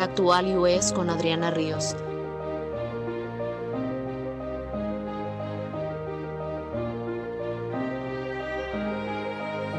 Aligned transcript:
Actual 0.00 0.56
US 0.56 0.92
con 0.92 1.10
Adriana 1.10 1.50
Ríos. 1.50 1.96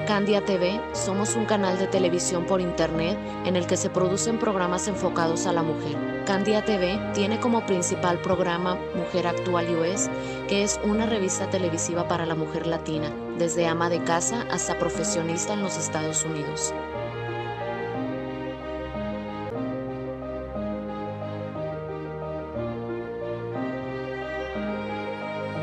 Candia 0.05 0.44
TV, 0.44 0.82
somos 0.92 1.38
un 1.38 1.46
canal 1.46 1.79
de 1.79 1.88
televisión 1.88 2.46
por 2.46 2.60
internet 2.60 3.18
en 3.46 3.55
el 3.55 3.66
que 3.66 3.78
se 3.78 3.90
producen 3.90 4.40
programas 4.40 4.90
enfocados 4.90 5.46
a 5.46 5.54
la 5.54 5.63
mujer. 5.63 5.96
Candia 6.26 6.65
TV 6.65 6.99
tiene 7.13 7.40
como 7.40 7.65
principal 7.65 8.20
programa 8.20 8.78
Mujer 8.96 9.26
Actual 9.26 9.74
US, 9.78 10.10
que 10.49 10.63
es 10.63 10.81
una 10.83 11.06
revista 11.06 11.49
televisiva 11.49 12.10
para 12.10 12.26
la 12.26 12.36
mujer 12.36 12.67
latina, 12.67 13.10
desde 13.38 13.67
ama 13.67 13.90
de 13.90 14.04
casa 14.04 14.46
hasta 14.51 14.78
profesionista 14.78 15.54
en 15.54 15.63
los 15.63 15.78
Estados 15.78 16.26
Unidos. 16.26 16.73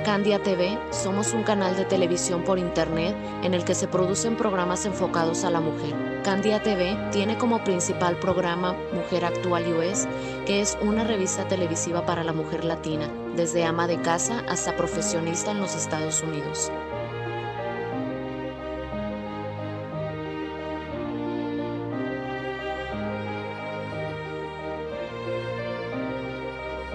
Candia 0.07 0.41
TV, 0.41 0.79
somos 0.93 1.33
un 1.33 1.43
canal 1.43 1.75
de 1.75 1.85
televisión 1.85 2.45
por 2.45 2.61
internet 2.61 3.17
en 3.43 3.55
el 3.55 3.65
que 3.65 3.75
se 3.75 3.89
producen 3.89 4.37
programas 4.37 4.87
enfocados 4.87 5.43
a 5.43 5.51
la 5.51 5.59
mujer. 5.59 6.23
Candia 6.23 6.63
TV 6.63 6.97
tiene 7.11 7.37
como 7.37 7.65
principal 7.65 8.17
programa 8.21 8.77
Mujer 8.93 9.25
Actual 9.25 9.65
US, 9.75 10.07
que 10.47 10.61
es 10.61 10.79
una 10.81 11.03
revista 11.03 11.49
televisiva 11.49 12.07
para 12.07 12.23
la 12.23 12.33
mujer 12.33 12.65
latina, 12.65 13.11
desde 13.35 13.65
ama 13.65 13.89
de 13.89 14.01
casa 14.01 14.45
hasta 14.49 14.77
profesionista 14.77 15.51
en 15.51 15.61
los 15.61 15.75
Estados 15.75 16.23
Unidos. 16.23 16.71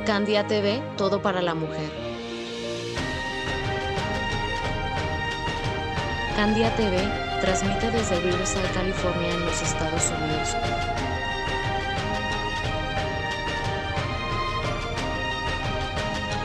Candia 0.06 0.48
TV, 0.48 0.82
todo 0.96 1.22
para 1.22 1.42
la 1.42 1.54
mujer. 1.54 2.11
Candia 6.42 6.76
TV 6.76 6.98
transmite 7.40 7.92
desde 7.92 8.20
Riverside, 8.20 8.68
California, 8.74 9.30
en 9.30 9.46
los 9.46 9.62
Estados 9.62 10.10
Unidos. 10.10 10.56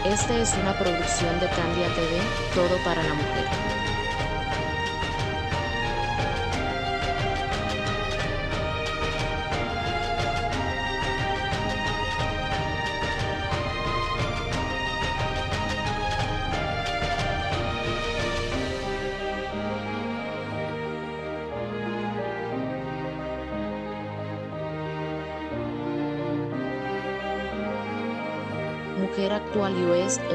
Esta 0.05 0.37
es 0.37 0.55
una 0.61 0.79
producción 0.79 1.41
de 1.41 1.49
Candia 1.49 1.89
TV, 1.95 2.21
todo 2.55 2.77
para 2.85 3.03
la 3.03 3.15
mujer. 3.15 3.86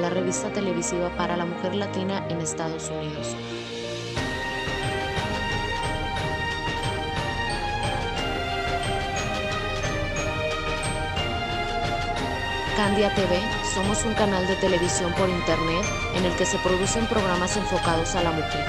La 0.01 0.09
revista 0.09 0.51
televisiva 0.51 1.15
para 1.15 1.37
la 1.37 1.45
mujer 1.45 1.75
latina 1.75 2.25
en 2.29 2.41
Estados 2.41 2.89
Unidos. 2.89 3.35
Candia 12.75 13.13
TV, 13.13 13.39
somos 13.75 14.03
un 14.05 14.15
canal 14.15 14.47
de 14.47 14.55
televisión 14.55 15.13
por 15.13 15.29
internet 15.29 15.85
en 16.15 16.25
el 16.25 16.35
que 16.35 16.47
se 16.47 16.57
producen 16.59 17.05
programas 17.05 17.55
enfocados 17.55 18.15
a 18.15 18.23
la 18.23 18.31
mujer. 18.31 18.65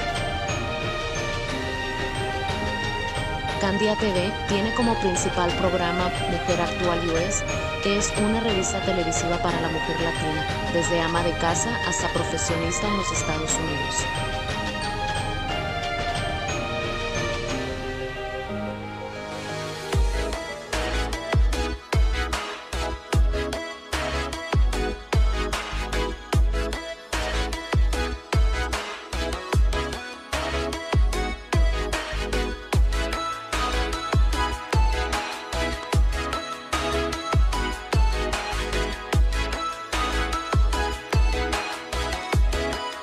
Candia 3.59 3.95
TV 3.95 4.31
tiene 4.49 4.71
como 4.75 4.93
principal 4.99 5.49
programa 5.57 6.11
Mujer 6.29 6.61
Actual 6.61 6.99
US, 7.09 7.43
es 7.85 8.13
una 8.17 8.39
revista 8.39 8.79
televisiva 8.81 9.37
para 9.41 9.59
la 9.59 9.67
mujer 9.67 9.99
latina, 9.99 10.71
desde 10.73 11.01
ama 11.01 11.21
de 11.23 11.31
casa 11.33 11.69
hasta 11.85 12.07
profesionista 12.13 12.87
en 12.87 12.97
los 12.97 13.11
Estados 13.11 13.51
Unidos. 13.55 14.32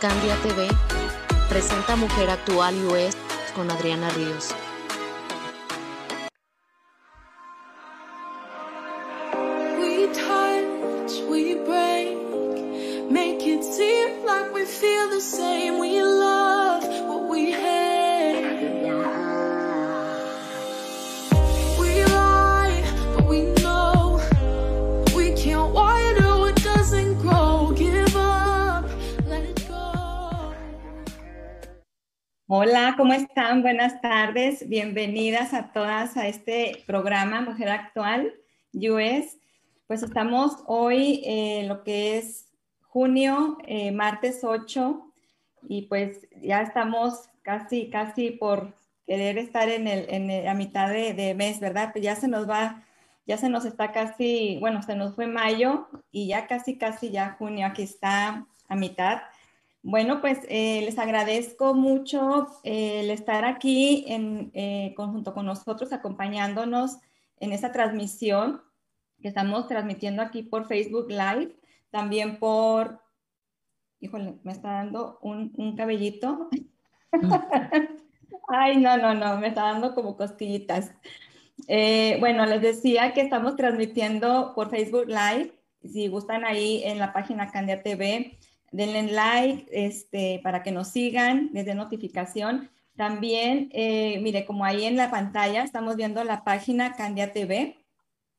Candia 0.00 0.34
TV 0.36 0.66
presenta 1.50 1.94
Mujer 1.94 2.30
Actual 2.30 2.74
US 2.86 3.14
con 3.54 3.70
Adriana 3.70 4.08
Ríos. 4.08 4.54
Buenas 33.58 34.00
tardes. 34.00 34.68
Bienvenidas 34.68 35.52
a 35.54 35.72
todas 35.72 36.16
a 36.16 36.28
este 36.28 36.84
programa 36.86 37.40
Mujer 37.40 37.68
Actual 37.68 38.32
US. 38.72 39.36
Pues 39.88 40.04
estamos 40.04 40.62
hoy 40.66 41.20
en 41.24 41.66
lo 41.68 41.82
que 41.82 42.16
es 42.16 42.46
junio, 42.82 43.58
eh, 43.66 43.90
martes 43.90 44.44
8, 44.44 45.04
y 45.68 45.82
pues 45.82 46.28
ya 46.40 46.62
estamos 46.62 47.28
casi, 47.42 47.90
casi 47.90 48.30
por 48.30 48.72
querer 49.04 49.36
estar 49.36 49.68
en 49.68 49.88
el- 49.88 50.46
a 50.46 50.54
mitad 50.54 50.88
de, 50.88 51.12
de 51.12 51.34
mes, 51.34 51.58
¿verdad? 51.58 51.90
Pues 51.92 52.04
ya 52.04 52.14
se 52.14 52.28
nos 52.28 52.48
va, 52.48 52.84
ya 53.26 53.36
se 53.36 53.48
nos 53.48 53.64
está 53.64 53.90
casi, 53.90 54.58
bueno, 54.60 54.80
se 54.82 54.94
nos 54.94 55.16
fue 55.16 55.26
mayo 55.26 55.88
y 56.12 56.28
ya 56.28 56.46
casi, 56.46 56.78
casi 56.78 57.10
ya 57.10 57.34
junio, 57.36 57.66
aquí 57.66 57.82
está 57.82 58.46
a 58.68 58.76
mitad. 58.76 59.22
Bueno, 59.82 60.20
pues 60.20 60.38
eh, 60.48 60.82
les 60.82 60.98
agradezco 60.98 61.74
mucho 61.74 62.48
eh, 62.64 63.00
el 63.00 63.10
estar 63.10 63.44
aquí 63.44 64.04
en 64.08 64.50
eh, 64.54 64.92
conjunto 64.94 65.32
con 65.32 65.46
nosotros, 65.46 65.92
acompañándonos 65.92 66.98
en 67.38 67.52
esta 67.52 67.72
transmisión 67.72 68.62
que 69.22 69.28
estamos 69.28 69.68
transmitiendo 69.68 70.22
aquí 70.22 70.42
por 70.42 70.66
Facebook 70.66 71.08
Live, 71.08 71.56
también 71.90 72.38
por, 72.38 73.00
híjole, 74.00 74.38
me 74.42 74.52
está 74.52 74.72
dando 74.72 75.18
un, 75.22 75.52
un 75.56 75.76
cabellito. 75.76 76.50
Ay, 78.48 78.76
no, 78.78 78.96
no, 78.96 79.14
no, 79.14 79.38
me 79.38 79.48
está 79.48 79.62
dando 79.62 79.94
como 79.94 80.16
cosquillitas. 80.16 80.92
Eh, 81.68 82.16
bueno, 82.20 82.46
les 82.46 82.60
decía 82.60 83.12
que 83.12 83.20
estamos 83.20 83.56
transmitiendo 83.56 84.52
por 84.54 84.70
Facebook 84.70 85.06
Live. 85.06 85.52
Si 85.82 86.08
gustan 86.08 86.44
ahí 86.44 86.82
en 86.84 86.98
la 86.98 87.12
página 87.12 87.50
Candia 87.50 87.82
TV, 87.82 88.38
denle 88.70 89.12
like 89.12 89.66
este, 89.72 90.40
para 90.42 90.62
que 90.62 90.72
nos 90.72 90.88
sigan, 90.88 91.50
les 91.52 91.66
dé 91.66 91.74
notificación. 91.74 92.70
También, 92.96 93.70
eh, 93.72 94.20
mire, 94.20 94.44
como 94.44 94.64
ahí 94.64 94.84
en 94.84 94.96
la 94.96 95.10
pantalla 95.10 95.62
estamos 95.62 95.96
viendo 95.96 96.22
la 96.24 96.44
página 96.44 96.94
Candia 96.94 97.32
TV 97.32 97.78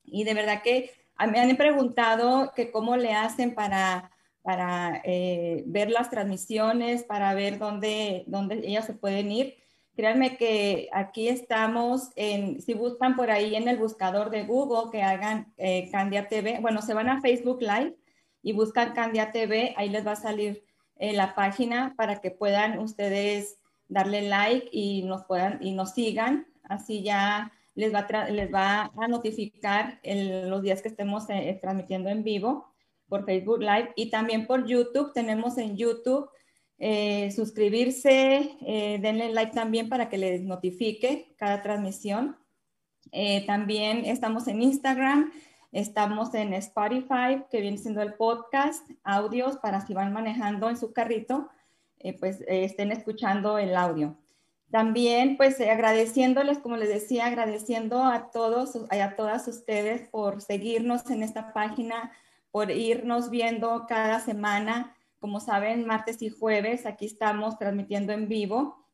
y 0.04 0.24
de 0.24 0.34
verdad 0.34 0.62
que 0.62 0.92
me 1.32 1.40
han 1.40 1.56
preguntado 1.58 2.52
que 2.56 2.72
cómo 2.72 2.96
le 2.98 3.14
hacen 3.14 3.54
para, 3.54 4.12
para 4.42 5.02
eh, 5.04 5.64
ver 5.68 5.92
las 5.92 6.10
transmisiones, 6.10 7.04
para 7.04 7.34
ver 7.34 7.58
dónde, 7.60 8.24
dónde 8.28 8.62
ellas 8.64 8.86
se 8.86 8.94
pueden 8.94 9.32
ir. 9.32 9.56
Créanme 9.96 10.38
que 10.38 10.90
aquí 10.94 11.28
estamos, 11.28 12.12
en, 12.16 12.62
si 12.62 12.74
buscan 12.74 13.16
por 13.16 13.30
ahí 13.30 13.56
en 13.56 13.68
el 13.68 13.78
buscador 13.78 14.30
de 14.30 14.46
Google 14.46 14.90
que 14.92 15.04
hagan 15.04 15.54
eh, 15.58 15.90
Candia 15.92 16.28
TV, 16.28 16.60
bueno, 16.62 16.82
se 16.82 16.94
van 16.94 17.10
a 17.10 17.22
Facebook 17.22 17.62
Live 17.62 17.96
y 18.44 18.54
buscan 18.54 18.94
Candia 18.94 19.32
TV, 19.32 19.74
ahí 19.78 19.90
les 19.90 20.06
va 20.06 20.14
a 20.14 20.16
salir 20.16 20.64
eh, 20.98 21.14
la 21.14 21.36
página 21.36 21.96
para 21.98 22.22
que 22.22 22.32
puedan 22.32 22.80
ustedes 22.80 23.58
darle 23.88 24.22
like 24.22 24.70
y 24.72 25.04
nos 25.04 25.24
puedan 25.26 25.58
y 25.62 25.74
nos 25.74 25.94
sigan, 25.94 26.48
así 26.64 27.04
ya 27.04 27.52
les 27.74 27.94
va 27.94 28.00
a, 28.00 28.30
les 28.30 28.54
va 28.54 28.92
a 28.96 29.08
notificar 29.08 30.00
los 30.04 30.62
días 30.62 30.82
que 30.82 30.90
estemos 30.90 31.30
eh, 31.30 31.58
transmitiendo 31.62 32.10
en 32.10 32.24
vivo 32.24 32.72
por 33.08 33.26
Facebook 33.26 33.62
Live 33.62 33.94
y 33.96 34.10
también 34.10 34.46
por 34.46 34.66
YouTube. 34.66 35.12
Tenemos 35.14 35.58
en 35.58 35.76
YouTube 35.76 36.30
eh, 36.78 37.32
suscribirse, 37.32 38.58
denle 38.62 39.34
like 39.34 39.54
también 39.54 39.90
para 39.90 40.08
que 40.08 40.18
les 40.18 40.42
notifique 40.44 41.34
cada 41.38 41.62
transmisión. 41.62 42.38
también 43.46 44.06
estamos 44.06 44.48
en 44.48 44.62
Instagram, 44.62 45.32
estamos 45.72 46.34
en 46.34 46.54
Spotify, 46.54 47.44
que 47.50 47.62
viene 47.62 47.78
siendo 47.78 48.02
el 48.02 48.14
podcast, 48.14 48.90
audios 49.04 49.58
para 49.58 49.86
si 49.86 49.94
van 49.94 50.14
manejando 50.14 50.70
en 50.70 50.78
su 50.78 50.94
carrito, 50.94 51.50
pues 52.20 52.44
estén 52.48 52.92
escuchando 52.92 53.58
el 53.58 53.76
audio. 53.76 54.18
También, 54.72 55.36
pues 55.36 55.60
eh, 55.60 55.70
agradeciéndoles, 55.70 56.60
como 56.60 56.78
les 56.78 56.88
decía, 56.88 57.26
agradeciendo 57.26 58.04
a 58.06 58.32
todos, 58.32 58.78
a 58.90 59.16
todas 59.18 59.48
ustedes 59.50 60.08
por 60.08 60.42
seguirnos 60.42 61.10
en 61.10 61.24
esta 61.24 61.52
página, 61.52 62.14
por 62.52 62.72
irnos 62.72 63.30
viendo 63.30 63.86
cada 63.86 64.22
semana. 64.22 64.96
Como 65.20 65.42
saben, 65.42 65.86
martes 65.86 66.22
y 66.22 66.30
jueves 66.30 66.86
aquí 66.86 67.06
estamos 67.06 67.60
transmitiendo 67.60 68.14
en 68.14 68.30
vivo. 68.30 68.88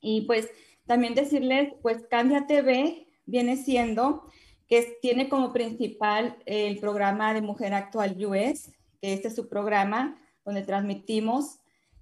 Y 0.00 0.22
pues 0.22 0.48
también 0.86 1.14
decirles, 1.14 1.74
pues 1.82 2.06
Candia 2.08 2.46
TV 2.46 3.06
viene 3.26 3.58
siendo 3.58 4.24
que 4.70 4.98
tiene 5.02 5.28
como 5.28 5.52
principal 5.52 6.36
el 6.46 6.78
programa 6.78 7.34
de 7.34 7.42
Mujer 7.42 7.74
Actual 7.74 8.16
US, 8.24 8.70
que 9.02 9.12
este 9.12 9.28
es 9.28 9.34
su 9.34 9.48
programa 9.48 10.16
donde 10.44 10.62
transmitimos 10.62 11.58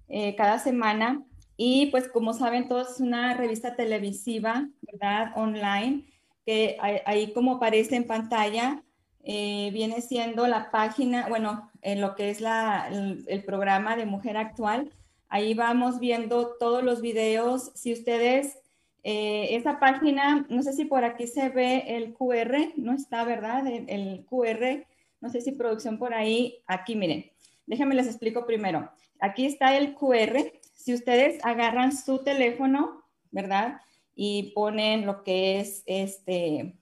eh, 0.07 0.35
cada 0.35 0.59
semana 0.59 1.25
y 1.57 1.87
pues 1.87 2.07
como 2.07 2.33
saben 2.33 2.69
todos 2.69 2.91
es 2.91 2.99
una 3.01 3.33
revista 3.33 3.75
televisiva, 3.75 4.69
¿verdad? 4.81 5.33
Online, 5.35 6.05
que 6.45 6.77
ahí 6.79 7.33
como 7.33 7.55
aparece 7.55 7.97
en 7.97 8.07
pantalla, 8.07 8.81
eh, 9.23 9.69
viene 9.73 10.01
siendo 10.01 10.47
la 10.47 10.71
página, 10.71 11.27
bueno, 11.27 11.69
en 11.81 11.99
lo 11.99 12.15
que 12.15 12.29
es 12.29 12.39
la, 12.39 12.87
el, 12.87 13.43
programa 13.43 13.97
de 13.97 14.05
Mujer 14.05 14.37
Actual. 14.37 14.93
Ahí 15.27 15.53
vamos 15.53 15.99
viendo 15.99 16.55
todos 16.59 16.83
los 16.83 17.01
videos. 17.01 17.71
Si 17.75 17.91
ustedes, 17.91 18.57
eh, 19.03 19.55
esa 19.55 19.79
página, 19.79 20.45
no 20.49 20.61
sé 20.61 20.73
si 20.73 20.85
por 20.85 21.05
aquí 21.05 21.27
se 21.27 21.49
ve 21.49 21.83
el 21.95 22.13
QR, 22.13 22.73
no 22.75 22.93
está, 22.93 23.23
¿verdad? 23.23 23.65
El, 23.67 24.25
QR, 24.25 24.85
no 25.21 25.29
sé 25.29 25.41
si 25.41 25.53
producción 25.53 25.97
por 25.97 26.13
ahí, 26.13 26.61
aquí 26.67 26.95
miren, 26.95 27.31
déjenme 27.65 27.95
les 27.95 28.07
explico 28.07 28.45
primero. 28.45 28.91
Aquí 29.19 29.45
está 29.45 29.77
el 29.77 29.95
QR, 29.95 30.51
si 30.73 30.93
ustedes 30.93 31.43
agarran 31.43 31.95
su 31.95 32.23
teléfono, 32.23 33.03
¿verdad? 33.31 33.81
Y 34.15 34.51
ponen 34.53 35.05
lo 35.05 35.23
que 35.23 35.59
es 35.59 35.83
este, 35.85 36.75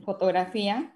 fotografía, 0.00 0.94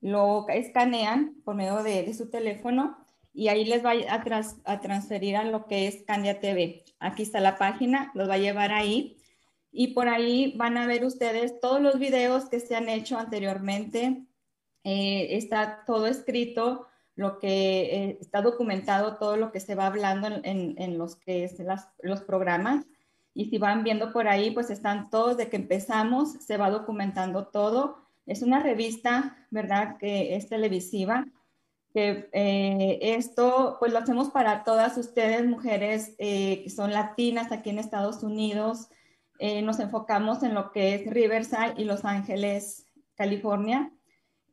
lo 0.00 0.46
escanean 0.48 1.34
por 1.44 1.54
medio 1.54 1.82
de, 1.82 2.12
su 2.12 2.28
teléfono 2.28 2.98
y 3.32 3.48
ahí 3.48 3.64
les 3.64 3.82
va 3.82 3.92
a, 3.92 4.80
transferir 4.80 5.36
a 5.36 5.44
lo 5.44 5.66
que 5.66 5.86
es 5.86 6.02
Candia 6.02 6.40
TV. 6.40 6.84
Aquí 7.00 7.22
está 7.22 7.40
la 7.40 7.56
página, 7.56 8.12
los 8.14 8.28
va 8.28 8.34
a 8.34 8.38
llevar 8.38 8.70
ahí 8.70 9.16
y 9.76 9.88
por 9.88 10.08
ahí 10.08 10.54
van 10.56 10.78
a 10.78 10.86
ver 10.86 11.04
ustedes 11.04 11.60
todos 11.60 11.80
los 11.80 11.98
videos 11.98 12.48
que 12.48 12.60
se 12.60 12.76
han 12.76 12.88
hecho 12.88 13.18
anteriormente. 13.18 14.24
Eh, 14.84 15.36
está 15.36 15.82
todo 15.84 16.06
escrito 16.06 16.86
lo 17.16 17.38
que 17.38 17.82
eh, 17.82 18.18
está 18.20 18.40
documentado, 18.40 19.16
todo 19.16 19.36
lo 19.36 19.50
que 19.50 19.60
se 19.60 19.74
va 19.74 19.86
hablando 19.86 20.28
en, 20.44 20.98
los 20.98 21.16
que 21.16 21.44
es 21.44 21.56
los 22.02 22.20
programas. 22.22 22.86
Y 23.34 23.46
si 23.46 23.58
van 23.58 23.82
viendo 23.82 24.12
por 24.12 24.28
ahí, 24.28 24.52
pues 24.52 24.70
están 24.70 25.10
todos 25.10 25.36
de 25.36 25.48
que 25.48 25.56
empezamos, 25.56 26.34
se 26.34 26.56
va 26.56 26.70
documentando 26.70 27.48
todo. 27.48 27.98
Es 28.26 28.42
una 28.42 28.60
revista, 28.60 29.36
¿verdad? 29.50 29.96
Que 29.98 30.36
es 30.36 30.48
televisiva. 30.48 31.26
Que 31.92 32.28
eh, 32.32 32.98
esto, 33.02 33.76
pues 33.80 33.92
lo 33.92 33.98
hacemos 33.98 34.30
para 34.30 34.62
todas 34.62 34.96
ustedes, 34.98 35.44
mujeres 35.46 36.14
eh, 36.18 36.62
que 36.62 36.70
son 36.70 36.92
latinas 36.92 37.50
aquí 37.50 37.70
en 37.70 37.80
Estados 37.80 38.22
Unidos. 38.22 38.88
Nos 39.62 39.78
enfocamos 39.78 40.42
en 40.42 40.54
lo 40.54 40.72
que 40.72 40.94
es 40.94 41.06
Riverside 41.06 41.74
y 41.76 41.84
Los 41.84 42.04
Ángeles, 42.04 42.86
California. 43.14 43.92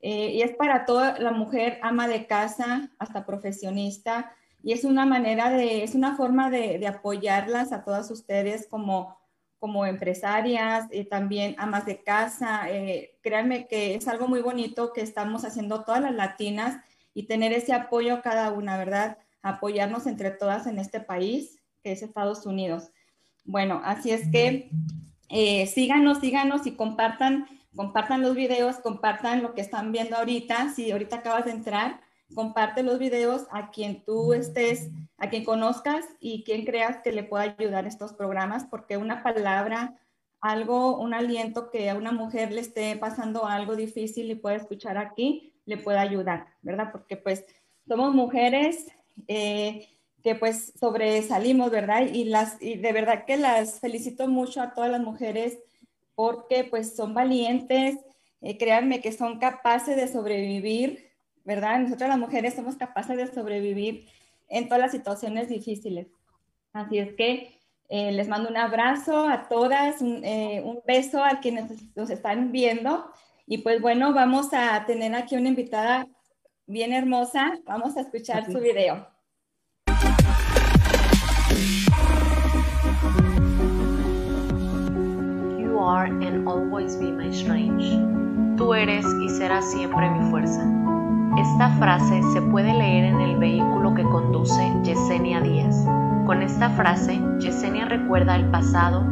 Eh, 0.02 0.32
y 0.32 0.42
es 0.42 0.56
para 0.56 0.86
toda 0.86 1.20
la 1.20 1.32
mujer 1.32 1.80
ama 1.84 2.08
de 2.08 2.26
casa 2.26 2.90
hasta 2.98 3.26
profesionista 3.26 4.34
y 4.64 4.74
es 4.74 4.84
una 4.84 5.06
manera 5.06 5.50
de, 5.52 5.84
es 5.84 5.96
una 5.96 6.16
forma 6.16 6.50
de, 6.50 6.86
apoyarlas 6.88 7.72
a 7.72 7.84
todas 7.84 8.10
ustedes 8.12 8.68
como, 8.68 9.18
como 9.60 9.86
empresarias 9.86 10.88
y 10.92 11.06
también 11.06 11.56
amas 11.58 11.86
de 11.86 12.04
casa. 12.04 12.70
Eh, 12.70 13.18
créanme 13.22 13.68
que 13.68 13.96
es 13.96 14.08
algo 14.08 14.28
muy 14.28 14.42
bonito 14.42 14.94
que 14.94 15.02
estamos 15.02 15.46
haciendo 15.46 15.84
todas 15.84 16.02
las 16.02 16.14
latinas 16.14 16.84
y 17.14 17.24
tener 17.24 17.54
ese 17.54 17.74
apoyo 17.74 18.22
cada 18.22 18.52
una, 18.52 18.78
¿verdad? 18.78 19.18
Apoyarnos 19.42 20.08
entre 20.08 20.32
todas 20.32 20.68
en 20.68 20.80
este 20.80 21.00
país 21.00 21.60
que 21.84 21.92
es 21.92 22.04
Estados 22.04 22.46
Unidos. 22.46 22.92
Bueno, 23.44 23.82
así 23.84 24.12
es 24.12 24.30
que 24.32 24.70
eh, 25.30 25.68
síganos, 25.68 26.20
síganos 26.20 26.66
y 26.68 26.72
compartan 26.72 27.48
compartan 27.76 28.22
los 28.22 28.36
videos, 28.36 28.78
compartan 28.78 29.42
lo 29.42 29.54
que 29.54 29.62
están 29.62 29.92
viendo 29.92 30.18
ahorita. 30.18 30.70
Si 30.70 30.92
ahorita 30.92 31.18
acabas 31.18 31.46
de 31.46 31.52
entrar, 31.52 32.02
comparte 32.34 32.84
los 32.84 33.00
videos 33.00 33.48
a 33.52 33.72
quien 33.72 34.04
tú 34.04 34.34
estés, 34.34 34.90
a 35.18 35.30
quien 35.30 35.44
conozcas 35.44 36.06
y 36.20 36.44
quien 36.44 36.66
creas 36.66 36.98
que 37.04 37.12
le 37.12 37.24
pueda 37.24 37.56
ayudar 37.58 37.86
estos 37.86 38.14
programas, 38.14 38.66
porque 38.66 38.98
una 38.98 39.24
palabra, 39.24 39.98
algo, 40.40 40.98
un 41.00 41.14
aliento 41.14 41.70
que 41.70 41.90
a 41.90 41.96
una 41.96 42.12
mujer 42.12 42.52
le 42.52 42.62
esté 42.62 42.96
pasando 42.96 43.46
algo 43.46 43.76
difícil 43.76 44.32
y 44.32 44.36
pueda 44.36 44.56
escuchar 44.56 44.98
aquí, 44.98 45.54
le 45.66 45.78
puede 45.78 46.00
ayudar, 46.00 46.48
¿verdad? 46.62 46.92
Porque 46.92 47.16
pues 47.16 47.46
somos 47.88 48.14
mujeres 48.14 48.88
eh, 49.28 49.88
que 50.24 50.36
pues 50.36 50.74
sobresalimos, 50.80 51.72
¿verdad? 51.72 52.08
Y, 52.12 52.26
las, 52.26 52.62
y 52.62 52.76
de 52.76 52.94
verdad 52.94 53.26
que 53.26 53.38
las 53.38 53.80
felicito 53.80 54.28
mucho 54.28 54.62
a 54.62 54.74
todas 54.74 54.92
las 54.92 55.02
mujeres 55.02 55.60
porque 56.16 56.64
pues 56.64 56.96
son 56.96 57.14
valientes, 57.14 57.98
eh, 58.42 58.58
créanme 58.58 59.02
que 59.02 59.12
son 59.12 59.40
capaces 59.40 59.96
de 59.96 60.08
sobrevivir, 60.08 61.12
¿verdad? 61.44 61.80
Nosotras 61.80 62.10
las 62.10 62.20
mujeres 62.20 62.54
somos 62.54 62.76
capaces 62.76 63.18
de 63.18 63.28
sobrevivir 63.28 64.08
en 64.48 64.68
todas 64.68 64.82
las 64.82 64.92
situaciones 64.92 65.50
difíciles. 65.50 66.08
Así 66.74 67.00
es 67.00 67.14
que 67.14 67.58
eh, 67.90 68.12
les 68.12 68.28
mando 68.28 68.50
un 68.50 68.58
abrazo 68.58 69.28
a 69.28 69.48
todas, 69.50 70.02
un, 70.02 70.24
eh, 70.24 70.64
beso 70.86 71.24
a 71.24 71.40
quienes 71.40 71.72
nos 71.96 72.10
están 72.10 72.52
viendo. 72.52 73.12
Y 73.48 73.60
pues 73.60 73.82
bueno, 73.82 74.14
vamos 74.14 74.50
a 74.54 74.86
tener 74.86 75.14
aquí 75.16 75.36
una 75.36 75.50
invitada 75.50 76.08
bien 76.68 76.94
hermosa. 76.94 77.60
Vamos 77.66 77.98
a 77.98 78.02
escuchar 78.02 78.46
su 78.46 78.60
video. 78.60 79.21
Are 85.84 86.06
and 86.06 86.48
always 86.48 86.96
be 86.96 87.12
my 87.12 87.32
strength. 87.32 87.84
Tú 88.58 88.74
eres 88.74 89.06
y 89.22 89.30
serás 89.30 89.72
siempre 89.72 90.10
mi 90.10 90.30
fuerza. 90.30 90.62
Esta 91.38 91.70
frase 91.80 92.22
se 92.34 92.42
puede 92.42 92.74
leer 92.74 93.06
en 93.06 93.22
el 93.22 93.38
vehículo 93.38 93.94
que 93.96 94.04
conduce 94.04 94.62
Yesenia 94.84 95.42
Díaz. 95.42 95.86
Con 96.26 96.42
esta 96.42 96.70
frase, 96.70 97.20
Yesenia 97.40 97.86
recuerda 97.86 98.36
el 98.36 98.46
pasado, 98.46 99.04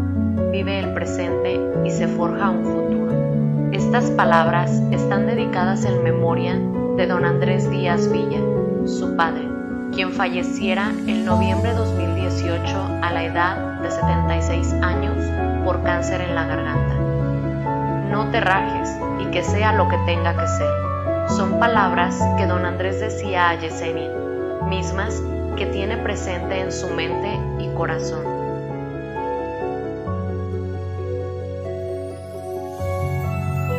vive 0.52 0.80
el 0.80 0.94
presente 0.94 1.60
y 1.86 1.92
se 1.92 2.08
forja 2.08 2.50
un 2.50 2.64
futuro. 2.64 3.70
Estas 3.72 4.12
palabras 4.12 4.72
están 4.92 5.26
dedicadas 5.26 5.86
en 5.86 6.04
memoria 6.04 6.60
de 6.98 7.08
don 7.08 7.26
Andrés 7.26 7.70
Díaz 7.72 8.12
Villa, 8.12 8.42
su 8.86 9.16
padre, 9.16 9.48
quien 9.94 10.12
falleciera 10.12 10.92
en 11.08 11.26
noviembre 11.26 11.72
de 11.72 11.78
2018 11.78 13.00
a 13.02 13.12
la 13.12 13.24
edad 13.24 13.82
de 13.82 13.90
76 13.90 14.74
años 14.82 15.16
por 15.70 15.84
cáncer 15.84 16.22
en 16.22 16.34
la 16.34 16.48
garganta. 16.48 16.96
No 18.10 18.32
te 18.32 18.40
rajes 18.42 18.90
y 19.20 19.26
que 19.30 19.44
sea 19.44 19.72
lo 19.72 19.88
que 19.88 20.00
tenga 20.08 20.36
que 20.36 20.48
ser. 20.48 21.30
Son 21.38 21.60
palabras 21.60 22.20
que 22.40 22.48
don 22.48 22.66
Andrés 22.66 23.00
decía 23.00 23.50
a 23.52 23.54
Yesenia, 23.54 24.10
mismas 24.68 25.22
que 25.58 25.68
tiene 25.68 25.98
presente 25.98 26.60
en 26.60 26.72
su 26.72 26.90
mente 26.90 27.40
y 27.60 27.68
corazón. 27.76 28.24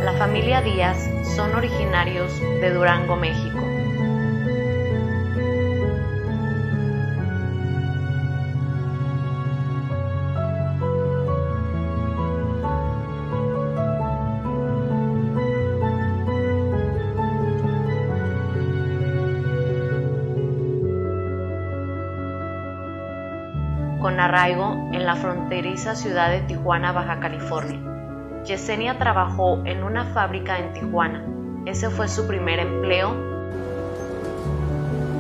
La 0.05 0.13
familia 0.13 0.61
Díaz 0.61 0.97
son 1.35 1.57
originarios 1.57 2.41
de 2.41 2.73
Durango, 2.73 3.17
México. 3.17 3.70
Arraigo 24.21 24.91
en 24.93 25.05
la 25.07 25.17
fronteriza 25.17 25.95
ciudad 25.95 26.31
de 26.31 26.41
Tijuana, 26.43 26.93
Baja 26.93 27.19
California. 27.21 27.81
Yesenia 28.45 28.99
trabajó 28.99 29.63
en 29.65 29.83
una 29.83 30.05
fábrica 30.05 30.59
en 30.59 30.73
Tijuana. 30.73 31.25
Ese 31.67 31.91
fue 31.91 32.09
su 32.09 32.27
primer 32.27 32.59
empleo. 32.59 33.15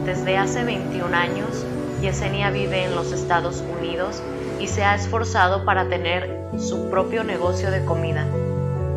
Desde 0.04 0.38
hace 0.38 0.64
21 0.64 1.14
años, 1.14 1.66
Yesenia 2.00 2.50
vive 2.50 2.84
en 2.84 2.94
los 2.94 3.12
Estados 3.12 3.62
Unidos 3.78 4.22
y 4.58 4.66
se 4.68 4.84
ha 4.84 4.94
esforzado 4.94 5.64
para 5.64 5.88
tener 5.88 6.40
su 6.58 6.90
propio 6.90 7.24
negocio 7.24 7.70
de 7.70 7.84
comida. 7.84 8.26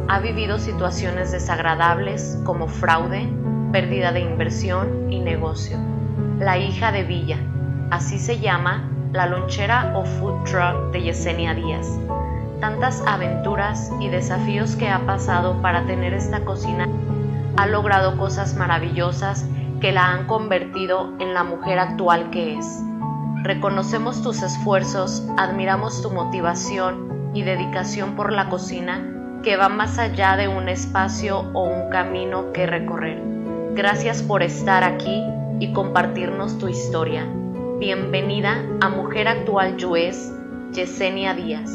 Ha 0.07 0.19
vivido 0.19 0.60
situaciones 0.60 1.31
desagradables 1.31 2.39
como 2.43 2.67
fraude, 2.67 3.27
pérdida 3.72 4.12
de 4.12 4.22
inversión 4.22 5.12
y 5.12 5.19
negocio. 5.19 5.77
La 6.39 6.57
hija 6.57 6.91
de 6.91 7.03
Villa, 7.03 7.38
así 7.89 8.19
se 8.19 8.39
llama 8.39 8.89
la 9.13 9.27
lonchera 9.27 9.93
o 9.96 10.03
food 10.05 10.43
truck 10.43 10.91
de 10.91 11.03
Yesenia 11.03 11.53
Díaz. 11.53 11.88
Tantas 12.60 13.03
aventuras 13.05 13.91
y 14.00 14.10
desafíos 14.10 14.75
que 14.75 14.89
ha 14.89 15.05
pasado 15.05 15.62
para 15.62 15.86
tener 15.86 16.13
esta 16.13 16.43
cocina, 16.43 16.89
ha 17.55 17.67
logrado 17.67 18.17
cosas 18.17 18.55
maravillosas 18.55 19.46
que 19.79 19.91
la 19.91 20.08
han 20.08 20.25
convertido 20.25 21.13
en 21.20 21.36
la 21.36 21.43
mujer 21.43 21.77
actual 21.77 22.32
que 22.32 22.58
es. 22.58 22.82
Reconocemos 23.43 24.24
tus 24.24 24.41
esfuerzos, 24.41 25.24
admiramos 25.38 26.01
tu 26.01 26.10
motivación 26.10 27.32
y 27.36 27.43
dedicación 27.43 28.15
por 28.15 28.32
la 28.32 28.50
cocina 28.50 29.10
que 29.43 29.58
va 29.58 29.70
más 29.70 30.00
allá 30.00 30.38
de 30.38 30.48
un 30.48 30.70
espacio 30.70 31.51
o 31.53 31.65
un 31.65 31.89
camino 31.91 32.51
que 32.51 32.65
recorrer. 32.65 33.22
Gracias 33.75 34.24
por 34.24 34.41
estar 34.41 34.84
aquí 34.84 35.24
y 35.60 35.72
compartirnos 35.74 36.58
tu 36.58 36.67
historia. 36.67 37.27
Bienvenida 37.86 38.66
a 38.80 38.88
Mujer 38.88 39.28
Actual 39.28 39.75
Yuez, 39.75 40.32
Yesenia 40.72 41.34
Díaz. 41.34 41.70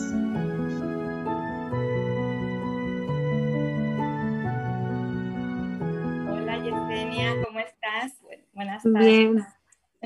Hola 6.31 6.57
Yesenia, 6.65 7.35
¿cómo 7.45 7.59
estás? 7.59 8.19
Buenas 8.55 8.83
tardes. 8.85 9.07
Bien, 9.07 9.45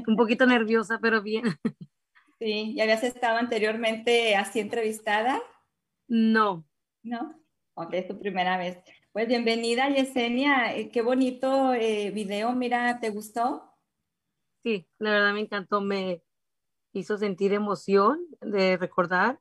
un 0.09 0.17
poquito 0.17 0.45
nerviosa, 0.45 0.99
pero 1.01 1.23
bien. 1.23 1.45
Sí, 2.41 2.75
¿ya 2.75 2.83
habías 2.83 3.05
estado 3.05 3.39
anteriormente 3.39 4.35
así 4.35 4.59
entrevistada? 4.59 5.41
No. 6.09 6.65
No. 7.05 7.41
Ok, 7.75 7.95
es 7.95 8.09
tu 8.09 8.19
primera 8.19 8.59
vez. 8.59 8.79
Pues 9.13 9.29
bienvenida 9.29 9.89
Yesenia, 9.89 10.75
Eh, 10.75 10.91
qué 10.91 11.01
bonito 11.01 11.73
eh, 11.75 12.11
video, 12.11 12.51
mira, 12.55 12.99
¿te 12.99 13.11
gustó? 13.11 13.72
Sí, 14.63 14.89
la 14.99 15.11
verdad 15.11 15.33
me 15.35 15.41
encantó, 15.41 15.81
me 15.81 16.23
hizo 16.93 17.19
sentir 17.19 17.53
emoción 17.53 18.21
de 18.41 18.77
recordar 18.77 19.41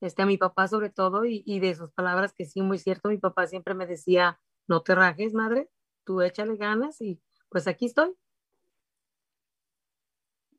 este, 0.00 0.22
a 0.22 0.26
mi 0.26 0.36
papá 0.36 0.68
sobre 0.68 0.90
todo 0.90 1.24
y, 1.24 1.42
y 1.46 1.60
de 1.60 1.74
sus 1.74 1.90
palabras 1.92 2.32
que 2.32 2.44
sí, 2.44 2.60
muy 2.60 2.78
cierto, 2.78 3.08
mi 3.08 3.18
papá 3.18 3.46
siempre 3.46 3.74
me 3.74 3.86
decía, 3.86 4.40
no 4.66 4.82
te 4.82 4.94
rajes, 4.94 5.32
madre, 5.32 5.70
tú 6.04 6.20
échale 6.22 6.56
ganas 6.56 7.00
y 7.00 7.20
pues 7.48 7.66
aquí 7.66 7.86
estoy. 7.86 8.14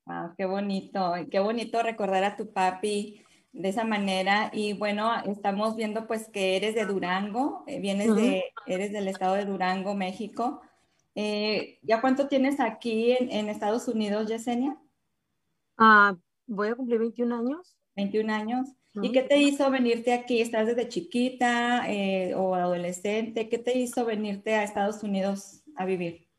Wow, 0.05 0.33
qué 0.35 0.45
bonito, 0.45 1.13
qué 1.29 1.39
bonito 1.39 1.83
recordar 1.83 2.23
a 2.23 2.35
tu 2.35 2.51
papi 2.51 3.23
de 3.51 3.69
esa 3.69 3.83
manera. 3.83 4.49
Y 4.51 4.73
bueno, 4.73 5.11
estamos 5.25 5.75
viendo 5.75 6.07
pues 6.07 6.29
que 6.29 6.55
eres 6.55 6.73
de 6.73 6.85
Durango, 6.85 7.63
eh, 7.67 7.79
vienes 7.79 8.15
de, 8.15 8.45
eres 8.65 8.91
del 8.91 9.07
estado 9.07 9.35
de 9.35 9.45
Durango, 9.45 9.93
México. 9.93 10.61
Eh, 11.21 11.79
¿Ya 11.81 11.99
cuánto 11.99 12.29
tienes 12.29 12.61
aquí 12.61 13.11
en, 13.11 13.29
en 13.29 13.49
Estados 13.49 13.89
Unidos, 13.89 14.27
Yesenia? 14.27 14.77
Ah, 15.77 16.15
voy 16.47 16.69
a 16.69 16.75
cumplir 16.75 16.97
21 16.97 17.35
años. 17.35 17.75
21 17.97 18.29
años. 18.33 18.69
¿Y 19.01 19.11
qué 19.11 19.23
te 19.23 19.35
hizo 19.37 19.69
venirte 19.69 20.13
aquí? 20.13 20.39
¿Estás 20.39 20.67
desde 20.67 20.87
chiquita 20.87 21.91
eh, 21.91 22.33
o 22.35 22.55
adolescente? 22.55 23.49
¿Qué 23.49 23.57
te 23.57 23.77
hizo 23.77 24.05
venirte 24.05 24.55
a 24.55 24.63
Estados 24.63 25.03
Unidos 25.03 25.61
a 25.75 25.83
vivir? 25.85 26.29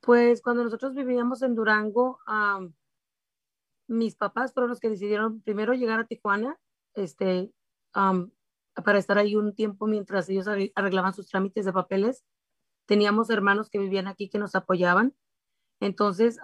Pues 0.00 0.42
cuando 0.42 0.64
nosotros 0.64 0.94
vivíamos 0.94 1.40
en 1.40 1.54
Durango, 1.54 2.18
am, 2.26 2.74
mis 3.88 4.16
papás 4.16 4.52
fueron 4.52 4.68
los 4.68 4.80
que 4.80 4.90
decidieron 4.90 5.40
primero 5.40 5.72
llegar 5.72 5.98
a 5.98 6.06
Tijuana, 6.06 6.58
este, 6.94 7.50
am, 7.94 8.30
para 8.84 8.98
estar 8.98 9.16
ahí 9.16 9.34
un 9.34 9.54
tiempo 9.54 9.86
mientras 9.86 10.28
ellos 10.28 10.46
arre- 10.46 10.72
arreglaban 10.74 11.14
sus 11.14 11.26
trámites 11.28 11.64
de 11.64 11.72
papeles. 11.72 12.22
Teníamos 12.86 13.30
hermanos 13.30 13.68
que 13.70 13.78
vivían 13.78 14.08
aquí 14.08 14.28
que 14.28 14.38
nos 14.38 14.54
apoyaban. 14.54 15.14
Entonces, 15.80 16.38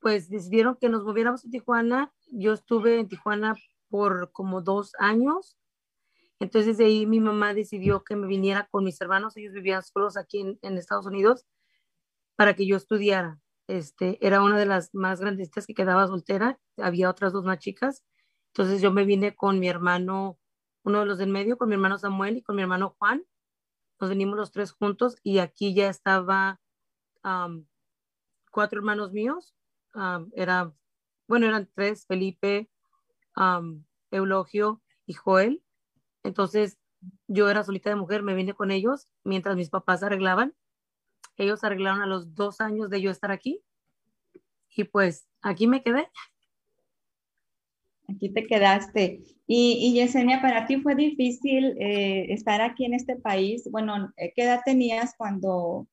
pues 0.00 0.28
decidieron 0.28 0.76
que 0.76 0.88
nos 0.88 1.04
moviéramos 1.04 1.44
a 1.44 1.50
Tijuana. 1.50 2.12
Yo 2.30 2.52
estuve 2.52 2.98
en 2.98 3.08
Tijuana 3.08 3.54
por 3.88 4.32
como 4.32 4.62
dos 4.62 4.92
años. 4.98 5.56
Entonces 6.40 6.78
de 6.78 6.86
ahí 6.86 7.06
mi 7.06 7.20
mamá 7.20 7.54
decidió 7.54 8.04
que 8.04 8.16
me 8.16 8.26
viniera 8.26 8.68
con 8.70 8.84
mis 8.84 9.00
hermanos. 9.00 9.36
Ellos 9.36 9.52
vivían 9.54 9.82
solos 9.82 10.16
aquí 10.16 10.40
en, 10.40 10.58
en 10.62 10.78
Estados 10.78 11.06
Unidos 11.06 11.46
para 12.36 12.54
que 12.54 12.66
yo 12.66 12.76
estudiara. 12.76 13.40
Este, 13.66 14.18
era 14.24 14.42
una 14.42 14.58
de 14.58 14.66
las 14.66 14.94
más 14.94 15.20
grandecitas 15.20 15.66
que 15.66 15.74
quedaba 15.74 16.06
soltera. 16.06 16.58
Había 16.76 17.10
otras 17.10 17.32
dos 17.32 17.44
más 17.44 17.58
chicas. 17.58 18.04
Entonces 18.48 18.82
yo 18.82 18.92
me 18.92 19.04
vine 19.04 19.34
con 19.34 19.58
mi 19.58 19.68
hermano, 19.68 20.38
uno 20.84 21.00
de 21.00 21.06
los 21.06 21.18
del 21.18 21.30
medio, 21.30 21.56
con 21.56 21.68
mi 21.68 21.74
hermano 21.74 21.98
Samuel 21.98 22.36
y 22.36 22.42
con 22.42 22.56
mi 22.56 22.62
hermano 22.62 22.94
Juan. 22.98 23.24
Nos 24.00 24.10
venimos 24.10 24.36
los 24.36 24.50
tres 24.50 24.72
juntos 24.72 25.16
y 25.22 25.38
aquí 25.38 25.74
ya 25.74 25.88
estaba 25.88 26.60
cuatro 28.50 28.78
hermanos 28.78 29.12
míos. 29.12 29.54
Am, 29.94 30.30
era, 30.34 30.72
bueno, 31.28 31.46
eran 31.46 31.70
tres, 31.74 32.06
Felipe, 32.06 32.70
Eulogio 34.10 34.82
y 35.06 35.14
Joel. 35.14 35.62
Entonces 36.22 36.78
yo 37.26 37.48
era 37.48 37.64
solita 37.64 37.90
de 37.90 37.96
mujer, 37.96 38.22
me 38.22 38.34
vine 38.34 38.54
con 38.54 38.70
ellos 38.70 39.08
mientras 39.24 39.56
mis 39.56 39.70
papás 39.70 40.02
arreglaban. 40.02 40.54
Ellos 41.36 41.64
arreglaron 41.64 42.02
a 42.02 42.06
los 42.06 42.34
dos 42.34 42.60
años 42.60 42.90
de 42.90 43.02
yo 43.02 43.10
estar 43.10 43.30
aquí. 43.30 43.62
Y 44.76 44.84
pues 44.84 45.28
aquí 45.42 45.66
me 45.66 45.82
quedé. 45.82 46.10
Aquí 48.08 48.28
te 48.30 48.46
quedaste. 48.46 49.22
Y, 49.46 49.78
y 49.80 49.94
Yesenia, 49.94 50.40
¿para 50.42 50.66
ti 50.66 50.80
fue 50.80 50.94
difícil 50.94 51.76
eh, 51.78 52.32
estar 52.32 52.60
aquí 52.60 52.84
en 52.84 52.94
este 52.94 53.16
país? 53.16 53.68
Bueno, 53.70 54.12
eh, 54.16 54.32
¿qué 54.34 54.42
edad 54.44 54.60
tenías 54.64 55.14
cuando, 55.16 55.86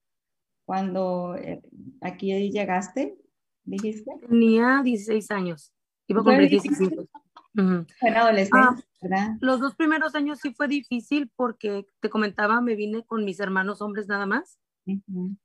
cuando 0.66 1.36
eh, 1.36 1.62
aquí 2.02 2.50
llegaste? 2.52 3.16
¿Dijiste? 3.64 4.12
Tenía 4.28 4.82
16 4.84 5.32
años. 5.32 5.74
Iba 6.08 6.22
a 6.22 6.24
¿Fue 6.24 6.34
cumplir 6.34 6.50
difícil? 6.50 6.90
17. 6.90 7.10
Ujú. 7.58 7.86
Fue 8.00 8.10
en 8.10 8.16
adolescencia, 8.16 8.60
Ah. 8.62 8.84
¿verdad? 9.02 9.30
Los 9.42 9.60
dos 9.60 9.76
primeros 9.76 10.16
años 10.16 10.40
sí 10.42 10.54
fue 10.54 10.68
difícil 10.68 11.32
porque 11.36 11.86
te 12.00 12.10
comentaba, 12.10 12.62
me 12.62 12.76
vine 12.76 13.04
con 13.04 13.26
mis 13.26 13.40
hermanos 13.40 13.82
hombres 13.82 14.08
nada 14.08 14.26
más. 14.26 14.58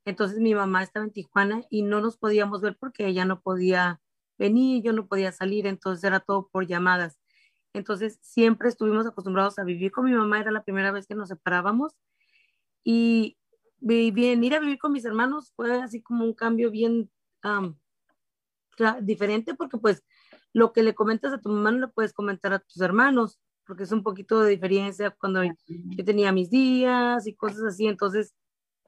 Entonces 0.04 0.38
mi 0.40 0.54
mamá 0.54 0.82
estaba 0.82 1.04
en 1.04 1.12
Tijuana 1.12 1.62
y 1.70 1.82
no 1.82 2.00
nos 2.00 2.16
podíamos 2.16 2.62
ver 2.62 2.76
porque 2.80 3.06
ella 3.06 3.24
no 3.24 3.40
podía 3.42 4.00
venir, 4.38 4.82
yo 4.82 4.92
no 4.92 5.06
podía 5.06 5.32
salir, 5.32 5.66
entonces 5.66 6.04
era 6.04 6.20
todo 6.20 6.48
por 6.52 6.66
llamadas. 6.66 7.18
Entonces 7.72 8.18
siempre 8.22 8.68
estuvimos 8.68 9.06
acostumbrados 9.06 9.58
a 9.58 9.64
vivir 9.64 9.92
con 9.92 10.04
mi 10.06 10.12
mamá, 10.12 10.40
era 10.40 10.50
la 10.50 10.64
primera 10.64 10.92
vez 10.92 11.06
que 11.06 11.14
nos 11.14 11.28
separábamos 11.28 11.94
y 12.84 13.36
venir 13.80 14.54
a 14.54 14.60
vivir 14.60 14.78
con 14.78 14.92
mis 14.92 15.04
hermanos 15.04 15.52
fue 15.54 15.82
así 15.82 16.02
como 16.02 16.24
un 16.24 16.32
cambio 16.34 16.70
bien 16.70 17.10
tra- 18.76 19.00
diferente 19.00 19.54
porque 19.54 19.78
pues 19.78 20.02
lo 20.52 20.72
que 20.72 20.82
le 20.82 20.94
comentas 20.94 21.32
a 21.32 21.40
tu 21.40 21.48
mamá 21.50 21.72
no 21.72 21.78
le 21.80 21.88
puedes 21.88 22.12
comentar 22.12 22.52
a 22.52 22.58
tus 22.60 22.80
hermanos 22.80 23.38
porque 23.66 23.82
es 23.82 23.92
un 23.92 24.02
poquito 24.02 24.40
de 24.40 24.50
diferencia 24.50 25.10
cuando 25.10 25.42
yo 25.44 26.04
tenía 26.04 26.32
mis 26.32 26.50
días 26.50 27.26
y 27.26 27.34
cosas 27.34 27.64
así, 27.64 27.86
entonces, 27.88 28.32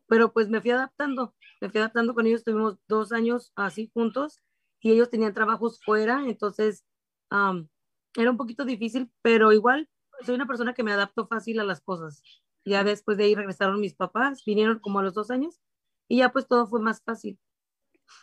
pero 0.06 0.32
pues 0.32 0.48
me 0.48 0.60
fui 0.60 0.70
adaptando, 0.70 1.34
me 1.60 1.68
fui 1.68 1.80
adaptando 1.80 2.14
con 2.14 2.26
ellos, 2.26 2.44
tuvimos 2.44 2.78
dos 2.86 3.12
años 3.12 3.52
así 3.56 3.90
juntos 3.92 4.38
y 4.80 4.92
ellos 4.92 5.10
tenían 5.10 5.34
trabajos 5.34 5.80
fuera, 5.84 6.24
entonces 6.26 6.84
am, 7.30 7.68
era 8.16 8.30
un 8.30 8.36
poquito 8.36 8.64
difícil, 8.64 9.10
pero 9.22 9.52
igual 9.52 9.88
soy 10.24 10.34
una 10.34 10.46
persona 10.46 10.74
que 10.74 10.82
me 10.82 10.92
adapto 10.92 11.26
fácil 11.26 11.60
a 11.60 11.64
las 11.64 11.80
cosas. 11.80 12.22
Ya 12.64 12.84
después 12.84 13.16
de 13.16 13.24
ahí 13.24 13.34
regresaron 13.34 13.80
mis 13.80 13.94
papás, 13.94 14.44
vinieron 14.44 14.78
como 14.80 14.98
a 14.98 15.02
los 15.02 15.14
dos 15.14 15.30
años 15.30 15.60
y 16.08 16.18
ya 16.18 16.32
pues 16.32 16.46
todo 16.48 16.66
fue 16.66 16.80
más 16.80 17.02
fácil. 17.02 17.38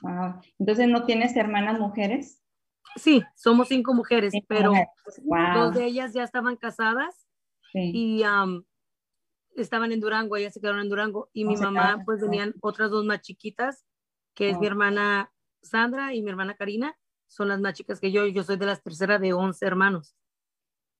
Wow. 0.01 0.41
Entonces, 0.59 0.87
¿no 0.87 1.05
tienes 1.05 1.35
hermanas 1.35 1.79
mujeres? 1.79 2.41
Sí, 2.95 3.23
somos 3.35 3.67
cinco 3.67 3.93
mujeres, 3.93 4.33
pero 4.47 4.71
mujeres. 4.71 4.89
Wow. 5.23 5.65
dos 5.65 5.75
de 5.75 5.85
ellas 5.85 6.13
ya 6.13 6.23
estaban 6.23 6.55
casadas 6.55 7.27
Sí. 7.71 7.91
y 7.93 8.23
am, 8.23 8.63
estaban 9.55 9.91
en 9.91 9.99
Durango, 9.99 10.37
ellas 10.37 10.53
se 10.53 10.61
quedaron 10.61 10.81
en 10.81 10.89
Durango 10.89 11.29
y 11.33 11.45
mi 11.45 11.55
mamá 11.57 12.03
pues 12.05 12.21
venían 12.21 12.53
otras 12.61 12.89
dos 12.89 13.05
más 13.05 13.21
chiquitas, 13.21 13.85
que 14.33 14.49
es 14.49 14.57
mi 14.59 14.67
hermana 14.67 15.31
Sandra 15.65 16.13
y 16.13 16.21
mi 16.21 16.29
hermana 16.29 16.55
Karina, 16.55 16.95
son 17.27 17.49
las 17.49 17.59
más 17.59 17.73
chicas 17.73 17.99
que 17.99 18.11
yo, 18.11 18.27
yo 18.27 18.43
soy 18.43 18.57
de 18.57 18.65
las 18.67 18.81
terceras 18.83 19.19
de 19.21 19.33
11 19.33 19.65
hermanos. 19.65 20.15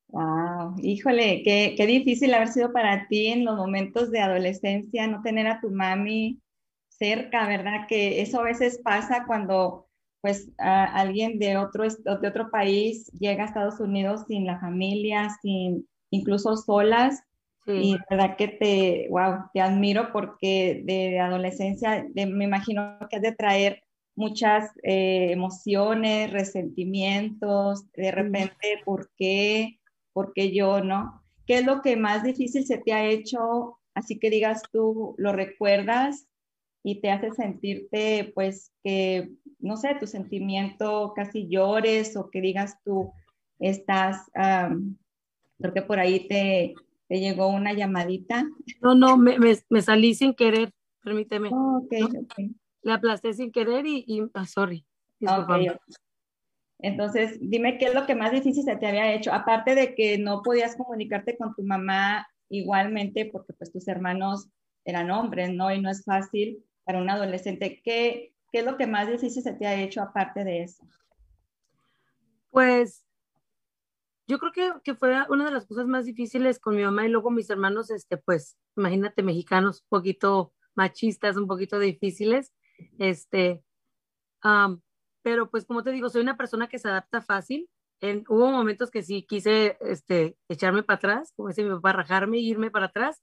Wow, 0.10 0.76
híjole, 0.82 1.42
qué, 1.44 1.74
qué 1.76 1.86
difícil 1.88 2.34
haber 2.34 2.48
sido 2.48 2.72
para 2.72 3.08
ti 3.08 3.28
en 3.28 3.44
los 3.44 3.58
momentos 3.58 4.12
de 4.12 4.22
adolescencia, 4.22 5.08
no 5.08 5.22
tener 5.22 5.48
a 5.48 5.60
tu 5.60 5.72
mami 5.72 6.40
cerca, 6.88 7.48
¿verdad? 7.48 7.86
Que 7.88 8.22
eso 8.22 8.40
a 8.40 8.44
veces 8.44 8.80
pasa 8.84 9.26
cuando 9.28 9.88
pues 10.22 10.50
a- 10.58 10.86
alguien 10.86 11.38
de 11.40 11.58
otro, 11.58 11.84
de 11.84 12.28
otro 12.28 12.50
país 12.50 13.08
llega 13.20 13.44
a 13.44 13.48
Estados 13.48 13.80
Unidos 13.80 14.24
sin 14.28 14.46
la 14.46 14.60
familia, 14.60 15.30
sin 15.42 15.88
incluso 16.12 16.56
solas. 16.56 17.22
Y 17.68 17.98
verdad 18.10 18.38
que 18.38 18.48
te, 18.48 19.08
wow, 19.10 19.50
te 19.54 19.60
admiro 19.60 20.12
porque 20.14 20.82
de 20.86 21.20
adolescencia 21.20 22.06
me 22.16 22.46
imagino 22.46 22.98
que 23.10 23.18
has 23.18 23.22
de 23.22 23.34
traer 23.36 23.84
muchas 24.16 24.72
eh, 24.84 25.32
emociones, 25.32 26.32
resentimientos, 26.32 27.92
de 27.94 28.12
repente, 28.12 28.82
¿por 28.86 29.12
qué? 29.18 29.80
¿Por 30.14 30.34
qué 30.34 30.54
yo 30.54 30.82
no? 30.82 31.22
¿Qué 31.46 31.60
es 31.60 31.66
lo 31.66 31.82
que 31.82 31.98
más 31.98 32.24
difícil 32.24 32.66
se 32.66 32.78
te 32.78 32.94
ha 32.94 33.06
hecho? 33.06 33.78
Así 33.94 34.18
que 34.18 34.30
digas 34.30 34.64
tú, 34.72 35.16
lo 35.18 35.32
recuerdas 35.32 36.28
y 36.84 37.02
te 37.02 37.12
hace 37.12 37.32
sentirte, 37.32 38.32
pues, 38.34 38.72
que, 38.84 39.32
no 39.60 39.76
sé, 39.78 39.96
tu 40.00 40.08
sentimiento 40.08 41.14
casi 41.16 41.48
llores 41.48 42.16
o 42.16 42.30
que 42.30 42.42
digas 42.42 42.78
tú, 42.84 43.12
estás, 43.60 44.30
creo 44.34 45.74
que 45.74 45.82
por 45.82 46.00
ahí 46.00 46.28
te, 46.28 46.76
te 47.08 47.20
llegó 47.20 47.48
una 47.48 47.74
llamadita. 47.74 48.48
No, 48.82 48.96
no, 48.96 49.18
me, 49.18 49.38
me, 49.40 49.82
salí 49.82 50.14
sin 50.14 50.34
querer, 50.34 50.72
permíteme. 51.04 51.50
Oh, 51.52 51.82
okay, 51.84 52.04
Le 52.86 52.94
aplasté 52.94 53.34
sin 53.34 53.52
querer 53.52 53.88
y, 53.88 54.06
y 54.08 54.22
ah, 54.36 54.46
sorry. 54.46 54.86
Okay, 55.20 55.68
Entonces, 56.80 57.40
dime 57.42 57.80
qué 57.80 57.86
es 57.86 57.96
lo 57.96 58.06
que 58.06 58.14
más 58.14 58.32
difícil 58.32 58.64
se 58.64 58.76
te 58.76 58.86
había 58.86 59.12
hecho, 59.12 59.34
aparte 59.34 59.74
de 59.74 59.96
que 59.96 60.20
no 60.20 60.44
podías 60.44 60.76
comunicarte 60.76 61.36
con 61.36 61.56
tu 61.56 61.64
mamá 61.64 62.28
igualmente 62.48 63.26
porque 63.26 63.54
pues 63.54 63.72
tus 63.72 63.88
hermanos 63.88 64.50
eran 64.84 65.10
hombres, 65.10 65.52
¿no? 65.52 65.74
Y 65.74 65.82
no 65.82 65.90
es 65.90 66.04
fácil 66.04 66.64
para 66.84 67.02
un 67.02 67.10
adolescente. 67.10 67.82
¿Qué, 67.84 68.36
qué 68.52 68.60
es 68.60 68.66
lo 68.66 68.78
que 68.78 68.86
más 68.86 69.08
difícil 69.08 69.42
se 69.42 69.54
te 69.54 69.66
ha 69.66 69.82
hecho 69.82 70.04
aparte 70.04 70.44
de 70.44 70.62
eso? 70.62 70.88
Pues 72.52 73.04
yo 74.28 74.38
creo 74.38 74.52
que, 74.52 74.72
que, 74.84 74.94
fue 74.94 75.16
una 75.30 75.46
de 75.46 75.52
las 75.52 75.66
cosas 75.66 75.88
más 75.88 76.06
difíciles 76.06 76.60
con 76.60 76.76
mi 76.76 76.84
mamá 76.84 77.08
y 77.08 77.10
luego 77.10 77.32
mis 77.32 77.50
hermanos, 77.50 77.90
este, 77.90 78.18
pues, 78.18 78.60
imagínate, 78.78 79.24
mexicanos, 79.24 79.82
un 79.82 79.88
poquito 79.90 80.54
machistas, 80.76 81.36
un 81.36 81.48
poquito 81.48 81.80
difíciles, 81.80 82.54
este, 83.00 83.64
pero 85.24 85.50
pues 85.50 85.66
como 85.66 85.84
te 85.84 85.92
digo, 85.92 86.10
soy 86.10 86.22
una 86.22 86.38
persona 86.38 86.68
que 86.68 86.80
se 86.80 86.88
adapta 86.88 87.22
fácil. 87.22 87.70
En, 88.02 88.26
hubo 88.30 88.52
momentos 88.52 88.92
que 88.92 89.04
sí 89.04 89.26
quise 89.28 89.78
este, 89.82 90.38
echarme 90.50 90.84
para 90.84 90.98
atrás, 90.98 91.34
como 91.36 91.50
dice 91.50 91.64
mi 91.64 91.70
papá, 91.70 91.94
rajarme 91.94 92.38
e 92.38 92.42
irme 92.42 92.72
para 92.72 92.88
atrás, 92.88 93.22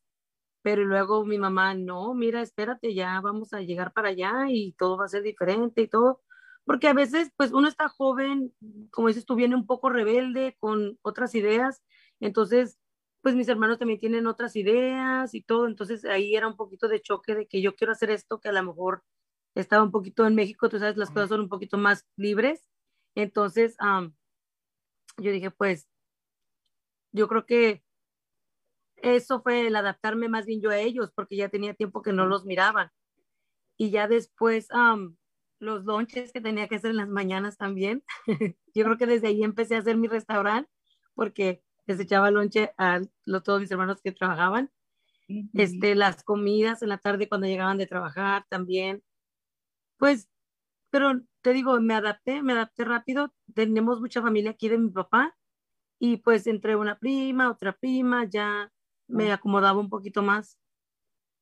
pero 0.62 0.84
luego 0.84 1.24
mi 1.26 1.38
mamá, 1.38 1.74
no, 1.74 2.14
mira, 2.14 2.42
espérate, 2.42 2.94
ya 2.94 3.20
vamos 3.20 3.52
a 3.52 3.60
llegar 3.62 3.92
para 3.92 4.10
allá 4.10 4.46
y 4.48 4.72
todo 4.74 4.96
va 4.98 5.06
a 5.06 5.08
ser 5.08 5.22
diferente 5.22 5.82
y 5.82 5.88
todo 5.88 6.20
porque 6.64 6.88
a 6.88 6.92
veces 6.92 7.30
pues 7.36 7.52
uno 7.52 7.68
está 7.68 7.88
joven, 7.88 8.54
como 8.90 9.08
dices 9.08 9.24
tú, 9.24 9.34
viene 9.34 9.56
un 9.56 9.66
poco 9.66 9.90
rebelde 9.90 10.56
con 10.60 10.98
otras 11.02 11.34
ideas, 11.34 11.82
entonces 12.20 12.78
pues 13.20 13.34
mis 13.36 13.48
hermanos 13.48 13.78
también 13.78 14.00
tienen 14.00 14.26
otras 14.26 14.56
ideas 14.56 15.34
y 15.34 15.42
todo, 15.42 15.66
entonces 15.66 16.04
ahí 16.04 16.34
era 16.34 16.48
un 16.48 16.56
poquito 16.56 16.88
de 16.88 17.00
choque 17.00 17.34
de 17.34 17.46
que 17.46 17.62
yo 17.62 17.74
quiero 17.76 17.92
hacer 17.92 18.10
esto, 18.10 18.40
que 18.40 18.48
a 18.48 18.52
lo 18.52 18.62
mejor 18.64 19.04
estaba 19.54 19.82
un 19.82 19.90
poquito 19.90 20.26
en 20.26 20.34
México, 20.34 20.68
tú 20.68 20.78
sabes, 20.78 20.96
las 20.96 21.10
cosas 21.10 21.28
son 21.28 21.40
un 21.40 21.48
poquito 21.48 21.78
más 21.78 22.06
libres, 22.16 22.64
entonces 23.14 23.76
yo 25.18 25.30
dije 25.30 25.50
pues 25.50 25.88
yo 27.12 27.28
creo 27.28 27.44
que 27.44 27.82
eso 28.96 29.42
fue 29.42 29.66
el 29.66 29.76
adaptarme 29.76 30.28
más 30.28 30.46
bien 30.46 30.60
yo 30.60 30.70
a 30.70 30.78
ellos, 30.78 31.12
porque 31.14 31.36
ya 31.36 31.48
tenía 31.48 31.74
tiempo 31.74 32.02
que 32.02 32.12
no 32.12 32.26
los 32.26 32.44
miraban. 32.44 32.90
Y 33.76 33.90
ya 33.90 34.06
después, 34.06 34.68
los 35.58 35.84
lonches 35.84 36.32
que 36.32 36.40
tenía 36.40 36.68
que 36.68 36.76
hacer 36.76 36.92
en 36.92 36.98
las 36.98 37.08
mañanas 37.08 37.56
también. 37.56 38.04
Yo 38.74 38.84
creo 38.84 38.96
que 38.96 39.06
desde 39.06 39.28
ahí 39.28 39.42
empecé 39.42 39.74
a 39.74 39.78
hacer 39.78 39.96
mi 39.96 40.08
restaurante 40.08 40.70
porque 41.14 41.62
les 41.86 41.98
echaba 42.00 42.30
lonche 42.30 42.72
a 42.78 43.00
todos 43.44 43.60
mis 43.60 43.70
hermanos 43.70 44.00
que 44.02 44.12
trabajaban. 44.12 44.70
este, 45.54 45.94
las 45.94 46.22
comidas 46.22 46.82
en 46.82 46.90
la 46.90 46.98
tarde 46.98 47.28
cuando 47.28 47.46
llegaban 47.46 47.78
de 47.78 47.86
trabajar 47.86 48.44
también. 48.48 49.02
Pues, 50.02 50.28
pero 50.90 51.22
te 51.42 51.52
digo, 51.52 51.80
me 51.80 51.94
adapté, 51.94 52.42
me 52.42 52.54
adapté 52.54 52.84
rápido. 52.84 53.32
Tenemos 53.54 54.00
mucha 54.00 54.20
familia 54.20 54.50
aquí 54.50 54.68
de 54.68 54.76
mi 54.76 54.90
papá 54.90 55.38
y 56.00 56.16
pues 56.16 56.48
entre 56.48 56.74
una 56.74 56.98
prima, 56.98 57.48
otra 57.48 57.78
prima, 57.78 58.28
ya 58.28 58.72
me 59.06 59.30
acomodaba 59.30 59.78
un 59.78 59.88
poquito 59.88 60.20
más. 60.20 60.58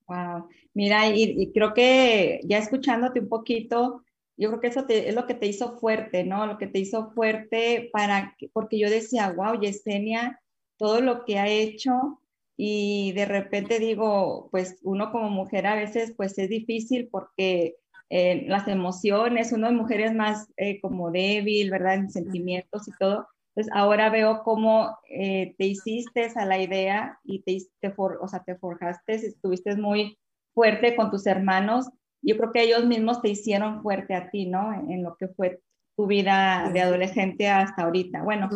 Wow, 0.07 0.47
mira, 0.75 1.09
y, 1.09 1.41
y, 1.41 1.53
creo 1.53 1.73
que 1.73 2.43
ya 2.45 2.59
escuchándote 2.59 3.21
un 3.21 3.31
poquito, 3.31 4.05
yo 4.37 4.51
creo 4.51 4.61
que 4.61 4.67
eso 4.67 4.85
es 4.87 5.15
lo 5.15 5.27
que 5.27 5.35
te 5.35 5.47
hizo 5.47 5.79
fuerte, 5.79 6.25
¿no? 6.25 6.47
Lo 6.47 6.59
que 6.59 6.67
te 6.67 6.81
hizo 6.81 7.13
fuerte 7.13 7.89
para, 7.95 8.37
porque 8.53 8.79
yo 8.79 8.91
decía, 8.91 9.33
wow, 9.33 9.59
Yesenia, 9.59 10.39
todo 10.77 11.01
lo 11.01 11.25
que 11.25 11.39
ha 11.39 11.49
hecho 11.49 12.21
y 12.59 13.13
de 13.13 13.25
repente 13.25 13.79
digo, 13.79 14.51
pues 14.51 14.81
uno 14.83 15.13
como 15.13 15.31
mujer 15.31 15.67
a 15.67 15.77
veces 15.77 16.13
pues 16.15 16.37
es 16.37 16.51
difícil 16.51 17.09
porque 17.11 17.80
eh, 18.11 18.45
las 18.47 18.69
emociones, 18.69 19.53
uno 19.53 19.69
de 19.69 19.75
mujeres 19.75 20.15
más 20.15 20.49
eh, 20.57 20.81
como 20.81 21.11
débil, 21.11 21.71
¿verdad? 21.71 21.95
En 21.95 22.11
sentimientos 22.11 22.89
y 22.89 22.93
todo. 22.99 23.27
Entonces 23.55 23.73
ahora 23.75 24.11
veo 24.11 24.43
cómo 24.45 24.97
eh, 25.09 25.55
te 25.59 25.67
hiciste 25.67 26.31
a 26.37 26.45
la 26.45 26.61
idea 26.61 27.19
y 27.25 27.43
te, 27.43 27.59
te, 27.81 27.95
o 27.97 28.29
sea, 28.29 28.45
te 28.45 28.57
forjaste, 28.57 29.15
estuviste 29.15 29.75
muy 29.77 30.19
fuerte 30.53 30.95
con 30.95 31.11
tus 31.11 31.27
hermanos 31.27 31.89
yo 32.23 32.37
creo 32.37 32.53
que 32.53 32.63
ellos 32.63 32.85
mismos 32.87 33.23
te 33.23 33.29
hicieron 33.29 33.83
fuerte 33.83 34.15
a 34.15 34.31
ti, 34.31 34.47
¿no? 34.47 34.73
En 34.89 35.03
lo 35.03 35.17
que 35.17 35.29
fue 35.29 35.61
tu 35.97 36.07
vida 36.07 36.71
de 36.73 36.81
adolescente 36.81 37.49
hasta 37.49 37.83
ahorita. 37.83 38.23
Bueno, 38.23 38.49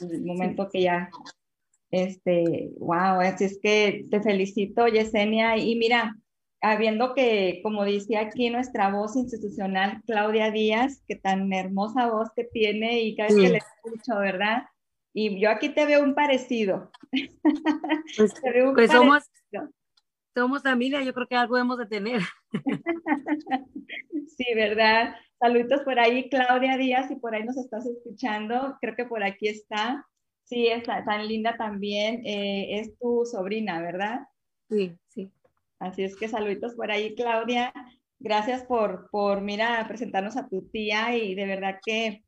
el 0.00 0.24
momento 0.24 0.68
que 0.68 0.82
ya, 0.82 1.10
este, 1.90 2.70
wow, 2.78 3.20
así 3.20 3.44
es 3.44 3.58
que 3.60 4.06
te 4.10 4.20
felicito, 4.20 4.86
Yesenia. 4.86 5.56
Y 5.56 5.76
mira, 5.76 6.16
habiendo 6.62 7.12
que, 7.14 7.60
como 7.62 7.84
dice 7.84 8.16
aquí 8.16 8.48
nuestra 8.48 8.90
voz 8.90 9.16
institucional, 9.16 10.00
Claudia 10.06 10.50
Díaz, 10.52 11.02
que 11.08 11.16
tan 11.16 11.52
hermosa 11.52 12.06
voz 12.06 12.30
que 12.34 12.44
tiene 12.44 13.02
y 13.02 13.16
cada 13.16 13.28
vez 13.28 13.36
que 13.36 13.48
le 13.48 13.58
escucho, 13.58 14.18
¿verdad? 14.18 14.62
Y 15.12 15.40
yo 15.40 15.50
aquí 15.50 15.68
te 15.68 15.84
veo 15.84 16.02
un 16.02 16.14
parecido. 16.14 16.90
Pues, 18.16 18.34
pues 18.74 18.90
somos, 18.90 19.22
somos 20.34 20.62
familia, 20.62 21.02
yo 21.02 21.14
creo 21.14 21.26
que 21.26 21.36
algo 21.36 21.56
hemos 21.56 21.78
de 21.78 21.86
tener. 21.86 22.20
sí, 24.36 24.44
¿verdad? 24.54 25.14
Saludos 25.38 25.80
por 25.82 25.98
ahí, 25.98 26.28
Claudia 26.28 26.76
Díaz, 26.76 27.10
y 27.10 27.16
por 27.16 27.34
ahí 27.34 27.42
nos 27.44 27.56
estás 27.56 27.86
escuchando, 27.86 28.76
creo 28.80 28.94
que 28.94 29.04
por 29.04 29.24
aquí 29.24 29.48
está. 29.48 30.06
Sí, 30.44 30.68
está 30.68 31.04
tan 31.04 31.26
linda 31.26 31.56
también. 31.56 32.22
Eh, 32.26 32.80
es 32.80 32.98
tu 32.98 33.24
sobrina, 33.24 33.80
¿verdad? 33.80 34.20
Sí. 34.68 34.98
Así 35.82 36.04
es 36.04 36.16
que 36.16 36.28
saluditos 36.28 36.74
por 36.74 36.92
ahí, 36.92 37.14
Claudia. 37.16 37.72
Gracias 38.20 38.62
por, 38.62 39.10
por, 39.10 39.40
mira, 39.40 39.84
presentarnos 39.88 40.36
a 40.36 40.48
tu 40.48 40.62
tía 40.68 41.16
y 41.16 41.34
de 41.34 41.44
verdad 41.44 41.80
que 41.84 42.22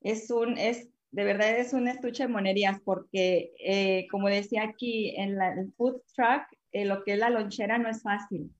es 0.00 0.28
un, 0.32 0.58
es, 0.58 0.88
de 1.12 1.24
verdad 1.24 1.56
es 1.56 1.72
un 1.72 1.86
estuche 1.86 2.24
de 2.24 2.28
monerías 2.28 2.80
porque, 2.80 3.52
eh, 3.60 4.08
como 4.10 4.28
decía 4.28 4.64
aquí, 4.64 5.14
en 5.16 5.36
la, 5.36 5.52
el 5.52 5.72
food 5.74 6.02
truck 6.16 6.42
eh, 6.72 6.84
lo 6.84 7.04
que 7.04 7.12
es 7.12 7.18
la 7.20 7.30
lonchera 7.30 7.78
no 7.78 7.88
es 7.88 8.02
fácil. 8.02 8.52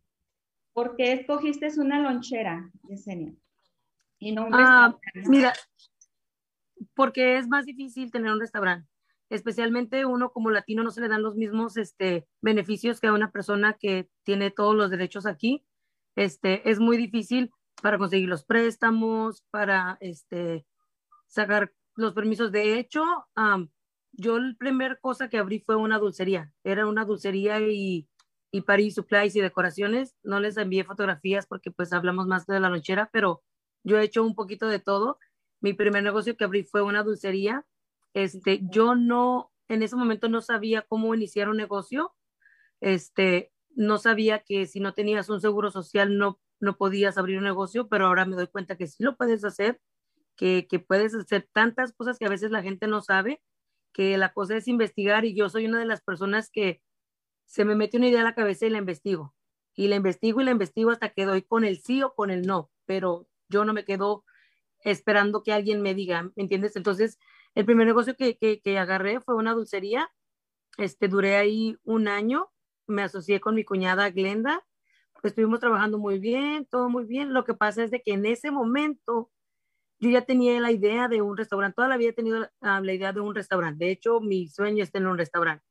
¿Por 0.73 0.95
qué 0.95 1.15
escogiste 1.15 1.69
una 1.79 1.99
lonchera, 1.99 2.71
Yesenia? 2.89 3.33
Y 4.21 4.31
no 4.31 4.47
un 4.47 4.55
ah, 4.55 4.97
Mira, 5.29 5.55
porque 6.95 7.39
es 7.39 7.49
más 7.49 7.67
difícil 7.67 8.13
tener 8.13 8.31
un 8.31 8.39
restaurante. 8.39 8.89
Especialmente 9.29 10.07
uno 10.07 10.31
como 10.31 10.51
latino 10.51 10.83
no 10.83 10.91
se 10.91 11.01
le 11.01 11.09
dan 11.09 11.23
los 11.23 11.35
mismos 11.35 11.77
este, 11.77 12.27
beneficios 12.43 13.01
que 13.01 13.09
a 13.09 13.13
una 13.13 13.33
persona 13.33 13.77
que 13.79 14.09
tiene 14.25 14.51
todos 14.51 14.75
los 14.75 14.91
derechos 14.91 15.27
aquí. 15.27 15.65
Este, 16.15 16.71
es 16.71 16.79
muy 16.79 16.97
difícil 16.97 17.51
para 17.83 17.99
conseguir 17.99 18.29
los 18.29 18.45
préstamos, 18.45 19.45
para 19.51 19.99
este, 20.01 20.67
sacar 21.27 21.73
los 21.95 22.15
permisos. 22.15 22.53
De 22.53 22.79
hecho, 22.79 23.05
yo 24.13 24.39
la 24.39 24.55
primera 24.59 24.97
cosa 24.97 25.29
que 25.29 25.39
abrí 25.39 25.61
fue 25.61 25.77
una 25.77 25.99
dulcería. 25.99 26.53
Era 26.65 26.87
una 26.87 27.05
dulcería 27.05 27.61
y, 27.61 28.09
y 28.51 28.61
Paris 28.63 28.95
Supplies 28.95 29.37
y 29.37 29.41
decoraciones. 29.41 30.17
No 30.23 30.41
les 30.41 30.57
envié 30.57 30.85
fotografías 30.85 31.47
porque 31.47 31.71
pues 31.71 31.93
hablamos 31.93 32.27
más 32.27 32.47
de 32.47 32.61
la 32.61 32.71
lonchera, 32.71 33.11
pero 33.13 33.43
yo 33.85 33.99
he 33.99 34.05
hecho 34.05 34.25
un 34.25 34.35
poquito 34.35 34.69
de 34.69 34.79
todo. 34.79 35.19
Mi 35.61 35.73
primer 35.73 36.03
negocio 36.03 36.37
que 36.37 36.45
abrí 36.45 36.65
fue 36.65 36.83
una 36.83 37.03
dulcería. 37.03 37.65
Este, 38.17 38.61
yo 38.63 38.95
no, 38.95 39.53
en 39.69 39.83
ese 39.83 39.95
momento 39.95 40.31
no 40.31 40.41
sabía 40.41 40.81
cómo 40.81 41.15
iniciar 41.15 41.51
un 41.51 41.59
negocio. 41.59 42.15
Este, 42.81 43.53
no 43.75 43.99
sabía 43.99 44.39
que 44.39 44.65
si 44.65 44.81
no 44.81 44.95
tenías 44.95 45.29
un 45.29 45.43
seguro 45.43 45.71
social 45.71 46.17
no, 46.17 46.41
no 46.59 46.79
podías 46.79 47.19
abrir 47.19 47.37
un 47.37 47.45
negocio, 47.45 47.89
pero 47.91 48.07
ahora 48.07 48.25
me 48.25 48.35
doy 48.35 48.47
cuenta 48.47 48.79
que 48.79 48.87
sí 48.87 49.05
lo 49.05 49.19
puedes 49.19 49.45
hacer, 49.45 49.83
que, 50.35 50.67
que 50.67 50.79
puedes 50.79 51.15
hacer 51.15 51.47
tantas 51.53 51.93
cosas 51.93 52.19
que 52.19 52.25
a 52.25 52.31
veces 52.31 52.51
la 52.51 52.63
gente 52.63 52.87
no 52.87 53.03
sabe 53.03 53.43
que 53.93 54.17
la 54.17 54.33
cosa 54.33 54.57
es 54.57 54.67
investigar 54.67 55.27
y 55.27 55.35
yo 55.35 55.51
soy 55.51 55.67
una 55.67 55.79
de 55.79 55.85
las 55.85 56.01
personas 56.01 56.49
que 56.51 56.81
se 57.45 57.67
me 57.67 57.75
mete 57.75 57.99
una 57.99 58.09
idea 58.09 58.23
a 58.23 58.25
la 58.25 58.35
cabeza 58.35 58.65
y 58.65 58.71
la 58.71 58.79
investigo. 58.79 59.35
Y 59.75 59.89
la 59.89 59.97
investigo 59.97 60.41
y 60.41 60.45
la 60.45 60.53
investigo 60.53 60.91
hasta 60.91 61.11
que 61.11 61.27
doy 61.27 61.43
con 61.43 61.65
el 61.65 61.83
sí 61.83 62.03
o 62.03 62.15
con 62.15 62.31
el 62.31 62.47
no, 62.47 62.71
pero 62.87 63.29
yo 63.51 63.67
no 63.67 63.75
me 63.75 63.85
quedo 63.85 64.25
esperando 64.85 65.43
que 65.43 65.53
alguien 65.53 65.83
me 65.83 65.95
diga, 65.95 66.23
¿me 66.35 66.43
entiendes? 66.45 66.77
Entonces, 66.77 67.19
el 67.57 67.65
primer 67.65 67.87
negocio 67.87 68.15
que, 68.17 68.39
que, 68.39 68.79
agarré 68.79 69.21
fue 69.21 69.35
una 69.35 69.55
dulcería 69.55 70.09
Este, 70.79 71.09
duré 71.09 71.37
ahí 71.37 71.79
un 71.85 72.07
año, 72.07 72.51
me 72.87 73.03
asocié 73.03 73.41
con 73.41 73.55
mi 73.57 73.65
cuñada 73.65 74.11
Glenda, 74.11 74.65
estuvimos 75.23 75.61
trabajando 75.61 75.99
muy 75.99 76.19
bien, 76.19 76.67
todo 76.67 76.89
muy 76.89 77.05
bien. 77.05 77.33
Lo 77.33 77.45
que 77.45 77.55
pasa 77.55 77.83
es 77.85 77.91
de 77.91 78.03
que 78.03 78.13
en 78.13 78.27
ese 78.27 78.51
momento 78.51 79.31
yo 79.99 80.11
ya 80.11 80.23
tenía 80.23 80.61
la 80.61 80.73
idea 80.73 81.09
de 81.09 81.23
un 81.23 81.37
restaurante, 81.37 81.77
toda 81.77 81.89
la 81.89 81.97
vida 81.97 82.11
he 82.11 82.13
tenido 82.13 82.41
la, 82.61 82.81
la 82.81 82.93
idea 82.93 83.13
de 83.13 83.21
un 83.21 83.35
restaurante. 83.35 83.87
De 83.87 83.91
hecho, 83.91 84.21
mi 84.21 84.49
sueño 84.49 84.83
es 84.85 84.93
tener 84.93 85.09
un 85.09 85.19
restaurante. 85.19 85.65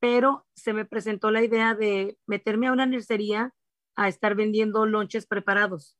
Pero 0.00 0.46
se 0.54 0.74
me 0.74 0.84
presentó 0.84 1.30
la 1.30 1.42
idea 1.42 1.74
de 1.74 2.18
meterme 2.26 2.68
a 2.68 2.72
una 2.72 2.86
nercería 2.86 3.54
a 3.96 4.08
estar 4.08 4.34
vendiendo 4.34 4.84
lonches 4.86 5.26
preparados. 5.26 5.96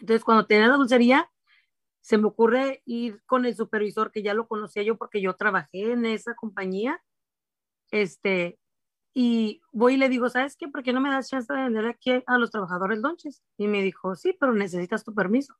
Entonces, 0.00 0.24
cuando 0.24 0.46
tenía 0.46 0.68
la 0.68 0.76
dulcería, 0.76 1.30
se 2.00 2.18
me 2.18 2.26
ocurre 2.26 2.82
ir 2.86 3.22
con 3.26 3.44
el 3.44 3.54
supervisor 3.54 4.10
que 4.10 4.22
ya 4.22 4.34
lo 4.34 4.48
conocía 4.48 4.82
yo 4.82 4.96
porque 4.96 5.20
yo 5.20 5.34
trabajé 5.34 5.92
en 5.92 6.06
esa 6.06 6.34
compañía. 6.34 7.02
Este, 7.90 8.58
y 9.14 9.60
voy 9.72 9.94
y 9.94 9.96
le 9.96 10.08
digo, 10.08 10.28
¿sabes 10.28 10.56
qué? 10.56 10.68
¿Por 10.68 10.82
qué 10.82 10.92
no 10.92 11.00
me 11.00 11.10
das 11.10 11.28
chance 11.28 11.52
de 11.52 11.60
vender 11.60 11.86
aquí 11.86 12.22
a 12.26 12.38
los 12.38 12.50
trabajadores 12.50 12.98
lonches? 13.00 13.42
Y 13.56 13.66
me 13.66 13.82
dijo, 13.82 14.14
sí, 14.14 14.36
pero 14.38 14.54
necesitas 14.54 15.04
tu 15.04 15.14
permiso. 15.14 15.54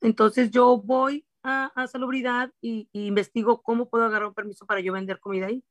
Entonces 0.00 0.50
yo 0.50 0.78
voy 0.78 1.26
a, 1.42 1.66
a 1.74 1.86
salubridad 1.86 2.52
y, 2.60 2.88
investigo 2.92 3.62
cómo 3.62 3.88
puedo 3.88 4.04
agarrar 4.04 4.28
un 4.28 4.34
permiso 4.34 4.66
para 4.66 4.80
yo 4.80 4.92
vender 4.92 5.20
comida 5.20 5.46
ahí. 5.46 5.64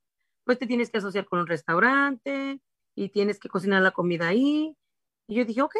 Pues 0.44 0.58
te 0.58 0.66
tienes 0.66 0.90
que 0.90 0.98
asociar 0.98 1.26
con 1.26 1.40
un 1.40 1.46
restaurante 1.46 2.60
y 2.94 3.08
tienes 3.10 3.38
que 3.38 3.48
cocinar 3.48 3.82
la 3.82 3.90
comida 3.90 4.28
ahí. 4.28 4.76
Y 5.28 5.36
yo 5.36 5.44
dije, 5.44 5.62
ok, 5.62 5.76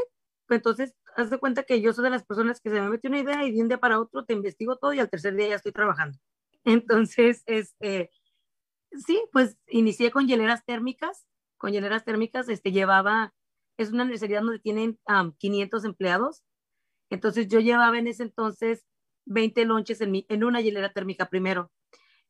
entonces 0.55 0.95
haz 1.17 1.31
de 1.31 1.39
cuenta 1.39 1.63
que 1.65 1.81
yo 1.81 1.93
soy 1.93 2.05
de 2.05 2.11
las 2.11 2.25
personas 2.25 2.61
que 2.61 2.71
se 2.71 2.81
me 2.81 2.89
mete 2.89 3.09
una 3.09 3.21
idea 3.21 3.45
y 3.45 3.53
de 3.53 3.63
un 3.63 3.69
día 3.69 3.79
para 3.79 4.01
otro 4.01 4.25
te 4.25 4.35
investigo 4.35 4.77
todo 4.77 4.93
y 4.93 5.01
al 5.01 5.11
tercer 5.11 5.35
día 5.35 5.49
ya 5.49 5.57
estoy 5.57 5.73
trabajando. 5.73 6.19
Entonces, 6.65 7.43
este, 7.47 8.11
sí, 8.93 9.23
pues 9.33 9.59
inicié 9.69 10.11
con 10.11 10.27
hieleras 10.27 10.65
térmicas. 10.65 11.27
Con 11.57 11.73
hieleras 11.73 12.05
térmicas, 12.05 12.49
este, 12.49 12.71
llevaba, 12.71 13.35
es 13.79 13.91
una 13.91 14.05
necesidad 14.05 14.43
donde 14.43 14.61
tienen 14.61 14.99
um, 15.09 15.33
500 15.33 15.85
empleados 15.85 16.45
entonces 17.11 17.49
yo 17.49 17.61
llevaba 17.61 17.99
en 17.99 18.07
ese 18.07 18.23
entonces 18.23 18.85
20 19.27 19.65
lonches 19.65 20.01
en, 20.01 20.11
mi, 20.11 20.27
en 20.29 20.45
una 20.45 20.61
hielera 20.61 20.93
térmica 20.93 21.29
primero. 21.29 21.71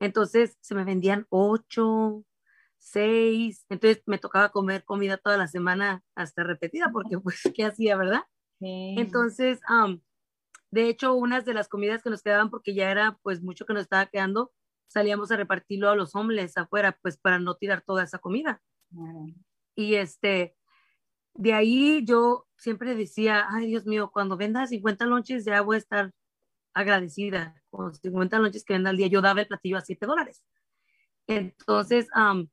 Entonces 0.00 0.56
se 0.60 0.74
me 0.74 0.84
vendían 0.84 1.26
8, 1.30 2.24
6. 2.78 3.66
Entonces 3.68 4.02
me 4.06 4.18
tocaba 4.18 4.50
comer 4.50 4.84
comida 4.84 5.16
toda 5.16 5.36
la 5.36 5.48
semana 5.48 6.02
hasta 6.14 6.44
repetida 6.44 6.90
porque 6.92 7.18
pues, 7.18 7.40
¿qué 7.54 7.64
hacía, 7.64 7.96
verdad? 7.96 8.22
Sí. 8.60 8.94
Entonces, 8.98 9.60
um, 9.68 10.00
de 10.70 10.88
hecho, 10.88 11.14
unas 11.14 11.44
de 11.44 11.54
las 11.54 11.68
comidas 11.68 12.02
que 12.02 12.10
nos 12.10 12.22
quedaban, 12.22 12.50
porque 12.50 12.74
ya 12.74 12.90
era 12.90 13.18
pues 13.22 13.42
mucho 13.42 13.64
que 13.64 13.72
nos 13.72 13.82
estaba 13.82 14.06
quedando, 14.06 14.52
salíamos 14.86 15.30
a 15.30 15.36
repartirlo 15.36 15.88
a 15.90 15.96
los 15.96 16.14
hombres 16.14 16.56
afuera, 16.56 16.98
pues 17.02 17.16
para 17.16 17.38
no 17.38 17.54
tirar 17.54 17.82
toda 17.82 18.04
esa 18.04 18.18
comida. 18.18 18.60
Y 19.74 19.94
este, 19.94 20.56
de 21.34 21.52
ahí 21.54 22.04
yo 22.04 22.46
siempre 22.56 22.94
decía, 22.94 23.46
ay 23.48 23.68
Dios 23.68 23.86
mío, 23.86 24.10
cuando 24.12 24.36
venda 24.36 24.66
50 24.66 25.06
lonches 25.06 25.44
ya 25.44 25.60
voy 25.62 25.76
a 25.76 25.78
estar 25.78 26.12
agradecida. 26.74 27.54
Con 27.70 27.94
50 27.94 28.38
lonches 28.38 28.64
que 28.64 28.74
venda 28.74 28.90
al 28.90 28.96
día, 28.96 29.06
yo 29.08 29.20
daba 29.20 29.40
el 29.40 29.46
platillo 29.46 29.76
a 29.76 29.82
7 29.82 30.06
dólares. 30.06 30.42
Entonces, 31.26 32.08
um, 32.16 32.48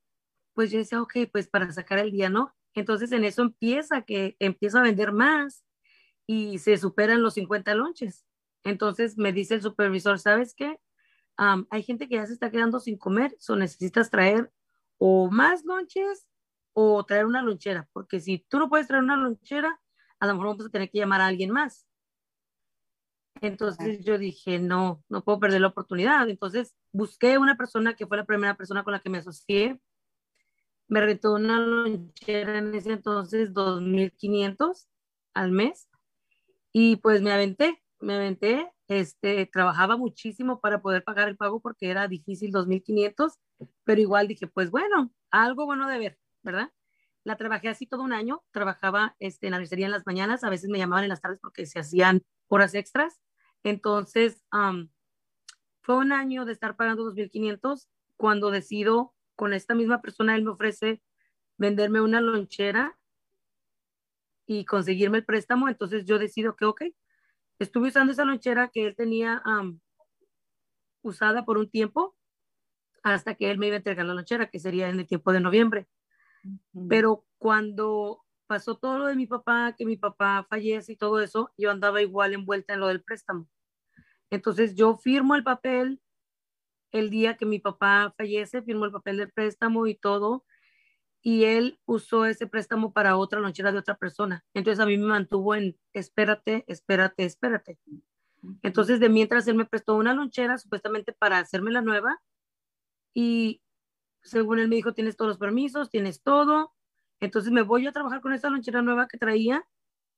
pues 0.56 0.72
yo 0.72 0.80
decía, 0.80 1.02
ok, 1.02 1.13
pues 1.32 1.48
para 1.48 1.72
sacar 1.72 2.00
el 2.00 2.12
día, 2.12 2.30
¿no? 2.30 2.56
Entonces 2.74 3.12
en 3.12 3.24
eso 3.24 3.44
empieza 3.44 4.02
que 4.02 4.36
empiezo 4.39 4.80
a 4.80 4.84
vender 4.84 5.12
más 5.12 5.63
y 6.26 6.58
se 6.60 6.78
superan 6.78 7.22
los 7.22 7.36
50 7.36 7.76
lonches. 7.76 8.26
Entonces 8.63 9.18
me 9.18 9.32
dice 9.32 9.56
el 9.56 9.62
supervisor, 9.62 10.18
¿sabes 10.18 10.56
qué? 10.56 10.80
Um, 11.38 11.65
hay 11.70 11.84
gente 11.84 12.08
que 12.08 12.15
ya 12.15 12.26
se 12.26 12.34
está 12.34 12.50
quedando 12.50 12.80
sin 12.80 12.98
comer, 12.98 13.36
o 13.48 13.56
necesitas 13.56 14.10
traer 14.10 14.52
o 14.98 15.30
más 15.30 15.65
lonches 15.65 16.26
o 16.74 17.06
traer 17.06 17.26
una 17.26 17.41
lonchera, 17.41 17.89
porque 17.94 18.20
si 18.20 18.39
tú 18.50 18.58
no 18.58 18.70
puedes 18.70 18.88
traer 18.88 19.04
una 19.04 19.18
lonchera, 19.18 19.80
a 20.20 20.28
lo 20.28 20.34
mejor 20.34 20.48
vamos 20.48 20.65
a 20.65 20.70
tener 20.70 20.89
que 20.89 20.98
llamar 20.98 21.22
a 21.22 21.28
alguien 21.28 21.52
más. 21.52 21.86
Entonces 23.41 24.04
yo 24.04 24.18
dije, 24.18 24.60
no, 24.60 25.04
no 25.10 25.24
puedo 25.24 25.39
perder 25.39 25.62
la 25.62 25.68
oportunidad. 25.68 26.30
Entonces 26.30 26.76
busqué 26.91 27.38
una 27.38 27.58
persona 27.58 27.96
que 27.96 28.08
fue 28.08 28.18
la 28.18 28.26
primera 28.26 28.56
persona 28.56 28.84
con 28.84 28.94
la 28.94 29.02
que 29.02 29.10
me 29.10 29.18
asocié. 29.18 29.80
Me 30.88 31.02
rentó 31.02 31.34
una 31.34 31.60
lonchera 31.60 32.58
en 32.60 32.76
ese 32.76 32.93
entonces, 32.93 33.54
2.500 33.54 34.88
al 35.34 35.52
mes. 35.52 35.89
Y 36.71 36.98
pues 36.98 37.21
me 37.21 37.32
aventé, 37.32 37.82
me 38.00 38.15
aventé. 38.15 38.71
Este, 38.88 39.48
trabajaba 39.48 39.98
muchísimo 39.98 40.60
para 40.62 40.82
poder 40.82 41.04
pagar 41.04 41.28
el 41.28 41.38
pago 41.38 41.60
porque 41.60 41.89
era 41.89 42.08
difícil, 42.08 42.52
2.500, 42.52 43.39
pero 43.84 44.00
igual 44.00 44.28
dije, 44.28 44.48
pues 44.48 44.69
bueno, 44.69 45.12
algo 45.32 45.65
bueno 45.65 45.89
de 45.89 45.98
ver. 45.98 46.19
¿verdad? 46.45 46.71
La 47.26 47.36
trabajé 47.36 47.67
así 47.67 47.88
todo 47.88 48.04
un 48.04 48.13
año, 48.13 48.43
trabajaba 48.52 49.15
este, 49.19 49.48
en 49.48 49.52
la 49.52 49.60
nursería 49.60 49.88
en 49.88 49.91
las 49.91 50.06
mañanas, 50.06 50.43
a 50.43 50.50
veces 50.50 50.69
me 50.69 50.78
llamaban 50.78 51.04
en 51.04 51.10
las 51.10 51.21
tardes 51.21 51.39
porque 51.41 51.65
se 51.65 51.80
hacían 51.80 52.21
horas 52.48 52.76
extras. 52.76 53.19
Entonces, 53.63 54.43
fue 55.82 55.98
un 55.98 56.12
año 56.12 56.45
de 56.45 56.54
estar 56.54 56.76
pagando 56.78 57.12
2.500 57.12 57.88
cuando 58.15 58.52
decido 58.52 59.14
con 59.36 59.54
esta 59.54 59.76
misma 59.76 60.02
persona, 60.02 60.36
él 60.36 60.43
me 60.43 60.52
ofrece 60.52 61.02
venderme 61.58 62.02
una 62.02 62.21
lonchera 62.21 62.98
y 64.45 64.65
conseguirme 64.65 65.19
el 65.19 65.26
préstamo, 65.26 65.67
entonces 65.69 66.06
yo 66.06 66.19
decido 66.19 66.56
que, 66.56 66.65
ok, 66.65 66.84
estuve 67.60 67.88
usando 67.88 68.12
esa 68.12 68.26
lonchera 68.26 68.69
que 68.69 68.88
él 68.88 68.95
tenía 68.95 69.41
um, 69.45 69.80
usada 71.02 71.45
por 71.45 71.58
un 71.58 71.69
tiempo 71.69 72.15
hasta 73.04 73.36
que 73.36 73.52
él 73.52 73.58
me 73.58 73.67
iba 73.67 73.76
a 73.76 73.78
entregar 73.78 74.06
la 74.06 74.13
lonchera, 74.13 74.50
que 74.50 74.60
sería 74.60 74.89
en 74.89 75.00
el 75.00 75.08
tiempo 75.08 75.32
de 75.32 75.39
noviembre. 75.39 75.88
Pero 76.89 77.26
cuando 77.38 78.24
pasó 78.48 78.78
todo 78.78 79.00
lo 79.00 79.08
de 79.08 79.15
mi 79.15 79.28
papá, 79.28 79.76
que 79.78 79.86
mi 79.86 79.98
papá 79.98 80.45
fallece 80.50 80.93
y 80.93 80.98
todo 80.98 81.19
eso, 81.19 81.52
yo 81.58 81.71
andaba 81.71 82.02
igual 82.02 82.34
envuelta 82.34 82.74
en 82.74 82.80
lo 82.80 82.88
del 82.88 83.04
préstamo. 83.04 83.48
Entonces 84.32 84.76
yo 84.76 84.95
firmo 84.98 85.36
el 85.36 85.43
papel 85.43 86.02
el 86.95 87.10
día 87.10 87.36
que 87.36 87.45
mi 87.45 87.60
papá 87.60 88.13
fallece, 88.17 88.62
firmo 88.62 88.86
el 88.86 88.91
papel 88.91 89.17
del 89.17 89.31
préstamo 89.31 89.86
y 89.86 89.95
todo, 89.95 90.45
y 91.21 91.43
él 91.43 91.79
usó 91.86 92.25
ese 92.25 92.47
préstamo 92.47 92.93
para 92.93 93.17
otra 93.17 93.39
lonchera 93.41 93.71
de 93.73 93.79
otra 93.79 93.97
persona. 93.97 94.45
Entonces 94.53 94.79
a 94.79 94.86
mí 94.86 94.97
me 94.97 95.08
mantuvo 95.08 95.55
en 95.55 95.77
espérate, 95.91 96.63
espérate, 96.67 97.25
espérate. 97.25 97.79
Entonces 98.62 98.99
de 98.99 99.10
mientras 99.10 99.47
él 99.47 99.55
me 99.55 99.65
prestó 99.65 99.95
una 99.95 100.13
lonchera 100.13 100.58
supuestamente 100.58 101.12
para 101.12 101.39
hacerme 101.39 101.71
la 101.71 101.81
nueva 101.81 102.21
y 103.13 103.62
según 104.21 104.60
él 104.60 104.69
me 104.69 104.77
dijo, 104.77 104.93
tienes 104.93 105.17
todos 105.17 105.29
los 105.29 105.38
permisos, 105.38 105.89
tienes 105.89 106.21
todo. 106.21 106.73
Entonces 107.19 107.51
me 107.51 107.62
voy 107.62 107.88
a 107.88 107.91
trabajar 107.91 108.21
con 108.21 108.34
esta 108.34 108.49
lonchera 108.49 108.81
nueva 108.81 109.08
que 109.08 109.17
traía 109.17 109.67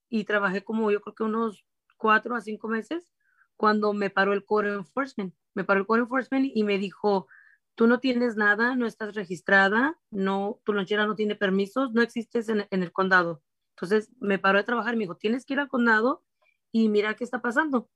y 0.09 0.25
trabajé 0.25 0.63
como 0.63 0.91
yo 0.91 1.01
creo 1.01 1.15
que 1.15 1.23
unos 1.23 1.65
cuatro 1.97 2.35
a 2.35 2.41
cinco 2.41 2.67
meses 2.67 3.11
cuando 3.55 3.93
me 3.93 4.09
paró 4.09 4.33
el 4.33 4.45
Core 4.45 4.73
Enforcement. 4.73 5.33
Me 5.57 5.65
paró 5.65 5.81
el 5.81 5.85
Core 5.85 6.03
Enforcement 6.03 6.49
y 6.53 6.63
me 6.63 6.77
dijo, 6.77 7.27
tú 7.75 7.87
no 7.87 7.99
tienes 7.99 8.37
nada, 8.37 8.75
no 8.75 8.85
estás 8.85 9.15
registrada, 9.15 9.99
no, 10.11 10.61
tu 10.63 10.71
lonchera 10.71 11.05
no 11.05 11.15
tiene 11.15 11.35
permisos, 11.35 11.91
no 11.93 12.01
existes 12.01 12.47
en, 12.49 12.65
en 12.71 12.83
el 12.83 12.91
condado. 12.91 13.43
Entonces 13.75 14.09
me 14.19 14.39
paró 14.39 14.59
de 14.59 14.63
trabajar 14.63 14.93
y 14.93 14.97
me 14.97 15.03
dijo, 15.03 15.17
tienes 15.17 15.45
que 15.45 15.53
ir 15.53 15.59
al 15.59 15.67
condado 15.67 16.23
y 16.71 16.89
mira 16.89 17.15
qué 17.15 17.23
está 17.23 17.41
pasando. 17.41 17.89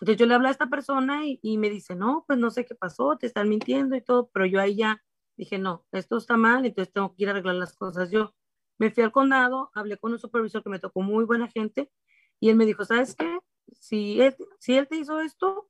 Entonces 0.00 0.18
yo 0.18 0.26
le 0.26 0.34
hablé 0.34 0.48
a 0.48 0.52
esta 0.52 0.68
persona 0.68 1.26
y, 1.26 1.40
y, 1.42 1.58
me 1.58 1.70
dice, 1.70 1.96
no, 1.96 2.24
pues 2.26 2.38
no 2.38 2.50
sé 2.50 2.64
qué 2.66 2.74
pasó, 2.74 3.16
te 3.18 3.26
están 3.26 3.48
mintiendo 3.48 3.96
y 3.96 4.02
todo, 4.02 4.30
pero 4.32 4.46
yo 4.46 4.60
ahí 4.60 4.76
ya 4.76 5.02
Dije, 5.36 5.58
no, 5.58 5.84
esto 5.92 6.16
está 6.16 6.36
mal, 6.36 6.64
entonces 6.64 6.92
tengo 6.92 7.14
que 7.14 7.22
ir 7.22 7.28
a 7.28 7.32
arreglar 7.32 7.56
las 7.56 7.74
cosas 7.74 8.10
yo. 8.10 8.34
Me 8.78 8.90
fui 8.90 9.02
al 9.02 9.12
condado, 9.12 9.70
hablé 9.74 9.98
con 9.98 10.12
un 10.12 10.18
supervisor 10.18 10.62
que 10.62 10.70
me 10.70 10.78
tocó 10.78 11.02
muy 11.02 11.24
buena 11.24 11.48
gente 11.48 11.90
y 12.40 12.48
él 12.50 12.56
me 12.56 12.64
dijo, 12.66 12.84
¿sabes 12.84 13.14
qué? 13.14 13.38
Si 13.72 14.20
él, 14.20 14.36
si 14.58 14.76
él 14.76 14.88
te 14.88 14.96
hizo 14.96 15.20
esto, 15.20 15.68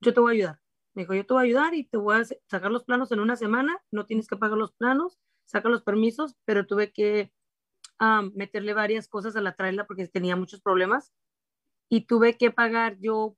yo 0.00 0.14
te 0.14 0.20
voy 0.20 0.32
a 0.32 0.34
ayudar. 0.34 0.60
Me 0.98 1.04
dijo, 1.04 1.14
yo 1.14 1.24
te 1.24 1.32
voy 1.32 1.42
a 1.42 1.44
ayudar 1.44 1.74
y 1.74 1.84
te 1.84 1.96
voy 1.96 2.16
a 2.16 2.24
sacar 2.24 2.72
los 2.72 2.82
planos 2.82 3.12
en 3.12 3.20
una 3.20 3.36
semana, 3.36 3.80
no 3.92 4.04
tienes 4.04 4.26
que 4.26 4.36
pagar 4.36 4.58
los 4.58 4.72
planos, 4.72 5.20
saca 5.44 5.68
los 5.68 5.84
permisos, 5.84 6.34
pero 6.44 6.66
tuve 6.66 6.90
que 6.90 7.32
um, 8.00 8.32
meterle 8.34 8.74
varias 8.74 9.06
cosas 9.06 9.36
a 9.36 9.40
la 9.40 9.54
traila 9.54 9.86
porque 9.86 10.08
tenía 10.08 10.34
muchos 10.34 10.60
problemas 10.60 11.12
y 11.88 12.06
tuve 12.06 12.36
que 12.36 12.50
pagar 12.50 12.98
yo 12.98 13.36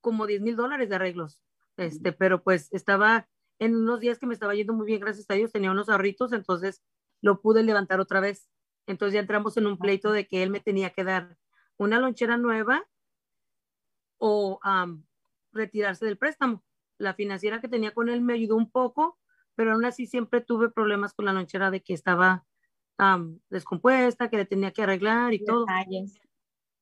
como 0.00 0.26
10 0.26 0.40
mil 0.40 0.56
dólares 0.56 0.88
de 0.88 0.94
arreglos. 0.94 1.42
Este, 1.76 2.12
pero 2.14 2.42
pues 2.42 2.72
estaba 2.72 3.28
en 3.58 3.76
unos 3.76 4.00
días 4.00 4.18
que 4.18 4.24
me 4.24 4.32
estaba 4.32 4.54
yendo 4.54 4.72
muy 4.72 4.86
bien, 4.86 5.00
gracias 5.00 5.26
a 5.28 5.34
Dios, 5.34 5.52
tenía 5.52 5.72
unos 5.72 5.90
ahorritos, 5.90 6.32
entonces 6.32 6.82
lo 7.20 7.42
pude 7.42 7.62
levantar 7.64 8.00
otra 8.00 8.20
vez. 8.20 8.48
Entonces 8.86 9.12
ya 9.12 9.20
entramos 9.20 9.58
en 9.58 9.66
un 9.66 9.76
pleito 9.76 10.10
de 10.10 10.26
que 10.26 10.42
él 10.42 10.48
me 10.48 10.60
tenía 10.60 10.88
que 10.88 11.04
dar 11.04 11.36
una 11.76 12.00
lonchera 12.00 12.38
nueva 12.38 12.88
o 14.16 14.58
um, 14.64 15.04
retirarse 15.52 16.06
del 16.06 16.16
préstamo. 16.16 16.64
La 16.98 17.14
financiera 17.14 17.60
que 17.60 17.68
tenía 17.68 17.92
con 17.92 18.08
él 18.08 18.20
me 18.20 18.34
ayudó 18.34 18.56
un 18.56 18.70
poco, 18.70 19.18
pero 19.54 19.72
aún 19.72 19.84
así 19.84 20.06
siempre 20.06 20.40
tuve 20.40 20.70
problemas 20.70 21.12
con 21.14 21.24
la 21.26 21.32
lonchera 21.32 21.70
de 21.70 21.82
que 21.82 21.94
estaba 21.94 22.44
um, 22.98 23.38
descompuesta, 23.50 24.28
que 24.28 24.38
le 24.38 24.46
tenía 24.46 24.72
que 24.72 24.82
arreglar 24.82 25.34
y 25.34 25.44
todo. 25.44 25.64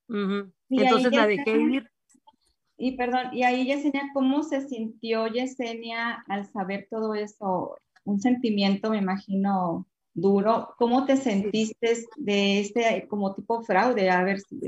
Uh 0.08 0.14
-huh. 0.14 0.52
Entonces 0.70 1.12
la 1.12 1.26
dejé 1.26 1.58
ir 1.58 1.88
y 2.78 2.96
perdón, 2.96 3.28
y 3.32 3.44
ahí 3.44 3.64
Yesenia, 3.66 4.10
¿cómo 4.12 4.42
se 4.42 4.66
sintió 4.68 5.28
Yesenia 5.28 6.24
al 6.26 6.50
saber 6.50 6.88
todo 6.90 7.14
eso? 7.14 7.76
un 8.04 8.20
sentimiento, 8.20 8.90
me 8.90 8.98
imagino, 8.98 9.86
duro. 10.14 10.74
¿Cómo 10.78 11.06
te 11.06 11.16
sentiste 11.16 12.06
de 12.16 12.60
este 12.60 13.06
como 13.08 13.34
tipo 13.34 13.62
fraude? 13.62 14.10
A 14.10 14.24
ver, 14.24 14.40
si 14.40 14.58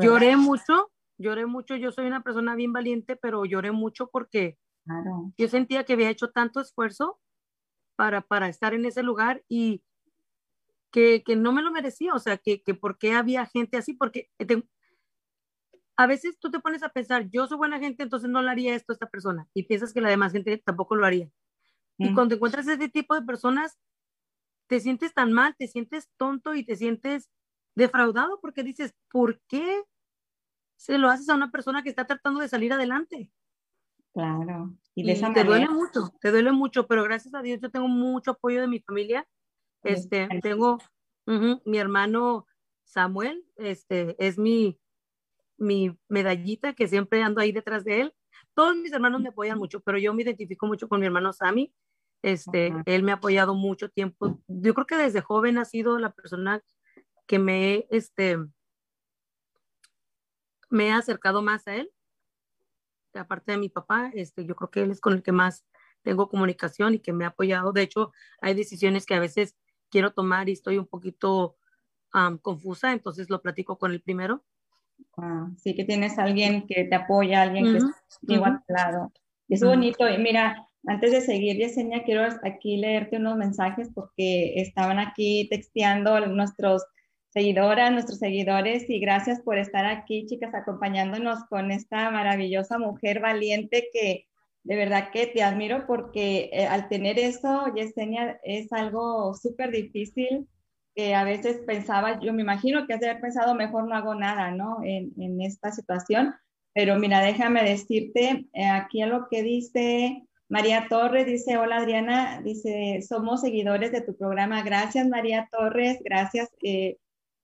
lloré 0.00 0.36
mucho, 0.36 0.90
lloré 1.20 1.46
mucho. 1.46 1.76
Yo 1.76 1.92
soy 1.92 2.06
una 2.06 2.22
persona 2.22 2.54
bien 2.54 2.72
valiente, 2.72 3.16
pero 3.16 3.44
lloré 3.44 3.70
mucho 3.70 4.08
porque 4.10 4.58
yo 5.36 5.48
sentía 5.48 5.84
que 5.84 5.92
había 5.92 6.10
hecho 6.10 6.30
tanto 6.30 6.60
esfuerzo 6.60 7.20
para, 7.96 8.22
para 8.22 8.48
estar 8.48 8.74
en 8.74 8.86
ese 8.86 9.02
lugar 9.02 9.44
y 9.48 9.84
que, 10.90 11.22
que 11.22 11.36
no 11.36 11.52
me 11.52 11.62
lo 11.62 11.70
merecía. 11.70 12.14
O 12.14 12.18
sea, 12.18 12.38
que, 12.38 12.62
que 12.62 12.74
por 12.74 12.98
qué 12.98 13.12
había 13.12 13.46
gente 13.46 13.76
así, 13.76 13.94
porque 13.94 14.30
a 15.96 16.06
veces 16.06 16.38
tú 16.38 16.50
te 16.50 16.60
pones 16.60 16.82
a 16.82 16.88
pensar, 16.88 17.28
yo 17.30 17.46
soy 17.46 17.58
buena 17.58 17.78
gente, 17.78 18.02
entonces 18.02 18.30
no 18.30 18.40
le 18.40 18.50
haría 18.50 18.74
esto 18.74 18.92
a 18.92 18.94
esta 18.94 19.10
persona 19.10 19.46
y 19.52 19.64
piensas 19.64 19.92
que 19.92 20.00
la 20.00 20.08
demás 20.08 20.32
gente 20.32 20.56
tampoco 20.56 20.96
lo 20.96 21.04
haría. 21.04 21.30
Y 21.98 22.14
cuando 22.14 22.34
encuentras 22.34 22.66
ese 22.66 22.88
tipo 22.88 23.14
de 23.14 23.20
personas, 23.20 23.78
te 24.66 24.80
sientes 24.80 25.12
tan 25.12 25.34
mal, 25.34 25.54
te 25.58 25.68
sientes 25.68 26.08
tonto 26.16 26.54
y 26.54 26.64
te 26.64 26.74
sientes 26.74 27.30
defraudado 27.74 28.40
porque 28.40 28.62
dices, 28.62 28.94
¿por 29.10 29.42
qué 29.48 29.82
se 30.80 30.96
lo 30.96 31.10
haces 31.10 31.28
a 31.28 31.34
una 31.34 31.50
persona 31.50 31.82
que 31.82 31.90
está 31.90 32.06
tratando 32.06 32.40
de 32.40 32.48
salir 32.48 32.72
adelante? 32.72 33.30
Claro. 34.14 34.74
Y, 34.94 35.04
de 35.04 35.12
esa 35.12 35.30
te 35.30 35.44
duele 35.44 35.68
mucho, 35.68 36.10
te 36.22 36.30
duele 36.30 36.52
mucho, 36.52 36.86
pero 36.86 37.04
gracias 37.04 37.34
a 37.34 37.42
Dios 37.42 37.60
yo 37.60 37.70
tengo 37.70 37.86
mucho 37.86 38.30
apoyo 38.30 38.62
de 38.62 38.66
mi 38.66 38.80
familia. 38.80 39.28
Este, 39.82 40.26
tengo 40.42 40.78
mi 41.66 41.78
hermano 41.78 42.46
Samuel, 42.82 43.44
este, 43.56 44.16
es 44.18 44.38
mi, 44.38 44.80
mi 45.58 45.98
medallita 46.08 46.72
que 46.72 46.88
siempre 46.88 47.22
ando 47.22 47.42
ahí 47.42 47.52
detrás 47.52 47.84
de 47.84 48.00
él. 48.00 48.14
Todos 48.54 48.74
mis 48.74 48.92
hermanos 48.92 49.20
me 49.20 49.28
apoyan 49.28 49.58
mucho, 49.58 49.80
pero 49.80 49.98
yo 49.98 50.14
me 50.14 50.22
identifico 50.22 50.66
mucho 50.66 50.88
con 50.88 51.00
mi 51.00 51.06
hermano 51.06 51.34
Sammy. 51.34 51.74
Este, 52.22 52.72
él 52.86 53.02
me 53.02 53.12
ha 53.12 53.16
apoyado 53.16 53.54
mucho 53.54 53.90
tiempo. 53.90 54.40
Yo 54.48 54.72
creo 54.72 54.86
que 54.86 54.96
desde 54.96 55.20
joven 55.20 55.58
ha 55.58 55.66
sido 55.66 55.98
la 55.98 56.10
persona 56.10 56.62
que 57.26 57.38
me, 57.38 57.86
este, 57.90 58.38
me 60.70 60.92
ha 60.92 60.98
acercado 60.98 61.42
más 61.42 61.66
a 61.66 61.76
él. 61.76 61.92
Aparte 63.14 63.52
de 63.52 63.58
mi 63.58 63.68
papá, 63.68 64.10
este, 64.14 64.46
yo 64.46 64.54
creo 64.54 64.70
que 64.70 64.82
él 64.82 64.90
es 64.90 65.00
con 65.00 65.12
el 65.12 65.22
que 65.22 65.32
más 65.32 65.66
tengo 66.02 66.28
comunicación 66.28 66.94
y 66.94 67.00
que 67.00 67.12
me 67.12 67.24
ha 67.24 67.28
apoyado. 67.28 67.72
De 67.72 67.82
hecho, 67.82 68.12
hay 68.40 68.54
decisiones 68.54 69.04
que 69.04 69.14
a 69.14 69.20
veces 69.20 69.56
quiero 69.90 70.12
tomar 70.12 70.48
y 70.48 70.52
estoy 70.52 70.78
un 70.78 70.86
poquito 70.86 71.56
confusa, 72.42 72.92
entonces 72.92 73.30
lo 73.30 73.40
platico 73.40 73.78
con 73.78 73.92
el 73.92 74.00
primero 74.00 74.44
Ah, 75.16 75.48
sí, 75.56 75.74
que 75.74 75.84
tienes 75.84 76.18
a 76.18 76.24
alguien 76.24 76.66
que 76.66 76.84
te 76.84 76.94
apoya, 76.94 77.42
alguien 77.42 77.72
que 77.72 77.78
está 77.78 78.44
a 78.46 78.62
tu 78.66 78.72
lado. 78.72 79.12
Es 79.48 79.62
bonito. 79.62 80.08
Y 80.08 80.18
mira, 80.18 80.66
antes 80.86 81.12
de 81.12 81.20
seguir, 81.20 81.56
Yesenia, 81.56 82.04
quiero 82.04 82.22
aquí 82.44 82.76
leerte 82.76 83.16
unos 83.16 83.36
mensajes 83.36 83.90
porque 83.94 84.54
estaban 84.56 84.98
aquí 84.98 85.48
texteando 85.50 86.26
nuestros 86.26 86.84
seguidoras, 87.30 87.92
nuestros 87.92 88.18
seguidores 88.18 88.88
y 88.88 89.00
gracias 89.00 89.40
por 89.40 89.58
estar 89.58 89.86
aquí, 89.86 90.26
chicas, 90.26 90.54
acompañándonos 90.54 91.44
con 91.48 91.70
esta 91.70 92.10
maravillosa 92.10 92.78
mujer 92.78 93.20
valiente 93.20 93.88
que 93.92 94.26
de 94.62 94.76
verdad 94.76 95.10
que 95.10 95.26
te 95.26 95.42
admiro 95.42 95.86
porque 95.86 96.50
eh, 96.52 96.66
al 96.66 96.88
tener 96.88 97.18
eso, 97.18 97.72
Yesenia, 97.74 98.38
es 98.44 98.72
algo 98.72 99.34
súper 99.34 99.70
difícil 99.70 100.48
que 100.94 101.14
a 101.14 101.24
veces 101.24 101.60
pensaba, 101.66 102.20
yo 102.20 102.32
me 102.32 102.42
imagino 102.42 102.86
que 102.86 102.94
has 102.94 103.00
de 103.00 103.08
haber 103.08 103.22
pensado, 103.22 103.54
mejor 103.54 103.88
no 103.88 103.94
hago 103.94 104.14
nada, 104.14 104.50
¿no? 104.50 104.78
En, 104.84 105.12
en 105.18 105.40
esta 105.40 105.72
situación. 105.72 106.34
Pero 106.74 106.98
mira, 106.98 107.20
déjame 107.20 107.62
decirte, 107.64 108.46
eh, 108.52 108.66
aquí 108.66 109.02
a 109.02 109.06
lo 109.06 109.28
que 109.28 109.42
dice 109.42 110.26
María 110.48 110.86
Torres, 110.88 111.26
dice, 111.26 111.56
hola 111.56 111.76
Adriana, 111.78 112.40
dice, 112.42 113.00
somos 113.08 113.40
seguidores 113.40 113.92
de 113.92 114.00
tu 114.02 114.16
programa. 114.16 114.62
Gracias 114.62 115.08
María 115.08 115.48
Torres, 115.50 116.00
gracias, 116.04 116.50
eh, 116.62 116.98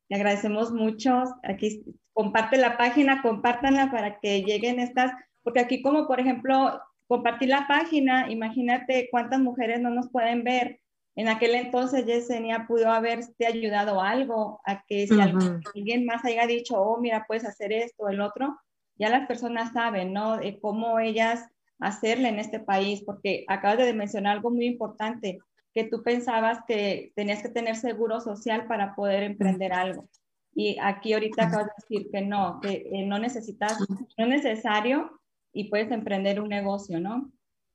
te 0.09 0.14
agradecemos 0.14 0.73
mucho. 0.73 1.25
Aquí 1.42 1.85
comparte 2.12 2.57
la 2.57 2.77
página, 2.77 3.23
compártanla 3.23 3.90
para 3.90 4.19
que 4.21 4.42
lleguen 4.42 4.81
estas, 4.81 5.12
porque 5.42 5.61
aquí 5.61 5.83
como 5.83 6.07
por 6.07 6.21
ejemplo, 6.21 6.81
compartir 7.07 7.49
la 7.49 7.66
página, 7.66 8.31
imagínate 8.31 9.09
cuántas 9.11 9.40
mujeres 9.40 9.81
no 9.81 9.90
nos 9.90 10.11
pueden 10.11 10.45
ver 10.45 10.81
en 11.16 11.29
aquel 11.29 11.55
entonces 11.55 12.05
Yesenia 12.05 12.66
pudo 12.69 12.90
haberte 12.90 13.47
ayudado 13.47 14.03
algo 14.03 14.61
a 14.66 14.85
que 14.87 15.07
si 15.07 15.19
alguien 15.19 16.05
más 16.05 16.23
haya 16.27 16.47
dicho, 16.47 16.79
oh, 16.79 17.01
mira, 17.01 17.25
puedes 17.27 17.47
hacer 17.47 17.73
esto 17.73 18.05
o 18.05 18.09
el 18.11 18.21
otro, 18.21 18.55
ya 18.99 19.09
las 19.09 19.27
personas 19.27 19.73
saben, 19.73 20.12
¿no? 20.12 20.37
De 20.37 20.61
cómo 20.61 20.99
ellas 21.01 21.49
hacerle 21.81 22.29
en 22.29 22.38
este 22.38 22.61
país, 22.61 23.03
porque 23.05 23.45
acabas 23.49 23.79
de 23.79 23.95
mencionar 23.95 24.37
algo 24.37 24.51
muy 24.51 24.66
importante, 24.66 25.38
que 25.76 25.84
tú 25.84 26.02
pensabas 26.02 26.60
que 26.66 27.12
tenías 27.14 27.42
que 27.42 27.50
tener 27.50 27.76
seguro 27.76 28.18
social 28.22 28.66
para 28.66 28.94
poder 28.94 29.22
emprender 29.22 29.74
algo. 29.74 30.08
Y 30.54 30.78
aquí 30.80 31.12
ahorita 31.12 31.48
acabas 31.48 31.66
de 31.66 31.72
decir 31.76 32.10
que 32.10 32.22
no, 32.22 32.60
que 32.62 32.88
eh, 32.90 33.04
no 33.04 33.18
necesitas, 33.18 33.78
no 33.90 34.24
es 34.24 34.26
necesario 34.26 35.20
y 35.52 35.68
puedes 35.68 35.90
emprender 35.90 36.40
un 36.40 36.48
negocio, 36.48 36.98
¿no? 36.98 37.30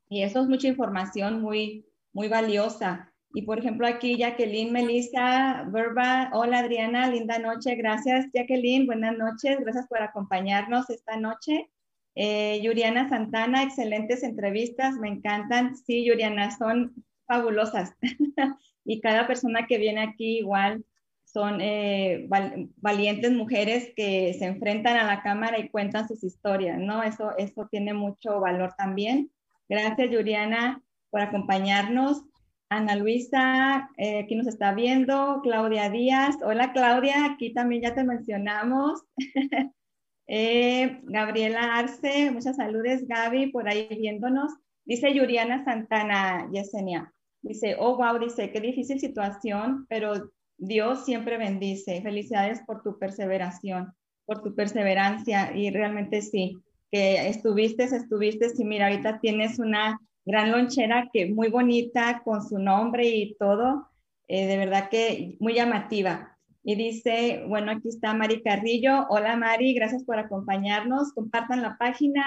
Y 0.09 0.23
eso 0.23 0.41
es 0.41 0.47
mucha 0.47 0.67
información 0.67 1.43
muy, 1.43 1.85
muy 2.11 2.27
valiosa. 2.27 3.13
Y 3.35 3.43
por 3.43 3.59
ejemplo 3.59 3.85
aquí 3.85 4.17
Jacqueline 4.17 4.73
Melissa 4.73 5.67
Verba, 5.71 6.31
hola 6.33 6.57
Adriana, 6.57 7.07
linda 7.07 7.37
noche, 7.37 7.75
gracias 7.75 8.25
Jacqueline, 8.33 8.87
buenas 8.87 9.15
noches, 9.15 9.59
gracias 9.59 9.87
por 9.87 10.01
acompañarnos 10.01 10.89
esta 10.89 11.17
noche. 11.17 11.69
Eh, 12.15 12.61
Yuriana 12.63 13.07
Santana, 13.09 13.61
excelentes 13.61 14.23
entrevistas, 14.23 14.95
me 14.95 15.07
encantan. 15.07 15.77
Sí, 15.77 16.03
Yuriana, 16.03 16.49
son 16.57 16.95
fabulosas. 17.31 17.95
y 18.85 18.99
cada 18.99 19.25
persona 19.25 19.65
que 19.65 19.77
viene 19.77 20.01
aquí 20.01 20.39
igual 20.39 20.83
son 21.23 21.61
eh, 21.61 22.27
valientes 22.75 23.31
mujeres 23.31 23.93
que 23.95 24.33
se 24.33 24.45
enfrentan 24.45 24.97
a 24.97 25.05
la 25.05 25.21
cámara 25.21 25.59
y 25.59 25.69
cuentan 25.69 26.09
sus 26.09 26.25
historias, 26.25 26.77
¿no? 26.77 27.03
Eso, 27.03 27.31
eso 27.37 27.69
tiene 27.71 27.93
mucho 27.93 28.41
valor 28.41 28.73
también. 28.77 29.31
Gracias, 29.69 30.11
Yuriana, 30.11 30.83
por 31.09 31.21
acompañarnos. 31.21 32.25
Ana 32.69 32.95
Luisa, 32.95 33.89
eh, 33.97 34.19
aquí 34.19 34.35
nos 34.35 34.47
está 34.47 34.73
viendo. 34.73 35.39
Claudia 35.41 35.89
Díaz. 35.89 36.37
Hola 36.43 36.73
Claudia, 36.73 37.25
aquí 37.25 37.53
también 37.53 37.83
ya 37.83 37.95
te 37.95 38.03
mencionamos. 38.03 39.03
Eh, 40.33 41.01
Gabriela 41.03 41.75
Arce, 41.75 42.31
muchas 42.31 42.55
saludes 42.55 43.05
Gaby, 43.05 43.47
por 43.47 43.67
ahí 43.67 43.89
viéndonos. 43.99 44.53
Dice 44.85 45.13
Yuriana 45.13 45.65
Santana, 45.65 46.47
Yesenia. 46.53 47.11
Dice, 47.41 47.75
oh, 47.79 47.97
wow, 47.97 48.19
dice, 48.19 48.51
qué 48.51 48.59
difícil 48.59 48.99
situación, 48.99 49.85
pero 49.89 50.31
Dios 50.57 51.05
siempre 51.05 51.37
bendice. 51.37 52.01
Felicidades 52.01 52.61
por 52.65 52.83
tu 52.83 52.99
perseveración, 52.99 53.93
por 54.25 54.43
tu 54.43 54.53
perseverancia. 54.55 55.55
Y 55.55 55.71
realmente 55.71 56.21
sí, 56.21 56.57
que 56.91 57.27
estuviste, 57.27 57.83
estuviste, 57.85 58.47
y 58.57 58.63
mira, 58.65 58.87
ahorita 58.87 59.19
tienes 59.19 59.59
una 59.59 59.99
gran 60.25 60.51
lonchera 60.51 61.09
que 61.11 61.27
muy 61.31 61.49
bonita 61.49 62.21
con 62.23 62.47
su 62.47 62.59
nombre 62.59 63.07
y 63.07 63.35
todo, 63.35 63.87
eh, 64.27 64.45
de 64.45 64.57
verdad 64.57 64.89
que 64.89 65.35
muy 65.39 65.53
llamativa. 65.53 66.37
Y 66.63 66.75
dice, 66.75 67.43
bueno, 67.47 67.71
aquí 67.71 67.89
está 67.89 68.13
Mari 68.13 68.43
Carrillo. 68.43 69.07
Hola 69.09 69.35
Mari, 69.35 69.73
gracias 69.73 70.03
por 70.03 70.19
acompañarnos. 70.19 71.11
Compartan 71.13 71.63
la 71.63 71.75
página. 71.77 72.23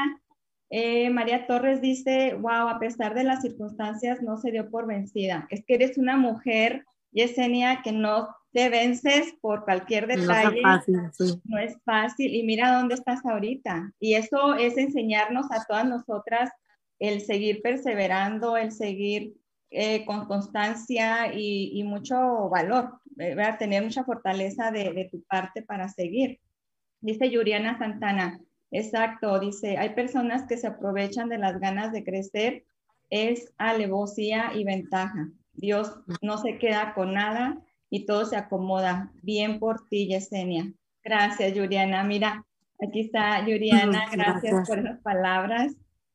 Eh, 0.71 1.11
María 1.11 1.47
Torres 1.47 1.81
dice, 1.81 2.35
wow, 2.35 2.69
a 2.69 2.79
pesar 2.79 3.15
de 3.15 3.25
las 3.25 3.43
circunstancias 3.43 4.23
no 4.23 4.37
se 4.39 4.51
dio 4.51 4.71
por 4.71 4.87
vencida. 4.87 5.47
Es 5.51 5.65
que 5.65 5.75
eres 5.75 5.99
una 5.99 6.17
mujer, 6.17 6.85
Yesenia, 7.13 7.83
que 7.83 7.93
no 7.93 8.29
te 8.53 8.69
vences 8.69 9.35
por 9.41 9.65
cualquier 9.65 10.07
detalle. 10.07 10.63
No 10.63 10.75
es 10.77 10.85
fácil, 10.87 11.43
No 11.45 11.59
es 11.59 11.77
fácil. 11.85 12.35
Y 12.35 12.43
mira 12.45 12.77
dónde 12.77 12.95
estás 12.95 13.25
ahorita. 13.25 13.93
Y 14.01 14.15
eso 14.15 14.55
es 14.55 14.77
enseñarnos 14.79 15.47
a 15.51 15.65
todas 15.65 15.87
nosotras 15.87 16.51
el 16.99 17.21
seguir 17.21 17.61
perseverando, 17.63 18.57
el 18.57 18.73
seguir 18.73 19.35
eh, 19.71 20.05
con 20.05 20.27
constancia 20.27 21.35
y, 21.35 21.83
mucho 21.83 22.49
valor, 22.49 23.01
eh, 23.19 23.37
tener 23.59 23.83
mucha 23.83 24.05
fortaleza 24.05 24.71
de, 24.71 25.09
tu 25.11 25.23
parte 25.25 25.63
para 25.63 25.89
seguir. 25.89 26.39
Dice 27.01 27.29
Yuriana 27.29 27.77
Santana, 27.77 28.41
exacto, 28.79 29.39
dice, 29.39 29.79
hay 29.79 29.91
personas 29.91 30.45
que 30.47 30.57
se 30.57 30.67
aprovechan 30.67 31.29
de 31.29 31.39
las 31.39 31.59
ganas 31.61 31.93
de 31.93 32.05
crecer, 32.05 32.65
es 33.11 33.53
alevosía 33.59 34.53
y 34.55 34.65
ventaja. 34.65 35.29
Dios 35.53 35.97
no 36.21 36.39
se 36.39 36.59
queda 36.59 36.95
con 36.95 37.15
nada 37.15 37.61
y 37.91 38.07
todo 38.07 38.25
se 38.25 38.37
acomoda. 38.37 39.13
Bien 39.23 39.59
por 39.59 39.87
ti, 39.89 40.09
Yesenia. 40.09 40.73
Gracias, 41.05 41.55
Yuriana. 41.55 42.03
Mira, 42.03 42.45
aquí 42.83 43.01
está 43.01 43.47
Yuriana, 43.47 44.09
gracias. 44.11 44.69
por 44.69 44.79
esas 44.79 45.01
palabras. 45.01 45.75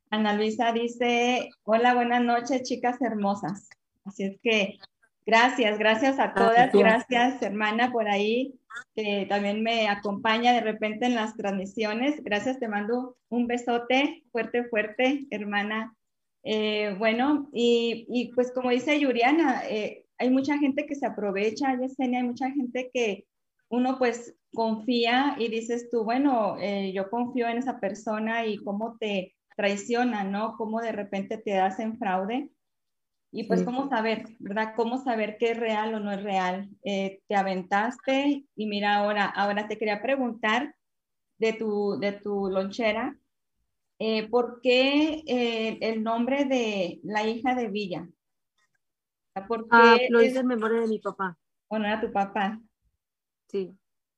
Ana 0.10 0.34
Luisa 0.34 0.74
dice, 0.74 1.50
hola, 1.64 1.94
buenas 1.94 2.24
noches, 2.24 2.64
chicas 2.64 3.02
hermosas. 3.02 3.70
Así 4.04 4.24
es 4.24 4.40
que 4.42 4.80
gracias, 5.26 5.78
gracias 5.78 6.20
a 6.20 6.34
todas, 6.34 6.72
gracias 6.74 7.42
hermana 7.44 7.92
por 7.92 8.10
ahí, 8.10 8.60
que 8.96 9.26
también 9.30 9.64
me 9.64 9.88
acompaña 9.90 10.54
de 10.54 10.62
repente 10.62 11.06
en 11.06 11.16
las 11.16 11.36
transmisiones. 11.36 12.24
Gracias, 12.24 12.60
te 12.60 12.68
mando 12.68 13.18
un 13.30 13.48
besote 13.48 14.24
fuerte, 14.32 14.66
fuerte, 14.66 15.28
hermana 15.32 15.96
Eh, 16.44 16.96
bueno, 16.98 17.50
y, 17.54 18.06
y, 18.10 18.34
pues 18.34 18.52
como 18.54 18.70
dice 18.72 19.00
Yuriana, 19.00 19.64
eh, 19.70 20.06
hay 20.18 20.30
mucha 20.30 20.58
gente 20.58 20.86
que 20.86 20.96
se 20.96 21.06
aprovecha, 21.06 21.78
Yesenia, 21.78 22.20
hay 22.20 22.26
mucha 22.28 22.50
gente 22.52 22.90
que 22.94 23.26
uno 23.70 23.98
pues 24.00 24.36
confía 24.54 25.36
y 25.40 25.50
dices 25.50 25.90
tú, 25.92 26.04
bueno, 26.04 26.58
eh, 26.60 26.92
yo 26.94 27.10
confío 27.10 27.48
en 27.48 27.58
esa 27.58 27.80
persona 27.80 28.46
y 28.46 28.58
cómo 28.58 28.98
te 29.00 29.36
traiciona, 29.56 30.24
¿no? 30.24 30.56
Cómo 30.58 30.82
de 30.82 30.92
repente 30.94 31.38
te 31.38 31.60
hacen 31.60 31.98
fraude. 31.98 32.50
Y 33.32 33.44
pues, 33.44 33.64
¿cómo 33.64 33.90
saber, 33.90 34.26
verdad? 34.40 34.74
¿Cómo 34.76 34.98
saber 34.98 35.38
qué 35.38 35.52
es 35.52 35.58
real 35.58 35.94
o 35.94 36.00
no 36.00 36.12
es 36.12 36.24
real? 36.24 36.70
Eh, 36.84 37.22
te 37.28 37.36
aventaste 37.36 38.46
y 38.56 38.66
mira 38.66 38.96
ahora, 38.96 39.26
ahora 39.26 39.68
te 39.68 39.78
quería 39.78 40.02
preguntar 40.02 40.76
de 41.38 41.54
tu, 41.54 42.00
de 42.00 42.14
tu 42.14 42.50
lonchera, 42.50 43.18
eh, 44.00 44.28
¿por 44.30 44.62
qué 44.62 45.24
el 45.82 46.04
nombre 46.04 46.46
de 46.46 47.00
la 47.04 47.28
hija 47.28 47.54
de 47.54 47.68
Villa? 47.68 48.10
¿Por 49.48 49.68
ah, 49.72 49.98
lo 50.10 50.22
hice 50.22 50.40
en 50.40 50.48
memoria 50.48 50.82
de 50.82 50.88
mi 50.88 51.00
papá. 51.00 51.38
¿O 51.68 51.78
no 51.78 51.86
era 51.86 52.02
tu 52.02 52.12
papá? 52.12 52.60
Sí. 53.48 53.72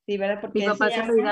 Sí, 0.06 0.18
¿verdad? 0.18 0.42
Porque 0.42 0.60
mi 0.60 0.66
papá 0.66 0.90
se, 0.90 1.04
se 1.04 1.24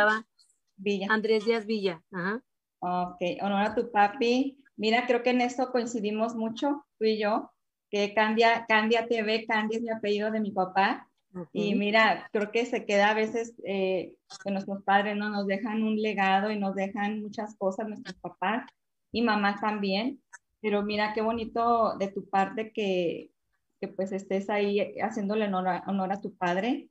Villa. 0.77 1.07
Andrés 1.09 1.45
Díaz 1.45 1.65
Villa. 1.65 2.03
Ajá. 2.11 2.43
Ok, 2.79 3.21
honor 3.41 3.65
a 3.65 3.75
tu 3.75 3.91
papi. 3.91 4.63
Mira, 4.77 5.05
creo 5.07 5.23
que 5.23 5.31
en 5.31 5.41
esto 5.41 5.71
coincidimos 5.71 6.35
mucho, 6.35 6.85
tú 6.97 7.05
y 7.05 7.19
yo, 7.19 7.51
que 7.89 8.13
Candia, 8.13 8.65
Candia 8.67 9.08
TV, 9.08 9.45
Candia 9.45 9.78
es 9.78 9.84
mi 9.84 9.89
apellido 9.89 10.32
de 10.32 10.39
mi 10.39 10.52
papá. 10.52 11.08
Y 11.54 11.75
mira, 11.75 12.28
creo 12.32 12.52
que 12.52 12.65
se 12.65 12.86
queda 12.86 13.12
a 13.12 13.13
veces 13.13 13.54
eh, 13.63 14.15
que 14.43 14.52
nuestros 14.52 14.84
padres 14.84 15.15
no 15.15 15.30
nos 15.30 15.45
dejan 15.45 15.84
un 15.84 16.02
legado 16.02 16.52
y 16.52 16.58
nos 16.58 16.73
dejan 16.73 17.21
muchas 17.21 17.56
cosas, 17.56 17.88
nuestros 17.88 18.15
papás 18.15 18.65
y 19.12 19.21
mamás 19.21 19.62
también. 19.62 20.21
Pero 20.62 20.82
mira 20.82 21.13
qué 21.13 21.21
bonito 21.21 21.97
de 21.97 22.08
tu 22.08 22.28
parte 22.30 22.71
que, 22.73 23.32
que 23.80 23.88
pues 23.88 24.12
estés 24.12 24.49
ahí 24.49 24.95
haciéndole 24.99 25.45
honor 25.45 25.67
a, 25.67 25.84
honor 25.88 26.13
a 26.13 26.21
tu 26.21 26.36
padre. 26.36 26.89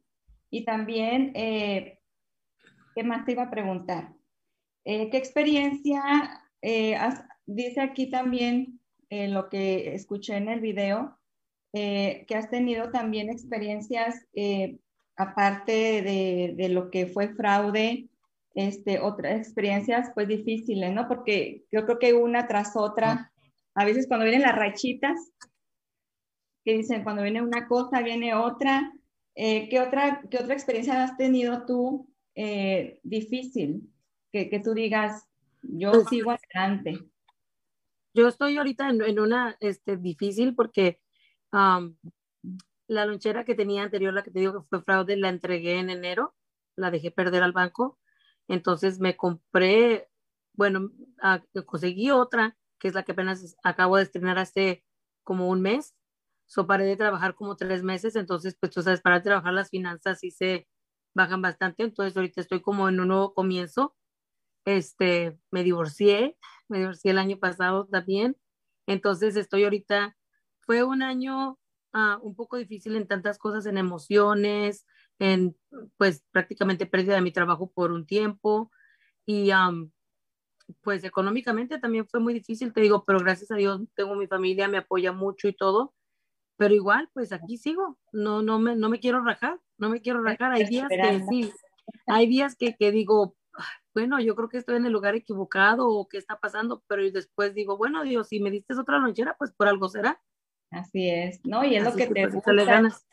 Y 0.50 0.64
también, 0.64 1.32
eh, 1.34 1.98
¿qué 2.94 3.02
más 3.02 3.24
te 3.24 3.32
iba 3.32 3.44
a 3.44 3.50
preguntar? 3.50 4.14
Eh, 4.84 5.10
¿Qué 5.10 5.18
experiencia, 5.18 6.42
eh, 6.62 6.96
dice 7.44 7.80
aquí 7.80 8.08
también 8.08 8.77
lo 9.10 9.48
que 9.48 9.94
escuché 9.94 10.36
en 10.36 10.48
el 10.48 10.60
video, 10.60 11.18
que 11.72 12.34
has 12.34 12.50
tenido 12.50 12.90
también 12.90 13.30
experiencias 13.30 14.26
aparte 15.16 16.02
de, 16.02 16.54
de, 16.56 16.68
lo 16.68 16.90
que 16.90 17.06
fue 17.06 17.34
fraude, 17.34 18.08
este, 18.54 18.98
otras 18.98 19.38
experiencias 19.38 20.10
pues 20.14 20.26
difíciles, 20.26 20.92
¿no? 20.92 21.06
Porque 21.06 21.64
yo 21.70 21.84
creo 21.84 21.98
que 21.98 22.14
una 22.14 22.48
tras 22.48 22.76
otra, 22.76 23.32
a 23.74 23.84
veces 23.84 24.06
cuando 24.08 24.24
vienen 24.24 24.42
las 24.42 24.56
rachitas, 24.56 25.16
que 26.64 26.74
dicen 26.74 27.02
cuando 27.02 27.22
viene 27.22 27.40
una 27.40 27.66
cosa, 27.66 28.02
viene 28.02 28.34
otra. 28.34 28.92
Eh, 29.34 29.68
¿qué, 29.68 29.80
otra 29.80 30.22
¿Qué 30.28 30.38
otra 30.38 30.54
experiencia 30.54 31.04
has 31.04 31.16
tenido 31.16 31.66
tú 31.66 32.08
eh, 32.34 32.98
difícil? 33.02 33.88
Que, 34.32 34.50
que, 34.50 34.60
tú 34.60 34.74
digas, 34.74 35.24
yo 35.62 35.92
pues 35.92 36.08
sigo 36.08 36.32
adelante. 36.32 36.98
Yo 38.18 38.26
estoy 38.26 38.56
ahorita 38.56 38.88
en, 38.88 39.20
una 39.20 39.56
este, 39.60 39.96
difícil 39.96 40.56
porque 40.56 41.00
la 41.52 43.06
lonchera 43.06 43.44
que 43.44 43.54
tenía 43.54 43.84
anterior, 43.84 44.12
la 44.12 44.24
que 44.24 44.32
te 44.32 44.40
digo 44.40 44.54
que 44.54 44.68
fue 44.68 44.82
fraude, 44.82 45.16
la 45.16 45.28
entregué 45.28 45.78
en 45.78 45.88
enero, 45.88 46.34
la 46.74 46.90
dejé 46.90 47.12
perder 47.12 47.44
al 47.44 47.52
banco. 47.52 47.96
Entonces 48.48 48.98
me 48.98 49.16
compré, 49.16 50.08
bueno, 50.52 50.90
conseguí 51.64 52.10
otra, 52.10 52.58
que 52.80 52.88
es 52.88 52.94
la 52.94 53.04
que 53.04 53.12
apenas 53.12 53.56
acabo 53.62 53.96
de 53.96 54.02
estrenar 54.02 54.36
hace 54.40 54.84
como 55.22 55.48
un 55.48 55.62
mes, 55.62 55.94
So 56.46 56.66
paré 56.66 56.86
de 56.86 56.96
trabajar 56.96 57.36
como 57.36 57.54
tres 57.54 57.84
meses, 57.84 58.16
entonces 58.16 58.56
pues 58.58 58.72
tú 58.72 58.82
sabes, 58.82 59.00
para 59.00 59.22
trabajar 59.22 59.52
las 59.52 59.70
finanzas 59.70 60.18
sí 60.18 60.32
se 60.32 60.66
bajan 61.14 61.40
bastante, 61.40 61.84
entonces 61.84 62.16
ahorita 62.16 62.40
estoy 62.40 62.62
como 62.62 62.88
en 62.88 62.98
un 62.98 63.08
nuevo 63.08 63.32
comienzo. 63.32 63.94
Este, 64.64 65.38
me 65.52 65.62
divorcié, 65.62 66.36
me 66.68 66.78
divorcié 66.78 67.10
el 67.10 67.18
año 67.18 67.38
pasado 67.38 67.86
también, 67.86 68.36
entonces 68.86 69.36
estoy 69.36 69.64
ahorita, 69.64 70.16
fue 70.60 70.82
un 70.82 71.02
año 71.02 71.58
uh, 71.94 72.18
un 72.22 72.34
poco 72.34 72.56
difícil 72.56 72.96
en 72.96 73.06
tantas 73.06 73.38
cosas, 73.38 73.66
en 73.66 73.78
emociones, 73.78 74.86
en 75.18 75.56
pues 75.96 76.24
prácticamente 76.30 76.86
pérdida 76.86 77.14
de 77.14 77.22
mi 77.22 77.32
trabajo 77.32 77.70
por 77.70 77.92
un 77.92 78.06
tiempo. 78.06 78.70
Y 79.26 79.52
um, 79.52 79.90
pues 80.82 81.04
económicamente 81.04 81.78
también 81.78 82.06
fue 82.06 82.20
muy 82.20 82.34
difícil, 82.34 82.72
te 82.72 82.80
digo, 82.80 83.04
pero 83.04 83.18
gracias 83.20 83.50
a 83.50 83.56
Dios 83.56 83.80
tengo 83.94 84.14
mi 84.14 84.26
familia, 84.26 84.68
me 84.68 84.78
apoya 84.78 85.12
mucho 85.12 85.48
y 85.48 85.54
todo, 85.54 85.94
pero 86.56 86.74
igual, 86.74 87.08
pues 87.12 87.32
aquí 87.32 87.56
sigo, 87.56 87.98
no, 88.12 88.42
no, 88.42 88.58
me, 88.58 88.76
no 88.76 88.88
me 88.88 89.00
quiero 89.00 89.22
rajar, 89.22 89.60
no 89.78 89.88
me 89.88 90.00
quiero 90.00 90.22
rajar. 90.22 90.52
Hay 90.52 90.64
días 90.64 90.88
que 90.88 91.22
sí, 91.30 91.52
hay 92.06 92.26
días 92.26 92.56
que, 92.56 92.74
que 92.76 92.90
digo, 92.90 93.36
bueno, 93.94 94.20
yo 94.20 94.34
creo 94.36 94.48
que 94.48 94.58
estoy 94.58 94.76
en 94.76 94.86
el 94.86 94.92
lugar 94.92 95.14
equivocado 95.14 95.88
o 95.88 96.08
qué 96.08 96.18
está 96.18 96.38
pasando, 96.38 96.82
pero 96.86 97.02
después 97.10 97.54
digo, 97.54 97.76
bueno, 97.76 98.02
Dios, 98.02 98.28
si 98.28 98.40
me 98.40 98.50
diste 98.50 98.74
otra 98.74 98.98
lonchera, 98.98 99.36
pues 99.38 99.52
por 99.52 99.68
algo 99.68 99.88
será. 99.88 100.20
Así 100.70 101.08
es, 101.08 101.40
¿no? 101.44 101.64
Y 101.64 101.76
es 101.76 101.84
lo 101.84 101.94
que, 101.94 102.06
te 102.06 102.28
pues, 102.28 102.34
gusta. 102.34 102.52
ganas. 102.52 103.06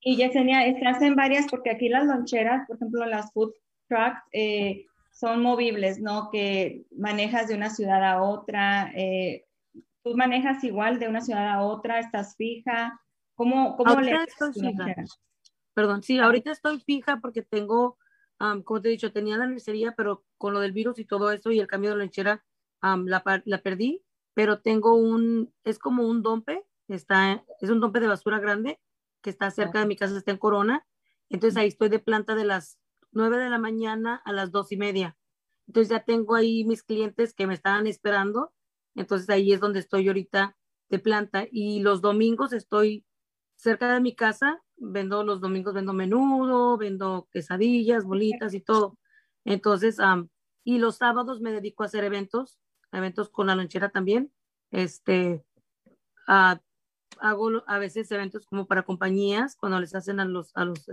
Y 0.00 0.16
Yesenia, 0.16 0.66
estás 0.66 1.00
en 1.02 1.14
varias, 1.14 1.46
porque 1.48 1.70
aquí 1.70 1.88
las 1.88 2.06
loncheras, 2.06 2.66
por 2.66 2.76
ejemplo, 2.76 3.06
las 3.06 3.32
food 3.32 3.52
trucks, 3.88 4.20
eh, 4.32 4.86
son 5.12 5.42
movibles, 5.42 6.00
¿no? 6.00 6.30
Que 6.30 6.84
manejas 6.90 7.48
de 7.48 7.54
una 7.54 7.70
ciudad 7.70 8.02
a 8.04 8.22
otra, 8.22 8.90
eh, 8.96 9.46
¿Tú 10.02 10.16
manejas 10.16 10.62
igual 10.64 10.98
de 10.98 11.08
una 11.08 11.20
ciudad 11.20 11.48
a 11.48 11.62
otra? 11.62 12.00
¿Estás 12.00 12.36
fija? 12.36 13.00
¿Cómo, 13.34 13.76
cómo 13.76 14.00
le 14.00 14.24
estoy 14.24 14.52
fija. 14.52 14.94
Perdón, 15.74 16.02
sí, 16.02 16.18
ahorita 16.18 16.50
estoy 16.50 16.80
fija 16.80 17.18
porque 17.20 17.42
tengo, 17.42 17.96
como 18.64 18.80
te 18.80 18.88
he 18.88 18.92
dicho, 18.92 19.12
tenía 19.12 19.36
la 19.36 19.46
necesidad, 19.46 19.94
pero 19.96 20.24
con 20.38 20.52
lo 20.52 20.60
del 20.60 20.72
virus 20.72 20.98
y 20.98 21.04
todo 21.04 21.30
eso 21.30 21.50
y 21.50 21.60
el 21.60 21.66
cambio 21.66 21.90
de 21.90 21.96
lonchera 21.96 22.44
la, 22.82 23.42
la 23.44 23.62
perdí, 23.62 24.02
pero 24.34 24.60
tengo 24.60 24.94
un, 24.94 25.52
es 25.64 25.78
como 25.78 26.06
un 26.06 26.22
dompe, 26.22 26.64
está, 26.88 27.44
es 27.60 27.70
un 27.70 27.80
dompe 27.80 28.00
de 28.00 28.08
basura 28.08 28.40
grande 28.40 28.80
que 29.22 29.30
está 29.30 29.50
cerca 29.50 29.80
de 29.80 29.86
mi 29.86 29.96
casa, 29.96 30.16
está 30.16 30.32
en 30.32 30.38
Corona. 30.38 30.86
Entonces 31.28 31.56
ahí 31.56 31.68
estoy 31.68 31.88
de 31.88 32.00
planta 32.00 32.34
de 32.34 32.44
las 32.44 32.78
9 33.12 33.38
de 33.38 33.50
la 33.50 33.58
mañana 33.58 34.20
a 34.24 34.32
las 34.32 34.50
dos 34.50 34.72
y 34.72 34.76
media. 34.76 35.16
Entonces 35.68 35.90
ya 35.90 36.04
tengo 36.04 36.34
ahí 36.34 36.64
mis 36.64 36.82
clientes 36.82 37.32
que 37.34 37.46
me 37.46 37.54
estaban 37.54 37.86
esperando 37.86 38.52
entonces 38.94 39.28
ahí 39.30 39.52
es 39.52 39.60
donde 39.60 39.80
estoy 39.80 40.08
ahorita 40.08 40.56
de 40.88 40.98
planta 40.98 41.46
y 41.50 41.80
los 41.80 42.00
domingos 42.00 42.52
estoy 42.52 43.06
cerca 43.56 43.92
de 43.92 44.00
mi 44.00 44.14
casa, 44.14 44.62
vendo 44.82 45.22
los 45.22 45.40
domingos, 45.40 45.74
vendo 45.74 45.92
menudo, 45.92 46.76
vendo 46.76 47.28
quesadillas, 47.30 48.04
bolitas 48.04 48.52
y 48.54 48.60
todo. 48.60 48.98
Entonces, 49.44 49.98
y 50.64 50.78
los 50.78 50.96
sábados 50.96 51.40
me 51.40 51.52
dedico 51.52 51.82
a 51.82 51.86
hacer 51.86 52.04
eventos, 52.04 52.58
eventos 52.90 53.30
con 53.30 53.46
la 53.46 53.54
lonchera 53.54 53.90
también. 53.90 54.32
Este, 54.70 55.44
hago 56.26 57.62
a 57.66 57.78
veces 57.78 58.10
eventos 58.10 58.46
como 58.46 58.66
para 58.66 58.82
compañías, 58.82 59.56
cuando 59.56 59.80
les 59.80 59.94
hacen 59.94 60.20
a 60.20 60.24
los, 60.24 60.50
a 60.54 60.64
los 60.64 60.84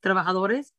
trabajadores. 0.00 0.74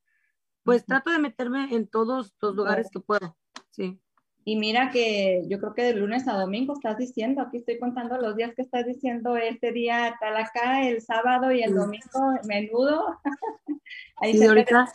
Pues 0.64 0.86
trato 0.86 1.12
de 1.12 1.20
meterme 1.20 1.76
en 1.76 1.88
todos 1.88 2.34
los 2.42 2.56
lugares 2.56 2.90
que 2.92 3.00
puedo, 3.00 3.38
sí. 3.70 4.02
Y 4.48 4.58
mira 4.58 4.92
que 4.92 5.44
yo 5.48 5.60
creo 5.60 5.74
que 5.74 5.82
de 5.82 5.96
lunes 5.96 6.28
a 6.28 6.38
domingo 6.38 6.74
estás 6.74 7.00
diciendo, 7.00 7.42
aquí 7.42 7.58
estoy 7.58 7.80
contando 7.80 8.16
los 8.20 8.36
días 8.36 8.54
que 8.54 8.62
estás 8.62 8.86
diciendo, 8.86 9.36
este 9.38 9.72
día 9.72 10.16
tal 10.20 10.38
acá, 10.38 10.88
el 10.88 11.02
sábado 11.02 11.52
y 11.52 11.64
el 11.64 11.74
domingo, 11.74 12.40
menudo. 12.48 13.20
Ahí 14.18 14.38
sí, 14.38 14.46
ahorita, 14.46 14.86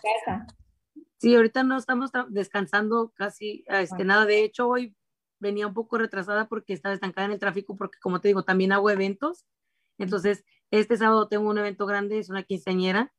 Sí, 1.19 1.35
ahorita 1.35 1.65
no 1.65 1.77
estamos 1.77 2.13
descansando 2.29 3.13
casi 3.17 3.65
este, 3.67 4.05
nada. 4.05 4.25
De 4.25 4.45
hecho, 4.45 4.69
hoy 4.69 4.95
venía 5.41 5.67
un 5.67 5.75
poco 5.75 5.99
retrasada 5.99 6.47
porque 6.47 6.73
estaba 6.73 6.95
estancada 6.95 7.27
en 7.27 7.33
el 7.33 7.41
tráfico, 7.41 7.77
porque 7.77 7.99
como 8.01 8.21
te 8.21 8.29
digo, 8.29 8.45
también 8.45 8.71
hago 8.71 8.89
eventos. 8.89 9.47
Entonces, 9.99 10.45
este 10.71 10.97
sábado 10.97 11.27
tengo 11.27 11.51
un 11.51 11.59
evento 11.59 11.87
grande, 11.87 12.21
es 12.21 12.31
una 12.31 12.45
quinceañera. 12.45 13.13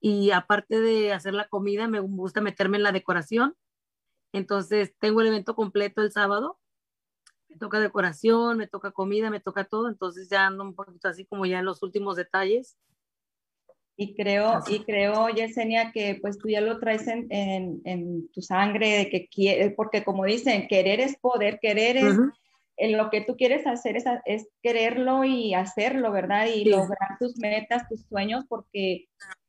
Y 0.00 0.30
aparte 0.30 0.80
de 0.80 1.12
hacer 1.12 1.34
la 1.34 1.46
comida, 1.46 1.88
me 1.88 2.00
gusta 2.00 2.40
meterme 2.40 2.78
en 2.78 2.84
la 2.84 2.92
decoración 2.92 3.54
entonces, 4.34 4.92
tengo 4.98 5.20
el 5.20 5.28
evento 5.28 5.54
completo 5.54 6.02
el 6.02 6.10
sábado. 6.10 6.58
Me 7.48 7.56
toca 7.56 7.78
decoración, 7.78 8.58
me 8.58 8.66
toca 8.66 8.90
comida, 8.90 9.30
me 9.30 9.38
toca 9.38 9.64
todo. 9.64 9.88
Entonces, 9.88 10.28
ya 10.28 10.46
ando 10.46 10.64
un 10.64 10.74
poquito 10.74 11.06
así 11.06 11.24
como 11.24 11.46
ya 11.46 11.60
en 11.60 11.64
los 11.64 11.84
últimos 11.84 12.16
detalles. 12.16 12.76
Y 13.96 14.16
creo, 14.16 14.58
y 14.66 14.80
creo, 14.80 15.28
Yesenia, 15.28 15.92
que 15.92 16.18
pues 16.20 16.36
tú 16.38 16.48
ya 16.48 16.60
lo 16.60 16.80
traes 16.80 17.06
en, 17.06 17.28
en, 17.30 18.28
tu 18.32 18.42
sangre, 18.42 18.98
de 18.98 19.08
que 19.08 19.28
quiere, 19.28 19.70
porque 19.70 20.02
como 20.02 20.24
dicen, 20.24 20.66
querer 20.66 20.98
es 20.98 21.16
poder, 21.16 21.60
querer 21.60 21.98
es, 21.98 22.16
en 22.76 22.96
lo 22.96 23.08
que 23.08 23.20
tú 23.20 23.36
quieres 23.36 23.68
hacer 23.68 23.96
es, 23.96 24.04
es 24.24 24.48
quererlo 24.64 25.22
y 25.22 25.54
hacerlo, 25.54 26.10
¿verdad? 26.10 26.48
Y 26.52 26.64
lograr 26.64 27.18
tus 27.20 27.36
metas, 27.36 27.88
tus 27.88 28.00
sueños, 28.08 28.44
porque 28.48 29.06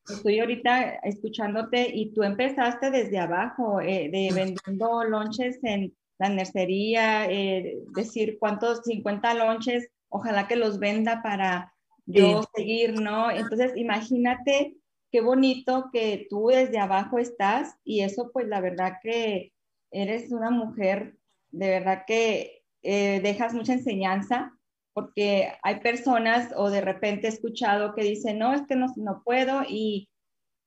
Estoy 0.09 0.39
ahorita 0.39 0.95
escuchándote 1.03 1.89
y 1.93 2.13
tú 2.13 2.23
empezaste 2.23 2.91
desde 2.91 3.17
abajo, 3.17 3.81
eh, 3.81 4.09
de 4.11 4.31
vendiendo 4.33 5.03
lonches 5.03 5.59
en, 5.63 5.93
la 6.17 6.29
nercería, 6.29 7.29
eh, 7.29 7.77
decir 7.95 8.37
cuántos 8.39 8.81
50 8.83 9.33
lonches, 9.33 9.89
ojalá 10.09 10.47
que 10.47 10.55
los 10.55 10.79
venda 10.79 11.21
para 11.21 11.73
yo 12.05 12.43
seguir, 12.55 13.01
¿no? 13.01 13.31
Entonces, 13.31 13.73
imagínate 13.75 14.77
qué 15.11 15.21
bonito 15.21 15.89
que 15.91 16.27
tú 16.29 16.47
desde 16.47 16.77
abajo 16.77 17.19
estás 17.19 17.75
y 17.83 18.01
eso 18.01 18.29
pues 18.31 18.47
la 18.47 18.61
verdad 18.61 18.93
que 19.01 19.53
eres 19.91 20.31
una 20.31 20.51
mujer, 20.51 21.17
de 21.51 21.69
verdad 21.69 22.03
que 22.05 22.63
eh, 22.83 23.19
dejas 23.21 23.53
mucha 23.53 23.73
enseñanza 23.73 24.53
porque 24.95 25.51
hay 25.61 25.81
personas 25.81 26.53
o 26.55 26.69
de 26.69 26.79
repente 26.79 27.27
he 27.27 27.29
escuchado 27.29 27.93
que 27.93 28.01
dicen, 28.01 28.39
no, 28.39 28.53
es 28.53 28.61
que 28.61 28.77
no, 28.77 28.87
no 28.95 29.23
puedo 29.25 29.63
y, 29.67 30.07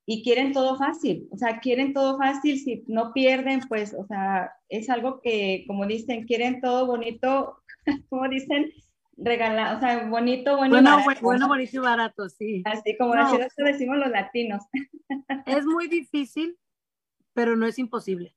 y 0.05 0.23
quieren 0.23 0.53
todo 0.53 0.77
fácil, 0.77 1.27
o 1.31 1.39
sea, 1.39 1.61
quieren 1.61 1.95
todo 1.95 2.19
fácil, 2.19 2.61
si 2.61 2.85
no 2.89 3.15
pierden, 3.15 3.61
pues, 3.71 3.95
o 3.95 4.05
sea, 4.07 4.53
es 4.69 4.91
algo 4.91 5.23
que, 5.23 5.65
como 5.67 5.87
dicen, 5.87 6.27
quieren 6.27 6.61
todo 6.61 6.85
bonito, 6.85 7.63
como 8.11 8.29
dicen, 8.29 8.71
regalar, 9.17 9.77
o 9.77 9.81
sea, 9.81 10.07
bonito, 10.07 10.59
bueno, 10.59 10.75
bueno, 10.75 10.91
barato. 10.97 11.21
bueno, 11.23 11.49
bonito 11.49 11.77
y 11.77 11.79
barato, 11.79 12.29
sí. 12.29 12.63
Así 12.67 12.99
como 12.99 13.15
no. 13.15 13.23
así 13.23 13.63
decimos 13.65 13.97
los 13.97 14.11
latinos. 14.11 14.63
Es 15.47 15.65
muy 15.65 15.89
difícil, 15.89 16.59
pero 17.33 17.57
no 17.57 17.67
es 17.67 17.79
imposible. 17.79 18.37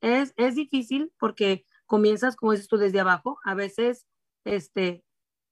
Es, 0.00 0.32
es 0.38 0.54
difícil 0.54 1.12
porque 1.20 1.66
comienzas, 1.84 2.36
como 2.36 2.52
dices 2.52 2.68
tú, 2.68 2.78
desde 2.78 3.00
abajo. 3.00 3.38
A 3.44 3.54
veces, 3.54 4.06
este, 4.56 5.04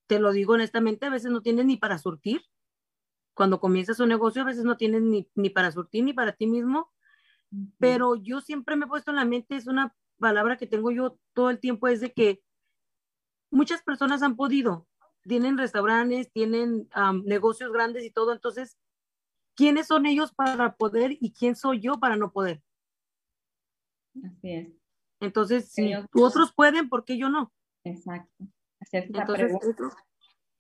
te 0.07 0.19
lo 0.19 0.33
digo 0.33 0.55
honestamente, 0.55 1.07
a 1.07 1.11
veces 1.11 1.31
no 1.31 1.43
tienes 1.43 1.67
ni 1.67 1.77
para 1.77 1.99
surtir. 1.99 2.43
Cuando 3.35 3.61
comienzas 3.61 4.01
un 4.01 4.09
negocio, 4.09 4.43
a 4.43 4.47
veces 4.47 4.65
no 4.65 4.77
tienes 4.77 5.03
ni, 5.03 5.29
ni 5.35 5.51
para 5.51 5.71
surtir 5.71 6.05
ni 6.05 6.13
para 6.13 6.33
ti 6.33 6.47
mismo. 6.47 6.91
Pero 7.79 8.17
yo 8.17 8.41
siempre 8.41 8.77
me 8.77 8.87
he 8.87 8.89
puesto 8.89 9.11
en 9.11 9.17
la 9.17 9.25
mente, 9.25 9.57
es 9.57 9.67
una 9.67 9.95
palabra 10.19 10.57
que 10.57 10.67
tengo 10.67 10.91
yo 10.91 11.19
todo 11.33 11.51
el 11.51 11.61
tiempo, 11.61 11.89
es 11.89 12.01
de 12.01 12.13
que 12.13 12.43
muchas 13.51 13.83
personas 13.83 14.23
han 14.23 14.37
podido, 14.37 14.87
tienen 15.23 15.57
restaurantes, 15.57 16.31
tienen 16.33 16.89
um, 16.97 17.23
negocios 17.25 17.73
grandes 17.73 18.05
y 18.05 18.11
todo, 18.11 18.33
entonces, 18.33 18.77
¿quiénes 19.55 19.87
son 19.87 20.07
ellos 20.07 20.33
para 20.35 20.77
poder 20.77 21.17
y 21.21 21.33
quién 21.33 21.57
soy 21.57 21.81
yo 21.81 21.95
para 22.01 22.17
no 22.17 22.33
poder? 22.33 22.63
Así 24.25 24.53
es. 24.53 24.69
Entonces, 25.21 25.71
si 25.71 25.87
ellos, 25.87 26.07
otros 26.15 26.53
pueden, 26.53 26.89
¿por 26.89 27.05
qué 27.05 27.17
yo 27.17 27.29
no? 27.29 27.53
Exacto. 27.85 28.45
Entonces, 28.93 29.53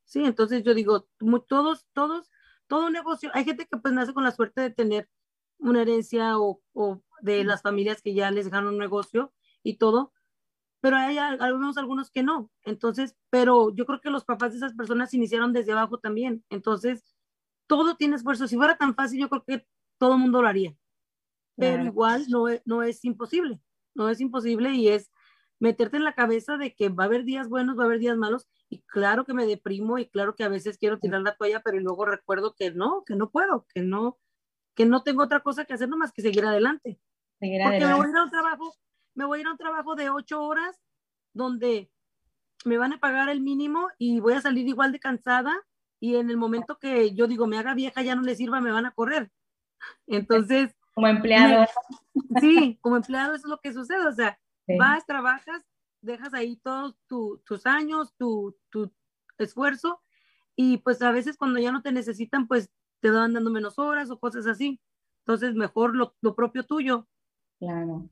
sí, 0.05 0.24
entonces 0.24 0.62
yo 0.62 0.74
digo, 0.74 1.09
todos, 1.49 1.87
todos, 1.93 2.31
todo 2.66 2.91
negocio, 2.91 3.31
hay 3.35 3.45
gente 3.45 3.66
que 3.66 3.79
pues 3.79 3.95
nace 3.95 4.14
con 4.14 4.24
la 4.24 4.33
suerte 4.33 4.61
de 4.61 4.70
tener 4.70 5.09
una 5.59 5.83
herencia 5.83 6.39
o, 6.39 6.61
o 6.72 7.03
de 7.22 7.45
las 7.45 7.62
familias 7.62 8.03
que 8.03 8.14
ya 8.14 8.31
les 8.31 8.45
dejaron 8.45 8.74
un 8.74 8.79
negocio 8.79 9.33
y 9.62 9.79
todo, 9.79 10.12
pero 10.81 10.97
hay 10.97 11.18
algunos, 11.18 11.79
algunos 11.79 12.11
que 12.11 12.22
no. 12.22 12.51
Entonces, 12.62 13.16
pero 13.31 13.74
yo 13.74 13.87
creo 13.87 14.01
que 14.01 14.11
los 14.11 14.24
papás 14.24 14.53
de 14.53 14.59
esas 14.59 14.74
personas 14.74 15.12
iniciaron 15.14 15.53
desde 15.53 15.72
abajo 15.72 15.99
también. 15.99 16.45
Entonces, 16.49 17.16
todo 17.66 17.97
tiene 17.97 18.16
esfuerzo. 18.16 18.47
Si 18.47 18.57
fuera 18.57 18.77
tan 18.77 18.95
fácil, 18.95 19.20
yo 19.20 19.29
creo 19.29 19.43
que 19.45 19.66
todo 19.99 20.14
el 20.14 20.20
mundo 20.20 20.43
lo 20.43 20.49
haría. 20.49 20.77
Pero 21.57 21.74
claro. 21.74 21.89
igual 21.89 22.24
no 22.29 22.49
es, 22.49 22.62
no 22.64 22.83
es 22.85 23.05
imposible. 23.05 23.61
No 23.95 24.09
es 24.09 24.20
imposible 24.20 24.70
y 24.74 24.89
es 24.89 25.11
meterte 25.59 25.97
en 25.97 26.05
la 26.05 26.15
cabeza 26.15 26.57
de 26.57 26.75
que 26.75 26.89
va 26.89 27.05
a 27.05 27.07
haber 27.07 27.25
días 27.25 27.49
buenos, 27.49 27.79
va 27.79 27.85
a 27.85 27.87
haber 27.87 27.99
días 27.99 28.17
malos. 28.17 28.49
Y 28.69 28.83
claro 28.83 29.25
que 29.25 29.35
me 29.35 29.47
deprimo 29.47 29.99
y 29.99 30.09
claro 30.09 30.35
que 30.35 30.45
a 30.45 30.49
veces 30.49 30.79
quiero 30.79 30.99
tirar 30.99 31.23
la 31.23 31.37
toalla, 31.37 31.61
pero 31.65 31.79
luego 31.81 32.05
recuerdo 32.05 32.55
que 32.55 32.71
no, 32.73 33.05
que 33.05 33.15
no 33.15 33.31
puedo, 33.31 33.67
que 33.75 33.83
no, 33.83 34.19
que 34.75 34.87
no 34.87 35.03
tengo 35.03 35.23
otra 35.23 35.41
cosa 35.41 35.65
que 35.65 35.75
hacer 35.75 35.89
nomás 35.89 36.13
que 36.13 36.23
seguir 36.23 36.45
adelante. 36.45 37.01
Seguir 37.39 37.61
Porque 37.63 37.85
adelante. 37.85 37.87
me 37.87 37.95
voy 37.95 38.07
a 38.07 38.11
ir 38.11 38.17
a 38.17 38.25
un 38.25 38.31
trabajo 38.31 38.75
me 39.17 39.25
voy 39.25 39.39
a 39.39 39.41
ir 39.41 39.47
a 39.49 39.53
un 39.53 39.57
trabajo 39.57 39.97
de 39.97 40.11
ocho 40.11 40.43
horas 40.43 40.77
donde 41.33 41.91
me 42.65 42.79
van 42.79 42.93
a 42.93 43.01
pagar 43.01 43.29
el 43.29 43.41
mínimo 43.41 43.89
y 43.99 44.21
voy 44.21 44.35
a 44.35 44.41
salir 44.41 44.69
igual 44.69 44.93
de 44.93 45.01
cansada 45.01 45.53
y 45.99 46.17
en 46.17 46.31
el 46.31 46.37
momento 46.37 46.79
que 46.79 47.15
yo 47.15 47.27
digo 47.27 47.47
me 47.47 47.59
haga 47.59 47.75
vieja 47.75 48.03
ya 48.03 48.15
no 48.15 48.23
le 48.23 48.37
sirva, 48.37 48.61
me 48.61 48.71
van 48.71 48.87
a 48.87 48.93
correr. 48.93 49.31
Entonces... 50.07 50.77
Como 50.95 51.09
empleado. 51.09 51.67
Me, 52.15 52.41
sí, 52.41 52.79
como 52.81 52.97
empleado 52.97 53.35
eso 53.35 53.47
es 53.47 53.51
lo 53.51 53.59
que 53.59 53.73
sucede, 53.73 54.07
o 54.07 54.13
sea, 54.13 54.39
sí. 54.67 54.77
vas, 54.79 55.07
trabajas, 55.07 55.62
dejas 56.01 56.35
ahí 56.35 56.57
todos 56.57 56.97
tu, 57.07 57.43
tus 57.47 57.67
años, 57.67 58.14
tu, 58.17 58.57
tu 58.71 58.93
esfuerzo 59.39 60.01
y 60.57 60.79
pues 60.79 61.03
a 61.03 61.12
veces 61.12 61.37
cuando 61.37 61.61
ya 61.61 61.71
no 61.71 61.83
te 61.83 61.93
necesitan 61.93 62.49
pues 62.49 62.71
te 63.01 63.11
van 63.11 63.35
dando 63.35 63.51
menos 63.51 63.79
horas 63.79 64.11
o 64.11 64.19
cosas 64.19 64.47
así. 64.47 64.81
Entonces 65.27 65.55
mejor 65.55 65.95
lo, 65.95 66.14
lo 66.23 66.35
propio 66.35 66.64
tuyo. 66.64 67.07
Claro. 67.59 68.09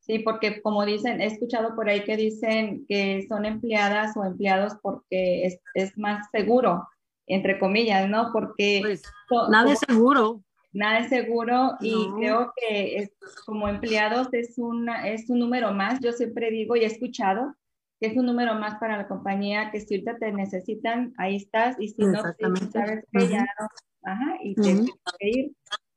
Sí, 0.00 0.18
porque 0.18 0.60
como 0.60 0.84
dicen, 0.84 1.20
he 1.20 1.26
escuchado 1.26 1.74
por 1.74 1.88
ahí 1.88 2.04
que 2.04 2.16
dicen 2.16 2.84
que 2.86 3.24
son 3.28 3.46
empleadas 3.46 4.14
o 4.16 4.24
empleados 4.24 4.74
porque 4.82 5.46
es, 5.46 5.60
es 5.74 5.96
más 5.96 6.28
seguro, 6.30 6.86
entre 7.26 7.58
comillas, 7.58 8.08
¿no? 8.10 8.30
Porque... 8.32 8.80
Pues, 8.82 9.02
nada 9.48 9.72
es 9.72 9.78
seguro. 9.78 10.42
Nada 10.74 10.98
es 10.98 11.08
seguro 11.08 11.76
y 11.80 11.92
no. 11.92 12.16
creo 12.16 12.52
que 12.56 12.96
es, 12.96 13.12
como 13.46 13.68
empleados 13.68 14.28
es, 14.32 14.58
una, 14.58 15.08
es 15.08 15.30
un 15.30 15.38
número 15.38 15.72
más. 15.72 16.00
Yo 16.00 16.12
siempre 16.12 16.50
digo 16.50 16.76
y 16.76 16.80
he 16.80 16.86
escuchado 16.86 17.54
que 18.00 18.08
es 18.08 18.16
un 18.16 18.26
número 18.26 18.54
más 18.56 18.78
para 18.80 18.96
la 18.98 19.08
compañía, 19.08 19.70
que 19.70 19.80
si 19.80 19.94
ahorita 19.94 20.18
te 20.18 20.32
necesitan, 20.32 21.14
ahí 21.16 21.36
estás 21.36 21.76
y 21.78 21.88
si 21.88 22.02
no, 22.02 22.20
sabes 22.20 23.04
que 23.12 23.28
ya 23.28 23.46
no, 23.58 23.68
ajá, 24.02 24.36
y 24.42 24.54
te 24.56 24.60
uh 24.60 24.64
-huh. 24.64 24.66
tienes 24.66 24.90
que 25.18 25.28
ir. 25.28 25.52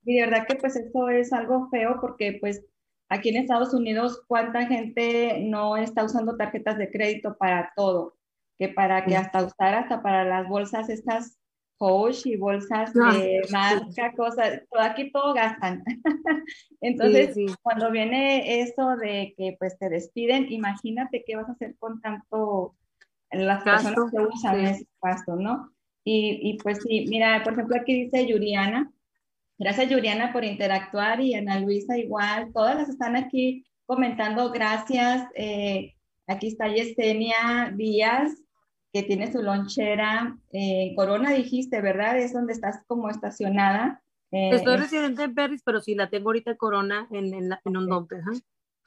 Y 0.05 0.15
de 0.15 0.21
verdad 0.21 0.47
que 0.47 0.55
pues 0.55 0.75
eso 0.75 1.09
es 1.09 1.33
algo 1.33 1.67
feo 1.69 1.97
porque 1.99 2.37
pues 2.39 2.63
Aquí 3.09 3.29
en 3.29 3.37
Estados 3.37 3.73
Unidos, 3.73 4.21
¿cuánta 4.27 4.65
gente 4.65 5.39
no 5.45 5.77
está 5.77 6.03
usando 6.03 6.35
tarjetas 6.35 6.77
de 6.77 6.91
crédito 6.91 7.37
para 7.37 7.71
todo? 7.75 8.17
Que 8.57 8.67
para 8.67 9.05
que 9.05 9.15
hasta 9.15 9.45
usar 9.45 9.75
hasta 9.75 10.01
para 10.01 10.25
las 10.25 10.47
bolsas 10.49 10.89
estas 10.89 11.36
Coach 11.77 12.25
y 12.25 12.37
bolsas 12.37 12.95
no. 12.95 13.13
de 13.13 13.41
marca, 13.51 14.13
cosas, 14.15 14.61
todo 14.69 14.81
aquí 14.81 15.11
todo 15.11 15.33
gastan. 15.33 15.83
Entonces, 16.81 17.33
sí, 17.33 17.47
sí. 17.47 17.55
cuando 17.61 17.91
viene 17.91 18.61
eso 18.61 18.95
de 18.97 19.33
que 19.37 19.55
pues 19.59 19.77
te 19.77 19.89
despiden, 19.89 20.51
imagínate 20.51 21.23
qué 21.25 21.35
vas 21.35 21.49
a 21.49 21.53
hacer 21.53 21.75
con 21.77 22.01
tanto 22.01 22.75
las 23.31 23.63
gasto, 23.63 23.89
personas 23.89 24.11
que 24.11 24.19
usan 24.19 24.65
ese 24.65 24.87
gasto, 25.01 25.35
¿no? 25.35 25.71
Y, 26.03 26.39
y 26.41 26.57
pues 26.57 26.79
sí, 26.83 27.05
mira, 27.09 27.43
por 27.43 27.53
ejemplo, 27.53 27.77
aquí 27.77 28.05
dice 28.05 28.25
Yuriana, 28.25 28.91
Gracias, 29.59 29.89
Yuriana, 29.89 30.31
por 30.33 30.45
interactuar 30.45 31.19
y 31.19 31.33
Ana 31.33 31.59
Luisa 31.59 31.97
igual. 31.97 32.51
Todas 32.53 32.75
las 32.75 32.89
están 32.89 33.15
aquí 33.15 33.65
comentando. 33.87 34.51
Gracias. 34.51 35.27
Eh, 35.33 35.95
aquí 36.27 36.47
está 36.49 36.67
Yesenia 36.67 37.73
Díaz, 37.75 38.33
que 38.93 39.03
tiene 39.03 39.31
su 39.31 39.41
lonchera. 39.41 40.37
Eh, 40.51 40.93
Corona 40.95 41.31
dijiste, 41.31 41.81
¿verdad? 41.81 42.17
Es 42.17 42.33
donde 42.33 42.53
estás 42.53 42.83
como 42.87 43.09
estacionada. 43.09 44.01
Eh, 44.31 44.49
Estoy 44.53 44.77
residente 44.77 45.23
en 45.23 45.35
Perris, 45.35 45.61
pero 45.63 45.81
sí 45.81 45.95
la 45.95 46.09
tengo 46.09 46.29
ahorita 46.29 46.51
en 46.51 46.57
Corona 46.57 47.07
en, 47.11 47.33
en, 47.33 47.49
la, 47.49 47.61
en 47.63 47.77
un. 47.77 48.07
¿eh? 48.11 48.41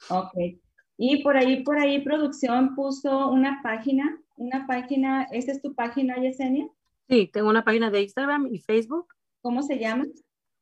Ok. 0.09 0.33
Y 0.97 1.23
por 1.23 1.37
ahí, 1.37 1.63
por 1.63 1.79
ahí, 1.79 2.01
producción 2.01 2.75
puso 2.75 3.29
una 3.29 3.61
página, 3.63 4.19
una 4.35 4.67
página, 4.67 5.27
¿esta 5.31 5.51
es 5.51 5.61
tu 5.61 5.73
página, 5.73 6.17
Yesenia? 6.17 6.67
Sí, 7.09 7.29
tengo 7.33 7.49
una 7.49 7.63
página 7.63 7.89
de 7.89 8.01
Instagram 8.03 8.47
y 8.51 8.59
Facebook. 8.59 9.07
¿Cómo 9.41 9.63
se 9.63 9.79
llama? 9.79 10.05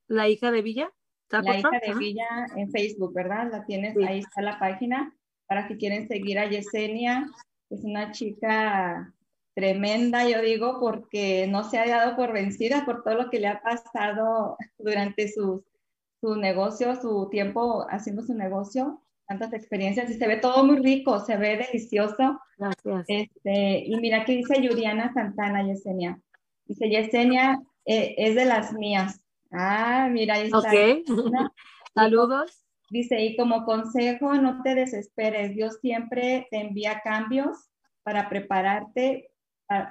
La 0.07 0.29
hija 0.29 0.51
de 0.51 0.61
Villa. 0.61 0.91
La 1.29 1.59
hija 1.59 1.69
de 1.85 1.93
Villa 1.93 2.47
en 2.55 2.71
Facebook, 2.71 3.13
¿verdad? 3.13 3.51
La 3.51 3.65
tienes, 3.65 3.93
sí. 3.95 4.03
ahí 4.03 4.19
está 4.19 4.41
la 4.41 4.57
página 4.57 5.13
para 5.45 5.67
que 5.67 5.77
quieren 5.77 6.07
seguir 6.07 6.39
a 6.39 6.49
Yesenia. 6.49 7.29
Es 7.69 7.83
una 7.83 8.11
chica 8.11 9.13
tremenda, 9.53 10.27
yo 10.27 10.41
digo, 10.41 10.79
porque 10.79 11.47
no 11.47 11.63
se 11.63 11.77
ha 11.77 11.87
dado 11.87 12.15
por 12.15 12.33
vencida 12.33 12.85
por 12.85 13.03
todo 13.03 13.15
lo 13.15 13.29
que 13.29 13.39
le 13.39 13.47
ha 13.47 13.61
pasado 13.61 14.57
durante 14.77 15.27
su, 15.27 15.63
su 16.21 16.35
negocio, 16.35 16.95
su 16.95 17.29
tiempo 17.29 17.85
haciendo 17.89 18.21
su 18.21 18.33
negocio, 18.33 19.01
tantas 19.27 19.53
experiencias 19.53 20.09
y 20.09 20.15
se 20.15 20.27
ve 20.27 20.37
todo 20.37 20.63
muy 20.63 20.77
rico, 20.77 21.19
se 21.19 21.37
ve 21.37 21.57
delicioso. 21.57 22.39
Gracias. 22.57 23.05
Este, 23.07 23.83
y 23.85 23.95
mira 23.97 24.25
que 24.25 24.37
dice 24.37 24.61
Yuriana 24.61 25.13
Santana, 25.13 25.63
Yesenia. 25.63 26.19
Dice, 26.65 26.89
Yesenia 26.89 27.59
eh, 27.85 28.15
es 28.17 28.35
de 28.35 28.45
las 28.45 28.73
mías. 28.73 29.21
Ah, 29.51 30.07
mira, 30.11 30.35
ahí 30.35 30.47
está. 30.47 30.59
Ok. 30.59 31.05
Saludos. 31.93 32.63
Dice, 32.89 33.21
y 33.21 33.35
como 33.35 33.65
consejo, 33.65 34.33
no 34.35 34.63
te 34.63 34.73
desesperes. 34.73 35.55
Dios 35.55 35.77
siempre 35.79 36.47
te 36.49 36.57
envía 36.57 37.01
cambios 37.03 37.69
para 38.03 38.29
prepararte 38.29 39.28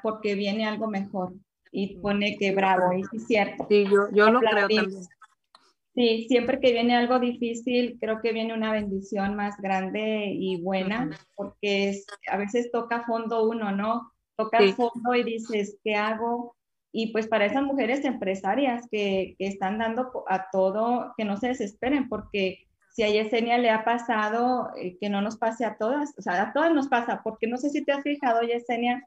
porque 0.03 0.35
viene 0.35 0.67
algo 0.67 0.89
mejor. 0.89 1.35
Y 1.71 1.99
pone 1.99 2.37
que 2.39 2.55
bravo, 2.55 2.93
y 2.95 3.05
sí 3.05 3.19
es 3.19 3.27
cierto. 3.27 3.67
Sí, 3.69 3.85
yo, 3.85 4.11
yo 4.13 4.31
lo 4.31 4.41
creo 4.41 4.69
también. 4.69 4.91
Sí, 5.95 6.27
siempre 6.29 6.61
que 6.61 6.73
viene 6.73 6.95
algo 6.97 7.19
difícil, 7.19 7.99
creo 8.01 8.21
que 8.21 8.33
viene 8.33 8.55
una 8.55 8.71
bendición 8.73 9.35
más 9.35 9.57
grande 9.61 10.31
y 10.33 10.63
buena, 10.63 11.07
uh 11.07 11.09
-huh. 11.09 11.27
porque 11.35 11.89
es, 11.89 12.07
a 12.31 12.37
veces 12.37 12.71
toca 12.71 13.05
fondo 13.05 13.49
uno, 13.49 13.73
¿no? 13.73 14.13
Toca 14.37 14.61
sí. 14.61 14.73
fondo 14.73 15.15
y 15.17 15.25
dices, 15.25 15.77
¿qué 15.83 15.97
hago? 15.97 16.55
Y 16.93 17.13
pues 17.13 17.27
para 17.27 17.47
esas 17.47 17.65
mujeres 17.65 18.05
empresarias 18.05 18.87
que, 18.91 19.35
que, 19.39 19.49
están 19.49 19.79
dando 19.79 20.25
a 20.29 20.49
todo, 20.51 21.13
que 21.17 21.25
no 21.25 21.37
se 21.37 21.49
desesperen, 21.49 22.09
porque 22.09 22.69
si 22.91 23.03
a 23.03 23.11
Yesenia 23.11 23.59
le 23.59 23.71
ha 23.71 23.85
pasado, 23.85 24.71
eh, 24.77 24.97
que 25.01 25.11
no 25.11 25.21
nos 25.21 25.37
pase 25.37 25.65
a 25.65 25.77
todas, 25.77 26.15
o 26.17 26.23
sea, 26.23 26.43
a 26.43 26.53
todas 26.53 26.73
nos 26.73 26.89
pasa, 26.89 27.23
porque 27.25 27.47
no 27.47 27.57
sé 27.57 27.71
si 27.71 27.85
te 27.85 27.93
has 27.93 28.03
fijado, 28.03 28.43
Yesenia, 28.43 29.07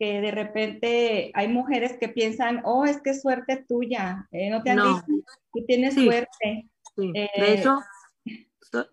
que 0.00 0.22
de 0.22 0.30
repente 0.30 1.30
hay 1.34 1.48
mujeres 1.48 1.98
que 1.98 2.08
piensan, 2.08 2.62
oh, 2.64 2.86
es 2.86 3.02
que 3.02 3.10
es 3.10 3.20
suerte 3.20 3.66
tuya, 3.68 4.26
eh, 4.32 4.48
no 4.48 4.62
te 4.62 4.70
han 4.70 4.76
No. 4.78 4.94
dicho, 4.94 5.04
tú 5.52 5.64
tienes 5.66 5.92
Sí. 5.92 6.06
suerte. 6.06 6.70
Sí. 6.96 7.12
Eh, 7.14 7.28
de 7.36 7.52
hecho, 7.52 7.78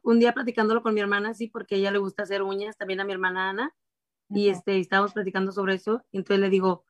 un 0.03 0.19
día 0.19 0.33
platicándolo 0.33 0.83
con 0.83 0.93
mi 0.93 0.99
hermana, 0.99 1.33
sí, 1.33 1.47
porque 1.47 1.75
a 1.75 1.77
ella 1.77 1.91
le 1.91 1.99
gusta 1.99 2.23
hacer 2.23 2.41
uñas, 2.41 2.75
también 2.75 2.99
a 2.99 3.05
mi 3.05 3.13
hermana 3.13 3.49
Ana, 3.49 3.73
y 4.29 4.49
este, 4.49 4.79
estábamos 4.79 5.13
platicando 5.13 5.53
sobre 5.53 5.75
eso, 5.75 6.05
y 6.11 6.17
entonces 6.17 6.41
le 6.41 6.49
digo, 6.49 6.83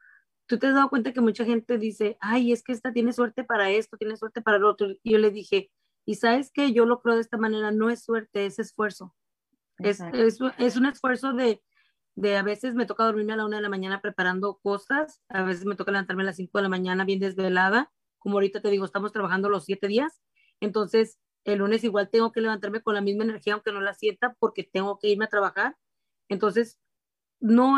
¿tú 0.48 0.58
te 0.58 0.66
has 0.66 0.74
dado 0.74 0.90
cuenta 0.90 1.14
que 1.14 1.22
mucha 1.22 1.46
gente 1.46 1.78
dice, 1.78 2.18
ay, 2.20 2.52
es 2.52 2.64
que 2.64 2.72
esta 2.72 2.92
tiene 2.92 3.14
suerte 3.14 3.44
para 3.44 3.70
esto, 3.70 3.98
tiene 3.98 4.18
suerte 4.18 4.42
para 4.42 4.58
lo 4.58 4.68
otro? 4.68 4.88
Y 5.04 5.12
yo 5.12 5.20
le 5.20 5.30
dije, 5.30 5.70
y 6.06 6.16
sabes 6.16 6.52
que 6.52 6.74
yo 6.74 6.88
lo 6.88 7.02
creo 7.02 7.14
de 7.16 7.22
esta 7.22 7.38
manera, 7.38 7.70
no 7.70 7.92
es 7.92 8.04
suerte, 8.04 8.48
es 8.48 8.58
esfuerzo. 8.58 9.16
Es, 9.78 10.00
es, 10.00 10.40
es 10.58 10.76
un 10.76 10.88
esfuerzo 10.88 11.34
de, 11.34 11.62
de 12.18 12.36
a 12.36 12.42
veces 12.42 12.74
me 12.74 12.88
toca 12.88 13.04
dormirme 13.06 13.34
a 13.34 13.36
la 13.38 13.46
una 13.46 13.58
de 13.58 13.62
la 13.62 13.70
mañana 13.70 14.02
preparando 14.02 14.58
cosas, 14.58 15.22
a 15.30 15.44
veces 15.44 15.66
me 15.66 15.76
toca 15.76 15.92
levantarme 15.92 16.24
a 16.24 16.26
las 16.26 16.38
cinco 16.38 16.58
de 16.58 16.64
la 16.64 16.70
mañana 16.70 17.06
bien 17.06 17.20
desvelada, 17.20 17.92
como 18.18 18.38
ahorita 18.38 18.60
te 18.60 18.70
digo, 18.72 18.86
estamos 18.86 19.12
trabajando 19.12 19.50
los 19.50 19.66
siete 19.66 19.88
días, 19.88 20.20
entonces 20.60 21.20
el 21.46 21.60
lunes 21.60 21.84
igual 21.84 22.10
tengo 22.10 22.32
que 22.32 22.42
levantarme 22.42 22.82
con 22.82 22.96
la 22.96 23.02
misma 23.02 23.24
energía 23.24 23.54
aunque 23.54 23.72
no 23.72 23.82
la 23.82 23.94
sienta 23.94 24.36
porque 24.40 24.64
tengo 24.64 24.98
que 24.98 25.10
irme 25.10 25.26
a 25.26 25.30
trabajar, 25.30 25.78
entonces 26.28 26.80
no, 27.40 27.76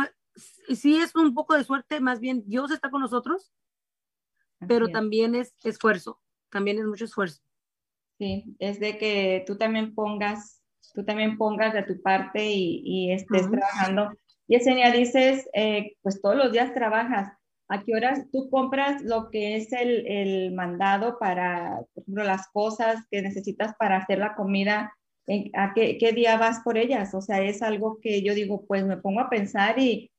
sí 0.74 0.96
es 0.96 1.14
un 1.16 1.34
poco 1.34 1.56
de 1.56 1.66
suerte, 1.66 2.00
más 2.00 2.22
bien 2.22 2.44
Dios 2.48 2.72
está 2.72 2.90
con 2.90 3.02
nosotros, 3.02 3.52
pero 4.68 4.86
es. 4.86 4.94
también 4.94 5.36
es 5.36 5.54
esfuerzo, 5.66 6.22
también 6.50 6.80
es 6.80 6.86
mucho 6.86 7.04
esfuerzo. 7.04 7.42
Sí, 8.18 8.56
es 8.60 8.80
de 8.80 8.98
que 8.98 9.44
tú 9.46 9.58
también 9.58 9.94
pongas, 9.94 10.62
tú 10.94 11.04
también 11.04 11.38
pongas 11.38 11.74
de 11.74 11.84
tu 11.84 12.02
parte 12.02 12.46
y, 12.50 12.82
y 12.86 13.12
estés 13.12 13.44
Ujú. 13.44 13.52
trabajando. 13.52 14.12
Y 14.50 14.58
Esenia, 14.58 14.91
dices, 14.91 15.50
eh, 15.54 15.93
pues 16.04 16.22
todos 16.22 16.36
los 16.38 16.52
días 16.54 16.74
trabajas. 16.76 17.34
¿A 17.70 17.84
qué 17.86 17.95
horas 17.95 18.26
tú 18.34 18.50
compras 18.52 19.04
lo 19.04 19.32
que 19.32 19.56
es 19.58 19.74
el, 19.74 20.08
el 20.08 20.54
mandado 20.56 21.20
para, 21.20 21.82
por 21.95 22.04
ejemplo, 22.04 22.26
las 22.26 22.50
cosas 22.50 23.06
que 23.12 23.22
necesitas 23.24 23.76
para 23.80 23.97
hacer 23.97 24.20
la 24.20 24.36
comida? 24.36 24.93
¿En- 25.28 25.52
¿A 25.56 25.74
qué, 25.76 25.97
qué 26.00 26.14
día 26.14 26.38
vas 26.38 26.62
por 26.66 26.78
ellas? 26.80 27.16
O 27.16 27.22
sea, 27.22 27.41
es 27.43 27.64
algo 27.64 28.00
que 28.02 28.24
yo 28.24 28.36
digo, 28.36 28.66
pues 28.68 28.86
me 28.86 28.97
pongo 28.97 29.22
a 29.22 29.32
pensar 29.32 29.80
y 29.80 30.12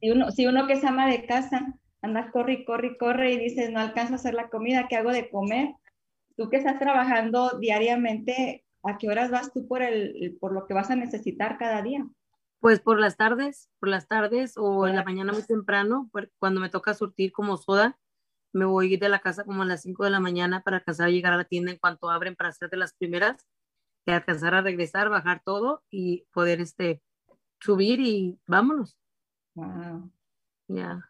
si 0.00 0.10
uno, 0.12 0.30
si 0.32 0.46
uno 0.46 0.66
que 0.68 0.74
es 0.74 0.84
ama 0.84 1.08
de 1.10 1.26
casa 1.26 1.74
anda 2.02 2.30
corre 2.32 2.64
corre 2.66 2.96
corre 2.98 3.32
y 3.34 3.38
dices, 3.38 3.70
no 3.72 3.80
alcanzo 3.80 4.14
a 4.14 4.16
hacer 4.16 4.34
la 4.34 4.48
comida, 4.50 4.86
¿qué 4.88 4.96
hago 4.96 5.12
de 5.12 5.30
comer? 5.30 5.74
Tú 6.36 6.50
que 6.50 6.58
estás 6.58 6.78
trabajando 6.80 7.58
diariamente, 7.60 8.64
¿a 8.84 8.98
qué 8.98 9.08
horas 9.10 9.30
vas 9.32 9.52
tú 9.52 9.68
por, 9.68 9.82
el, 9.82 10.38
por 10.40 10.52
lo 10.54 10.66
que 10.66 10.74
vas 10.74 10.90
a 10.90 10.96
necesitar 10.96 11.58
cada 11.58 11.82
día? 11.82 12.06
Pues 12.66 12.80
por 12.80 12.98
las 12.98 13.16
tardes, 13.16 13.70
por 13.78 13.88
las 13.88 14.08
tardes 14.08 14.54
o 14.56 14.88
en 14.88 14.96
la 14.96 15.04
mañana 15.04 15.32
muy 15.32 15.44
temprano, 15.44 16.10
cuando 16.40 16.60
me 16.60 16.68
toca 16.68 16.94
surtir 16.94 17.30
como 17.30 17.58
soda, 17.58 17.96
me 18.52 18.64
voy 18.64 18.96
de 18.96 19.08
la 19.08 19.20
casa 19.20 19.44
como 19.44 19.62
a 19.62 19.66
las 19.66 19.82
5 19.82 20.02
de 20.02 20.10
la 20.10 20.18
mañana 20.18 20.64
para 20.64 20.78
alcanzar 20.78 21.06
a 21.06 21.10
llegar 21.12 21.32
a 21.32 21.36
la 21.36 21.44
tienda 21.44 21.70
en 21.70 21.78
cuanto 21.78 22.10
abren 22.10 22.34
para 22.34 22.48
hacer 22.48 22.68
de 22.68 22.76
las 22.76 22.92
primeras, 22.92 23.46
y 24.04 24.10
alcanzar 24.10 24.56
a 24.56 24.62
regresar, 24.62 25.10
bajar 25.10 25.42
todo 25.44 25.84
y 25.92 26.26
poder 26.32 26.60
este, 26.60 27.00
subir 27.60 28.00
y 28.00 28.36
vámonos. 28.48 28.98
Wow. 29.54 30.10
Ya. 30.66 31.08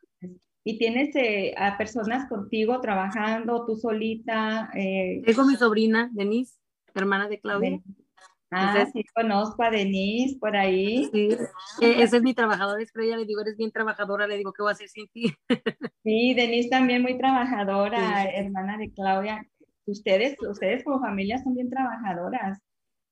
¿Y 0.62 0.76
tienes 0.76 1.16
eh, 1.16 1.54
a 1.56 1.78
personas 1.78 2.28
contigo 2.28 2.82
trabajando, 2.82 3.64
tú 3.64 3.76
solita? 3.76 4.68
eh, 4.74 5.22
Tengo 5.24 5.46
mi 5.46 5.56
sobrina, 5.56 6.10
Denise, 6.12 6.58
hermana 6.92 7.28
de 7.28 7.40
Claudia. 7.40 7.70
de- 7.70 8.05
Ah, 8.50 8.70
Entonces- 8.74 8.92
sí, 8.92 9.04
conozco 9.14 9.62
a 9.64 9.70
Denise 9.70 10.38
por 10.38 10.56
ahí. 10.56 11.08
Sí, 11.12 11.28
e- 11.80 12.02
esa 12.02 12.16
es 12.18 12.22
mi 12.22 12.32
trabajadora 12.34 12.82
estrella. 12.82 13.16
Le 13.16 13.24
digo, 13.26 13.40
eres 13.40 13.56
bien 13.56 13.72
trabajadora. 13.72 14.26
Le 14.28 14.36
digo, 14.36 14.52
¿qué 14.52 14.62
voy 14.62 14.70
a 14.70 14.72
hacer 14.72 14.88
sin 14.88 15.08
ti? 15.08 15.34
Sí, 16.04 16.34
Denise 16.34 16.68
también 16.68 17.02
muy 17.02 17.18
trabajadora, 17.18 17.98
Sí. 18.22 18.28
hermana 18.34 18.78
de 18.78 18.92
Claudia. 18.92 19.44
Ustedes, 19.86 20.36
ustedes 20.48 20.84
como 20.84 21.00
familia 21.00 21.42
son 21.42 21.54
bien 21.54 21.68
trabajadoras. 21.68 22.60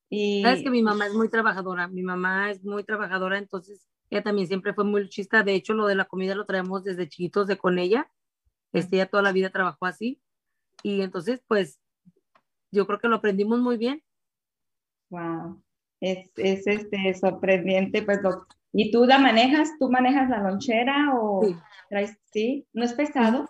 Y 0.09 0.43
Sabes 0.43 0.62
que 0.62 0.70
mi 0.70 0.82
mamá 0.82 1.07
es 1.09 1.14
muy 1.14 1.28
trabajadora, 1.28 1.89
mi 1.89 2.03
mamá 2.05 2.53
es 2.53 2.62
muy 2.64 2.85
trabajadora, 2.85 3.37
entonces 3.39 3.89
ella 4.11 4.22
también 4.22 4.47
siempre 4.47 4.74
fue 4.74 4.85
muy 4.85 5.03
luchista. 5.03 5.43
De 5.43 5.55
hecho, 5.55 5.74
lo 5.74 5.87
de 5.89 5.97
la 5.97 6.05
comida 6.05 6.37
lo 6.37 6.47
traemos 6.47 6.85
desde 6.85 7.09
chiquitos 7.09 7.49
de 7.49 7.57
con 7.59 7.80
ella. 7.80 8.09
Este, 8.72 8.95
ella 8.97 9.07
toda 9.07 9.24
la 9.24 9.32
vida 9.32 9.51
trabajó 9.51 9.87
así. 9.87 10.20
Y 10.85 11.01
entonces, 11.01 11.43
pues, 11.49 11.80
yo 12.70 12.87
creo 12.87 13.01
que 13.01 13.09
lo 13.09 13.16
aprendimos 13.16 13.59
muy 13.59 13.76
bien. 13.76 14.04
Wow, 15.15 15.62
es, 16.01 16.29
es 16.37 16.67
este, 16.67 17.15
sorprendente, 17.15 18.03
pues 18.03 18.21
lo- 18.21 18.47
¿Y 18.73 18.91
tú 18.91 19.05
la 19.05 19.19
manejas? 19.19 19.71
¿Tú 19.79 19.89
manejas 19.89 20.29
la 20.29 20.41
lonchera 20.43 21.15
o 21.15 21.45
Sí. 21.47 21.57
traes? 21.89 22.19
Sí, 22.33 22.67
¿no 22.73 22.85
es 22.85 22.93
pesado? 22.95 23.49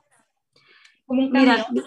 Como 1.06 1.22
un 1.22 1.32
Mira, 1.32 1.64
camión. 1.64 1.86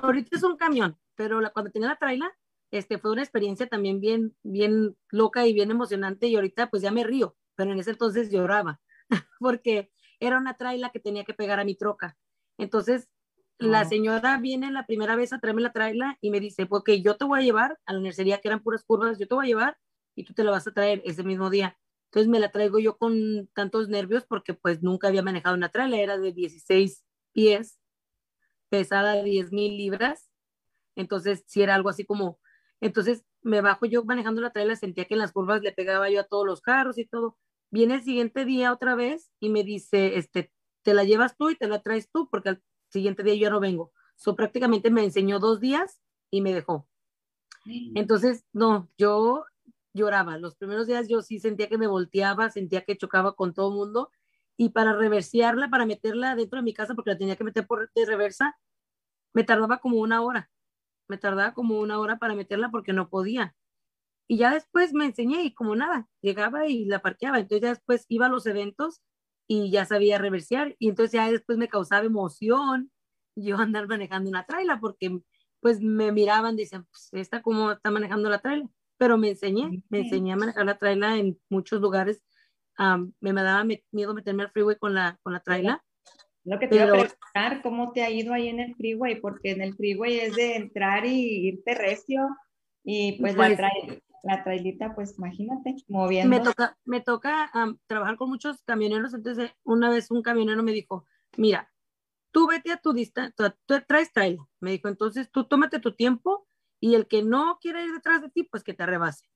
ahorita 0.00 0.36
es 0.36 0.42
un 0.44 0.56
camión, 0.56 0.96
pero 1.16 1.40
la- 1.40 1.50
cuando 1.50 1.72
tenía 1.72 1.88
la 1.88 1.96
traila, 1.96 2.30
este, 2.70 2.98
fue 2.98 3.10
una 3.10 3.22
experiencia 3.22 3.66
también 3.66 4.00
bien, 4.00 4.36
bien 4.44 4.96
loca 5.10 5.44
y 5.48 5.52
bien 5.52 5.72
emocionante. 5.72 6.28
Y 6.28 6.36
ahorita, 6.36 6.70
pues 6.70 6.82
ya 6.82 6.92
me 6.92 7.02
río, 7.02 7.36
pero 7.56 7.72
en 7.72 7.80
ese 7.80 7.90
entonces 7.90 8.30
lloraba, 8.30 8.80
porque 9.40 9.90
era 10.20 10.38
una 10.38 10.54
traila 10.54 10.90
que 10.90 11.00
tenía 11.00 11.24
que 11.24 11.34
pegar 11.34 11.58
a 11.58 11.64
mi 11.64 11.74
troca. 11.74 12.16
Entonces, 12.58 13.08
la 13.58 13.84
señora 13.84 14.38
viene 14.38 14.70
la 14.70 14.86
primera 14.86 15.16
vez 15.16 15.32
a 15.32 15.38
traerme 15.38 15.62
la 15.62 15.72
traila 15.72 16.18
y 16.20 16.30
me 16.30 16.40
dice, 16.40 16.66
porque 16.66 17.02
yo 17.02 17.16
te 17.16 17.24
voy 17.24 17.40
a 17.40 17.42
llevar 17.42 17.78
a 17.86 17.92
la 17.92 18.00
nercería 18.00 18.40
que 18.40 18.48
eran 18.48 18.62
puras 18.62 18.84
curvas, 18.84 19.18
yo 19.18 19.28
te 19.28 19.34
voy 19.34 19.46
a 19.46 19.48
llevar 19.48 19.78
y 20.14 20.24
tú 20.24 20.34
te 20.34 20.44
la 20.44 20.50
vas 20.50 20.66
a 20.66 20.72
traer 20.72 21.02
ese 21.04 21.22
mismo 21.22 21.50
día. 21.50 21.78
Entonces 22.06 22.28
me 22.28 22.40
la 22.40 22.50
traigo 22.50 22.78
yo 22.78 22.96
con 22.96 23.48
tantos 23.54 23.88
nervios 23.88 24.24
porque 24.24 24.54
pues 24.54 24.82
nunca 24.82 25.08
había 25.08 25.22
manejado 25.22 25.56
una 25.56 25.70
traila, 25.70 25.98
era 25.98 26.18
de 26.18 26.32
16 26.32 27.04
pies, 27.32 27.78
pesada 28.68 29.22
10 29.22 29.52
mil 29.52 29.76
libras. 29.76 30.30
Entonces 30.96 31.44
sí 31.46 31.62
era 31.62 31.74
algo 31.74 31.88
así 31.88 32.04
como, 32.04 32.38
entonces 32.80 33.24
me 33.42 33.60
bajo 33.60 33.86
yo 33.86 34.04
manejando 34.04 34.40
la 34.40 34.50
traila, 34.50 34.76
sentía 34.76 35.06
que 35.06 35.14
en 35.14 35.20
las 35.20 35.32
curvas 35.32 35.62
le 35.62 35.72
pegaba 35.72 36.08
yo 36.10 36.20
a 36.20 36.24
todos 36.24 36.46
los 36.46 36.60
carros 36.60 36.98
y 36.98 37.06
todo. 37.06 37.36
Viene 37.70 37.94
el 37.94 38.02
siguiente 38.02 38.44
día 38.44 38.72
otra 38.72 38.94
vez 38.94 39.30
y 39.40 39.48
me 39.48 39.64
dice, 39.64 40.16
este, 40.16 40.52
te 40.82 40.94
la 40.94 41.04
llevas 41.04 41.36
tú 41.36 41.50
y 41.50 41.56
te 41.56 41.66
la 41.66 41.82
traes 41.82 42.10
tú 42.10 42.28
porque 42.30 42.58
siguiente 42.94 43.24
día 43.24 43.34
yo 43.34 43.50
no 43.50 43.60
vengo. 43.60 43.92
So 44.14 44.36
prácticamente 44.36 44.90
me 44.90 45.04
enseñó 45.04 45.40
dos 45.40 45.60
días 45.60 46.00
y 46.30 46.40
me 46.40 46.54
dejó. 46.54 46.88
Entonces, 47.94 48.44
no, 48.52 48.88
yo 48.96 49.44
lloraba. 49.92 50.38
Los 50.38 50.54
primeros 50.54 50.86
días 50.86 51.08
yo 51.08 51.20
sí 51.20 51.40
sentía 51.40 51.68
que 51.68 51.78
me 51.78 51.86
volteaba, 51.86 52.50
sentía 52.50 52.84
que 52.84 52.96
chocaba 52.96 53.34
con 53.34 53.52
todo 53.52 53.70
el 53.70 53.76
mundo. 53.76 54.10
Y 54.56 54.68
para 54.68 54.92
reversiarla, 54.92 55.68
para 55.68 55.86
meterla 55.86 56.36
dentro 56.36 56.58
de 56.58 56.62
mi 56.62 56.72
casa, 56.72 56.94
porque 56.94 57.10
la 57.10 57.18
tenía 57.18 57.36
que 57.36 57.44
meter 57.44 57.66
por 57.66 57.90
de 57.92 58.06
reversa, 58.06 58.56
me 59.32 59.42
tardaba 59.42 59.78
como 59.78 59.98
una 59.98 60.22
hora. 60.22 60.50
Me 61.08 61.18
tardaba 61.18 61.52
como 61.52 61.80
una 61.80 61.98
hora 61.98 62.18
para 62.18 62.34
meterla 62.34 62.70
porque 62.70 62.92
no 62.92 63.08
podía. 63.08 63.56
Y 64.28 64.38
ya 64.38 64.52
después 64.54 64.92
me 64.92 65.06
enseñé 65.06 65.42
y 65.42 65.52
como 65.52 65.74
nada, 65.74 66.08
llegaba 66.20 66.68
y 66.68 66.84
la 66.84 67.00
parqueaba. 67.00 67.40
Entonces 67.40 67.62
ya 67.62 67.68
después 67.70 68.06
iba 68.08 68.26
a 68.26 68.30
los 68.30 68.46
eventos 68.46 69.02
y 69.46 69.70
ya 69.70 69.84
sabía 69.84 70.18
reversear. 70.18 70.74
Y 70.78 70.88
entonces 70.88 71.12
ya 71.12 71.30
después 71.30 71.58
me 71.58 71.68
causaba 71.68 72.04
emoción 72.06 72.90
yo 73.36 73.56
andar 73.58 73.88
manejando 73.88 74.30
una 74.30 74.44
traila 74.46 74.78
porque 74.80 75.18
pues 75.60 75.80
me 75.80 76.12
miraban, 76.12 76.56
decían, 76.56 76.84
pues 76.90 77.08
esta 77.12 77.42
cómo 77.42 77.72
está 77.72 77.90
manejando 77.90 78.28
la 78.28 78.38
traila. 78.40 78.68
Pero 78.96 79.18
me 79.18 79.30
enseñé, 79.30 79.82
me 79.88 80.00
enseñé 80.00 80.32
a 80.32 80.36
manejar 80.36 80.64
la 80.66 80.78
traila 80.78 81.16
en 81.18 81.38
muchos 81.48 81.80
lugares. 81.80 82.22
Am, 82.76 83.12
me, 83.20 83.32
me 83.32 83.42
daba 83.42 83.64
miedo 83.90 84.14
meterme 84.14 84.44
al 84.44 84.50
freeway 84.50 84.76
con 84.78 84.94
la, 84.94 85.18
con 85.22 85.32
la 85.32 85.40
traila. 85.40 85.82
Lo 86.44 86.58
que 86.58 86.68
te 86.68 86.74
iba 86.76 86.84
a 86.84 86.90
Pero- 86.90 86.98
preguntar, 87.32 87.62
¿cómo 87.62 87.92
te 87.92 88.02
ha 88.02 88.10
ido 88.10 88.34
ahí 88.34 88.48
en 88.48 88.60
el 88.60 88.74
freeway? 88.76 89.20
Porque 89.20 89.50
en 89.52 89.62
el 89.62 89.74
freeway 89.74 90.20
es 90.20 90.36
de 90.36 90.56
entrar 90.56 91.06
y 91.06 91.48
irte 91.48 91.74
recio 91.74 92.28
y 92.84 93.18
pues, 93.20 93.34
la, 93.34 93.46
Pues- 93.46 93.56
trail- 93.56 94.02
la 94.24 94.42
trailita, 94.42 94.94
pues 94.94 95.18
imagínate, 95.18 95.76
moviendo. 95.88 96.36
me 96.36 96.42
toca, 96.42 96.78
me 96.84 97.00
toca 97.00 97.50
am, 97.52 97.78
trabajar 97.86 98.16
con 98.16 98.30
muchos 98.30 98.62
camioneros, 98.62 99.14
entonces 99.14 99.52
una 99.64 99.90
vez 99.90 100.10
un 100.10 100.22
camionero 100.22 100.62
me 100.62 100.72
dijo, 100.72 101.06
mira, 101.36 101.70
tú 102.30 102.48
vete 102.48 102.72
a 102.72 102.78
tu 102.78 102.92
distancia, 102.92 103.56
tú 103.66 103.74
traes 103.86 104.12
trailer, 104.12 104.40
me 104.60 104.72
dijo, 104.72 104.88
entonces 104.88 105.30
tú 105.30 105.44
tómate 105.44 105.78
tu 105.78 105.94
tiempo 105.94 106.48
y 106.80 106.94
el 106.94 107.06
que 107.06 107.22
no 107.22 107.58
quiera 107.60 107.84
ir 107.84 107.92
detrás 107.92 108.22
de 108.22 108.30
ti, 108.30 108.44
pues 108.44 108.64
que 108.64 108.74
te 108.74 108.86
rebase. 108.86 109.26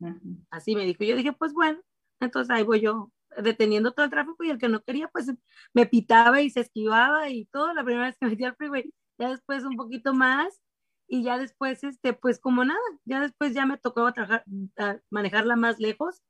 Ajá. 0.00 0.18
Así 0.50 0.74
me 0.74 0.84
dijo, 0.84 1.04
yo 1.04 1.16
dije, 1.16 1.32
pues 1.32 1.52
bueno, 1.52 1.80
entonces 2.20 2.50
ahí 2.54 2.62
voy 2.62 2.80
yo 2.80 3.12
deteniendo 3.42 3.92
todo 3.92 4.04
el 4.04 4.10
tráfico 4.10 4.44
y 4.44 4.50
el 4.50 4.58
que 4.58 4.68
no 4.68 4.82
quería, 4.82 5.08
pues 5.08 5.32
me 5.74 5.86
pitaba 5.86 6.40
y 6.40 6.50
se 6.50 6.60
esquivaba 6.60 7.28
y 7.28 7.46
todo 7.46 7.74
la 7.74 7.84
primera 7.84 8.06
vez 8.06 8.16
que 8.18 8.26
me 8.26 8.30
metí 8.32 8.44
al 8.44 8.56
freeway, 8.56 8.92
ya 9.18 9.30
después 9.30 9.64
un 9.64 9.76
poquito 9.76 10.14
más 10.14 10.62
y 11.08 11.22
ya 11.22 11.38
después, 11.38 11.82
este, 11.84 12.12
pues 12.12 12.38
como 12.40 12.64
nada, 12.64 12.80
ya 13.04 13.20
después 13.20 13.54
ya 13.54 13.66
me 13.66 13.78
tocó 13.78 14.12
trabajar, 14.12 14.44
a 14.78 14.98
manejarla 15.10 15.56
más 15.56 15.78
lejos 15.78 16.22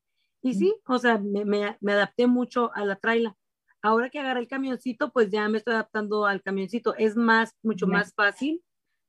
y 0.42 0.54
sí, 0.54 0.74
o 0.86 0.98
sea, 0.98 1.18
me, 1.18 1.44
me, 1.44 1.76
me 1.80 1.92
adapté 1.92 2.26
mucho 2.26 2.70
a 2.74 2.84
la 2.84 2.96
traila. 2.96 3.36
Ahora 3.82 4.10
que 4.10 4.18
agarré 4.18 4.40
el 4.40 4.48
camioncito, 4.48 5.12
pues 5.12 5.30
ya 5.30 5.48
me 5.48 5.58
estoy 5.58 5.74
adaptando 5.74 6.26
al 6.26 6.42
camioncito. 6.42 6.94
Es 6.96 7.16
más, 7.16 7.54
mucho 7.62 7.86
más 7.86 8.12
fácil 8.14 8.62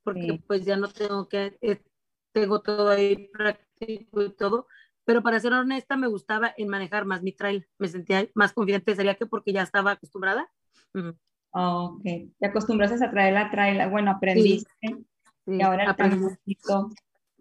porque 0.04 0.22
Sí. 0.22 0.44
pues 0.48 0.66
ya 0.66 0.78
no 0.78 0.88
tengo 0.88 1.28
que, 1.28 1.58
eh, 1.62 1.82
tengo 2.32 2.62
todo 2.62 2.90
ahí 2.90 3.28
práctico 3.28 4.22
y 4.24 4.34
todo, 4.36 4.68
pero 5.04 5.22
para 5.22 5.40
ser 5.40 5.54
honesta 5.54 5.98
me 5.98 6.08
gustaba 6.08 6.54
en 6.56 6.70
manejar 6.70 7.06
más 7.06 7.24
mi 7.24 7.34
trail, 7.34 7.68
me 7.78 7.88
sentía 7.88 8.28
más 8.34 8.54
confiante, 8.54 8.96
sería 8.96 9.16
que 9.16 9.26
porque 9.26 9.52
ya 9.52 9.64
estaba 9.64 9.92
acostumbrada. 9.92 10.50
Ok, 11.52 12.04
te 12.40 12.46
acostumbraste 12.46 13.04
a 13.04 13.12
traer 13.12 13.34
la 13.34 13.50
trail, 13.52 13.90
bueno, 13.90 14.12
aprendiste 14.12 14.70
y 15.48 15.62
ahora 15.62 15.86
el 15.86 15.96
camioncito 15.96 16.90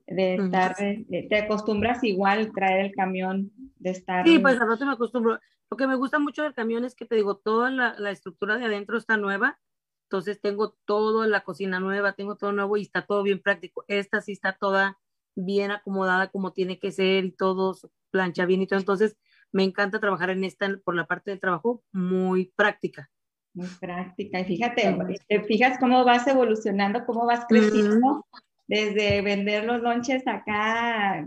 de 0.06 0.36
estar, 0.36 0.76
te 0.76 1.38
acostumbras 1.38 2.02
igual 2.04 2.52
traer 2.52 2.86
el 2.86 2.92
camión 2.92 3.50
de 3.76 3.90
estar. 3.90 4.26
Sí, 4.26 4.38
pues 4.38 4.60
a 4.60 4.64
rato 4.64 4.86
me 4.86 4.92
acostumbro. 4.92 5.40
Lo 5.68 5.76
que 5.76 5.86
me 5.86 5.96
gusta 5.96 6.18
mucho 6.18 6.44
del 6.44 6.54
camión 6.54 6.84
es 6.84 6.94
que 6.94 7.06
te 7.06 7.16
digo, 7.16 7.38
toda 7.38 7.70
la, 7.70 7.96
la 7.98 8.12
estructura 8.12 8.56
de 8.56 8.66
adentro 8.66 8.96
está 8.96 9.16
nueva, 9.16 9.58
entonces 10.04 10.40
tengo 10.40 10.76
todo 10.84 11.26
la 11.26 11.40
cocina 11.40 11.80
nueva, 11.80 12.12
tengo 12.12 12.36
todo 12.36 12.52
nuevo 12.52 12.76
y 12.76 12.82
está 12.82 13.04
todo 13.04 13.24
bien 13.24 13.42
práctico. 13.42 13.84
Esta 13.88 14.20
sí 14.20 14.32
está 14.32 14.52
toda 14.52 14.98
bien 15.34 15.72
acomodada 15.72 16.28
como 16.28 16.52
tiene 16.52 16.78
que 16.78 16.92
ser 16.92 17.24
y 17.24 17.32
todo 17.32 17.76
plancha 18.10 18.46
bien 18.46 18.62
y 18.62 18.68
todo. 18.68 18.78
Entonces 18.78 19.16
me 19.50 19.64
encanta 19.64 19.98
trabajar 19.98 20.30
en 20.30 20.44
esta 20.44 20.68
por 20.84 20.94
la 20.94 21.06
parte 21.06 21.32
del 21.32 21.40
trabajo 21.40 21.82
muy 21.92 22.52
práctica. 22.56 23.10
Muy 23.56 23.68
práctica. 23.80 24.40
Y 24.40 24.44
fíjate, 24.44 24.98
te 25.28 25.42
fijas 25.44 25.78
cómo 25.78 26.04
vas 26.04 26.26
evolucionando, 26.26 27.06
cómo 27.06 27.24
vas 27.24 27.46
creciendo 27.48 28.26
desde 28.68 29.22
vender 29.22 29.64
los 29.64 29.80
lonches 29.80 30.26
acá, 30.26 31.26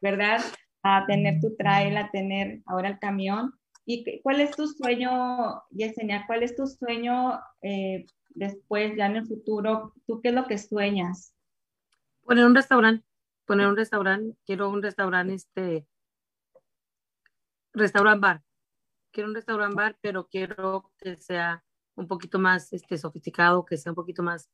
¿verdad? 0.00 0.40
A 0.84 1.04
tener 1.06 1.40
tu 1.40 1.56
trail, 1.56 1.96
a 1.96 2.08
tener 2.12 2.60
ahora 2.66 2.88
el 2.88 3.00
camión. 3.00 3.52
¿Y 3.84 4.20
cuál 4.22 4.42
es 4.42 4.52
tu 4.52 4.68
sueño, 4.68 5.60
Yesenia? 5.70 6.22
¿Cuál 6.28 6.44
es 6.44 6.54
tu 6.54 6.68
sueño 6.68 7.40
eh, 7.62 8.06
después, 8.28 8.96
ya 8.96 9.06
en 9.06 9.16
el 9.16 9.26
futuro? 9.26 9.92
¿Tú 10.06 10.20
qué 10.20 10.28
es 10.28 10.34
lo 10.36 10.46
que 10.46 10.56
sueñas? 10.56 11.34
Poner 12.22 12.46
un 12.46 12.54
restaurante, 12.54 13.04
poner 13.44 13.66
un 13.66 13.76
restaurante, 13.76 14.36
quiero 14.46 14.70
un 14.70 14.82
restaurante, 14.82 15.34
este, 15.34 15.84
restaurant 17.72 18.20
bar. 18.20 18.40
Quiero 19.14 19.28
un 19.28 19.34
restaurant 19.36 19.76
bar, 19.76 19.96
pero 20.00 20.26
quiero 20.26 20.90
que 20.98 21.16
sea 21.20 21.64
un 21.94 22.08
poquito 22.08 22.40
más 22.40 22.72
este, 22.72 22.98
sofisticado, 22.98 23.64
que 23.64 23.76
sea 23.76 23.92
un 23.92 23.96
poquito 23.96 24.24
más 24.24 24.50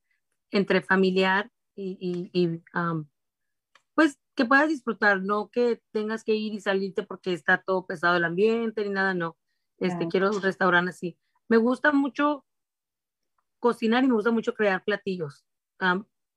entre 0.51 0.83
familiar 0.83 1.51
y, 1.75 2.31
y, 2.35 2.63
pues 3.95 4.21
que 4.35 4.45
puedas 4.45 4.69
disfrutar, 4.69 5.23
no 5.23 5.49
que 5.49 5.83
tengas 5.93 6.25
que 6.25 6.35
ir 6.35 6.53
y 6.53 6.61
salirte 6.61 7.03
porque 7.03 7.33
está 7.33 7.63
todo 7.63 7.87
pesado 7.87 8.17
el 8.17 8.25
ambiente 8.25 8.85
ni 8.85 8.91
nada, 8.91 9.15
no. 9.15 9.39
Este, 9.79 10.09
quiero 10.09 10.31
un 10.31 10.43
restaurante 10.43 10.91
así. 10.91 11.19
Me 11.49 11.57
gusta 11.57 11.91
mucho 11.93 12.45
cocinar 13.61 14.05
y 14.05 14.09
me 14.09 14.15
gusta 14.15 14.31
mucho 14.31 14.53
crear 14.53 14.85
platillos. 14.85 15.47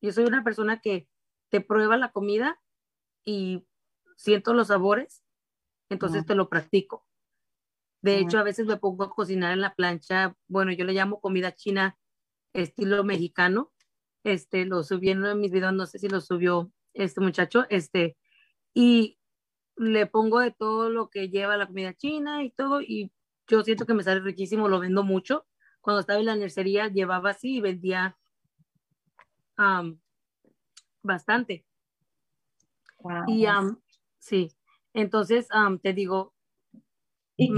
yo 0.01 0.11
soy 0.13 0.23
una 0.23 0.45
persona 0.45 0.79
que 0.79 1.09
te 1.49 1.59
prueba 1.59 1.97
la 1.97 2.13
comida 2.13 2.61
y 3.25 3.67
siento 4.15 4.53
los 4.53 4.67
sabores, 4.67 5.25
entonces 5.89 6.25
te 6.25 6.35
lo 6.35 6.47
practico. 6.47 7.05
De 8.03 8.19
hecho, 8.19 8.37
a 8.37 8.43
veces 8.43 8.67
me 8.67 8.77
pongo 8.77 9.05
a 9.05 9.09
cocinar 9.09 9.53
en 9.53 9.61
la 9.61 9.73
plancha, 9.73 10.35
bueno, 10.47 10.71
yo 10.73 10.85
le 10.85 10.93
llamo 10.93 11.21
comida 11.21 11.55
china 11.55 11.97
estilo 12.53 13.03
mexicano. 13.03 13.71
Este, 14.23 14.65
lo 14.65 14.83
subí 14.83 15.09
en 15.09 15.19
uno 15.19 15.29
de 15.29 15.35
mis 15.35 15.51
videos, 15.51 15.73
no 15.73 15.85
sé 15.85 15.99
si 15.99 16.09
lo 16.09 16.21
subió 16.21 16.71
este 16.93 17.21
muchacho, 17.21 17.65
este, 17.69 18.17
y 18.73 19.19
le 19.75 20.05
pongo 20.05 20.39
de 20.39 20.51
todo 20.51 20.89
lo 20.89 21.09
que 21.09 21.29
lleva 21.29 21.57
la 21.57 21.65
comida 21.65 21.93
china 21.93 22.43
y 22.43 22.51
todo, 22.51 22.81
y 22.81 23.11
yo 23.47 23.63
siento 23.63 23.85
que 23.85 23.93
me 23.93 24.03
sale 24.03 24.21
riquísimo, 24.21 24.67
lo 24.67 24.79
vendo 24.79 25.03
mucho. 25.03 25.45
Cuando 25.81 26.01
estaba 26.01 26.19
en 26.19 26.27
la 26.27 26.35
nercería 26.35 26.87
llevaba 26.87 27.31
así 27.31 27.57
y 27.57 27.61
vendía 27.61 28.17
bastante. 31.01 31.65
Y 33.27 33.45
sí, 34.19 34.51
entonces 34.93 35.47
te 35.81 35.93
digo, 35.93 36.32
¿Y 37.37 37.51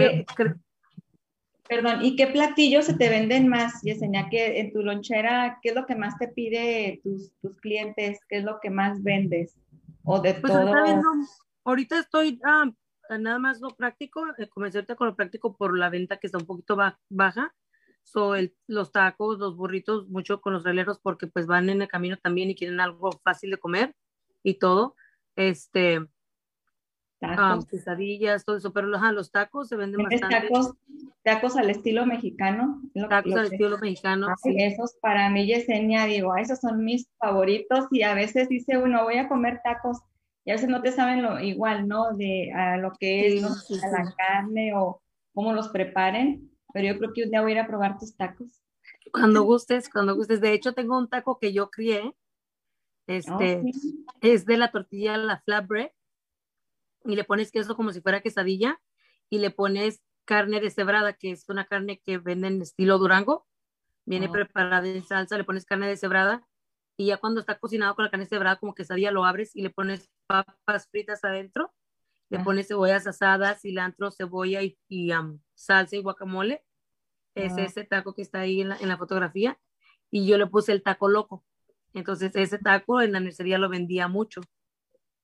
perdón, 1.68 2.04
¿y 2.04 2.16
qué 2.16 2.28
platillos 2.28 2.86
se 2.86 2.96
te 2.96 3.10
venden 3.10 3.48
más, 3.48 3.82
Yesenia? 3.82 4.30
que 4.30 4.60
en 4.60 4.72
tu 4.72 4.82
lonchera, 4.82 5.60
qué 5.62 5.70
es 5.70 5.76
lo 5.76 5.86
que 5.86 5.96
más 5.96 6.18
te 6.18 6.28
pide 6.28 7.02
tus, 7.04 7.32
tus 7.42 7.58
clientes? 7.58 8.20
¿Qué 8.30 8.38
es 8.38 8.44
lo 8.44 8.60
que 8.62 8.70
más 8.70 9.02
vendes? 9.02 9.58
¿O 10.04 10.22
de 10.22 10.36
pues 10.36 10.54
todo? 10.54 10.72
ahorita 11.64 12.00
estoy 12.00 12.40
nada 13.10 13.40
más 13.40 13.60
lo 13.60 13.70
práctico, 13.70 14.24
eh, 14.38 14.48
comencé 14.48 14.86
con 14.96 15.08
lo 15.08 15.16
práctico 15.16 15.56
por 15.56 15.78
la 15.78 15.90
venta 15.90 16.18
que 16.18 16.28
está 16.28 16.38
un 16.38 16.46
poquito 16.46 16.78
baja. 17.10 17.54
So, 18.04 18.36
los 18.68 18.92
tacos, 18.92 19.40
los 19.40 19.58
burritos, 19.58 20.08
mucho 20.10 20.40
con 20.40 20.54
los 20.54 20.64
releros 20.64 21.00
porque 21.00 21.26
pues 21.26 21.48
van 21.48 21.70
en 21.70 21.82
el 21.82 21.88
camino 21.88 22.18
también 22.18 22.52
y 22.52 22.56
quieren 22.56 22.80
algo 22.80 23.12
fácil 23.24 23.50
de 23.50 23.58
comer 23.58 23.96
y 24.44 24.60
todo. 24.60 24.96
Este, 25.36 26.06
tacos. 27.20 27.66
quesadillas, 27.66 28.46
todo 28.46 28.58
eso, 28.58 28.74
pero 28.74 28.88
los 28.88 29.32
tacos 29.32 29.68
se 29.68 29.76
venden 29.76 30.04
bastante. 30.04 30.48
Tacos, 30.48 30.76
tacos 31.24 31.56
al 31.58 31.70
estilo 31.70 32.06
mexicano. 32.06 32.82
tacos 33.10 33.36
al 33.36 33.46
estilo 33.46 33.78
mexicano. 33.78 34.28
sí. 34.42 34.56
Esos 34.58 34.96
para 35.02 35.30
mí, 35.30 35.46
Yesenia, 35.46 36.06
digo, 36.06 36.36
esos 36.36 36.60
son 36.60 36.84
mis 36.84 37.08
favoritos 37.20 37.88
y 37.92 38.04
a 38.04 38.14
veces 38.14 38.50
dice 38.50 38.78
uno, 38.78 39.04
voy 39.04 39.18
a 39.18 39.28
comer 39.28 39.62
tacos 39.64 40.00
y 40.46 40.52
a 40.52 40.56
veces 40.56 40.70
no 40.70 40.82
te 40.82 40.92
saben 40.92 41.24
lo 41.24 41.40
igual, 41.40 41.88
¿no? 41.88 42.14
De 42.14 42.52
a 42.54 42.78
lo 42.78 42.92
que 43.00 43.36
es 43.36 43.42
la 43.42 44.14
carne 44.16 44.74
o 44.76 45.02
cómo 45.34 45.54
los 45.54 45.70
preparen, 45.70 46.52
pero 46.74 46.88
yo 46.94 47.00
creo 47.00 47.14
que 47.14 47.24
un 47.24 47.32
día 47.32 47.42
voy 47.42 47.52
a 47.52 47.56
ir 47.56 47.60
a 47.60 47.68
probar 47.68 47.98
tus 47.98 48.16
tacos. 48.16 48.62
Cuando 49.12 49.44
gustes, 49.44 49.90
cuando 49.90 50.16
gustes. 50.16 50.42
De 50.42 50.54
hecho, 50.54 50.74
tengo 50.74 50.98
un 50.98 51.10
taco 51.10 51.40
que 51.40 51.54
yo 51.54 51.70
crié, 51.70 52.14
este, 53.08 53.62
oh, 53.64 53.70
es 54.22 54.46
de 54.46 54.58
la 54.58 54.72
tortilla, 54.72 55.18
la 55.18 55.40
flatbread, 55.40 55.90
y 57.06 57.16
le 57.16 57.24
pones 57.24 57.52
queso 57.52 57.76
como 57.76 57.92
si 57.92 58.02
fuera 58.02 58.22
quesadilla 58.22 58.82
y 59.30 59.40
le 59.40 59.52
pones 59.52 60.02
carne 60.26 60.60
deshebrada, 60.60 61.14
que 61.14 61.32
es 61.32 61.48
una 61.50 61.66
carne 61.66 62.02
que 62.04 62.18
venden 62.18 62.62
estilo 62.62 62.98
Durango, 62.98 63.48
viene 64.06 64.28
oh. 64.28 64.32
preparada 64.32 64.88
en 64.88 65.04
salsa, 65.04 65.38
le 65.38 65.44
pones 65.44 65.66
carne 65.66 65.88
deshebrada 65.88 66.48
y 66.98 67.08
ya 67.08 67.18
cuando 67.18 67.40
está 67.40 67.60
cocinado 67.60 67.96
con 67.96 68.06
la 68.06 68.12
carne 68.12 68.26
deshebrada 68.26 68.58
como 68.58 68.74
quesadilla 68.74 69.12
lo 69.12 69.26
abres 69.26 69.56
y 69.56 69.62
le 69.62 69.70
pones 69.70 70.10
papas 70.28 70.88
fritas 70.90 71.24
adentro, 71.24 71.74
le 72.30 72.40
pones 72.40 72.68
cebollas 72.68 73.06
asadas, 73.06 73.62
cilantro, 73.62 74.12
cebolla 74.12 74.64
y, 74.64 74.78
y 74.90 75.12
salsa 75.54 75.96
y 75.96 76.02
guacamole. 76.02 76.64
Es 77.36 77.58
ese 77.58 77.84
taco 77.84 78.14
que 78.14 78.22
está 78.22 78.40
ahí 78.40 78.62
en 78.62 78.70
la, 78.70 78.78
en 78.78 78.88
la 78.88 78.98
fotografía 78.98 79.60
y 80.10 80.26
yo 80.26 80.38
le 80.38 80.48
puse 80.48 80.72
el 80.72 80.82
taco 80.82 81.08
loco. 81.08 81.46
Entonces 81.94 82.32
ese 82.36 82.58
taco 82.58 83.02
en 83.02 83.12
la 83.12 83.20
mercería 83.20 83.58
lo 83.58 83.70
vendía 83.70 84.08
mucho. 84.08 84.42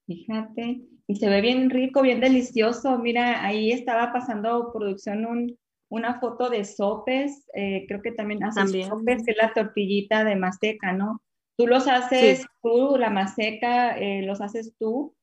Fíjate, 0.08 0.82
y 1.08 1.16
se 1.16 1.30
ve 1.30 1.42
bien 1.42 1.70
rico, 1.70 2.02
bien 2.02 2.20
delicioso. 2.20 2.98
Mira, 2.98 3.46
ahí 3.46 3.72
estaba 3.72 4.12
pasando 4.12 4.72
producción 4.74 5.26
un, 5.26 5.58
una 5.90 6.20
foto 6.20 6.50
de 6.50 6.64
sopes, 6.64 7.50
eh, 7.54 7.86
creo 7.88 8.02
que 8.02 8.14
también 8.14 8.44
haces 8.44 8.88
sopes, 8.88 9.24
que 9.26 9.32
es 9.32 9.38
la 9.38 9.54
tortillita 9.54 10.24
de 10.24 10.38
maseca, 10.38 10.94
¿no? 10.94 11.22
Tú 11.58 11.68
los 11.68 11.88
haces 11.88 12.46
tú, 12.64 12.96
la 12.98 13.10
maseca, 13.10 13.98
eh, 13.98 14.22
los 14.24 14.40
haces 14.42 14.74
tú, 14.80 15.16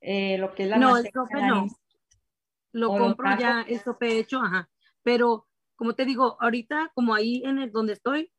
eh, 0.00 0.38
lo 0.38 0.54
que 0.54 0.62
es 0.64 0.68
la 0.68 0.78
no, 0.78 0.92
maseca. 0.92 1.10
No, 1.14 1.24
el 1.24 1.30
sope 1.30 1.46
no. 1.46 1.66
Lo 2.72 2.88
compro 2.88 3.38
ya, 3.38 3.62
el 3.68 3.80
sope 3.80 4.18
hecho, 4.18 4.40
ajá. 4.40 4.68
Pero, 5.02 5.46
como 5.74 5.94
te 5.94 6.04
digo, 6.04 6.36
ahorita, 6.40 6.92
como 6.94 7.14
ahí 7.14 7.42
en 7.44 7.58
el 7.58 7.72
donde 7.72 7.94
estoy, 7.94 8.30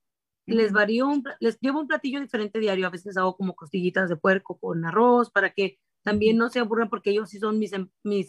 les 0.55 0.71
varío, 0.71 1.07
un, 1.07 1.23
les 1.39 1.59
llevo 1.59 1.79
un 1.79 1.87
platillo 1.87 2.19
diferente 2.19 2.59
diario. 2.59 2.87
A 2.87 2.91
veces 2.91 3.17
hago 3.17 3.35
como 3.35 3.55
costillitas 3.55 4.09
de 4.09 4.15
puerco 4.15 4.57
con 4.57 4.85
arroz 4.85 5.31
para 5.31 5.51
que 5.51 5.79
también 6.03 6.37
no 6.37 6.49
se 6.49 6.59
aburran 6.59 6.89
porque 6.89 7.11
ellos 7.11 7.29
sí 7.29 7.39
son 7.39 7.59
mis, 7.59 7.73
em, 7.73 7.89
mis 8.03 8.27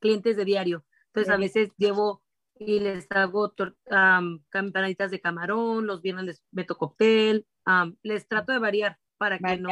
clientes 0.00 0.36
de 0.36 0.44
diario. 0.44 0.84
Entonces 1.06 1.32
a 1.32 1.36
veces 1.36 1.70
llevo 1.76 2.22
y 2.58 2.78
les 2.78 3.06
hago 3.10 3.54
um, 3.90 4.42
campanaditas 4.50 5.10
de 5.10 5.20
camarón, 5.20 5.86
los 5.86 6.02
viernes 6.02 6.24
les 6.24 6.44
meto 6.52 6.76
cóctel, 6.76 7.46
les 8.02 8.28
trato 8.28 8.52
de 8.52 8.58
variar 8.58 8.98
para 9.16 9.38
que 9.38 9.56
no 9.56 9.70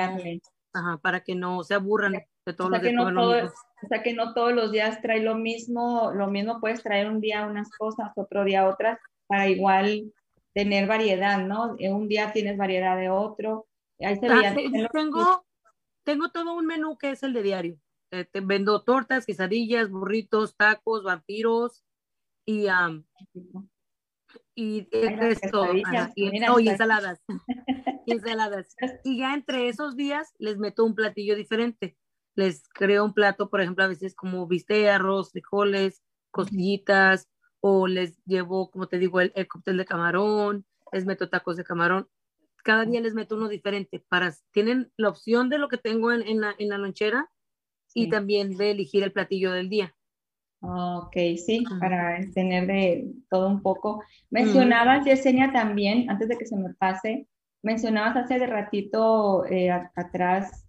para 1.02 1.20
que 1.20 1.34
no 1.34 1.64
se 1.64 1.74
aburran 1.74 2.12
de 2.12 2.52
todos 2.54 2.70
los 2.70 2.80
días. 2.82 3.52
o 3.82 3.88
sea 3.88 4.02
que 4.02 4.14
no 4.14 4.32
todos 4.32 4.52
los 4.52 4.70
días 4.70 5.02
trae 5.02 5.22
lo 5.22 5.34
mismo, 5.34 6.12
lo 6.14 6.28
mismo 6.28 6.60
puedes 6.60 6.82
traer 6.82 7.08
un 7.08 7.20
día 7.20 7.46
unas 7.46 7.70
cosas, 7.70 8.10
otro 8.16 8.44
día 8.44 8.66
otras, 8.68 8.98
para 9.26 9.48
igual 9.48 10.12
tener 10.54 10.86
variedad, 10.86 11.46
¿no? 11.46 11.76
Un 11.78 12.08
día 12.08 12.32
tienes 12.32 12.56
variedad 12.56 12.96
de 12.96 13.10
otro. 13.10 13.66
Ahí 14.00 14.16
se 14.16 14.26
ah, 14.26 14.54
tengo, 14.92 15.44
tengo 16.04 16.30
todo 16.30 16.54
un 16.54 16.66
menú 16.66 16.96
que 16.96 17.10
es 17.10 17.22
el 17.22 17.32
de 17.32 17.42
diario. 17.42 17.80
Eh, 18.10 18.24
te 18.24 18.40
vendo 18.40 18.82
tortas, 18.82 19.26
quesadillas, 19.26 19.90
burritos, 19.90 20.56
tacos, 20.56 21.02
vampiros 21.02 21.84
y, 22.46 22.66
y 24.54 24.88
esto, 24.90 25.66
y, 26.16 26.28
ensaladas. 26.28 27.20
ensaladas. 28.06 28.76
Y 29.04 29.18
ya 29.18 29.34
entre 29.34 29.68
esos 29.68 29.96
días 29.96 30.32
les 30.38 30.56
meto 30.56 30.84
un 30.84 30.94
platillo 30.94 31.36
diferente. 31.36 31.96
Les 32.34 32.62
creo 32.68 33.04
un 33.04 33.12
plato, 33.12 33.50
por 33.50 33.60
ejemplo, 33.60 33.84
a 33.84 33.88
veces 33.88 34.14
como 34.14 34.46
viste 34.46 34.88
arroz, 34.88 35.32
frijoles, 35.32 36.02
costillitas, 36.30 37.28
o 37.60 37.86
les 37.86 38.22
llevo, 38.24 38.70
como 38.70 38.86
te 38.88 38.98
digo, 38.98 39.20
el, 39.20 39.32
el 39.34 39.48
cóctel 39.48 39.76
de 39.76 39.84
camarón, 39.84 40.64
les 40.92 41.04
meto 41.06 41.28
tacos 41.28 41.56
de 41.56 41.64
camarón. 41.64 42.08
cada 42.64 42.84
día 42.84 43.00
les 43.00 43.14
meto 43.14 43.36
uno 43.36 43.48
diferente. 43.48 44.04
Para, 44.08 44.34
tienen 44.52 44.92
la 44.96 45.08
opción 45.08 45.48
de 45.48 45.58
lo 45.58 45.68
que 45.68 45.78
tengo 45.78 46.12
en, 46.12 46.22
en, 46.22 46.40
la, 46.40 46.54
en 46.58 46.68
la 46.68 46.78
lonchera 46.78 47.30
y 47.94 48.08
también 48.08 48.56
de 48.56 48.70
elegir 48.72 49.02
el 49.02 49.12
platillo 49.12 49.52
del 49.52 49.68
día. 49.68 49.94
Ok, 50.60 51.14
sí, 51.36 51.64
para 51.80 52.18
tener 52.34 52.66
de 52.66 53.12
todo 53.30 53.48
un 53.48 53.62
poco. 53.62 54.02
Mencionabas, 54.30 55.04
Yesenia, 55.04 55.52
también, 55.52 56.10
antes 56.10 56.28
de 56.28 56.36
que 56.36 56.46
se 56.46 56.56
me 56.56 56.74
pase, 56.74 57.28
mencionabas 57.62 58.16
hace 58.16 58.38
de 58.38 58.46
ratito 58.46 59.46
eh, 59.46 59.70
atrás 59.70 60.66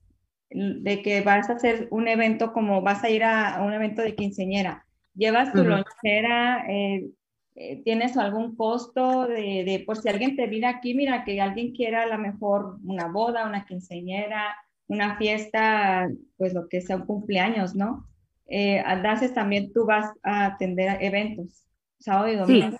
de 0.51 1.01
que 1.01 1.21
vas 1.21 1.49
a 1.49 1.53
hacer 1.53 1.87
un 1.91 2.07
evento 2.07 2.53
como 2.53 2.81
vas 2.81 3.03
a 3.03 3.09
ir 3.09 3.23
a, 3.23 3.55
a 3.55 3.63
un 3.63 3.73
evento 3.73 4.01
de 4.01 4.15
quinceañera. 4.15 4.85
¿Llevas 5.15 5.51
tu 5.51 5.63
lonchera? 5.63 6.65
eh, 6.69 7.09
eh, 7.55 7.81
¿tienes 7.83 8.15
algún 8.15 8.55
costo 8.55 9.27
de, 9.27 9.63
de 9.65 9.83
por 9.85 9.97
si 9.97 10.07
alguien 10.07 10.35
te 10.37 10.47
viene 10.47 10.67
aquí, 10.67 10.93
mira, 10.93 11.25
que 11.25 11.41
alguien 11.41 11.73
quiera 11.73 12.03
a 12.03 12.07
lo 12.07 12.17
mejor 12.17 12.77
una 12.83 13.07
boda, 13.07 13.45
una 13.45 13.65
quinceañera, 13.65 14.55
una 14.87 15.17
fiesta, 15.17 16.07
pues 16.37 16.53
lo 16.53 16.69
que 16.69 16.79
sea 16.79 16.95
un 16.95 17.05
cumpleaños, 17.05 17.75
¿no? 17.75 18.07
eh, 18.47 18.81
Daces 19.03 19.33
también 19.33 19.71
tú 19.73 19.85
vas 19.85 20.11
a 20.23 20.45
atender 20.45 20.97
eventos, 21.01 21.65
sábado 21.99 22.27
y 22.29 22.31
Sí, 22.31 22.37
domingo. 22.39 22.77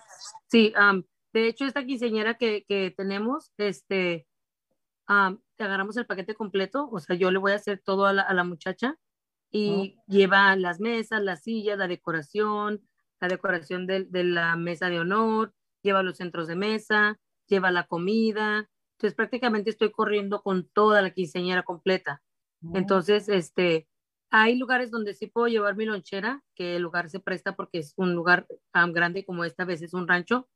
sí. 0.48 0.72
am, 0.76 1.04
de 1.32 1.46
hecho, 1.46 1.64
esta 1.64 1.84
quinceañera 1.84 2.34
que, 2.34 2.64
que 2.66 2.92
tenemos, 2.96 3.52
este, 3.58 4.26
am, 5.06 5.40
te 5.56 5.64
agarramos 5.64 5.96
el 5.96 6.06
paquete 6.06 6.34
completo, 6.34 6.88
o 6.90 6.98
sea, 6.98 7.14
yo 7.16 7.30
le 7.30 7.38
voy 7.38 7.52
a 7.52 7.56
hacer 7.56 7.82
todo 7.84 8.06
a 8.06 8.12
la, 8.12 8.22
a 8.22 8.34
la 8.34 8.44
muchacha 8.44 8.96
y 9.50 9.98
lleva 10.06 10.54
las 10.56 10.80
mesas, 10.80 11.22
las 11.22 11.42
sillas, 11.42 11.78
la 11.78 11.88
decoración, 11.88 12.82
la 13.20 13.28
decoración 13.28 13.86
de, 13.86 14.04
de 14.04 14.24
la 14.24 14.56
mesa 14.56 14.88
de 14.88 15.00
honor, 15.00 15.54
lleva 15.82 16.02
los 16.02 16.16
centros 16.18 16.48
de 16.48 16.56
mesa, 16.56 17.20
lleva 17.48 17.70
la 17.70 17.84
comida. 17.86 18.68
Entonces, 18.92 19.14
prácticamente 19.16 19.70
estoy 19.70 19.90
corriendo 19.92 20.42
con 20.42 20.68
toda 20.68 21.02
la 21.02 21.10
quinceañera 21.12 21.62
completa. 21.64 22.22
Entonces, 22.72 23.28
este, 23.28 23.88
hay 24.30 24.56
lugares 24.56 24.90
donde 24.90 25.14
sí 25.14 25.26
puedo 25.26 25.48
llevar 25.48 25.76
mi 25.76 25.84
lonchera, 25.86 26.44
que 26.54 26.76
el 26.76 26.82
lugar 26.82 27.10
se 27.10 27.20
presta 27.20 27.56
porque 27.56 27.78
es 27.78 27.94
un 27.96 28.14
lugar 28.14 28.46
tan 28.72 28.92
grande 28.92 29.24
como 29.24 29.44
esta 29.44 29.64
vez 29.64 29.82
es 29.82 29.94
un 29.94 30.06
rancho, 30.08 30.48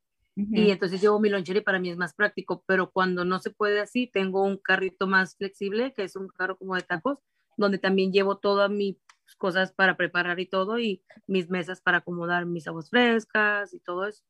y 0.51 0.71
entonces 0.71 1.01
llevo 1.01 1.19
mi 1.19 1.29
lonchera 1.29 1.59
y 1.59 1.63
para 1.63 1.79
mí 1.79 1.89
es 1.89 1.97
más 1.97 2.13
práctico, 2.15 2.63
pero 2.67 2.91
cuando 2.91 3.25
no 3.25 3.39
se 3.39 3.51
puede 3.51 3.81
así, 3.81 4.07
tengo 4.07 4.43
un 4.43 4.57
carrito 4.57 5.07
más 5.07 5.35
flexible, 5.37 5.93
que 5.93 6.03
es 6.03 6.15
un 6.15 6.29
carro 6.29 6.57
como 6.57 6.75
de 6.75 6.83
tacos, 6.83 7.19
donde 7.57 7.77
también 7.77 8.11
llevo 8.11 8.37
todas 8.37 8.69
mis 8.69 8.97
cosas 9.37 9.71
para 9.71 9.97
preparar 9.97 10.39
y 10.39 10.45
todo, 10.45 10.79
y 10.79 11.03
mis 11.27 11.49
mesas 11.49 11.81
para 11.81 11.97
acomodar 11.97 12.45
mis 12.45 12.67
aguas 12.67 12.89
frescas 12.89 13.73
y 13.73 13.79
todo 13.79 14.05
eso. 14.05 14.23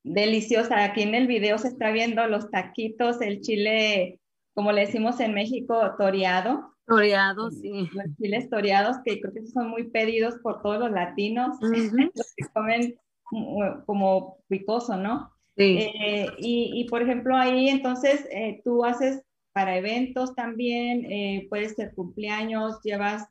deliciosa. 0.04 0.84
Aquí 0.84 1.02
en 1.02 1.16
el 1.16 1.28
video 1.28 1.58
se 1.58 1.70
está 1.70 1.92
viendo 1.92 2.26
los 2.28 2.52
taquitos, 2.52 3.22
el 3.22 3.42
chile, 3.42 4.20
como 4.54 4.72
le 4.72 4.82
decimos 4.82 5.20
en 5.20 5.34
México, 5.34 5.96
toreado. 5.98 6.76
Toreado, 6.86 7.50
sí. 7.50 7.90
Los 7.94 8.16
chiles 8.18 8.50
toreados, 8.50 8.98
que 9.04 9.20
creo 9.20 9.34
que 9.34 9.48
son 9.48 9.70
muy 9.70 9.90
pedidos 9.90 10.36
por 10.44 10.62
todos 10.62 10.80
los 10.80 10.92
latinos, 10.92 11.58
Ujú. 11.62 11.62
los 12.16 12.34
que 12.36 12.46
comen 12.54 12.96
mm, 13.32 13.86
como 13.86 14.38
picoso, 14.48 14.98
¿no? 14.98 15.32
Sí. 15.58 15.78
Eh, 15.80 16.28
y, 16.38 16.72
y, 16.76 16.90
por 16.90 17.02
ejemplo, 17.02 17.36
ahí 17.36 17.70
entonces 17.70 18.28
eh, 18.32 18.62
tú 18.64 18.86
haces 18.86 19.24
para 19.54 19.78
eventos 19.78 20.34
también, 20.36 21.06
eh, 21.12 21.48
puede 21.50 21.70
ser 21.70 21.94
cumpleaños, 21.94 22.80
llevas, 22.84 23.28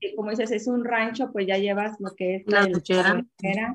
eh, 0.00 0.14
como 0.14 0.30
dices, 0.30 0.50
es 0.50 0.66
un 0.66 0.84
rancho, 0.84 1.32
pues 1.32 1.46
ya 1.46 1.56
llevas 1.58 1.98
lo 2.00 2.14
que 2.14 2.36
es 2.36 2.42
La 2.46 2.66
lonchera. 2.68 3.74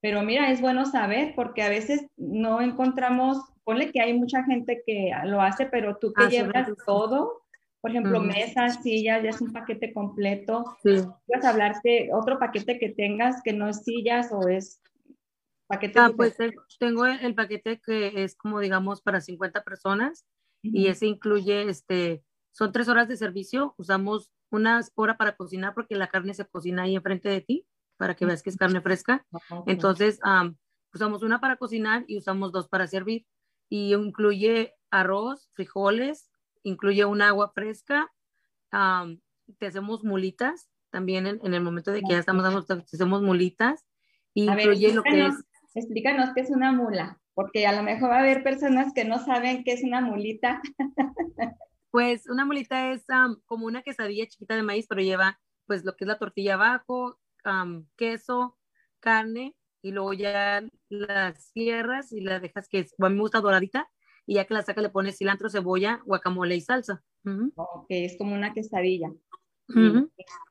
Pero 0.00 0.22
mira, 0.22 0.52
es 0.52 0.60
bueno 0.60 0.84
saber 0.86 1.32
porque 1.34 1.62
a 1.62 1.68
veces 1.68 2.06
no 2.16 2.60
encontramos, 2.60 3.38
ponle 3.64 3.90
que 3.90 4.00
hay 4.00 4.12
mucha 4.14 4.44
gente 4.44 4.82
que 4.86 5.10
lo 5.24 5.40
hace, 5.40 5.66
pero 5.66 5.96
tú 5.96 6.12
que 6.12 6.24
Ah, 6.24 6.28
llevas 6.28 6.68
todo, 6.84 7.42
por 7.80 7.90
ejemplo, 7.90 8.20
mesas, 8.20 8.82
sillas, 8.82 9.22
ya 9.22 9.30
es 9.30 9.40
un 9.40 9.52
paquete 9.52 9.92
completo. 9.92 10.76
Sí. 10.82 11.02
¿Puedes 11.26 11.44
hablarte 11.44 12.10
otro 12.12 12.38
paquete 12.38 12.78
que 12.78 12.90
tengas 12.90 13.42
que 13.42 13.52
no 13.52 13.68
es 13.68 13.82
sillas 13.82 14.30
o 14.32 14.46
es 14.48 14.80
paquete 15.66 15.98
Ah, 15.98 16.12
pues 16.16 16.36
te- 16.36 16.54
tengo 16.78 17.06
el, 17.06 17.18
el 17.20 17.34
paquete 17.34 17.80
que 17.84 18.22
es 18.22 18.36
como 18.36 18.60
digamos 18.60 19.02
para 19.02 19.20
50 19.20 19.64
personas 19.64 20.24
y 20.62 20.88
ese 20.88 21.06
incluye, 21.06 21.68
este, 21.68 22.24
son 22.50 22.72
tres 22.72 22.88
horas 22.88 23.08
de 23.08 23.16
servicio, 23.16 23.74
usamos 23.76 24.30
una 24.50 24.80
hora 24.94 25.16
para 25.16 25.36
cocinar 25.36 25.74
porque 25.74 25.96
la 25.96 26.08
carne 26.08 26.34
se 26.34 26.46
cocina 26.46 26.82
ahí 26.82 26.96
enfrente 26.96 27.28
de 27.28 27.40
ti 27.40 27.66
para 27.96 28.14
que 28.14 28.26
veas 28.26 28.42
que 28.42 28.50
es 28.50 28.56
carne 28.56 28.80
fresca. 28.80 29.26
Entonces, 29.66 30.18
am, 30.22 30.56
usamos 30.92 31.22
una 31.22 31.40
para 31.40 31.56
cocinar 31.56 32.04
y 32.06 32.18
usamos 32.18 32.52
dos 32.52 32.68
para 32.68 32.86
servir. 32.86 33.26
Y 33.68 33.94
incluye 33.94 34.74
arroz, 34.90 35.48
frijoles, 35.52 36.30
incluye 36.62 37.04
un 37.04 37.22
agua 37.22 37.50
fresca. 37.54 38.12
am, 38.70 39.20
te 39.58 39.66
hacemos 39.66 40.04
mulitas 40.04 40.68
también 40.90 41.26
en, 41.26 41.40
en 41.42 41.54
el 41.54 41.62
momento 41.62 41.92
de 41.92 42.00
que 42.00 42.12
ya 42.12 42.18
estamos 42.18 42.42
dando, 42.42 42.64
te 42.64 42.74
hacemos 42.74 43.22
mulitas. 43.22 43.86
Y 44.34 44.48
A 44.48 44.54
ver, 44.54 44.66
incluye 44.66 44.94
lo 44.94 45.02
que 45.02 45.26
es, 45.26 45.34
explícanos 45.74 46.30
qué 46.34 46.40
es 46.42 46.50
una 46.50 46.72
mula, 46.72 47.20
porque 47.36 47.66
a 47.66 47.72
lo 47.72 47.82
mejor 47.82 48.08
va 48.08 48.16
a 48.16 48.20
haber 48.20 48.42
personas 48.42 48.94
que 48.94 49.04
no 49.04 49.18
saben 49.18 49.62
qué 49.62 49.74
es 49.74 49.84
una 49.84 50.00
mulita. 50.00 50.62
pues 51.90 52.26
una 52.30 52.46
mulita 52.46 52.92
es 52.92 53.04
am, 53.10 53.42
como 53.44 53.66
una 53.66 53.82
quesadilla 53.82 54.26
chiquita 54.26 54.56
de 54.56 54.62
maíz, 54.62 54.86
pero 54.88 55.02
lleva 55.02 55.38
pues 55.66 55.84
lo 55.84 55.94
que 55.94 56.04
es 56.04 56.08
la 56.08 56.18
tortilla 56.18 56.54
abajo, 56.54 57.20
am, 57.44 57.86
queso, 57.94 58.56
carne 59.00 59.54
y 59.82 59.92
luego 59.92 60.14
ya 60.14 60.66
la 60.88 61.34
cierras 61.34 62.10
y 62.10 62.22
la 62.22 62.40
dejas 62.40 62.68
que 62.68 62.78
es, 62.78 62.94
a 62.98 63.08
mí 63.10 63.16
me 63.16 63.20
gusta 63.20 63.42
doradita 63.42 63.86
y 64.24 64.36
ya 64.36 64.46
que 64.46 64.54
la 64.54 64.62
sacas 64.62 64.82
le 64.82 64.88
pones 64.88 65.18
cilantro, 65.18 65.50
cebolla, 65.50 66.00
guacamole 66.06 66.56
y 66.56 66.62
salsa. 66.62 67.04
Ujú, 67.22 67.52
o 67.56 67.84
que 67.86 68.06
es 68.06 68.16
como 68.16 68.34
una 68.34 68.54
quesadilla. 68.54 69.12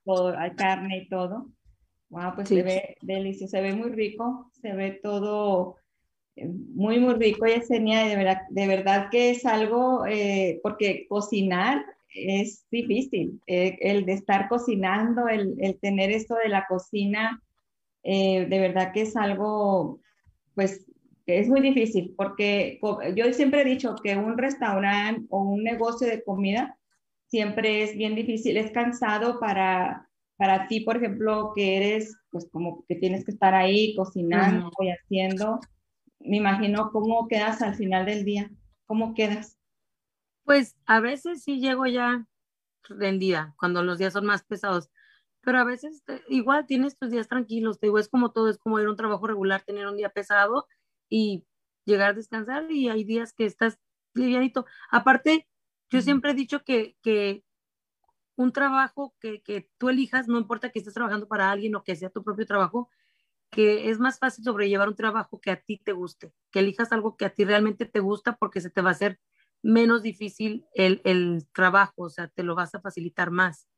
todo, 0.03 0.37
hay 0.37 0.51
carne 0.51 0.99
y 0.99 1.09
todo. 1.09 1.49
Wow, 2.09 2.35
pues 2.35 2.47
Sí. 2.47 2.57
se 2.57 2.63
ve 2.63 2.97
delicioso, 3.01 3.49
se 3.49 3.61
ve 3.61 3.73
muy 3.73 3.89
rico, 3.89 4.51
se 4.53 4.71
ve 4.73 4.99
todo 5.01 5.77
muy, 6.35 6.99
muy 6.99 7.13
rico, 7.15 7.45
Yesenia, 7.45 8.05
de 8.05 8.15
verdad, 8.15 8.41
de 8.49 8.67
verdad 8.67 9.07
que 9.09 9.31
es 9.31 9.45
algo, 9.45 10.05
eh, 10.05 10.59
porque 10.61 11.05
cocinar 11.07 11.85
es 12.13 12.65
difícil, 12.71 13.41
eh, 13.47 13.77
el 13.81 14.05
de 14.05 14.13
estar 14.13 14.47
cocinando, 14.47 15.27
el, 15.27 15.55
el 15.59 15.79
tener 15.79 16.11
esto 16.11 16.35
de 16.35 16.49
la 16.49 16.65
cocina, 16.67 17.41
eh, 18.03 18.45
de 18.45 18.59
verdad 18.59 18.91
que 18.93 19.01
es 19.01 19.15
algo, 19.15 19.99
pues, 20.53 20.85
es 21.25 21.47
muy 21.47 21.61
difícil, 21.61 22.13
porque 22.15 22.79
yo 23.15 23.33
siempre 23.33 23.61
he 23.61 23.65
dicho 23.65 23.95
que 24.03 24.15
un 24.15 24.37
restaurante 24.37 25.25
o 25.29 25.41
un 25.41 25.63
negocio 25.63 26.07
de 26.07 26.23
comida 26.23 26.77
siempre 27.27 27.81
es 27.81 27.97
bien 27.97 28.13
difícil, 28.13 28.57
es 28.57 28.71
cansado 28.71 29.39
para, 29.39 30.07
para 30.37 30.67
ti, 30.67 30.81
por 30.81 30.97
ejemplo, 30.97 31.51
que 31.55 31.77
eres, 31.77 32.15
pues 32.29 32.47
como 32.51 32.85
que 32.87 32.95
tienes 32.95 33.25
que 33.25 33.31
estar 33.31 33.55
ahí 33.55 33.95
cocinando 33.95 34.69
y 34.81 34.89
haciendo. 34.89 35.59
Me 36.25 36.37
imagino 36.37 36.91
cómo 36.91 37.27
quedas 37.27 37.61
al 37.61 37.75
final 37.75 38.05
del 38.05 38.25
día, 38.25 38.51
cómo 38.85 39.13
quedas. 39.13 39.57
Pues 40.43 40.75
a 40.85 40.99
veces 40.99 41.43
sí 41.43 41.59
llego 41.59 41.85
ya 41.87 42.27
rendida, 42.83 43.55
cuando 43.59 43.83
los 43.83 43.97
días 43.99 44.13
son 44.13 44.25
más 44.25 44.43
pesados, 44.43 44.89
pero 45.41 45.59
a 45.59 45.63
veces 45.65 46.03
te- 46.05 46.23
igual 46.29 46.65
tienes 46.67 46.97
tus 46.97 47.11
días 47.11 47.27
tranquilos, 47.27 47.79
te 47.79 47.87
digo, 47.87 47.99
es 47.99 48.09
como 48.09 48.31
todo, 48.31 48.49
es 48.49 48.57
como 48.59 48.79
ir 48.79 48.87
a 48.87 48.91
un 48.91 48.97
trabajo 48.97 49.27
regular, 49.27 49.63
tener 49.63 49.87
un 49.87 49.97
día 49.97 50.09
pesado 50.09 50.67
y 51.09 51.45
llegar 51.85 52.11
a 52.11 52.13
descansar 52.13 52.71
y 52.71 52.89
hay 52.89 53.03
días 53.03 53.33
que 53.33 53.45
estás 53.45 53.79
livianito. 54.13 54.65
Aparte, 54.91 55.47
yo 55.91 56.01
siempre 56.01 56.31
he 56.31 56.35
dicho 56.35 56.63
que, 56.63 56.97
que 57.03 57.43
un 58.35 58.51
trabajo 58.51 59.15
que, 59.19 59.41
que 59.41 59.69
tú 59.77 59.89
elijas, 59.89 60.27
no 60.27 60.37
importa 60.39 60.69
que 60.71 60.79
estés 60.79 60.93
trabajando 60.93 61.27
para 61.27 61.51
alguien 61.51 61.75
o 61.75 61.83
que 61.83 61.95
sea 61.95 62.09
tu 62.09 62.23
propio 62.23 62.45
trabajo, 62.45 62.89
que 63.55 63.89
es 63.89 63.99
más 63.99 64.19
fácil 64.19 64.43
sobrellevar 64.43 64.89
un 64.89 64.97
trabajo 64.97 65.39
que 65.39 65.49
a 65.49 65.61
ti 65.61 65.77
te 65.77 65.93
guste, 65.93 66.33
que 66.51 66.59
elijas 66.59 66.91
algo 66.91 67.15
que 67.15 67.23
a 67.23 67.33
ti 67.33 67.45
realmente 67.45 67.85
te 67.85 68.01
gusta 68.01 68.35
porque 68.35 68.59
se 68.59 68.69
te 68.69 68.81
va 68.81 68.89
a 68.89 68.91
hacer 68.91 69.17
menos 69.63 70.03
difícil 70.03 70.65
el, 70.73 70.99
el 71.05 71.47
trabajo, 71.53 71.93
o 72.03 72.09
sea, 72.09 72.27
te 72.27 72.43
lo 72.43 72.53
vas 72.53 72.75
a 72.75 72.81
facilitar 72.81 73.31
más. 73.31 73.69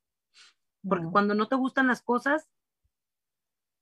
Porque 0.81 1.05
cuando 1.11 1.35
no 1.35 1.47
te 1.47 1.55
gustan 1.55 1.85
las 1.85 2.01
cosas, 2.01 2.49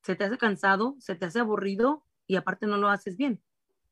se 0.04 0.18
te 0.18 0.26
hace 0.26 0.38
cansado, 0.38 0.98
se 1.00 1.16
te 1.16 1.28
hace 1.28 1.40
aburrido 1.40 2.04
y 2.28 2.36
aparte 2.36 2.68
no 2.68 2.76
lo 2.76 2.90
haces 2.90 3.16
bien. 3.16 3.42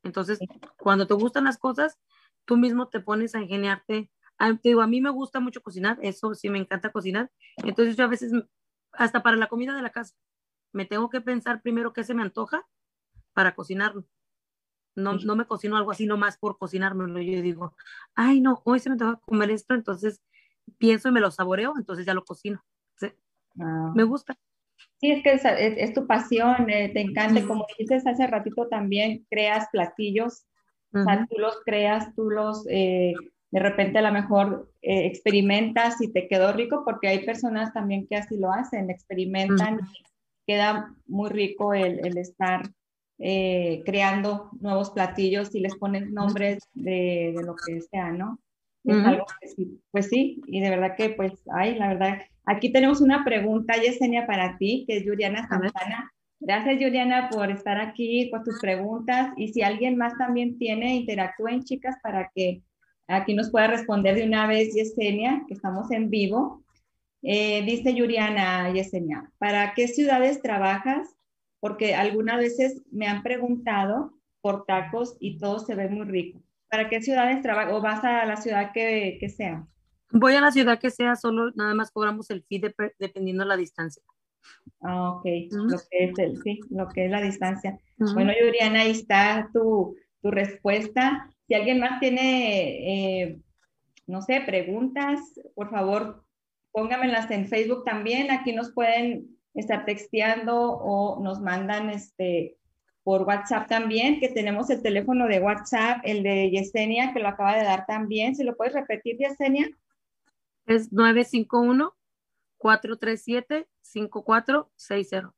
Entonces, 0.04 0.40
cuando 0.78 1.08
te 1.08 1.14
gustan 1.14 1.46
las 1.46 1.58
cosas, 1.58 1.98
tú 2.44 2.58
mismo 2.58 2.90
te 2.90 3.00
pones 3.00 3.34
a 3.34 3.42
ingeniarte, 3.42 4.12
a, 4.38 4.52
digo, 4.52 4.82
a 4.82 4.88
mí 4.88 5.00
me 5.00 5.10
gusta 5.10 5.40
mucho 5.40 5.62
cocinar, 5.62 6.00
eso 6.02 6.36
sí 6.36 6.50
me 6.50 6.60
encanta 6.60 6.92
cocinar. 6.92 7.32
Entonces 7.64 7.96
yo 7.96 8.04
a 8.04 8.10
veces, 8.10 8.34
hasta 8.92 9.24
para 9.24 9.38
la 9.38 9.48
comida 9.48 9.74
de 9.74 9.82
la 9.82 9.92
casa, 9.92 10.16
me 10.74 10.86
tengo 10.86 11.10
que 11.10 11.22
pensar 11.22 11.62
primero 11.62 11.94
qué 11.94 12.04
se 12.04 12.14
me 12.14 12.24
antoja 12.24 12.68
para 13.34 13.56
cocinarlo. 13.56 14.06
No, 14.96 15.14
no 15.16 15.36
me 15.36 15.46
cocino 15.46 15.78
algo 15.78 15.92
así 15.92 16.06
nomás 16.06 16.38
por 16.38 16.58
cocinármelo. 16.58 17.20
Yo 17.20 17.42
digo, 17.42 17.76
ay, 18.16 18.42
no, 18.42 18.62
hoy 18.66 18.80
se 18.80 18.90
me 18.90 18.94
antoja 18.94 19.20
comer 19.26 19.50
esto, 19.52 19.74
entonces 19.74 20.22
pienso 20.78 21.10
y 21.10 21.12
me 21.12 21.20
lo 21.20 21.32
saboreo, 21.32 21.74
entonces 21.78 22.06
ya 22.06 22.14
lo 22.14 22.24
cocino. 22.24 22.64
Ah. 23.60 23.92
Me 23.96 24.04
gusta. 24.04 24.38
Sí, 25.00 25.12
es 25.12 25.24
que 25.24 25.34
es, 25.34 25.94
tu 25.94 26.08
pasión, 26.08 26.70
eh, 26.70 26.90
te 26.94 27.02
encanta. 27.02 27.46
Como 27.46 27.66
dices 27.78 28.06
hace 28.08 28.26
ratito 28.28 28.68
también, 28.68 29.26
creas 29.30 29.68
platillos, 29.72 30.46
o 30.94 31.04
sea, 31.04 31.26
tú 31.28 31.40
los 31.40 31.58
creas, 31.66 32.14
tú 32.16 32.30
los, 32.30 32.66
eh, 32.70 33.14
de 33.52 33.60
repente 33.60 33.98
a 34.00 34.04
lo 34.04 34.12
mejor 34.12 34.72
eh, 34.82 35.08
experimentas 35.08 36.00
y 36.02 36.12
te 36.12 36.28
quedó 36.28 36.54
rico, 36.54 36.84
porque 36.86 37.08
hay 37.08 37.26
personas 37.26 37.74
también 37.74 38.08
que 38.08 38.16
así 38.16 38.38
lo 38.38 38.52
hacen, 38.52 38.90
experimentan 38.90 39.80
queda 40.46 40.94
muy 41.08 41.30
rico 41.30 41.74
el, 41.74 42.06
el 42.06 42.18
estar 42.18 42.70
creando 43.18 44.50
nuevos 44.60 44.90
platillos 44.90 45.56
y 45.56 45.62
les 45.62 45.76
pones 45.76 46.12
nombres 46.12 46.60
de, 46.74 47.34
de 47.34 47.44
lo 47.44 47.56
que 47.56 47.80
sea, 47.80 48.12
¿no? 48.12 48.40
Es 48.84 48.98
algo 48.98 49.26
que 49.40 49.48
sí, 49.48 49.82
pues 49.92 50.10
sí, 50.10 50.42
y 50.46 50.60
de 50.60 50.70
verdad 50.70 50.98
que 50.98 51.12
pues, 51.12 51.32
ay, 51.54 51.76
la 51.76 51.88
verdad, 51.88 52.18
Aquí 52.46 52.72
tenemos 52.72 53.00
una 53.00 53.24
pregunta, 53.24 53.76
Yesenia, 53.82 54.28
para 54.28 54.58
ti, 54.58 54.84
que 54.86 54.98
es 54.98 55.04
Juliana 55.06 55.48
Santana. 55.48 56.12
Gracias, 56.42 56.76
Juliana, 56.76 57.30
por 57.30 57.50
estar 57.50 57.80
aquí, 57.80 58.28
por 58.30 58.44
tus 58.44 58.60
preguntas. 58.60 59.32
Y 59.38 59.54
si 59.54 59.62
alguien 59.62 59.98
más 59.98 60.18
también 60.18 60.58
tiene, 60.58 60.96
interactúen, 60.96 61.64
chicas, 61.64 61.96
para 62.04 62.30
que 62.36 62.62
aquí 63.08 63.34
nos 63.34 63.50
pueda 63.50 63.68
responder 63.68 64.16
de 64.16 64.26
una 64.26 64.46
vez 64.48 64.74
Yesenia, 64.76 65.44
que 65.48 65.54
estamos 65.54 65.90
en 65.92 66.10
vivo. 66.10 66.63
Eh, 67.24 67.64
dice 67.64 67.94
Juliana 67.98 68.72
Yesenia, 68.74 69.32
¿para 69.38 69.74
qué 69.74 69.88
ciudades 69.88 70.42
trabajas? 70.42 71.16
Porque 71.62 71.96
algunas 71.96 72.38
veces 72.38 72.84
me 72.92 73.08
han 73.08 73.24
preguntado 73.24 74.14
por 74.42 74.66
tacos 74.66 75.16
y 75.22 75.38
todo 75.38 75.60
se 75.60 75.76
ve 75.76 75.88
muy 75.88 76.06
rico. 76.06 76.42
¿Para 76.70 76.90
qué 76.90 77.02
ciudades 77.02 77.42
trabajas? 77.42 77.74
¿O 77.74 77.82
vas 77.82 78.04
a 78.04 78.26
la 78.26 78.36
ciudad 78.36 78.72
que, 78.74 79.18
que 79.20 79.30
sea? 79.30 79.66
Voy 80.12 80.34
a 80.34 80.42
la 80.42 80.52
ciudad 80.52 80.80
que 80.80 80.92
sea, 80.92 81.16
solo 81.16 81.52
nada 81.56 81.74
más 81.74 81.92
cobramos 81.92 82.30
el 82.30 82.44
fee 82.44 82.62
dependiendo 83.00 83.44
de 83.44 83.50
la 83.50 83.58
distancia. 83.58 84.04
Ah, 84.82 85.12
ok, 85.12 85.26
lo 85.52 85.78
que 85.90 86.04
es 86.04 86.20
el, 86.20 86.42
sí, 86.44 86.60
lo 86.70 86.90
que 86.90 87.06
es 87.06 87.12
la 87.12 87.22
distancia. 87.22 87.80
Bueno, 87.98 88.34
Yuriana, 88.38 88.82
ahí 88.82 88.92
está 88.92 89.50
tu, 89.54 89.96
tu, 90.22 90.30
respuesta. 90.30 91.30
Si 91.48 91.54
alguien 91.54 91.80
más 91.80 92.00
tiene, 92.02 93.22
eh, 93.22 93.40
no 94.08 94.22
sé, 94.22 94.42
preguntas, 94.46 95.20
por 95.56 95.70
favor, 95.70 96.24
póngamelas 96.74 97.32
en 97.32 97.48
Facebook 97.48 97.86
también. 97.86 98.32
Aquí 98.32 98.52
nos 98.52 98.74
pueden 98.74 99.40
estar 99.54 99.86
texteando 99.86 100.60
o 100.60 101.24
nos 101.24 101.40
mandan 101.40 101.90
este 101.90 102.58
por 103.04 103.22
WhatsApp 103.24 103.68
también, 103.68 104.22
que 104.22 104.30
tenemos 104.30 104.70
el 104.70 104.82
teléfono 104.82 105.28
de 105.28 105.42
WhatsApp, 105.42 106.00
el 106.04 106.24
de 106.24 106.50
Yesenia, 106.50 107.12
que 107.14 107.20
lo 107.20 107.28
acaba 107.28 107.58
de 107.58 107.66
dar 107.66 107.86
también. 107.86 108.34
¿Se 108.36 108.46
lo 108.46 108.56
puedes 108.56 108.74
repetir, 108.74 109.18
Yesenia? 109.18 109.70
Es 110.66 110.90
951-437-5460. 112.60 115.34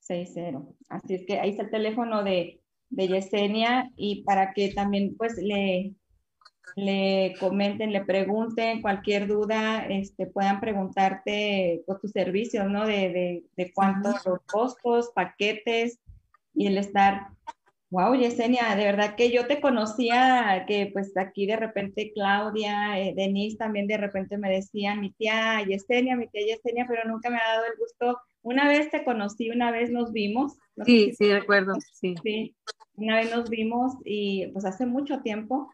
60. 0.00 0.60
Así 0.88 1.14
es 1.14 1.24
que 1.26 1.40
ahí 1.40 1.50
está 1.50 1.62
el 1.62 1.70
teléfono 1.70 2.22
de, 2.22 2.60
de 2.90 3.08
Yesenia 3.08 3.90
y 3.96 4.22
para 4.24 4.52
que 4.52 4.74
también 4.74 5.16
pues 5.16 5.38
le, 5.38 5.94
le 6.76 7.34
comenten, 7.38 7.92
le 7.92 8.04
pregunten 8.04 8.80
cualquier 8.80 9.26
duda, 9.26 9.86
este, 9.88 10.26
puedan 10.26 10.60
preguntarte 10.60 11.82
por 11.86 12.00
tus 12.00 12.12
servicios, 12.12 12.68
¿no? 12.70 12.86
De, 12.86 13.10
de, 13.10 13.44
de 13.56 13.72
cuántos 13.72 14.24
los 14.24 14.40
costos, 14.46 15.10
paquetes 15.14 15.98
y 16.54 16.66
el 16.66 16.78
estar 16.78 17.28
Wow, 17.92 18.14
Yesenia, 18.14 18.74
de 18.74 18.86
verdad 18.86 19.16
que 19.16 19.30
yo 19.30 19.46
te 19.46 19.60
conocía, 19.60 20.64
que 20.66 20.88
pues 20.94 21.14
aquí 21.18 21.44
de 21.44 21.56
repente 21.56 22.10
Claudia, 22.14 22.98
eh, 22.98 23.12
Denise 23.14 23.58
también 23.58 23.86
de 23.86 23.98
repente 23.98 24.38
me 24.38 24.48
decían, 24.48 25.02
mi 25.02 25.12
tía 25.12 25.62
Yesenia, 25.68 26.16
mi 26.16 26.26
tía 26.26 26.40
Yesenia, 26.46 26.86
pero 26.88 27.06
nunca 27.06 27.28
me 27.28 27.36
ha 27.36 27.52
dado 27.54 27.66
el 27.66 27.78
gusto. 27.78 28.18
Una 28.40 28.66
vez 28.66 28.90
te 28.90 29.04
conocí, 29.04 29.50
una 29.50 29.70
vez 29.70 29.90
nos 29.90 30.10
vimos. 30.10 30.56
sí, 30.86 31.12
sí, 31.12 31.30
recuerdo, 31.30 31.74
sí. 31.92 32.14
Sí, 32.22 32.56
una 32.94 33.16
vez 33.16 33.30
nos 33.30 33.50
vimos 33.50 33.92
y 34.06 34.46
pues 34.54 34.64
hace 34.64 34.86
mucho 34.86 35.20
tiempo 35.20 35.70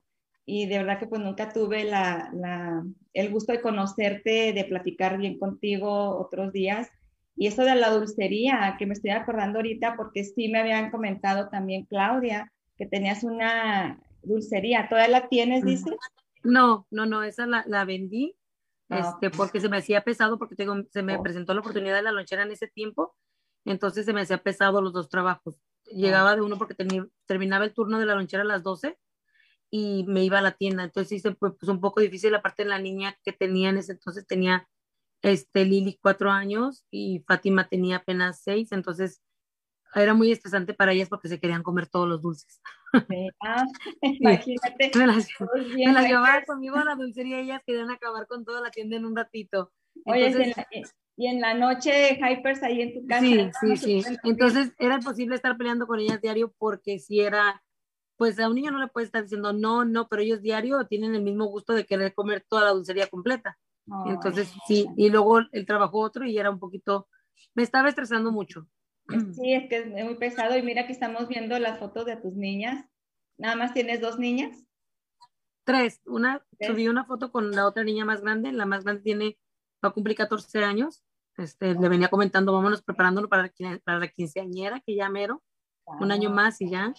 y 0.51 0.64
de 0.64 0.78
verdad 0.78 0.99
que 0.99 1.07
pues 1.07 1.20
nunca 1.20 1.53
tuve 1.53 1.84
la, 1.84 2.30
la, 2.32 2.82
el 3.12 3.30
gusto 3.30 3.53
de 3.53 3.61
conocerte, 3.61 4.55
de 4.55 4.64
platicar 4.64 5.18
bien 5.18 5.38
contigo 5.38 6.18
otros 6.18 6.55
días 6.55 6.88
y 7.36 7.49
eso 7.49 7.64
de 7.64 7.74
la 7.74 7.90
dulcería, 7.90 8.74
que 8.78 8.86
me 8.86 8.94
estoy 8.94 9.11
acordando 9.11 9.59
ahorita, 9.59 9.94
porque 9.94 10.24
sí 10.24 10.49
me 10.49 10.59
habían 10.59 10.90
comentado 10.90 11.51
también, 11.51 11.84
Claudia, 11.84 12.51
que 12.78 12.86
tenías 12.86 13.24
una 13.24 14.01
dulcería. 14.22 14.88
¿Todavía 14.88 15.20
la 15.20 15.28
tienes, 15.28 15.64
dice? 15.64 15.94
No, 16.42 16.86
no, 16.90 17.05
no, 17.05 17.22
esa 17.24 17.46
la, 17.46 17.62
la 17.66 17.84
vendí, 17.84 18.34
ah, 18.88 19.01
este, 19.01 19.28
porque 19.28 19.61
se 19.61 19.68
me 19.68 19.76
hacía 19.76 20.03
pesado, 20.03 20.38
porque 20.38 20.57
tengo, 20.57 20.76
se 20.90 21.03
me 21.03 21.16
oh. 21.16 21.22
presentó 21.22 21.53
la 21.53 21.61
oportunidad 21.61 21.96
de 21.96 22.03
la 22.03 22.12
lonchera 22.12 22.44
en 22.44 22.53
ese 22.53 22.68
tiempo, 22.68 23.14
entonces 23.66 24.07
se 24.07 24.14
me 24.14 24.22
hacía 24.22 24.42
pesado 24.42 24.80
los 24.80 24.94
dos 24.94 25.11
trabajos. 25.11 25.61
Llegaba 25.92 26.34
de 26.34 26.40
uno 26.40 26.57
porque 26.57 26.74
terminaba 27.26 27.66
el 27.66 27.74
turno 27.74 27.99
de 27.99 28.07
la 28.07 28.14
lonchera 28.14 28.44
a 28.44 28.46
las 28.46 28.62
12 28.62 28.96
y 29.70 30.04
me 30.06 30.24
iba 30.24 30.38
a 30.38 30.42
la 30.42 30.52
tienda, 30.52 30.84
entonces 30.84 31.08
sí 31.08 31.20
se 31.20 31.32
pues, 31.32 31.54
un 31.62 31.80
poco 31.80 32.00
difícil, 32.00 32.34
aparte 32.34 32.64
de 32.64 32.70
la 32.70 32.78
niña 32.78 33.16
que 33.22 33.32
tenía 33.32 33.68
en 33.70 33.78
ese 33.78 33.92
entonces 33.92 34.26
tenía 34.26 34.68
este, 35.22 35.64
Lili 35.64 35.98
cuatro 36.00 36.30
años 36.30 36.84
y 36.90 37.24
Fátima 37.26 37.68
tenía 37.68 37.96
apenas 37.96 38.40
seis, 38.42 38.72
entonces 38.72 39.22
era 39.94 40.14
muy 40.14 40.30
estresante 40.30 40.74
para 40.74 40.92
ellas 40.92 41.08
porque 41.08 41.28
se 41.28 41.40
querían 41.40 41.62
comer 41.62 41.86
todos 41.86 42.08
los 42.08 42.22
dulces. 42.22 42.60
Ah, 43.40 43.64
imagínate. 44.02 44.90
me 44.94 45.06
las, 45.06 45.28
llevaba 46.08 46.42
conmigo 46.46 46.76
a 46.76 46.84
la 46.84 46.94
dulcería 46.94 47.40
y 47.40 47.44
ellas 47.44 47.62
querían 47.66 47.90
acabar 47.90 48.26
con 48.26 48.44
toda 48.44 48.60
la 48.60 48.70
tienda 48.70 48.96
en 48.96 49.06
un 49.06 49.16
ratito. 49.16 49.72
Oye, 50.04 50.54
y 51.16 51.26
en 51.26 51.40
la 51.40 51.52
noche, 51.52 52.16
Hypers 52.16 52.62
ahí 52.62 52.80
en 52.80 52.94
tu 52.94 53.04
casa. 53.04 53.20
Sí, 53.20 53.50
sí, 53.76 54.02
sí. 54.02 54.16
Entonces 54.22 54.72
era 54.78 54.94
imposible 54.94 55.34
estar 55.34 55.56
peleando 55.56 55.88
con 55.88 55.98
ellas 55.98 56.20
diario 56.20 56.54
porque 56.58 57.00
si 57.00 57.18
era, 57.20 57.60
pues 58.18 58.38
a 58.40 58.48
un 58.48 58.56
niño 58.56 58.72
no 58.72 58.80
le 58.80 58.88
puede 58.88 59.06
estar 59.06 59.22
diciendo 59.22 59.52
no, 59.52 59.84
no, 59.84 60.08
pero 60.08 60.22
ellos 60.22 60.42
diario 60.42 60.84
tienen 60.86 61.14
el 61.14 61.22
mismo 61.22 61.46
gusto 61.46 61.72
de 61.72 61.86
querer 61.86 62.12
comer 62.12 62.44
toda 62.46 62.64
la 62.64 62.72
dulcería 62.72 63.06
completa. 63.06 63.56
Entonces, 64.06 64.52
sí, 64.66 64.86
y 64.98 65.08
luego 65.08 65.38
el 65.50 65.64
trabajo 65.64 66.00
otro 66.00 66.26
y 66.26 66.36
era 66.36 66.50
un 66.50 66.58
poquito, 66.58 67.08
me 67.54 67.62
estaba 67.62 67.88
estresando 67.88 68.30
mucho. 68.32 68.66
Sí, 69.34 69.54
es 69.54 69.70
que 69.70 69.78
es 69.78 70.04
muy 70.04 70.16
pesado 70.16 70.58
y 70.58 70.62
mira 70.62 70.86
que 70.86 70.92
estamos 70.92 71.28
viendo 71.28 71.58
las 71.58 71.78
fotos 71.78 72.04
de 72.04 72.16
tus 72.16 72.34
niñas. 72.34 72.84
¿Nada 73.38 73.56
más 73.56 73.72
tienes 73.72 74.02
dos 74.02 74.18
niñas? 74.18 74.66
Tres. 75.64 76.02
Una, 76.04 76.44
subí 76.60 76.88
una 76.88 77.06
foto 77.06 77.32
con 77.32 77.52
la 77.52 77.66
otra 77.66 77.84
niña 77.84 78.04
más 78.04 78.20
grande. 78.20 78.52
La 78.52 78.66
más 78.66 78.84
grande 78.84 79.00
tiene, 79.00 79.38
va 79.82 79.88
a 79.88 79.92
cumplir 79.92 80.14
14 80.14 80.62
años. 80.62 81.04
Este, 81.38 81.72
le 81.72 81.88
venía 81.88 82.08
comentando, 82.08 82.52
vámonos 82.52 82.82
preparándolo 82.82 83.30
para, 83.30 83.50
para 83.84 83.98
la 83.98 84.08
quinceañera, 84.08 84.80
que 84.80 84.94
ya 84.94 85.08
mero, 85.08 85.42
un 86.01 86.12
año 86.12 86.30
más 86.30 86.61
y 86.61 86.70
ya. 86.70 86.93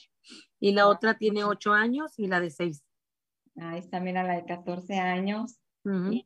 Y 0.60 0.74
la 0.74 0.88
otra 0.88 1.18
tiene 1.18 1.44
ocho 1.44 1.74
años 1.74 2.18
y 2.18 2.28
la 2.28 2.40
de 2.40 2.50
seis. 2.50 2.84
Ahí 3.56 3.80
está, 3.80 4.00
mira, 4.00 4.24
la 4.24 4.36
de 4.36 4.46
14 4.46 4.96
años 4.96 5.60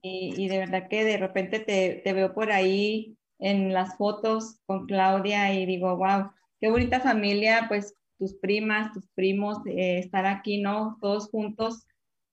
y, 0.01 0.47
de 0.47 0.57
verdad 0.57 0.87
que 0.89 1.03
de 1.03 1.17
repente 1.17 1.59
te, 1.59 2.01
te, 2.03 2.13
veo 2.13 2.33
por 2.33 2.51
ahí 2.51 3.17
en 3.39 3.73
las 3.73 3.97
fotos 3.97 4.59
con 4.65 4.85
Claudia 4.87 5.53
y 5.53 5.65
digo, 5.65 5.95
wow, 5.95 6.31
qué 6.59 6.69
bonita 6.69 6.99
familia, 6.99 7.65
pues 7.67 7.95
tus 8.17 8.33
primas, 8.35 8.91
tus 8.93 9.07
primos, 9.15 9.57
eh, 9.65 9.99
estar 9.99 10.25
aquí, 10.25 10.61
¿no? 10.61 10.97
Todos 11.01 11.29
juntos 11.29 11.85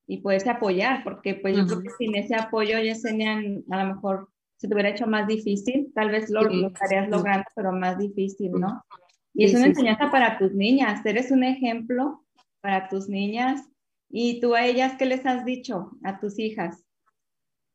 y 0.07 0.19
poderse 0.19 0.51
apoyar, 0.51 1.05
porque 1.05 1.35
pues 1.35 1.57
yo 1.57 1.67
creo 1.67 1.83
que 1.83 1.91
sin 1.91 2.17
ese 2.17 2.35
apoyo 2.35 2.81
ya 2.81 2.95
serían, 2.95 3.65
a 3.71 3.85
lo 3.85 3.95
mejor 3.95 4.29
se 4.57 4.67
te 4.67 4.75
hubiera 4.75 4.91
hecho 4.91 5.07
más 5.07 5.27
difícil, 5.27 5.93
tal 5.95 6.11
vez 6.11 6.31
lo, 6.31 6.43
lo 6.43 6.69
estarías 6.69 7.09
logrando, 7.09 7.47
pero 7.55 7.73
más 7.73 7.97
difícil, 7.97 8.53
¿no? 8.53 8.83
Y 9.33 9.45
es 9.45 9.55
una 9.55 9.67
enseñanza 9.67 10.11
para 10.11 10.39
tus 10.39 10.53
niñas, 10.53 11.05
eres 11.07 11.31
un 11.31 11.45
ejemplo 11.45 12.25
para 12.61 12.89
tus 12.89 13.09
niñas. 13.09 13.63
¿Y 14.09 14.41
tú 14.41 14.55
a 14.55 14.67
ellas 14.67 14.95
qué 14.99 15.07
les 15.07 15.25
has 15.25 15.45
dicho, 15.45 15.93
a 16.03 16.19
tus 16.19 16.39
hijas? 16.39 16.85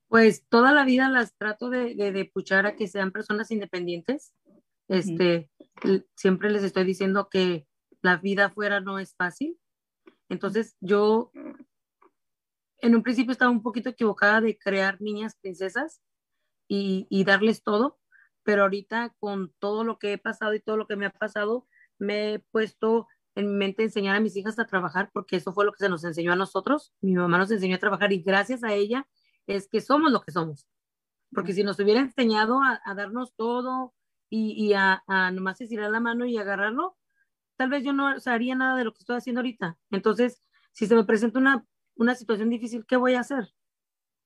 Pues 0.10 0.46
toda 0.48 0.74
la 0.74 0.84
vida 0.84 1.10
las 1.10 1.36
trato 1.36 1.70
de, 1.70 1.96
de, 1.96 2.26
puchar 2.26 2.66
a 2.66 2.76
que 2.76 2.88
sean 2.88 3.12
personas 3.12 3.52
independientes. 3.52 4.34
Este, 4.88 5.50
siempre 6.16 6.52
les 6.52 6.64
estoy 6.64 6.84
diciendo 6.84 7.30
que 7.30 7.66
la 8.02 8.18
vida 8.18 8.46
afuera 8.46 8.82
no 8.82 9.00
es 9.00 9.16
fácil. 9.16 9.58
Entonces 10.30 10.76
yo 10.82 11.32
en 12.80 12.96
un 12.96 13.04
principio 13.04 13.32
estaba 13.32 13.52
un 13.52 13.64
poquito 13.64 13.90
equivocada 13.90 14.42
de 14.42 14.58
crear 14.58 15.02
niñas 15.02 15.36
princesas 15.42 16.02
y, 16.68 17.08
y, 17.10 17.24
darles 17.24 17.64
todo, 17.64 18.00
pero 18.46 18.62
ahorita 18.62 19.14
con 19.20 19.52
todo 19.60 19.84
lo 19.84 19.98
que 20.00 20.14
he 20.14 20.18
pasado 20.18 20.54
y 20.54 20.62
todo 20.62 20.78
lo 20.78 20.88
que 20.88 20.96
me 20.96 21.08
ha 21.08 21.10
pasado, 21.10 21.68
me 21.98 22.36
he 22.36 22.40
puesto 22.40 23.08
en 23.34 23.48
mi 23.52 23.58
mente 23.58 23.84
enseñar 23.84 24.16
a 24.16 24.20
mis 24.22 24.38
hijas 24.38 24.60
a 24.60 24.68
trabajar, 24.68 25.10
porque 25.12 25.36
eso 25.36 25.52
fue 25.52 25.66
lo 25.66 25.74
que 25.74 25.80
se 25.80 25.90
nos 25.90 26.04
enseñó 26.06 26.32
a 26.32 26.38
nosotros. 26.38 26.94
Mi 27.02 27.14
mamá 27.14 27.40
nos 27.40 27.52
enseñó 27.52 27.76
a 27.76 27.80
trabajar 27.80 28.14
y 28.14 28.22
gracias 28.22 28.64
a 28.64 28.72
ella 28.74 29.08
es 29.48 29.68
que 29.68 29.82
somos 29.82 30.12
lo 30.12 30.22
que 30.22 30.32
somos. 30.32 30.68
Porque 31.34 31.54
si 31.54 31.64
nos 31.64 31.80
hubiera 31.80 32.00
enseñado 32.00 32.62
a, 32.62 32.94
darnos 32.94 33.34
todo 33.36 33.94
y, 34.30 34.54
y 34.64 34.74
a, 34.74 35.04
a, 35.08 35.32
nomás 35.32 35.60
estirar 35.60 35.90
la 35.90 36.00
mano 36.00 36.26
y 36.26 36.38
agarrarlo, 36.38 36.98
tal 37.58 37.70
vez 37.70 37.84
yo 37.84 37.94
no 37.94 38.14
haría 38.26 38.56
nada 38.56 38.78
de 38.78 38.84
lo 38.84 38.94
que 38.94 39.00
estoy 39.00 39.18
haciendo 39.18 39.40
ahorita. 39.40 39.78
Entonces, 39.90 40.44
si 40.72 40.86
se 40.86 40.96
me 40.96 41.04
presenta 41.04 41.40
una, 41.40 41.66
una 41.96 42.14
situación 42.14 42.50
difícil, 42.50 42.86
¿qué 42.86 42.96
voy 42.96 43.16
a 43.16 43.22
hacer? 43.22 43.54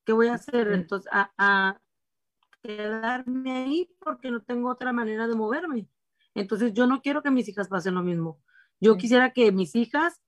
¿Qué 0.06 0.12
voy 0.12 0.28
a 0.28 0.34
hacer? 0.34 0.74
Entonces, 0.74 1.10
a 1.12 1.80
quedarme 2.62 3.52
ahí 3.52 3.90
porque 4.00 4.32
no 4.32 4.42
tengo 4.42 4.70
otra 4.70 4.94
manera 4.94 5.28
de 5.28 5.36
moverme. 5.36 5.88
Entonces, 6.36 6.74
yo 6.74 6.88
no 6.88 7.02
quiero 7.02 7.22
que 7.22 7.32
mis 7.32 7.48
hijas 7.48 7.68
pasen 7.68 7.96
lo 7.96 8.04
mismo. 8.04 8.40
Yo 8.80 8.98
quisiera 8.98 9.32
que 9.32 9.52
mis 9.52 9.76
hijas 9.76 10.22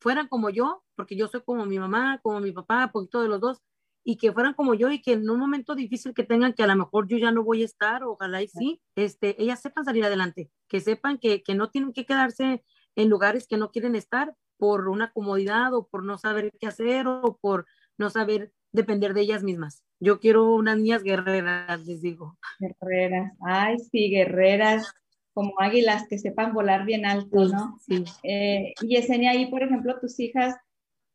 fueran 0.00 0.28
como 0.28 0.50
yo, 0.50 0.84
porque 0.94 1.16
yo 1.16 1.28
soy 1.28 1.42
como 1.42 1.64
mi 1.64 1.78
mamá, 1.78 2.20
como 2.22 2.40
mi 2.40 2.52
papá, 2.52 2.90
poquito 2.92 3.22
de 3.22 3.28
los 3.28 3.40
dos, 3.40 3.62
y 4.04 4.16
que 4.16 4.32
fueran 4.32 4.54
como 4.54 4.74
yo 4.74 4.90
y 4.90 5.00
que 5.00 5.12
en 5.12 5.30
un 5.30 5.38
momento 5.38 5.74
difícil 5.74 6.12
que 6.12 6.24
tengan, 6.24 6.52
que 6.52 6.62
a 6.62 6.66
lo 6.66 6.76
mejor 6.76 7.06
yo 7.06 7.16
ya 7.18 7.30
no 7.30 7.44
voy 7.44 7.62
a 7.62 7.64
estar, 7.64 8.02
ojalá 8.04 8.42
y 8.42 8.48
sí, 8.48 8.82
este, 8.96 9.40
ellas 9.40 9.60
sepan 9.60 9.84
salir 9.84 10.04
adelante, 10.04 10.50
que 10.68 10.80
sepan 10.80 11.18
que, 11.18 11.42
que 11.42 11.54
no 11.54 11.70
tienen 11.70 11.92
que 11.92 12.04
quedarse 12.04 12.64
en 12.96 13.08
lugares 13.08 13.46
que 13.46 13.56
no 13.56 13.70
quieren 13.70 13.94
estar 13.94 14.34
por 14.56 14.88
una 14.88 15.12
comodidad 15.12 15.72
o 15.74 15.86
por 15.86 16.04
no 16.04 16.18
saber 16.18 16.52
qué 16.60 16.66
hacer 16.66 17.06
o 17.06 17.38
por 17.40 17.66
no 17.96 18.10
saber 18.10 18.52
depender 18.72 19.14
de 19.14 19.22
ellas 19.22 19.42
mismas. 19.42 19.82
Yo 20.00 20.18
quiero 20.18 20.54
unas 20.54 20.78
niñas 20.78 21.02
guerreras, 21.02 21.86
les 21.86 22.02
digo. 22.02 22.36
Guerreras, 22.58 23.32
ay, 23.40 23.78
sí, 23.78 24.10
guerreras, 24.10 24.92
como 25.32 25.52
águilas 25.58 26.06
que 26.08 26.18
sepan 26.18 26.52
volar 26.52 26.84
bien 26.84 27.06
alto, 27.06 27.44
¿no? 27.46 27.78
Sí. 27.80 28.04
Eh, 28.22 28.74
y 28.82 28.96
Esenia, 28.96 29.30
ahí, 29.30 29.46
por 29.46 29.62
ejemplo, 29.62 29.98
tus 30.00 30.18
hijas, 30.20 30.56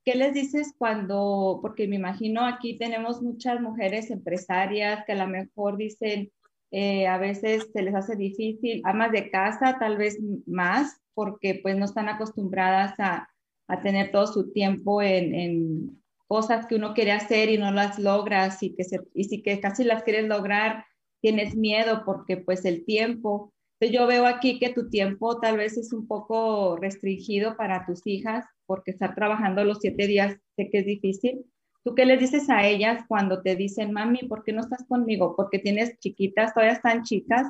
¿qué 0.05 0.15
les 0.15 0.33
dices 0.33 0.73
cuando, 0.77 1.59
porque 1.61 1.87
me 1.87 1.97
imagino 1.97 2.45
aquí 2.45 2.77
tenemos 2.77 3.21
muchas 3.21 3.59
mujeres 3.59 4.09
empresarias 4.09 5.03
que 5.05 5.11
a 5.11 5.15
lo 5.15 5.27
mejor 5.27 5.77
dicen, 5.77 6.31
eh, 6.71 7.07
a 7.07 7.17
veces 7.17 7.69
se 7.73 7.81
les 7.81 7.95
hace 7.95 8.15
difícil, 8.15 8.81
amas 8.83 9.11
de 9.11 9.29
casa 9.29 9.77
tal 9.79 9.97
vez 9.97 10.17
más, 10.45 11.01
porque 11.13 11.59
pues 11.61 11.77
no 11.77 11.85
están 11.85 12.09
acostumbradas 12.09 12.99
a, 12.99 13.29
a 13.67 13.81
tener 13.81 14.11
todo 14.11 14.27
su 14.27 14.51
tiempo 14.51 15.01
en, 15.01 15.33
en, 15.33 16.03
cosas 16.27 16.67
que 16.67 16.75
uno 16.75 16.93
quiere 16.93 17.11
hacer 17.11 17.49
y 17.49 17.57
no 17.57 17.71
las 17.71 17.99
logras 17.99 18.61
y 18.63 18.75
que 18.75 18.83
se, 18.83 18.99
y 19.13 19.25
si 19.25 19.41
que 19.41 19.59
casi 19.59 19.83
las 19.83 20.03
quieres 20.03 20.27
lograr, 20.27 20.85
tienes 21.21 21.55
miedo 21.55 22.03
porque 22.05 22.37
pues 22.37 22.65
el 22.65 22.85
tiempo 22.85 23.53
yo 23.79 24.07
veo 24.07 24.25
aquí 24.25 24.59
que 24.59 24.73
tu 24.73 24.89
tiempo 24.89 25.39
tal 25.39 25.57
vez 25.57 25.77
es 25.77 25.93
un 25.93 26.07
poco 26.07 26.77
restringido 26.77 27.55
para 27.55 27.85
tus 27.85 28.05
hijas 28.07 28.45
porque 28.65 28.91
estar 28.91 29.13
trabajando 29.13 29.63
los 29.63 29.79
siete 29.79 30.07
días 30.07 30.37
sé 30.55 30.69
que 30.69 30.79
es 30.79 30.85
difícil. 30.85 31.45
¿Tú 31.83 31.95
qué 31.95 32.05
les 32.05 32.19
dices 32.19 32.49
a 32.49 32.67
ellas 32.67 33.03
cuando 33.07 33.41
te 33.41 33.55
dicen, 33.55 33.93
mami, 33.93 34.19
¿por 34.27 34.43
qué 34.43 34.51
no 34.51 34.61
estás 34.61 34.83
conmigo? 34.87 35.35
Porque 35.37 35.59
tienes 35.59 35.97
chiquitas, 35.99 36.53
todavía 36.53 36.73
están 36.73 37.03
chicas, 37.03 37.47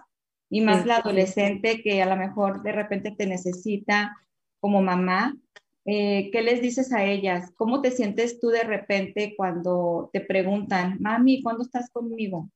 y 0.50 0.62
más 0.62 0.86
la 0.86 0.98
adolescente 0.98 1.82
que 1.82 2.02
a 2.02 2.06
lo 2.06 2.16
mejor 2.16 2.62
de 2.62 2.72
repente 2.72 3.12
te 3.12 3.26
necesita 3.26 4.16
como 4.60 4.82
mamá. 4.82 5.36
Eh, 5.90 6.30
¿Qué 6.34 6.42
les 6.42 6.62
dices 6.62 6.92
a 6.92 7.06
ellas? 7.06 7.54
¿Cómo 7.56 7.82
te 7.82 7.92
sientes 7.92 8.42
tú 8.42 8.50
de 8.50 8.64
repente 8.64 9.34
cuando 9.38 10.10
te 10.12 10.20
preguntan, 10.20 10.98
mami, 11.00 11.42
¿cuándo 11.42 11.64
estás 11.64 11.90
conmigo? 11.90 12.52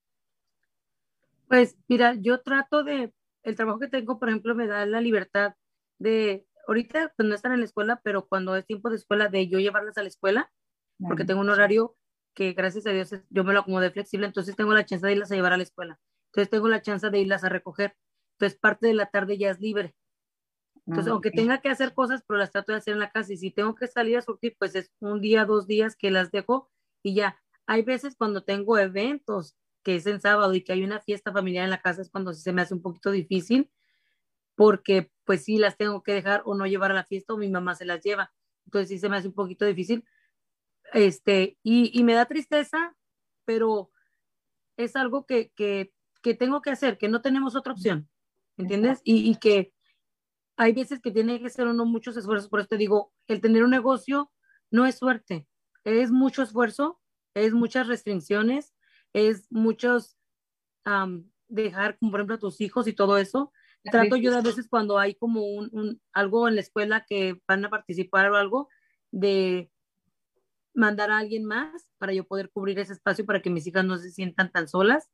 Pues 1.48 1.78
mira, 1.88 2.16
yo 2.16 2.42
trato 2.42 2.84
de 2.84 3.14
el 3.44 3.56
trabajo 3.56 3.80
que 3.80 3.88
tengo, 3.88 4.20
por 4.20 4.28
ejemplo, 4.28 4.54
me 4.54 4.68
da 4.68 4.86
la 4.86 5.00
libertad 5.00 5.56
de, 5.98 6.46
ahorita 6.68 7.14
pues 7.16 7.28
no 7.28 7.34
están 7.34 7.54
en 7.54 7.60
la 7.60 7.66
escuela, 7.66 8.02
pero 8.04 8.28
cuando 8.28 8.54
es 8.58 8.66
tiempo 8.66 8.90
de 8.90 8.98
escuela, 8.98 9.30
de 9.30 9.48
yo 9.48 9.60
llevarlas 9.60 9.98
a 9.98 10.02
la 10.02 10.10
escuela, 10.10 10.52
porque 11.00 11.24
tengo 11.24 11.40
un 11.40 11.50
horario 11.50 11.96
que 12.34 12.52
gracias 12.52 12.86
a 12.86 12.92
Dios 12.92 13.16
yo 13.30 13.44
me 13.46 13.54
lo 13.54 13.62
acomodé 13.62 13.92
flexible, 13.92 14.28
entonces 14.28 14.58
tengo 14.58 14.74
la 14.74 14.86
chance 14.86 15.06
de 15.06 15.14
irlas 15.14 15.32
a 15.32 15.36
llevar 15.36 15.54
a 15.54 15.58
la 15.58 15.64
escuela. 15.64 16.00
Entonces 16.28 16.50
tengo 16.50 16.68
la 16.68 16.82
chance 16.82 17.10
de 17.10 17.20
irlas 17.20 17.46
a 17.46 17.50
recoger. 17.50 17.96
Entonces 18.34 18.60
parte 18.60 18.88
de 18.88 18.94
la 18.94 19.06
tarde 19.06 19.38
ya 19.38 19.52
es 19.52 19.60
libre. 19.62 19.96
Entonces, 20.88 21.10
ah, 21.10 21.14
aunque 21.14 21.32
tenga 21.32 21.62
que 21.62 21.70
hacer 21.70 21.94
cosas, 21.94 22.24
pero 22.28 22.40
las 22.40 22.52
trato 22.52 22.72
de 22.72 22.80
hacer 22.80 22.94
en 22.94 23.00
la 23.00 23.12
casa. 23.12 23.34
Y 23.34 23.38
si 23.38 23.52
tengo 23.52 23.76
que 23.76 23.88
salir 23.88 24.18
a 24.18 24.22
surtir, 24.22 24.56
pues 24.58 24.76
es 24.76 24.92
un 25.00 25.22
día, 25.22 25.46
dos 25.46 25.68
días 25.68 25.96
que 25.96 26.12
las 26.12 26.32
dejo 26.32 26.70
y 27.04 27.14
ya. 27.14 27.40
Hay 27.68 27.84
veces 27.84 28.16
cuando 28.16 28.44
tengo 28.44 28.78
eventos 28.78 29.56
que 29.84 29.96
es 29.96 30.06
en 30.06 30.22
sábado 30.22 30.54
y 30.54 30.64
que 30.64 30.74
hay 30.74 30.84
una 30.84 31.00
fiesta 31.00 31.32
familiar 31.32 31.64
en 31.64 31.72
la 31.72 31.82
casa 31.82 32.02
es 32.02 32.10
cuando 32.10 32.34
se 32.34 32.54
me 32.54 32.62
hace 32.62 32.74
un 32.74 32.82
poquito 32.82 33.10
difícil 33.12 33.72
porque 34.56 35.12
pues 35.24 35.44
sí 35.46 35.58
las 35.58 35.78
tengo 35.78 36.04
que 36.04 36.14
dejar 36.14 36.44
o 36.46 36.56
no 36.56 36.68
llevar 36.68 36.92
a 36.92 36.96
la 36.96 37.04
fiesta 37.04 37.34
o 37.34 37.38
mi 37.38 37.50
mamá 37.50 37.76
se 37.76 37.86
las 37.86 38.02
lleva. 38.02 38.32
Entonces 38.66 38.90
sí 38.90 39.00
se 39.00 39.10
me 39.10 39.18
hace 39.18 39.28
un 39.28 39.34
poquito 39.34 39.66
difícil. 39.66 40.06
Este, 40.94 41.58
y, 41.64 41.98
y 41.98 42.04
me 42.04 42.14
da 42.14 42.26
tristeza, 42.26 42.96
pero 43.46 43.92
es 44.78 44.96
algo 44.96 45.26
que, 45.26 45.52
que, 45.56 45.94
que, 46.22 46.34
tengo 46.34 46.62
que 46.62 46.72
hacer, 46.72 46.98
que 46.98 47.08
no 47.08 47.22
tenemos 47.22 47.56
otra 47.56 47.74
opción, 47.74 48.10
¿entiendes? 48.58 49.02
Y, 49.04 49.30
y, 49.30 49.36
que 49.36 49.74
hay 50.62 50.74
veces 50.74 51.00
que 51.00 51.10
tiene 51.10 51.40
que 51.40 51.48
hacer 51.48 51.66
uno 51.68 51.86
muchos 51.86 52.16
esfuerzos, 52.18 52.48
por 52.48 52.60
eso 52.60 52.70
te 52.70 52.78
digo, 52.78 53.12
el 53.28 53.42
tener 53.42 53.64
un 53.64 53.72
negocio 53.72 54.32
no 54.70 54.86
es 54.86 54.96
suerte, 54.96 55.48
es 55.84 56.12
mucho 56.12 56.44
esfuerzo, 56.44 57.00
es 57.34 57.54
muchas 57.54 57.88
restricciones, 57.88 58.76
es 59.12 59.48
muchos 59.50 60.20
dejar, 61.48 61.98
como 61.98 62.12
por 62.12 62.20
ejemplo, 62.20 62.36
a 62.36 62.40
tus 62.40 62.62
hijos 62.62 62.88
y 62.88 62.94
todo 62.94 63.18
eso. 63.18 63.52
Trato 63.84 64.18
yo 64.18 64.30
de 64.30 64.38
a 64.38 64.42
veces 64.42 64.68
cuando 64.70 65.00
hay 65.00 65.16
como 65.16 65.44
un, 65.44 66.00
algo 66.14 66.48
en 66.48 66.54
la 66.54 66.62
escuela 66.62 67.06
que 67.10 67.42
van 67.48 67.66
a 67.66 67.72
participar 67.72 68.30
o 68.30 68.36
algo, 68.36 68.70
de 69.10 69.72
mandar 70.76 71.10
a 71.10 71.18
alguien 71.18 71.44
más 71.44 71.90
para 71.98 72.14
yo 72.14 72.28
poder 72.28 72.52
cubrir 72.52 72.78
ese 72.78 72.94
espacio 72.94 73.26
para 73.26 73.42
que 73.42 73.50
mis 73.50 73.66
hijas 73.66 73.84
no 73.84 73.98
se 73.98 74.12
sientan 74.12 74.52
tan 74.52 74.68
solas. 74.68 75.10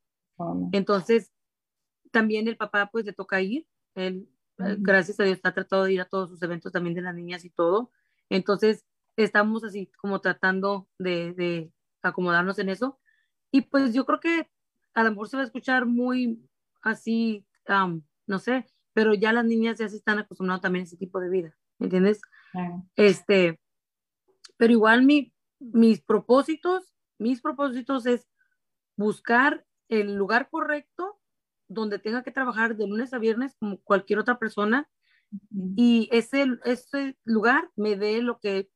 Entonces, 0.72 1.32
también 2.10 2.48
el 2.48 2.58
papá 2.58 2.90
pues 2.92 3.06
le 3.06 3.14
toca 3.14 3.40
ir. 3.40 3.66
Él, 3.94 4.28
gracias 4.58 5.18
a 5.20 5.24
Dios, 5.24 5.36
está 5.36 5.52
tratado 5.52 5.84
de 5.84 5.92
ir 5.92 6.00
a 6.00 6.08
todos 6.08 6.30
sus 6.30 6.42
eventos 6.42 6.72
también 6.72 6.94
de 6.94 7.02
las 7.02 7.14
niñas 7.14 7.44
y 7.44 7.50
todo. 7.50 7.90
Entonces, 8.28 8.84
estamos 9.16 9.64
así 9.64 9.90
como 9.98 10.20
tratando 10.20 10.88
de, 10.98 11.32
de 11.34 11.72
acomodarnos 12.02 12.58
en 12.58 12.68
eso. 12.68 12.98
Y 13.50 13.62
pues 13.62 13.94
yo 13.94 14.04
creo 14.04 14.20
que 14.20 14.50
a 14.94 15.04
lo 15.04 15.10
mejor 15.10 15.28
se 15.28 15.36
va 15.36 15.42
a 15.42 15.46
escuchar 15.46 15.86
muy 15.86 16.48
así, 16.82 17.46
no 18.26 18.38
sé, 18.38 18.66
pero 18.92 19.14
ya 19.14 19.32
las 19.32 19.44
niñas 19.44 19.78
ya 19.78 19.88
se 19.88 19.96
están 19.96 20.18
acostumbrando 20.18 20.60
también 20.60 20.82
a 20.82 20.86
ese 20.86 20.96
tipo 20.96 21.20
de 21.20 21.30
vida, 21.30 21.56
¿me 21.78 21.86
entiendes? 21.86 22.20
Este, 22.96 23.60
pero 24.56 24.72
igual 24.72 25.04
mi, 25.04 25.32
mis 25.60 26.00
propósitos, 26.00 26.94
mis 27.18 27.40
propósitos 27.40 28.06
es 28.06 28.28
buscar 28.96 29.64
el 29.88 30.14
lugar 30.14 30.48
correcto 30.50 31.17
donde 31.68 31.98
tenga 31.98 32.22
que 32.22 32.30
trabajar 32.30 32.76
de 32.76 32.86
lunes 32.86 33.12
a 33.12 33.18
viernes 33.18 33.54
como 33.58 33.78
cualquier 33.82 34.18
otra 34.18 34.38
persona 34.38 34.88
y 35.76 36.08
ese, 36.10 36.46
ese 36.64 37.16
lugar 37.24 37.70
me 37.76 37.96
dé 37.96 38.22
lo 38.22 38.38
que 38.38 38.68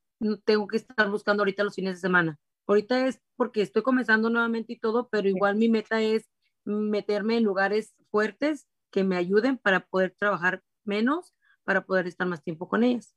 tengo 0.45 0.67
que 0.67 0.77
estar 0.77 1.09
buscando 1.09 1.41
ahorita 1.41 1.63
los 1.63 1.75
fines 1.75 1.95
de 1.95 2.01
semana. 2.01 2.39
Ahorita 2.67 3.07
es 3.07 3.19
porque 3.35 3.61
estoy 3.61 3.81
comenzando 3.81 4.29
nuevamente 4.29 4.73
y 4.73 4.79
todo, 4.79 5.09
pero 5.09 5.27
igual 5.27 5.55
mi 5.55 5.69
meta 5.69 6.01
es 6.01 6.29
meterme 6.63 7.37
en 7.37 7.43
lugares 7.43 7.93
fuertes 8.09 8.67
que 8.91 9.03
me 9.03 9.17
ayuden 9.17 9.57
para 9.57 9.81
poder 9.81 10.15
trabajar 10.17 10.61
menos, 10.85 11.33
para 11.63 11.85
poder 11.85 12.07
estar 12.07 12.27
más 12.27 12.43
tiempo 12.43 12.69
con 12.69 12.83
ellas. 12.83 13.15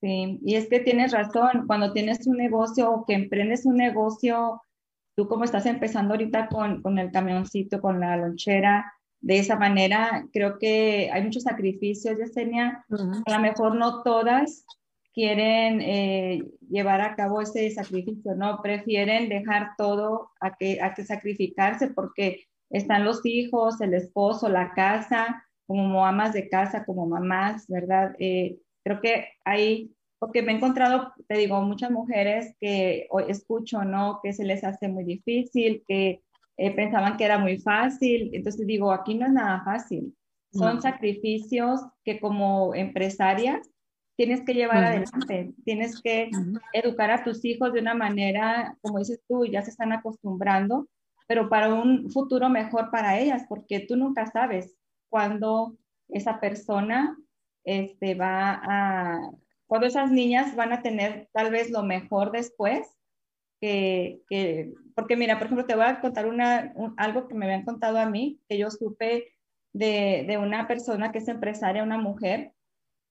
Sí, 0.00 0.38
y 0.42 0.54
es 0.54 0.68
que 0.68 0.80
tienes 0.80 1.12
razón, 1.12 1.66
cuando 1.66 1.92
tienes 1.92 2.26
un 2.26 2.36
negocio 2.36 2.90
o 2.90 3.04
que 3.04 3.14
emprendes 3.14 3.66
un 3.66 3.76
negocio, 3.76 4.62
tú 5.16 5.28
como 5.28 5.44
estás 5.44 5.66
empezando 5.66 6.14
ahorita 6.14 6.48
con, 6.48 6.82
con 6.82 6.98
el 6.98 7.10
camioncito, 7.10 7.80
con 7.80 8.00
la 8.00 8.16
lonchera, 8.16 8.92
de 9.20 9.38
esa 9.38 9.56
manera, 9.56 10.26
creo 10.32 10.58
que 10.58 11.10
hay 11.12 11.22
muchos 11.22 11.42
sacrificios, 11.42 12.16
Yesenia, 12.18 12.84
a 13.26 13.32
lo 13.32 13.40
mejor 13.40 13.74
no 13.74 14.02
todas 14.02 14.64
quieren 15.12 15.80
eh, 15.80 16.44
llevar 16.70 17.00
a 17.00 17.16
cabo 17.16 17.40
ese 17.40 17.68
sacrificio, 17.70 18.36
¿no? 18.36 18.62
Prefieren 18.62 19.28
dejar 19.28 19.70
todo 19.76 20.30
a 20.40 20.56
que, 20.56 20.80
a 20.80 20.94
que 20.94 21.04
sacrificarse 21.04 21.88
porque 21.88 22.44
están 22.70 23.04
los 23.04 23.26
hijos, 23.26 23.80
el 23.80 23.94
esposo, 23.94 24.48
la 24.48 24.72
casa, 24.74 25.44
como 25.66 26.06
amas 26.06 26.32
de 26.32 26.48
casa, 26.48 26.84
como 26.84 27.06
mamás, 27.06 27.66
¿verdad? 27.66 28.14
Eh, 28.20 28.58
creo 28.84 29.00
que 29.00 29.26
hay, 29.44 29.92
porque 30.20 30.42
me 30.42 30.52
he 30.52 30.56
encontrado, 30.56 31.12
te 31.26 31.36
digo, 31.36 31.60
muchas 31.62 31.90
mujeres 31.90 32.54
que 32.60 33.08
escucho, 33.26 33.82
¿no? 33.84 34.20
Que 34.22 34.32
se 34.32 34.44
les 34.44 34.62
hace 34.62 34.86
muy 34.86 35.02
difícil, 35.02 35.82
que 35.88 36.22
eh, 36.58 36.74
pensaban 36.74 37.16
que 37.16 37.24
era 37.24 37.38
muy 37.38 37.58
fácil. 37.58 38.30
Entonces 38.32 38.66
digo, 38.66 38.92
aquí 38.92 39.14
no 39.14 39.26
es 39.26 39.32
nada 39.32 39.62
fácil. 39.64 40.14
Son 40.52 40.82
sacrificios 40.82 41.80
que 42.04 42.18
como 42.18 42.74
empresarias 42.74 43.70
tienes 44.16 44.42
que 44.44 44.54
llevar 44.54 44.82
adelante, 44.82 45.54
tienes 45.64 46.02
que 46.02 46.30
educar 46.72 47.10
a 47.10 47.22
tus 47.22 47.44
hijos 47.44 47.72
de 47.72 47.80
una 47.80 47.94
manera, 47.94 48.76
como 48.80 48.98
dices 48.98 49.20
tú, 49.28 49.44
ya 49.44 49.62
se 49.62 49.70
están 49.70 49.92
acostumbrando, 49.92 50.88
pero 51.28 51.48
para 51.48 51.72
un 51.72 52.10
futuro 52.10 52.48
mejor 52.48 52.90
para 52.90 53.20
ellas, 53.20 53.44
porque 53.48 53.80
tú 53.80 53.96
nunca 53.96 54.26
sabes 54.26 54.74
cuándo 55.08 55.76
esa 56.08 56.40
persona 56.40 57.16
este, 57.64 58.14
va 58.14 58.60
a, 58.64 59.30
cuando 59.66 59.86
esas 59.86 60.10
niñas 60.10 60.56
van 60.56 60.72
a 60.72 60.82
tener 60.82 61.28
tal 61.32 61.52
vez 61.52 61.70
lo 61.70 61.84
mejor 61.84 62.32
después, 62.32 62.88
que, 63.60 64.20
que 64.28 64.72
porque 64.98 65.16
mira, 65.16 65.38
por 65.38 65.46
ejemplo, 65.46 65.64
te 65.64 65.76
voy 65.76 65.84
a 65.84 66.00
contar 66.00 66.26
una, 66.26 66.74
algo 66.96 67.28
que 67.28 67.34
me 67.36 67.44
habían 67.44 67.64
contado 67.64 67.98
a 67.98 68.10
mí, 68.10 68.40
que 68.48 68.58
yo 68.58 68.68
supe 68.68 69.32
de, 69.72 70.24
de 70.26 70.38
una 70.38 70.66
persona 70.66 71.12
que 71.12 71.18
es 71.18 71.28
empresaria, 71.28 71.84
una 71.84 71.98
mujer. 71.98 72.52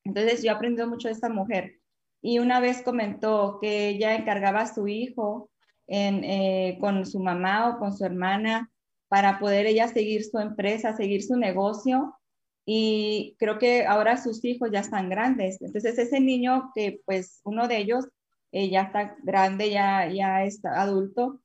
Entonces 0.04 0.44
yo 0.44 0.52
he 0.52 0.54
aprendido 0.54 0.86
mucho 0.90 1.08
de 1.08 1.14
esta 1.14 1.30
mujer. 1.30 1.80
Y 2.22 2.40
una 2.40 2.60
vez 2.60 2.82
comentó 2.82 3.60
que 3.62 3.88
ella 3.88 4.16
encargaba 4.16 4.64
a 4.64 4.74
su 4.74 4.90
hijo 4.90 5.50
en, 5.88 6.26
eh, 6.26 6.78
con 6.82 7.06
su 7.06 7.22
mamá 7.22 7.70
o 7.70 7.80
con 7.80 7.96
su 7.96 8.04
hermana 8.04 8.70
para 9.08 9.40
poder 9.40 9.66
ella 9.66 9.88
seguir 9.88 10.26
su 10.26 10.40
empresa, 10.40 10.94
seguir 10.94 11.24
su 11.24 11.38
negocio. 11.38 12.20
Y 12.66 13.38
creo 13.40 13.60
que 13.60 13.86
ahora 13.86 14.18
sus 14.18 14.44
hijos 14.44 14.72
ya 14.74 14.82
están 14.82 15.08
grandes. 15.08 15.62
Entonces 15.62 15.98
ese 15.98 16.20
niño 16.20 16.70
que 16.76 17.00
pues 17.06 17.40
uno 17.46 17.70
de 17.70 17.78
ellos 17.78 18.10
eh, 18.52 18.70
ya 18.70 18.82
está 18.82 19.16
grande, 19.24 19.70
ya, 19.70 20.12
ya 20.12 20.44
está 20.44 20.82
adulto, 20.82 21.40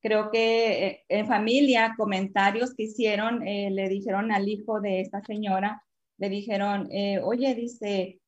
creo 0.00 0.30
que 0.30 0.86
eh, 0.86 1.04
en 1.08 1.26
familia, 1.26 1.94
comentarios 1.96 2.74
que 2.74 2.84
hicieron, 2.84 3.40
le 3.40 3.88
dijeron 3.88 4.32
al 4.32 4.48
hijo 4.48 4.80
de 4.80 5.00
esta 5.00 5.22
señora, 5.22 5.82
le 6.18 6.28
dijeron, 6.28 6.88
oye, 7.22 7.54
dice, 7.54 8.20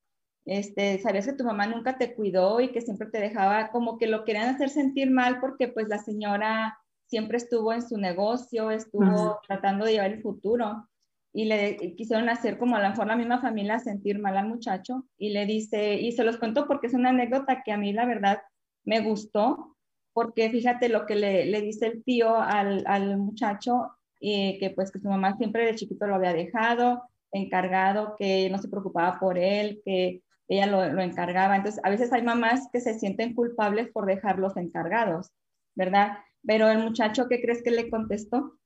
este, 0.47 0.99
sabías 0.99 1.27
que 1.27 1.33
tu 1.35 1.45
mamá 1.45 1.67
nunca 1.67 1.99
te 1.99 2.15
cuidó 2.15 2.61
y 2.61 2.73
que 2.73 2.81
siempre 2.81 3.09
te 3.09 3.21
dejaba, 3.21 3.71
como 3.71 3.99
que 3.99 4.07
lo 4.07 4.25
querían 4.25 4.55
hacer 4.55 4.71
sentir 4.71 5.11
mal 5.11 5.41
porque 5.41 5.69
pues 5.69 5.89
la 5.89 5.99
señora 5.99 6.79
siempre 7.07 7.37
estuvo 7.39 7.73
en 7.73 7.87
su 7.87 7.99
negocio, 7.99 8.71
estuvo 8.71 9.41
tratando 9.47 9.85
de 9.85 9.93
llevar 9.93 10.13
el 10.13 10.23
futuro 10.23 10.89
y 11.33 11.45
le 11.45 11.95
quisieron 11.97 12.29
hacer 12.29 12.59
como 12.59 12.77
a 12.77 12.83
lo 12.83 12.89
mejor 12.89 13.07
la 13.07 13.17
misma 13.17 13.41
familia 13.41 13.79
sentir 13.79 14.19
mal 14.19 14.37
al 14.37 14.49
muchacho 14.49 15.05
y 15.19 15.31
le 15.31 15.47
dice, 15.47 15.95
y 15.95 16.13
se 16.13 16.25
los 16.25 16.39
cuento 16.39 16.67
porque 16.67 16.87
es 16.87 16.95
una 16.95 17.11
anécdota 17.11 17.63
que 17.65 17.73
a 17.73 17.77
mí 17.77 17.93
la 17.93 18.07
verdad 18.07 18.43
me 18.85 19.01
gustó, 19.01 19.77
porque 20.13 20.51
fíjate 20.51 20.89
lo 20.89 21.07
que 21.07 21.15
le, 21.15 21.47
le 21.47 21.61
dice 21.61 21.87
el 21.87 22.05
tío 22.05 22.37
al, 22.37 22.85
al 22.87 23.17
muchacho, 23.19 23.93
y 24.21 24.59
que 24.59 24.71
pues 24.71 24.91
que 24.91 24.99
su 24.99 25.09
mamá 25.09 25.37
siempre 25.37 25.65
de 25.65 25.75
chiquito 25.75 26.07
lo 26.07 26.17
había 26.17 26.35
dejado, 26.35 27.03
encargado, 27.33 28.17
que 28.19 28.51
no 28.51 28.59
se 28.59 28.69
preocupaba 28.69 29.19
por 29.19 29.39
él, 29.39 29.81
que 29.85 30.23
ella 30.49 30.67
lo, 30.67 30.93
lo, 30.93 31.01
encargaba. 31.01 31.57
Entonces, 31.57 31.81
a 31.85 31.91
veces 31.91 32.13
hay 32.13 32.23
mamás 32.23 32.69
que 32.73 32.81
se 32.81 32.99
sienten 32.99 33.35
culpables 33.35 33.89
por 33.89 34.07
dejarlos 34.07 34.57
encargados, 34.57 35.31
¿verdad? 35.75 36.19
Pero 36.45 36.69
el 36.69 36.79
muchacho, 36.79 37.29
¿qué 37.29 37.41
crees 37.41 37.63
que 37.63 37.71
le 37.71 37.89
contestó? 37.89 38.59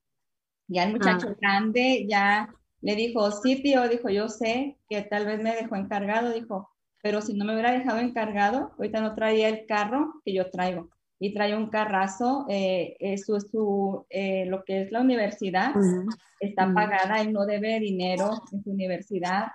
Ya 0.67 0.83
el 0.83 0.93
muchacho 0.93 1.27
ah. 1.29 1.35
grande 1.39 2.05
ya 2.09 2.49
le 2.81 2.95
dijo, 2.95 3.31
sí, 3.31 3.61
tío, 3.61 3.87
dijo, 3.87 4.09
yo 4.09 4.29
sé 4.29 4.77
que 4.89 5.01
tal 5.03 5.25
vez 5.25 5.41
me 5.41 5.55
dejó 5.55 5.75
encargado, 5.75 6.33
dijo, 6.33 6.69
pero 7.01 7.21
si 7.21 7.33
no 7.35 7.45
me 7.45 7.53
hubiera 7.53 7.71
dejado 7.71 7.99
encargado, 7.99 8.71
ahorita 8.77 9.01
no 9.01 9.15
traía 9.15 9.47
el 9.47 9.65
carro 9.67 10.21
que 10.25 10.33
yo 10.33 10.49
traigo. 10.49 10.89
Y 11.19 11.33
trae 11.33 11.55
un 11.55 11.69
carrazo, 11.69 12.45
eh, 12.49 13.17
su, 13.17 13.39
su 13.39 14.05
eh, 14.09 14.45
lo 14.47 14.63
que 14.63 14.81
es 14.81 14.91
la 14.91 15.01
universidad, 15.01 15.73
está 16.39 16.73
pagada, 16.73 17.21
él 17.21 17.31
no 17.31 17.45
debe 17.45 17.79
dinero 17.79 18.41
en 18.51 18.63
su 18.63 18.71
universidad, 18.71 19.47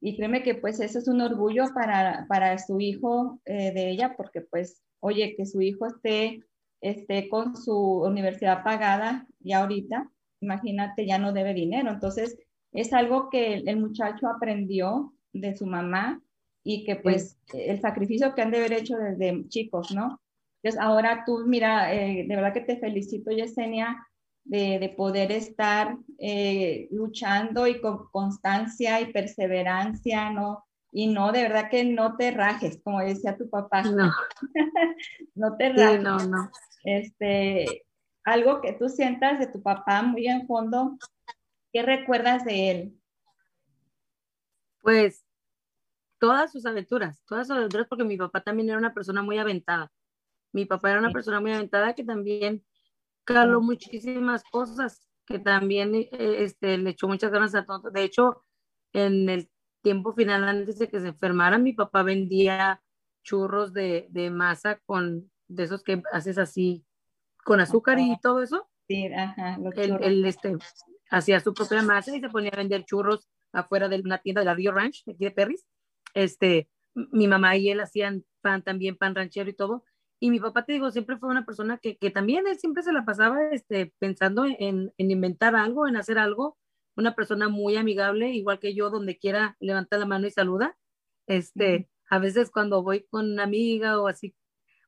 y 0.00 0.16
créeme 0.16 0.42
que 0.42 0.54
pues 0.54 0.80
eso 0.80 0.98
es 0.98 1.08
un 1.08 1.20
orgullo 1.20 1.64
para, 1.74 2.26
para 2.28 2.58
su 2.58 2.80
hijo 2.80 3.40
eh, 3.44 3.72
de 3.72 3.90
ella, 3.90 4.14
porque 4.16 4.40
pues, 4.40 4.82
oye, 5.00 5.34
que 5.36 5.46
su 5.46 5.60
hijo 5.62 5.86
esté, 5.86 6.40
esté 6.80 7.28
con 7.28 7.56
su 7.56 8.02
universidad 8.02 8.62
pagada 8.62 9.26
y 9.42 9.52
ahorita, 9.52 10.10
imagínate, 10.40 11.06
ya 11.06 11.18
no 11.18 11.32
debe 11.32 11.54
dinero. 11.54 11.90
Entonces, 11.90 12.38
es 12.72 12.92
algo 12.92 13.30
que 13.30 13.54
el, 13.54 13.78
muchacho 13.78 14.28
aprendió 14.28 15.14
de 15.32 15.56
su 15.56 15.66
mamá 15.66 16.20
y 16.62 16.84
que 16.84 16.96
pues 16.96 17.38
el 17.54 17.80
sacrificio 17.80 18.34
que 18.34 18.42
han 18.42 18.50
de 18.50 18.58
haber 18.58 18.74
hecho 18.74 18.96
desde 18.96 19.48
chicos, 19.48 19.92
¿no? 19.94 20.20
Entonces, 20.66 20.84
ahora 20.84 21.22
tú, 21.24 21.44
mira, 21.46 21.94
eh, 21.94 22.24
de 22.26 22.34
verdad 22.34 22.52
que 22.52 22.60
te 22.60 22.76
felicito, 22.78 23.30
Yesenia, 23.30 24.04
de, 24.42 24.92
poder 24.96 25.30
estar 25.30 25.96
eh, 26.18 26.88
luchando 26.90 27.68
y 27.68 27.80
con 27.80 28.08
constancia 28.10 29.00
y 29.00 29.12
perseverancia, 29.12 30.30
¿no? 30.30 30.64
Y 30.90 31.06
no, 31.06 31.30
de 31.30 31.42
verdad 31.42 31.70
que 31.70 31.84
no 31.84 32.16
te 32.16 32.32
rajes, 32.32 32.80
como 32.82 32.98
decía 32.98 33.36
tu 33.36 33.48
papá. 33.48 33.82
No. 33.82 34.10
no 35.36 35.56
te 35.56 35.72
rajes. 35.72 36.02
no, 36.02 36.18
no. 36.18 36.50
Este, 36.82 37.84
algo 38.24 38.60
que 38.60 38.72
tú 38.72 38.88
sientas 38.88 39.38
de 39.38 39.46
tu 39.46 39.62
papá 39.62 40.02
muy 40.02 40.26
en 40.26 40.48
fondo, 40.48 40.98
¿qué 41.72 41.82
recuerdas 41.82 42.44
de 42.44 42.70
él? 42.72 43.00
Pues 44.80 45.24
todas 46.18 46.50
sus 46.50 46.66
aventuras, 46.66 47.22
todas 47.24 47.46
sus 47.46 47.56
aventuras, 47.56 47.86
porque 47.86 48.02
mi 48.02 48.16
papá 48.16 48.40
también 48.40 48.70
era 48.70 48.78
una 48.78 48.94
persona 48.94 49.22
muy 49.22 49.38
aventada. 49.38 49.92
Mi 50.56 50.64
papá 50.64 50.90
era 50.90 51.00
una 51.00 51.10
persona 51.10 51.38
muy 51.38 51.52
aventada 51.52 51.94
que 51.94 52.02
también 52.02 52.64
caló 53.24 53.60
muchísimas 53.60 54.42
cosas, 54.44 55.06
que 55.26 55.38
también 55.38 55.94
eh, 55.94 56.08
este, 56.12 56.78
le 56.78 56.90
echó 56.90 57.08
muchas 57.08 57.30
ganas 57.30 57.54
a 57.54 57.66
todo. 57.66 57.90
De 57.90 58.02
hecho, 58.02 58.42
en 58.94 59.28
el 59.28 59.50
tiempo 59.82 60.14
final, 60.14 60.44
antes 60.44 60.78
de 60.78 60.88
que 60.88 60.98
se 60.98 61.08
enfermara, 61.08 61.58
mi 61.58 61.74
papá 61.74 62.02
vendía 62.02 62.82
churros 63.22 63.74
de, 63.74 64.06
de 64.08 64.30
masa 64.30 64.80
con, 64.86 65.30
de 65.46 65.64
esos 65.64 65.82
que 65.82 66.02
haces 66.10 66.38
así, 66.38 66.86
con 67.44 67.60
azúcar 67.60 67.98
y 67.98 68.18
todo 68.22 68.42
eso. 68.42 68.66
Sí, 68.88 69.12
ajá. 69.12 69.58
Él, 69.74 70.24
este, 70.24 70.56
hacía 71.10 71.38
su 71.40 71.52
propia 71.52 71.82
masa 71.82 72.16
y 72.16 72.20
se 72.22 72.30
ponía 72.30 72.50
a 72.54 72.56
vender 72.56 72.86
churros 72.86 73.28
afuera 73.52 73.90
de 73.90 74.00
una 74.00 74.22
tienda 74.22 74.40
de 74.40 74.46
la 74.46 74.54
Rio 74.54 74.72
Ranch, 74.72 75.04
aquí 75.06 75.22
de 75.22 75.32
Perris. 75.32 75.66
Este, 76.14 76.70
mi 76.94 77.28
mamá 77.28 77.58
y 77.58 77.68
él 77.68 77.80
hacían 77.80 78.24
pan 78.40 78.62
también, 78.62 78.96
pan 78.96 79.14
ranchero 79.14 79.50
y 79.50 79.52
todo. 79.52 79.84
Y 80.18 80.30
mi 80.30 80.40
papá, 80.40 80.64
te 80.64 80.72
digo, 80.72 80.90
siempre 80.90 81.18
fue 81.18 81.28
una 81.28 81.44
persona 81.44 81.78
que, 81.78 81.98
que 81.98 82.10
también 82.10 82.46
él 82.46 82.58
siempre 82.58 82.82
se 82.82 82.92
la 82.92 83.04
pasaba 83.04 83.50
este, 83.50 83.92
pensando 83.98 84.46
en, 84.46 84.92
en, 84.96 85.10
inventar 85.10 85.54
algo, 85.56 85.86
en 85.86 85.96
hacer 85.96 86.18
algo. 86.18 86.56
Una 86.96 87.14
persona 87.14 87.48
muy 87.48 87.76
amigable, 87.76 88.30
igual 88.30 88.58
que 88.58 88.74
yo, 88.74 88.90
donde 88.90 89.18
quiera 89.18 89.56
levanta 89.60 89.98
la 89.98 90.06
mano 90.06 90.26
y 90.26 90.30
saluda. 90.30 90.76
Este, 91.26 91.90
A 92.08 92.18
veces 92.18 92.50
cuando 92.50 92.82
voy 92.82 93.04
con 93.10 93.32
una 93.32 93.42
amiga 93.44 94.00
o 94.00 94.08
así, 94.08 94.34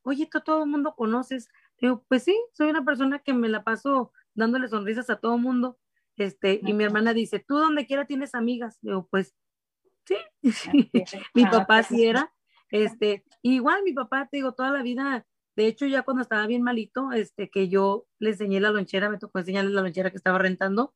oye, 0.03 0.29
tú 0.31 0.41
todo 0.41 0.65
el 0.65 0.71
mundo 0.71 0.95
conoces. 0.97 1.49
Digo, 1.79 2.05
pues 2.09 2.25
sí, 2.25 2.37
soy 2.53 2.71
una 2.71 2.85
persona 2.85 3.19
que 3.19 3.35
me 3.35 3.49
la 3.49 3.65
paso 3.65 4.13
dándole 4.35 4.69
sonrisas 4.69 5.11
a 5.11 5.17
todo 5.17 5.35
el 5.37 5.43
mundo. 5.43 5.79
Este, 6.17 6.61
y 6.63 6.73
mi 6.73 6.85
hermana 6.85 7.13
dice, 7.13 7.39
¿tú 7.39 7.59
donde 7.59 7.87
quiera 7.87 8.07
tienes 8.07 8.35
amigas? 8.35 8.79
Digo, 8.81 9.07
pues 9.11 9.35
sí, 10.05 10.17
mi 11.35 11.45
papá 11.45 11.83
sí 11.83 12.07
era. 12.07 12.33
Este, 12.71 13.25
igual 13.43 13.83
mi 13.83 13.93
papá, 13.93 14.29
te 14.31 14.39
digo, 14.39 14.53
toda 14.53 14.71
la 14.71 14.83
vida, 14.83 15.27
de 15.57 15.67
hecho 15.67 15.87
ya 15.87 16.03
cuando 16.03 16.23
estaba 16.23 16.47
bien 16.47 16.63
malito, 16.63 17.13
este, 17.13 17.51
que 17.51 17.69
yo 17.69 18.07
le 18.19 18.31
enseñé 18.31 18.61
la 18.61 18.71
lonchera, 18.71 19.09
me 19.09 19.19
tocó 19.19 19.39
enseñarle 19.39 19.71
la 19.71 19.83
lonchera 19.83 20.11
que 20.11 20.17
estaba 20.17 20.39
rentando, 20.39 20.95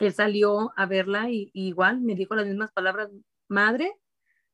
él 0.00 0.12
salió 0.12 0.72
a 0.76 0.86
verla 0.86 1.30
y, 1.30 1.50
igual 1.54 2.00
me 2.00 2.14
dijo 2.14 2.34
las 2.34 2.46
mismas 2.46 2.72
palabras, 2.72 3.10
madre, 3.48 3.92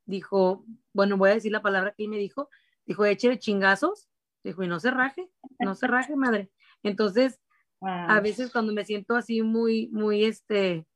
dijo, 0.06 0.64
bueno, 0.92 1.16
voy 1.16 1.30
a 1.30 1.34
decir 1.34 1.52
la 1.52 1.62
palabra 1.62 1.92
que 1.96 2.04
él 2.04 2.10
me 2.10 2.18
dijo, 2.18 2.48
dijo, 2.86 3.04
échale 3.04 3.38
chingazos, 3.38 4.08
dijo, 4.42 4.62
y 4.62 4.68
no 4.68 4.80
se 4.80 4.90
raje, 4.90 5.28
no 5.58 5.74
se 5.74 5.86
raje, 5.86 6.16
madre. 6.16 6.50
Entonces, 6.82 7.40
a 7.80 8.20
veces 8.20 8.50
cuando 8.50 8.72
me 8.72 8.84
siento 8.84 9.16
así 9.16 9.42
muy, 9.42 9.88
muy, 9.88 10.24
este, 10.24 10.86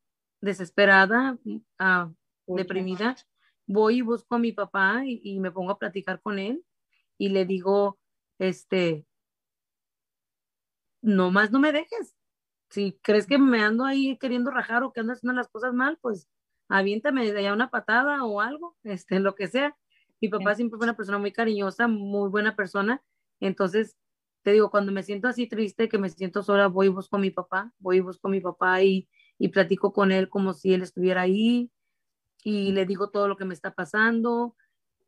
desesperada, 0.41 1.39
uh, 1.45 2.15
deprimida, 2.47 3.17
voy 3.69 3.99
y 3.99 4.03
busco 4.03 4.35
a 4.35 4.39
mi 4.39 4.53
papá 4.53 5.03
y, 5.07 5.39
me 5.39 5.53
pongo 5.53 5.71
a 5.73 5.79
platicar 5.79 6.21
con 6.21 6.39
él 6.39 6.65
y 7.19 7.29
le 7.29 7.45
digo, 7.45 7.99
este, 8.39 9.07
no 11.03 11.31
más 11.31 11.53
no 11.53 11.61
me 11.61 11.71
dejes. 11.73 12.17
Si 12.71 12.99
crees 13.03 13.27
que 13.27 13.39
me 13.39 13.63
ando 13.63 13.85
ahí 13.85 14.19
queriendo 14.19 14.51
rajar 14.51 14.83
o 14.83 14.93
que 14.93 15.01
ando 15.01 15.13
haciendo 15.13 15.35
las 15.35 15.49
cosas 15.49 15.75
mal, 15.75 15.99
pues 16.01 16.29
aviéntame 16.69 17.31
de 17.31 17.39
allá 17.39 17.53
una 17.53 17.71
patada 17.71 18.25
o 18.25 18.41
algo, 18.41 18.77
este, 18.83 19.21
lo 19.21 19.35
que 19.35 19.47
sea. 19.47 19.77
Mi 20.21 20.29
papá 20.29 20.55
siempre 20.55 20.79
fue 20.79 20.87
una 20.87 20.97
persona 20.97 21.19
muy 21.19 21.33
cariñosa, 21.33 21.87
muy 21.87 22.29
buena 22.31 22.57
persona. 22.57 23.03
Entonces, 23.39 23.97
te 24.43 24.53
digo, 24.53 24.71
cuando 24.71 24.93
me 24.93 25.03
siento 25.03 25.29
así 25.29 25.47
triste, 25.47 25.89
que 25.89 25.99
me 25.99 26.09
siento 26.09 26.43
sola, 26.43 26.67
voy 26.69 26.87
y 26.87 26.91
busco 26.91 27.17
a 27.17 27.21
mi 27.21 27.31
papá, 27.31 27.73
voy 27.79 27.99
y 27.99 28.01
busco 28.01 28.29
a 28.29 28.31
mi 28.31 28.41
papá 28.41 28.83
y, 28.83 29.09
y 29.39 29.49
platico 29.49 29.93
con 29.93 30.11
él 30.11 30.29
como 30.29 30.55
si 30.55 30.73
él 30.75 30.83
estuviera 30.83 31.23
ahí, 31.23 31.71
y 32.49 32.73
le 32.73 32.87
digo 32.87 33.11
todo 33.11 33.29
lo 33.29 33.37
que 33.37 33.45
me 33.45 33.53
está 33.53 33.73
pasando 33.73 34.57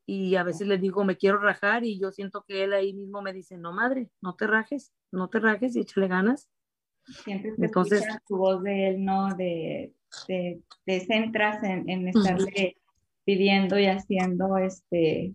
y 0.04 0.36
a 0.36 0.42
veces 0.42 0.68
le 0.68 0.76
digo 0.76 1.04
me 1.04 1.16
quiero 1.16 1.38
rajar 1.38 1.84
y 1.84 1.98
yo 1.98 2.12
siento 2.12 2.44
que 2.46 2.64
él 2.64 2.74
ahí 2.74 2.92
mismo 2.92 3.22
me 3.22 3.32
dice 3.32 3.56
no 3.56 3.72
madre 3.72 4.10
no 4.20 4.34
te 4.34 4.46
rajes 4.46 4.92
no 5.10 5.30
te 5.30 5.40
rajes 5.40 5.74
y 5.74 5.80
échale 5.80 6.08
ganas 6.08 6.50
siempre 7.24 7.52
te 7.56 7.64
entonces 7.64 8.06
tu 8.26 8.36
voz 8.36 8.62
de 8.62 8.88
él 8.88 9.04
no 9.04 9.34
de, 9.36 9.94
te 10.26 11.00
centras 11.00 11.62
en, 11.62 11.88
en 11.88 12.08
estarle 12.08 12.76
pidiendo 13.24 13.78
y 13.78 13.86
haciendo 13.86 14.58
este 14.58 15.34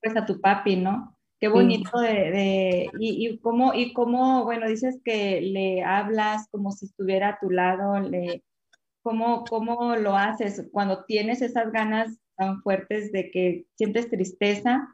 pues 0.00 0.16
a 0.16 0.24
tu 0.24 0.40
papi 0.40 0.76
no 0.76 1.18
qué 1.40 1.48
bonito 1.48 1.98
de, 1.98 2.08
de 2.08 2.90
y, 3.00 3.26
y 3.26 3.38
cómo 3.38 3.74
y 3.74 3.92
cómo 3.92 4.44
bueno 4.44 4.68
dices 4.68 5.00
que 5.04 5.40
le 5.40 5.82
hablas 5.82 6.46
como 6.52 6.70
si 6.70 6.86
estuviera 6.86 7.30
a 7.30 7.38
tu 7.40 7.50
lado 7.50 7.98
le 7.98 8.44
¿Cómo, 9.02 9.44
¿Cómo 9.44 9.96
lo 9.96 10.16
haces 10.16 10.68
cuando 10.70 11.04
tienes 11.04 11.42
esas 11.42 11.72
ganas 11.72 12.18
tan 12.36 12.62
fuertes 12.62 13.12
de 13.12 13.30
que 13.30 13.66
sientes 13.76 14.08
tristeza, 14.08 14.88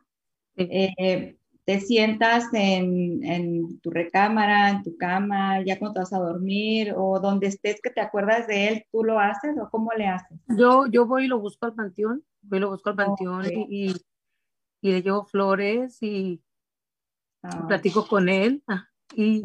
eh, 0.57 1.37
te 1.69 1.81
sientas 1.81 2.47
en, 2.55 3.23
en, 3.23 3.79
tu 3.81 3.91
recámara, 3.91 4.71
en 4.71 4.83
tu 4.83 4.97
cama, 4.97 5.63
ya 5.63 5.79
cuando 5.79 5.95
te 5.95 6.01
vas 6.01 6.13
a 6.15 6.19
dormir 6.19 6.95
o 6.97 7.21
donde 7.21 7.49
estés 7.49 7.81
que 7.83 7.91
te 7.91 8.01
acuerdas 8.01 8.47
de 8.47 8.69
él, 8.69 8.87
¿tú 8.91 9.05
lo 9.05 9.21
haces 9.21 9.55
o 9.61 9.69
cómo 9.69 9.91
le 9.93 10.07
haces? 10.07 10.41
Yo, 10.57 10.87
yo 10.87 11.05
voy 11.05 11.25
y 11.25 11.29
lo 11.29 11.39
busco 11.39 11.67
al 11.67 11.75
panteón, 11.75 12.25
voy 12.41 12.57
y 12.57 12.61
lo 12.63 12.71
busco 12.71 12.89
al 12.89 12.97
panteón 12.97 13.45
y, 13.69 13.95
y, 14.81 14.93
le 14.93 15.03
llevo 15.03 15.27
flores 15.27 16.03
y 16.03 16.43
ah. 17.43 17.67
platico 17.67 18.09
con 18.09 18.31
él 18.31 18.63
ah, 18.67 18.89
y 19.15 19.43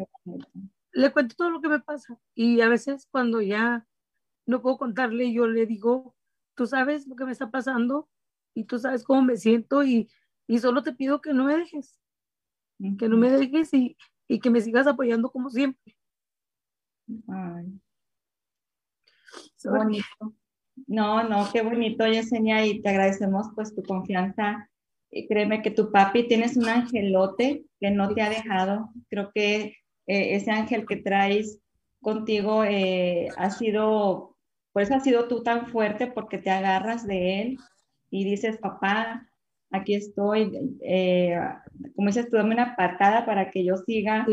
le 0.92 1.12
cuento 1.12 1.34
todo 1.36 1.50
lo 1.50 1.60
que 1.60 1.68
me 1.68 1.80
pasa. 1.80 2.18
Y 2.34 2.62
a 2.62 2.68
veces 2.68 3.06
cuando 3.10 3.42
ya 3.42 3.86
no 4.46 4.62
puedo 4.62 4.76
contarle, 4.78 5.32
yo 5.32 5.46
le 5.46 5.66
digo, 5.66 6.14
tú 6.54 6.66
sabes 6.66 7.06
lo 7.06 7.16
que 7.16 7.24
me 7.24 7.32
está 7.32 7.50
pasando 7.50 8.08
y 8.54 8.64
tú 8.64 8.78
sabes 8.78 9.04
cómo 9.04 9.22
me 9.22 9.36
siento 9.36 9.82
y, 9.82 10.08
y 10.46 10.58
solo 10.58 10.82
te 10.82 10.92
pido 10.92 11.20
que 11.20 11.32
no 11.32 11.44
me 11.44 11.56
dejes, 11.56 12.00
que 12.98 13.08
no 13.08 13.16
me 13.16 13.30
dejes 13.30 13.72
y, 13.74 13.96
y 14.28 14.40
que 14.40 14.50
me 14.50 14.60
sigas 14.60 14.86
apoyando 14.86 15.30
como 15.30 15.50
siempre. 15.50 15.96
Ay. 17.28 17.80
bonito. 19.64 20.34
No, 20.86 21.28
no, 21.28 21.48
qué 21.52 21.62
bonito, 21.62 22.06
Yesenia, 22.06 22.66
y 22.66 22.82
te 22.82 22.88
agradecemos 22.88 23.46
pues 23.54 23.74
tu 23.74 23.82
confianza. 23.82 24.68
Y 25.10 25.28
créeme 25.28 25.62
que 25.62 25.70
tu 25.70 25.92
papi 25.92 26.26
tienes 26.26 26.56
un 26.56 26.68
angelote 26.68 27.64
que 27.78 27.90
no 27.90 28.12
te 28.12 28.22
ha 28.22 28.30
dejado. 28.30 28.90
Creo 29.08 29.30
que 29.32 29.76
eh, 30.06 30.34
ese 30.34 30.50
ángel 30.50 30.86
que 30.86 30.96
traes 30.96 31.60
contigo 32.00 32.64
eh, 32.64 33.28
ha 33.36 33.50
sido 33.50 34.33
por 34.74 34.82
eso 34.82 34.96
has 34.96 35.04
sido 35.04 35.28
tú 35.28 35.44
tan 35.44 35.68
fuerte 35.68 36.08
porque 36.08 36.36
te 36.36 36.50
agarras 36.50 37.06
de 37.06 37.40
él 37.40 37.58
y 38.10 38.24
dices, 38.24 38.58
papá, 38.58 39.30
aquí 39.70 39.94
estoy, 39.94 40.76
eh, 40.82 41.38
como 41.94 42.08
dices 42.08 42.28
tú, 42.28 42.36
dame 42.36 42.54
una 42.54 42.74
patada 42.74 43.24
para 43.24 43.52
que 43.52 43.64
yo 43.64 43.76
siga. 43.76 44.26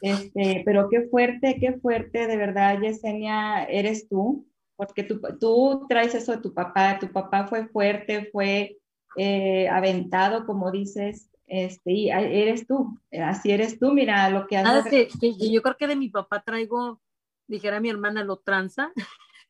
Este, 0.00 0.62
pero 0.64 0.88
qué 0.88 1.02
fuerte, 1.02 1.58
qué 1.60 1.74
fuerte, 1.74 2.26
de 2.26 2.36
verdad, 2.38 2.80
Yesenia, 2.80 3.64
eres 3.64 4.08
tú, 4.08 4.48
porque 4.74 5.04
tú, 5.04 5.20
tú 5.38 5.84
traes 5.86 6.14
eso 6.14 6.32
de 6.32 6.38
tu 6.42 6.54
papá, 6.54 6.98
tu 6.98 7.12
papá 7.12 7.46
fue 7.46 7.68
fuerte, 7.68 8.30
fue 8.32 8.78
eh, 9.18 9.68
aventado, 9.68 10.46
como 10.46 10.70
dices, 10.70 11.30
este, 11.46 11.92
y 11.92 12.08
eres 12.08 12.66
tú, 12.66 12.98
así 13.22 13.50
eres 13.50 13.78
tú, 13.78 13.92
mira 13.92 14.30
lo 14.30 14.46
que 14.46 14.56
has... 14.56 14.66
Ah, 14.66 14.90
yo 15.20 15.60
creo 15.60 15.76
que 15.76 15.86
de 15.88 15.96
mi 15.96 16.08
papá 16.08 16.42
traigo, 16.42 17.02
dijera 17.46 17.80
mi 17.80 17.90
hermana, 17.90 18.24
lo 18.24 18.38
tranza, 18.38 18.90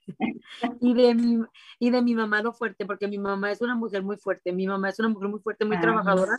y, 0.80 0.94
de 0.94 1.14
mi, 1.14 1.44
y 1.78 1.90
de 1.90 2.02
mi 2.02 2.14
mamá 2.14 2.42
lo 2.42 2.52
fuerte, 2.52 2.86
porque 2.86 3.08
mi 3.08 3.18
mamá 3.18 3.50
es 3.50 3.60
una 3.60 3.74
mujer 3.74 4.02
muy 4.02 4.16
fuerte, 4.16 4.52
mi 4.52 4.66
mamá 4.66 4.88
es 4.88 4.98
una 4.98 5.08
mujer 5.08 5.28
muy 5.28 5.40
fuerte, 5.40 5.64
muy 5.64 5.80
trabajadora. 5.80 6.38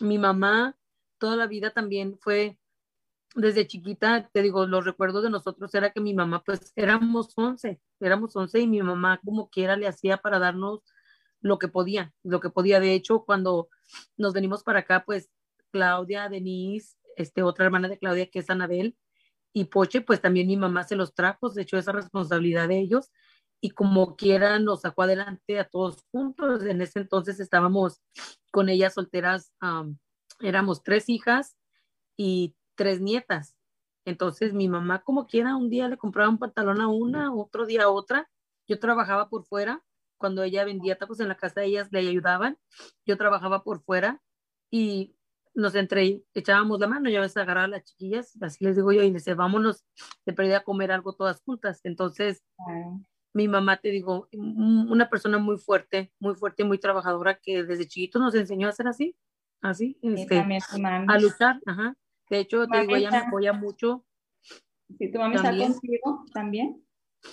Mi 0.00 0.18
mamá 0.18 0.76
toda 1.18 1.36
la 1.36 1.46
vida 1.46 1.70
también 1.70 2.18
fue, 2.20 2.58
desde 3.34 3.66
chiquita, 3.66 4.28
te 4.32 4.42
digo, 4.42 4.66
los 4.66 4.84
recuerdos 4.84 5.22
de 5.22 5.30
nosotros 5.30 5.74
era 5.74 5.90
que 5.90 6.00
mi 6.00 6.14
mamá, 6.14 6.42
pues 6.44 6.72
éramos 6.76 7.32
11, 7.36 7.80
éramos 8.00 8.36
11 8.36 8.60
y 8.60 8.66
mi 8.66 8.82
mamá 8.82 9.20
como 9.24 9.48
quiera 9.48 9.76
le 9.76 9.88
hacía 9.88 10.18
para 10.18 10.38
darnos 10.38 10.80
lo 11.40 11.58
que 11.58 11.68
podía, 11.68 12.12
lo 12.22 12.40
que 12.40 12.50
podía. 12.50 12.80
De 12.80 12.94
hecho, 12.94 13.24
cuando 13.24 13.68
nos 14.16 14.34
venimos 14.34 14.62
para 14.62 14.80
acá, 14.80 15.04
pues 15.04 15.30
Claudia, 15.70 16.28
Denise, 16.28 16.96
este, 17.16 17.42
otra 17.42 17.64
hermana 17.66 17.88
de 17.88 17.98
Claudia 17.98 18.28
que 18.30 18.40
es 18.40 18.50
Anabel, 18.50 18.96
y 19.56 19.66
Poche, 19.66 20.00
pues 20.00 20.20
también 20.20 20.48
mi 20.48 20.56
mamá 20.56 20.82
se 20.82 20.96
los 20.96 21.14
trajo, 21.14 21.48
se 21.48 21.62
echó 21.62 21.78
esa 21.78 21.92
responsabilidad 21.92 22.68
de 22.68 22.80
ellos 22.80 23.12
y 23.60 23.70
como 23.70 24.16
quiera 24.16 24.58
nos 24.58 24.80
sacó 24.80 25.02
adelante 25.02 25.60
a 25.60 25.68
todos 25.68 26.04
juntos. 26.10 26.64
En 26.64 26.82
ese 26.82 26.98
entonces 26.98 27.38
estábamos 27.38 28.02
con 28.50 28.68
ellas 28.68 28.94
solteras, 28.94 29.54
éramos 30.40 30.82
tres 30.82 31.08
hijas 31.08 31.56
y 32.16 32.56
tres 32.74 33.00
nietas. 33.00 33.56
Entonces 34.04 34.52
mi 34.52 34.68
mamá 34.68 35.02
como 35.02 35.28
quiera 35.28 35.56
un 35.56 35.70
día 35.70 35.88
le 35.88 35.96
compraba 35.96 36.28
un 36.28 36.38
pantalón 36.38 36.80
a 36.80 36.88
una, 36.88 37.32
otro 37.32 37.64
día 37.64 37.84
a 37.84 37.90
otra. 37.90 38.28
Yo 38.66 38.80
trabajaba 38.80 39.30
por 39.30 39.44
fuera. 39.44 39.84
Cuando 40.18 40.42
ella 40.42 40.64
vendía 40.64 40.98
tacos 40.98 41.20
en 41.20 41.28
la 41.28 41.36
casa, 41.36 41.62
ellas 41.62 41.88
le 41.92 42.00
ayudaban. 42.00 42.58
Yo 43.06 43.16
trabajaba 43.16 43.62
por 43.62 43.84
fuera 43.84 44.20
y 44.68 45.14
nos 45.54 45.74
entre, 45.74 46.22
echábamos 46.34 46.80
la 46.80 46.88
mano, 46.88 47.08
ya 47.08 47.20
ves, 47.20 47.36
agarrar 47.36 47.64
a 47.64 47.68
las 47.68 47.84
chiquillas, 47.84 48.36
así 48.42 48.64
les 48.64 48.76
digo 48.76 48.92
yo, 48.92 49.02
y 49.02 49.10
les 49.10 49.24
decía, 49.24 49.34
vámonos 49.34 49.84
de 50.26 50.32
perdida 50.32 50.58
a 50.58 50.64
comer 50.64 50.90
algo 50.90 51.14
todas 51.14 51.40
juntas. 51.42 51.80
Entonces, 51.84 52.44
mi 53.32 53.48
mamá, 53.48 53.76
te 53.78 53.90
digo, 53.90 54.28
una 54.32 55.08
persona 55.08 55.38
muy 55.38 55.58
fuerte, 55.58 56.12
muy 56.18 56.34
fuerte, 56.34 56.64
muy 56.64 56.78
trabajadora, 56.78 57.38
que 57.40 57.64
desde 57.64 57.86
chiquito 57.86 58.18
nos 58.18 58.34
enseñó 58.34 58.68
a 58.68 58.72
ser 58.72 58.88
así, 58.88 59.16
así, 59.60 59.98
este, 60.02 60.38
a 60.38 61.18
luchar, 61.18 61.60
ajá. 61.66 61.96
De 62.30 62.38
hecho, 62.38 62.66
te 62.66 62.80
digo, 62.80 62.96
ella 62.96 63.10
me 63.10 63.18
apoya 63.18 63.52
mucho. 63.52 64.04
¿Sí, 64.98 65.10
tu 65.10 65.18
mamá 65.18 65.34
está 65.34 65.56
contigo 65.56 66.24
también? 66.32 66.84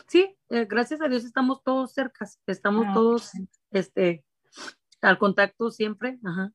Sí, 0.08 0.38
eh, 0.50 0.66
gracias 0.70 1.02
a 1.02 1.08
Dios 1.08 1.26
estamos 1.26 1.64
todos 1.64 1.94
cercas, 1.94 2.40
estamos 2.48 2.86
ah, 2.90 2.94
todos, 2.94 3.32
este, 3.72 4.24
al 5.02 5.18
contacto 5.18 5.72
siempre, 5.72 6.20
ajá. 6.24 6.54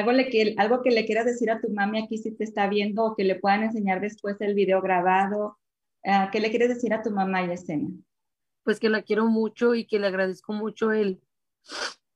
Algo, 0.00 0.12
le, 0.12 0.30
que, 0.30 0.54
algo 0.56 0.80
que 0.82 0.90
le 0.90 1.04
quieras 1.04 1.26
decir 1.26 1.50
a 1.50 1.60
tu 1.60 1.68
mami 1.68 2.02
aquí 2.02 2.16
si 2.16 2.30
te 2.32 2.44
está 2.44 2.68
viendo 2.68 3.04
o 3.04 3.14
que 3.14 3.24
le 3.24 3.34
puedan 3.34 3.62
enseñar 3.64 4.00
después 4.00 4.40
el 4.40 4.54
video 4.54 4.80
grabado. 4.80 5.58
Uh, 6.02 6.30
¿Qué 6.32 6.40
le 6.40 6.48
quieres 6.48 6.70
decir 6.70 6.94
a 6.94 7.02
tu 7.02 7.10
mamá, 7.10 7.46
Yesenia? 7.46 7.90
Pues 8.64 8.80
que 8.80 8.88
la 8.88 9.02
quiero 9.02 9.26
mucho 9.26 9.74
y 9.74 9.84
que 9.84 9.98
le 9.98 10.06
agradezco 10.06 10.54
mucho 10.54 10.92
el, 10.92 11.20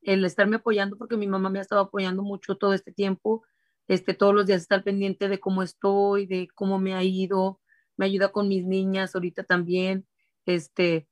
el 0.01 0.25
estarme 0.25 0.55
apoyando 0.55 0.97
porque 0.97 1.15
mi 1.15 1.27
mamá 1.27 1.51
me 1.51 1.59
ha 1.59 1.61
estado 1.61 1.81
apoyando 1.81 2.23
mucho 2.23 2.55
todo 2.57 2.73
este 2.73 2.91
tiempo. 2.91 3.43
Este, 3.87 4.15
todos 4.15 4.33
los 4.33 4.47
días 4.47 4.63
está 4.63 4.73
al 4.73 4.83
pendiente 4.83 5.27
de 5.27 5.39
cómo 5.39 5.61
estoy, 5.61 6.25
de 6.25 6.47
cómo 6.55 6.79
me 6.79 6.95
ha 6.95 7.03
ido, 7.03 7.61
me 7.97 8.07
ayuda 8.07 8.31
con 8.31 8.47
mis 8.47 8.65
niñas 8.65 9.13
ahorita 9.13 9.43
también. 9.43 10.07
Este, 10.47 11.07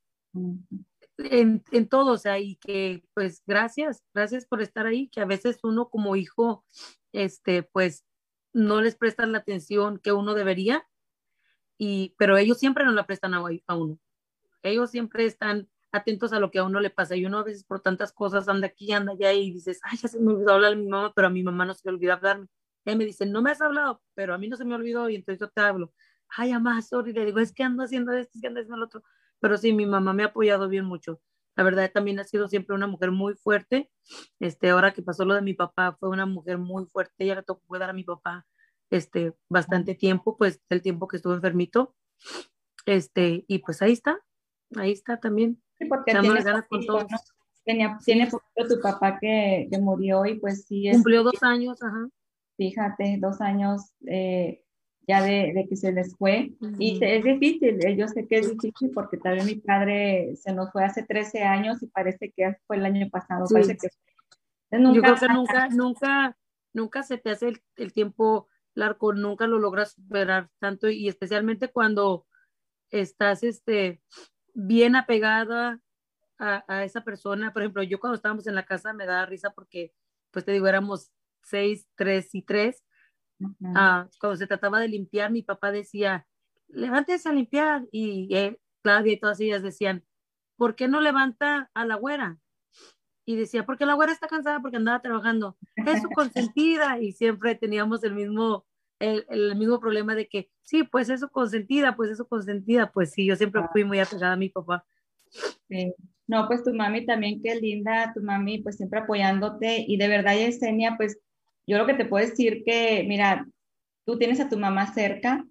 en, 1.17 1.63
en, 1.71 1.87
todo, 1.87 2.13
o 2.13 2.17
sea, 2.17 2.39
y 2.39 2.55
que 2.57 3.03
pues 3.13 3.43
gracias, 3.45 4.03
gracias 4.13 4.45
por 4.45 4.61
estar 4.61 4.85
ahí, 4.85 5.09
que 5.09 5.21
a 5.21 5.25
veces 5.25 5.59
uno 5.63 5.89
como 5.89 6.15
hijo, 6.15 6.65
este, 7.11 7.63
pues 7.63 8.05
no 8.53 8.81
les 8.81 8.95
prestan 8.95 9.31
la 9.31 9.39
atención 9.39 9.99
que 9.99 10.11
uno 10.11 10.33
debería, 10.33 10.87
y, 11.77 12.15
pero 12.17 12.37
ellos 12.37 12.59
siempre 12.59 12.85
no 12.85 12.91
la 12.91 13.05
prestan 13.05 13.33
a, 13.33 13.41
uno. 13.41 13.99
Ellos 14.61 14.91
siempre 14.91 15.25
están 15.25 15.69
atentos 15.91 16.31
a 16.33 16.39
lo 16.39 16.51
que 16.51 16.59
a 16.59 16.63
uno 16.63 16.79
le 16.79 16.89
pasa. 16.89 17.15
Y 17.15 17.25
uno 17.25 17.39
a 17.39 17.43
veces 17.43 17.65
por 17.65 17.81
tantas 17.81 18.13
cosas 18.13 18.47
anda 18.47 18.67
aquí, 18.67 18.91
anda 18.93 19.13
allá 19.13 19.33
y 19.33 19.51
dices, 19.51 19.79
ay, 19.83 19.97
ya 20.01 20.07
se 20.07 20.19
me 20.19 20.31
olvidó 20.33 20.53
hablar 20.53 20.73
a 20.73 20.75
mi 20.75 20.87
mamá, 20.87 21.11
pero 21.15 21.27
a 21.27 21.31
mi 21.31 21.43
mamá 21.43 21.65
no 21.65 21.73
se 21.73 21.81
me 21.85 21.93
olvidó 21.93 22.13
hablarme. 22.13 22.47
Y 22.85 22.95
me 22.95 23.05
dice, 23.05 23.25
no 23.25 23.41
me 23.41 23.51
has 23.51 23.61
hablado, 23.61 24.01
pero 24.13 24.33
a 24.33 24.37
mí 24.37 24.47
no 24.47 24.55
se 24.55 24.65
me 24.65 24.75
olvidó 24.75 25.09
y 25.09 25.15
entonces 25.15 25.39
yo 25.39 25.49
te 25.49 25.61
hablo. 25.61 25.93
Ay, 26.29 26.51
mamá, 26.53 26.81
sorry, 26.81 27.13
le 27.13 27.25
digo, 27.25 27.39
es 27.39 27.53
que 27.53 27.63
ando 27.63 27.83
haciendo 27.83 28.11
esto, 28.13 28.31
es 28.35 28.41
que 28.41 28.47
ando 28.47 28.59
haciendo 28.59 28.77
lo 28.77 28.85
otro 28.85 29.03
pero 29.43 29.57
sí, 29.57 29.73
mi 29.73 29.85
mamá 29.85 30.13
me 30.13 30.23
ha 30.23 30.27
apoyado 30.27 30.69
bien 30.69 30.85
mucho. 30.85 31.19
La 31.57 31.65
verdad, 31.65 31.91
también 31.93 32.17
ha 32.17 32.23
sido 32.23 32.47
siempre 32.47 32.77
una 32.77 32.87
mujer 32.87 33.11
muy 33.11 33.35
fuerte. 33.35 33.91
Este, 34.39 34.69
ahora 34.69 34.93
que 34.93 35.01
pasó 35.01 35.25
lo 35.25 35.33
de 35.33 35.41
mi 35.41 35.53
papá, 35.53 35.97
fue 35.99 36.07
una 36.07 36.25
mujer 36.25 36.57
muy 36.57 36.85
fuerte. 36.85 37.25
Ella 37.25 37.35
le 37.35 37.43
tocó 37.43 37.61
cuidar 37.67 37.89
a 37.89 37.93
mi 37.93 38.05
papá 38.05 38.47
este, 38.89 39.33
bastante 39.49 39.95
tiempo, 39.95 40.37
pues 40.37 40.61
el 40.69 40.81
tiempo 40.81 41.09
que 41.09 41.17
estuvo 41.17 41.33
enfermito. 41.33 41.93
Este, 42.85 43.43
y 43.49 43.59
pues 43.59 43.81
ahí 43.81 43.91
está, 43.91 44.17
ahí 44.77 44.93
está 44.93 45.19
también. 45.19 45.61
Sí, 45.77 45.87
porque 45.87 46.13
tiene, 46.13 46.41
con 46.69 46.85
todo. 46.85 47.05
Tenía, 47.65 47.99
tiene 48.05 48.29
tu 48.29 48.79
papá 48.81 49.19
que, 49.19 49.67
que, 49.69 49.77
murió 49.77 50.25
y 50.25 50.39
pues 50.39 50.67
sí. 50.67 50.89
Cumplió 50.89 51.21
dos 51.23 51.43
años, 51.43 51.83
ajá. 51.83 52.07
Fíjate, 52.55 53.17
dos 53.19 53.41
años 53.41 53.93
eh, 54.07 54.62
ya 55.07 55.21
de, 55.21 55.65
que 55.69 55.75
se 55.75 55.91
les 55.91 56.15
fue. 56.15 56.53
Y 56.79 57.03
es 57.03 57.23
difícil, 57.23 57.85
eh, 57.85 57.95
yo 57.95 58.07
sé 58.07 58.27
que 58.27 58.37
es 58.37 58.49
difícil 58.49 58.91
porque 58.93 59.17
también 59.17 59.45
mi 59.45 59.55
padre 59.55 60.35
se 60.35 60.53
nos 60.53 60.71
fue 60.71 60.85
hace 60.85 61.03
13 61.03 61.43
años 61.43 61.81
y 61.83 61.87
parece 61.87 62.31
que 62.31 62.55
fue 62.65 62.77
el 62.77 62.85
año 62.85 63.09
pasado. 63.09 63.45
Parece 63.51 63.77
que, 63.77 63.89
nunca, 64.77 64.95
yo 64.95 65.01
creo 65.01 65.15
que 65.15 65.33
nunca, 65.33 65.67
nunca, 65.69 66.37
nunca 66.73 67.03
se 67.03 67.17
te 67.17 67.31
hace 67.31 67.53
el, 67.75 67.93
tiempo 67.93 68.47
largo, 68.73 69.13
nunca 69.13 69.45
lo 69.45 69.59
logras 69.59 69.93
superar 69.93 70.49
tanto 70.59 70.89
y 70.89 71.07
especialmente 71.07 71.67
cuando 71.67 72.25
estás 72.89 73.43
este, 73.43 74.01
bien 74.53 74.95
apegada 74.95 75.81
a, 76.39 76.63
a, 76.67 76.83
esa 76.85 77.03
persona. 77.03 77.51
Por 77.51 77.63
ejemplo, 77.63 77.83
yo 77.83 77.99
cuando 77.99 78.15
estábamos 78.15 78.47
en 78.47 78.55
la 78.55 78.65
casa 78.65 78.93
me 78.93 79.05
daba 79.05 79.25
risa 79.25 79.51
porque, 79.51 79.93
pues 80.31 80.45
te 80.45 80.53
digo, 80.53 80.67
éramos 80.67 81.11
seis, 81.41 81.87
tres 81.95 82.33
y 82.33 82.43
tres 82.43 82.83
Ah, 83.75 84.07
cuando 84.19 84.37
se 84.37 84.47
trataba 84.47 84.79
de 84.79 84.87
limpiar, 84.87 85.31
mi 85.31 85.41
papá 85.41 85.71
decía, 85.71 86.27
levántese 86.67 87.29
a 87.29 87.33
limpiar. 87.33 87.85
Y 87.91 88.33
él, 88.35 88.59
Claudia 88.81 89.13
y 89.13 89.19
todas 89.19 89.39
ellas 89.39 89.63
decían, 89.63 90.03
¿por 90.57 90.75
qué 90.75 90.87
no 90.87 91.01
levanta 91.01 91.69
a 91.73 91.85
la 91.85 91.95
güera? 91.95 92.39
Y 93.25 93.35
decía, 93.35 93.65
porque 93.65 93.85
la 93.85 93.93
güera 93.93 94.11
está 94.11 94.27
cansada 94.27 94.61
porque 94.61 94.77
andaba 94.77 95.01
trabajando. 95.01 95.57
Es 95.75 96.01
su 96.01 96.09
consentida. 96.09 96.99
y 96.99 97.13
siempre 97.13 97.55
teníamos 97.55 98.03
el 98.03 98.13
mismo, 98.13 98.65
el, 98.99 99.25
el, 99.29 99.55
mismo 99.55 99.79
problema 99.79 100.15
de 100.15 100.27
que, 100.27 100.51
sí, 100.63 100.83
pues 100.83 101.09
es 101.09 101.21
su 101.21 101.29
consentida, 101.29 101.95
pues 101.95 102.11
es 102.11 102.17
su 102.17 102.27
consentida. 102.27 102.91
Pues 102.91 103.11
sí, 103.11 103.25
yo 103.25 103.35
siempre 103.35 103.61
fui 103.71 103.83
muy 103.83 103.99
apegada 103.99 104.33
a 104.33 104.37
mi 104.37 104.49
papá. 104.49 104.85
Sí. 105.69 105.93
No, 106.27 106.47
pues 106.47 106.63
tu 106.63 106.73
mami 106.73 107.05
también, 107.05 107.41
qué 107.41 107.55
linda, 107.55 108.13
tu 108.13 108.21
mami 108.21 108.59
pues 108.59 108.77
siempre 108.77 108.99
apoyándote 108.99 109.83
y 109.87 109.97
de 109.97 110.07
verdad, 110.07 110.35
Yesenia, 110.35 110.95
pues 110.97 111.19
yo 111.65 111.77
lo 111.77 111.85
que 111.85 111.93
te 111.93 112.05
puedo 112.05 112.25
decir 112.25 112.63
que, 112.65 113.05
mira, 113.07 113.47
tú 114.05 114.17
tienes 114.17 114.39
a 114.39 114.49
tu 114.49 114.57
mamá 114.57 114.93
cerca 114.93 115.45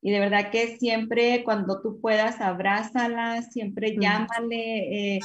y 0.00 0.10
de 0.12 0.20
verdad 0.20 0.50
que 0.50 0.78
siempre 0.78 1.42
cuando 1.44 1.80
tú 1.82 2.00
puedas, 2.00 2.40
abrázala, 2.40 3.42
siempre 3.42 3.96
llámale, 3.98 5.16
eh, 5.16 5.20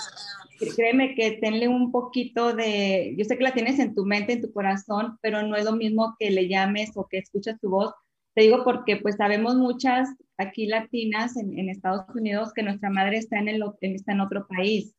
créeme 0.76 1.14
que 1.16 1.34
tenle 1.34 1.68
un 1.68 1.92
poquito 1.92 2.54
de, 2.54 3.14
yo 3.18 3.26
sé 3.26 3.38
que 3.38 3.44
la 3.44 3.54
tienes 3.54 3.78
en 3.80 3.94
tu 3.94 4.06
mente, 4.06 4.34
en 4.34 4.42
tu 4.42 4.52
corazón, 4.52 5.18
pero 5.22 5.44
no 5.44 5.56
es 5.56 5.66
lo 5.66 5.74
mismo 5.74 6.16
que 6.18 6.32
le 6.32 6.48
llames 6.48 6.92
o 6.96 7.08
que 7.08 7.20
escuchas 7.20 7.60
tu 7.60 7.70
voz. 7.70 7.94
Te 8.34 8.44
digo 8.44 8.64
porque 8.64 8.98
pues 8.98 9.16
sabemos 9.16 9.56
muchas 9.56 10.10
aquí 10.38 10.66
latinas 10.66 11.38
en, 11.38 11.58
en 11.60 11.70
Estados 11.70 12.06
Unidos 12.16 12.52
que 12.54 12.64
nuestra 12.64 12.90
madre 12.90 13.18
está 13.18 13.38
en, 13.38 13.50
el, 13.50 13.64
está 13.82 14.14
en 14.14 14.22
otro 14.22 14.48
país. 14.48 14.96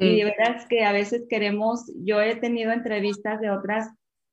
Y 0.00 0.16
de 0.16 0.24
verdad 0.24 0.56
es 0.58 0.66
que 0.66 0.84
a 0.84 0.92
veces 0.92 1.24
queremos, 1.28 1.92
yo 2.04 2.20
he 2.20 2.36
tenido 2.36 2.70
entrevistas 2.70 3.40
de 3.40 3.50
otras 3.50 3.88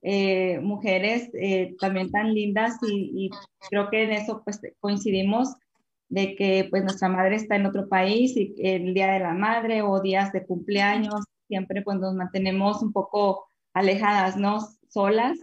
eh, 0.08 0.60
mujeres 0.62 1.32
eh, 1.34 1.76
también 1.80 2.12
tan 2.12 2.32
lindas 2.32 2.76
y, 2.88 3.26
y, 3.26 3.30
creo 3.70 3.90
que 3.90 4.04
en 4.04 4.12
eso 4.12 4.44
pues 4.46 4.62
coincidimos 4.80 5.56
de 6.10 6.36
que 6.36 6.68
pues 6.70 6.84
nuestra 6.84 7.10
madre 7.10 7.38
está 7.38 7.56
en 7.56 7.66
otro 7.66 7.90
país 7.90 8.38
y 8.38 8.54
el 8.60 8.94
día 8.94 9.12
de 9.12 9.20
la 9.20 9.34
madre 9.34 9.82
o 9.82 10.00
días 10.02 10.32
de 10.32 10.46
cumpleaños 10.46 11.24
siempre 11.48 11.82
pues 11.82 11.98
nos 11.98 12.14
mantenemos 12.14 12.84
un 12.84 12.94
poco 12.94 13.50
alejadas, 13.74 14.38
¿no? 14.38 14.60
Solas. 14.90 15.40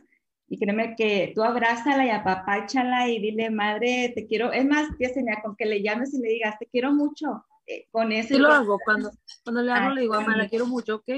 Y 0.48 0.60
créeme 0.60 0.94
que 0.97 1.32
tú 1.34 1.43
abrázala 1.43 2.06
y 2.06 2.10
apapáchala 2.10 3.09
y 3.09 3.18
dile, 3.20 3.51
madre, 3.51 4.12
te 4.14 4.26
quiero. 4.26 4.52
Es 4.52 4.64
más, 4.64 4.97
tía 4.97 5.09
Seña, 5.09 5.40
con 5.43 5.56
que 5.56 5.66
le 5.66 5.82
llames 5.82 6.14
y 6.14 6.20
le 6.20 6.28
digas, 6.28 6.59
te 6.59 6.66
quiero 6.66 6.93
mucho. 6.93 7.44
Eh, 7.66 7.86
con 7.90 8.12
eso. 8.12 8.28
Sí 8.28 8.39
lo 8.39 8.48
hago. 8.48 8.78
Cuando, 8.84 9.10
cuando 9.44 9.62
le 9.62 9.72
hablo, 9.72 9.94
le 9.94 10.02
digo, 10.02 10.14
mamá, 10.14 10.36
la 10.36 10.48
quiero 10.48 10.66
mucho, 10.66 10.97
¿ok? 10.97 11.09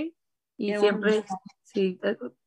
Y 0.56 0.74
siempre, 0.76 1.24
sí, 1.64 1.98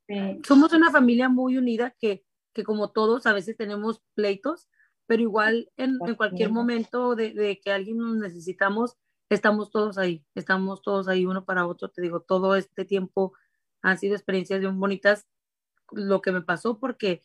sí, 0.07 0.41
Somos 0.45 0.73
una 0.73 0.91
familia 0.91 1.29
muy 1.29 1.57
unida 1.57 1.95
que, 1.99 2.23
que 2.53 2.63
como 2.63 2.91
todos 2.91 3.25
a 3.25 3.33
veces 3.33 3.57
tenemos 3.57 4.01
pleitos, 4.13 4.69
pero 5.05 5.21
igual 5.21 5.71
en, 5.77 5.97
en 6.05 6.15
cualquier 6.15 6.51
momento 6.51 7.15
de, 7.15 7.33
de, 7.33 7.59
que 7.59 7.71
alguien 7.71 7.97
nos 7.97 8.17
necesitamos, 8.17 8.97
estamos 9.29 9.71
todos 9.71 9.97
ahí, 9.97 10.25
estamos 10.35 10.81
todos 10.81 11.07
ahí 11.07 11.25
uno 11.25 11.45
para 11.45 11.65
otro. 11.65 11.89
Te 11.89 12.01
digo, 12.01 12.21
todo 12.21 12.55
este 12.55 12.85
tiempo 12.85 13.33
han 13.81 13.97
sido 13.97 14.15
experiencias 14.15 14.59
bien 14.59 14.79
bonitas 14.79 15.27
lo 15.91 16.21
que 16.21 16.31
me 16.31 16.41
pasó 16.41 16.79
porque 16.79 17.21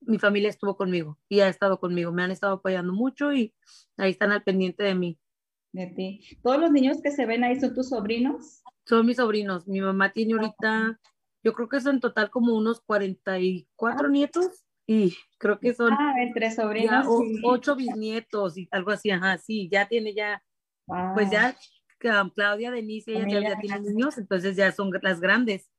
mi 0.00 0.18
familia 0.18 0.50
estuvo 0.50 0.76
conmigo 0.76 1.18
y 1.28 1.40
ha 1.40 1.48
estado 1.48 1.78
conmigo, 1.78 2.12
me 2.12 2.22
han 2.22 2.30
estado 2.30 2.54
apoyando 2.54 2.92
mucho 2.92 3.32
y 3.32 3.54
ahí 3.96 4.10
están 4.10 4.32
al 4.32 4.42
pendiente 4.42 4.82
de 4.82 4.94
mí. 4.94 5.18
De 5.72 5.86
ti. 5.86 6.20
¿Todos 6.42 6.60
los 6.60 6.70
niños 6.70 7.00
que 7.02 7.10
se 7.10 7.24
ven 7.24 7.44
ahí 7.44 7.58
son 7.58 7.74
tus 7.74 7.88
sobrinos? 7.88 8.62
Son 8.84 9.06
mis 9.06 9.16
sobrinos. 9.16 9.66
Mi 9.66 9.80
mamá 9.80 10.12
tiene 10.12 10.34
ahorita, 10.34 11.00
yo 11.42 11.52
creo 11.52 11.68
que 11.68 11.80
son 11.80 11.96
en 11.96 12.00
total 12.00 12.30
como 12.30 12.54
unos 12.54 12.80
44 12.80 14.08
nietos 14.08 14.64
y 14.86 15.16
creo 15.38 15.58
que 15.58 15.74
son 15.74 15.92
ah, 15.92 16.14
entre 16.18 16.50
sobrinos, 16.50 17.06
o, 17.08 17.22
sí. 17.22 17.40
ocho 17.44 17.76
bisnietos 17.76 18.58
y 18.58 18.68
algo 18.70 18.90
así, 18.90 19.10
ajá, 19.10 19.38
sí, 19.38 19.68
ya 19.70 19.86
tiene 19.88 20.14
ya, 20.14 20.42
wow. 20.86 21.14
pues 21.14 21.30
ya 21.30 21.56
Claudia, 22.34 22.70
Denise, 22.70 23.12
ellas 23.12 23.30
ya, 23.30 23.40
ya, 23.50 23.58
tienen 23.60 23.84
niños, 23.84 24.18
entonces 24.18 24.56
ya 24.56 24.72
son 24.72 24.90
las 25.02 25.20
grandes. 25.20 25.70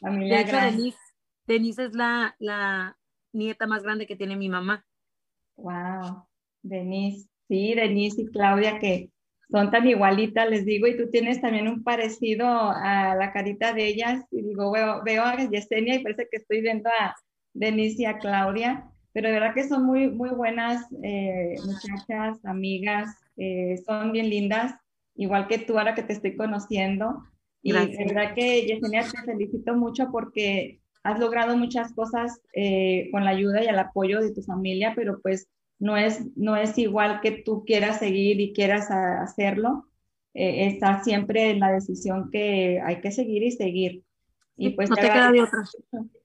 Familia 0.00 0.36
de 0.36 0.42
hecho, 0.42 0.56
Denise, 0.56 0.98
Denise 1.46 1.84
es 1.86 1.94
la, 1.94 2.36
la 2.38 2.98
nieta 3.32 3.66
más 3.66 3.82
grande 3.82 4.06
que 4.06 4.16
tiene 4.16 4.36
mi 4.36 4.48
mamá. 4.48 4.84
Wow, 5.56 6.26
Denise, 6.62 7.28
sí, 7.48 7.74
Denise 7.74 8.22
y 8.22 8.26
Claudia 8.26 8.78
que 8.78 9.10
son 9.52 9.70
tan 9.70 9.86
igualitas, 9.86 10.48
les 10.48 10.64
digo, 10.64 10.86
y 10.86 10.96
tú 10.96 11.10
tienes 11.10 11.40
también 11.42 11.68
un 11.68 11.84
parecido 11.84 12.46
a 12.48 13.14
la 13.14 13.32
carita 13.32 13.74
de 13.74 13.86
ellas, 13.86 14.24
y 14.30 14.40
digo, 14.42 14.72
veo, 14.72 15.02
veo 15.04 15.22
a 15.22 15.36
Yesenia 15.36 15.96
y 15.96 16.02
parece 16.02 16.26
que 16.30 16.38
estoy 16.38 16.62
viendo 16.62 16.88
a 16.88 17.14
Denise 17.52 18.02
y 18.02 18.04
a 18.06 18.18
Claudia, 18.18 18.90
pero 19.12 19.28
de 19.28 19.34
verdad 19.34 19.54
que 19.54 19.68
son 19.68 19.84
muy, 19.84 20.08
muy 20.08 20.30
buenas 20.30 20.86
eh, 21.02 21.54
muchachas, 21.66 22.42
amigas, 22.44 23.14
eh, 23.36 23.76
son 23.86 24.12
bien 24.12 24.30
lindas, 24.30 24.74
igual 25.16 25.46
que 25.48 25.58
tú 25.58 25.78
ahora 25.78 25.94
que 25.94 26.02
te 26.02 26.14
estoy 26.14 26.34
conociendo. 26.34 27.22
Y 27.62 27.72
Gracias. 27.72 27.98
de 27.98 28.04
verdad 28.06 28.34
que 28.34 28.66
Yesenia 28.66 29.02
te 29.02 29.22
felicito 29.22 29.74
mucho 29.74 30.08
porque 30.10 30.80
has 31.04 31.20
logrado 31.20 31.56
muchas 31.56 31.92
cosas 31.92 32.40
eh, 32.54 33.08
con 33.12 33.24
la 33.24 33.32
ayuda 33.32 33.62
y 33.62 33.66
el 33.66 33.78
apoyo 33.78 34.20
de 34.20 34.32
tu 34.32 34.42
familia, 34.42 34.94
pero 34.96 35.20
pues 35.20 35.46
no 35.82 35.96
es, 35.96 36.24
no 36.36 36.54
es 36.54 36.78
igual 36.78 37.20
que 37.20 37.32
tú 37.32 37.64
quieras 37.64 37.98
seguir 37.98 38.40
y 38.40 38.52
quieras 38.52 38.88
hacerlo. 38.88 39.88
Eh, 40.32 40.68
está 40.68 41.02
siempre 41.02 41.50
en 41.50 41.58
la 41.58 41.72
decisión 41.72 42.30
que 42.30 42.80
hay 42.80 43.00
que 43.00 43.10
seguir 43.10 43.42
y 43.42 43.50
seguir. 43.50 44.04
Y 44.56 44.70
pues 44.70 44.90
no 44.90 44.94
te, 44.94 45.02
queda 45.02 45.32
de 45.32 45.42
otra. 45.42 45.58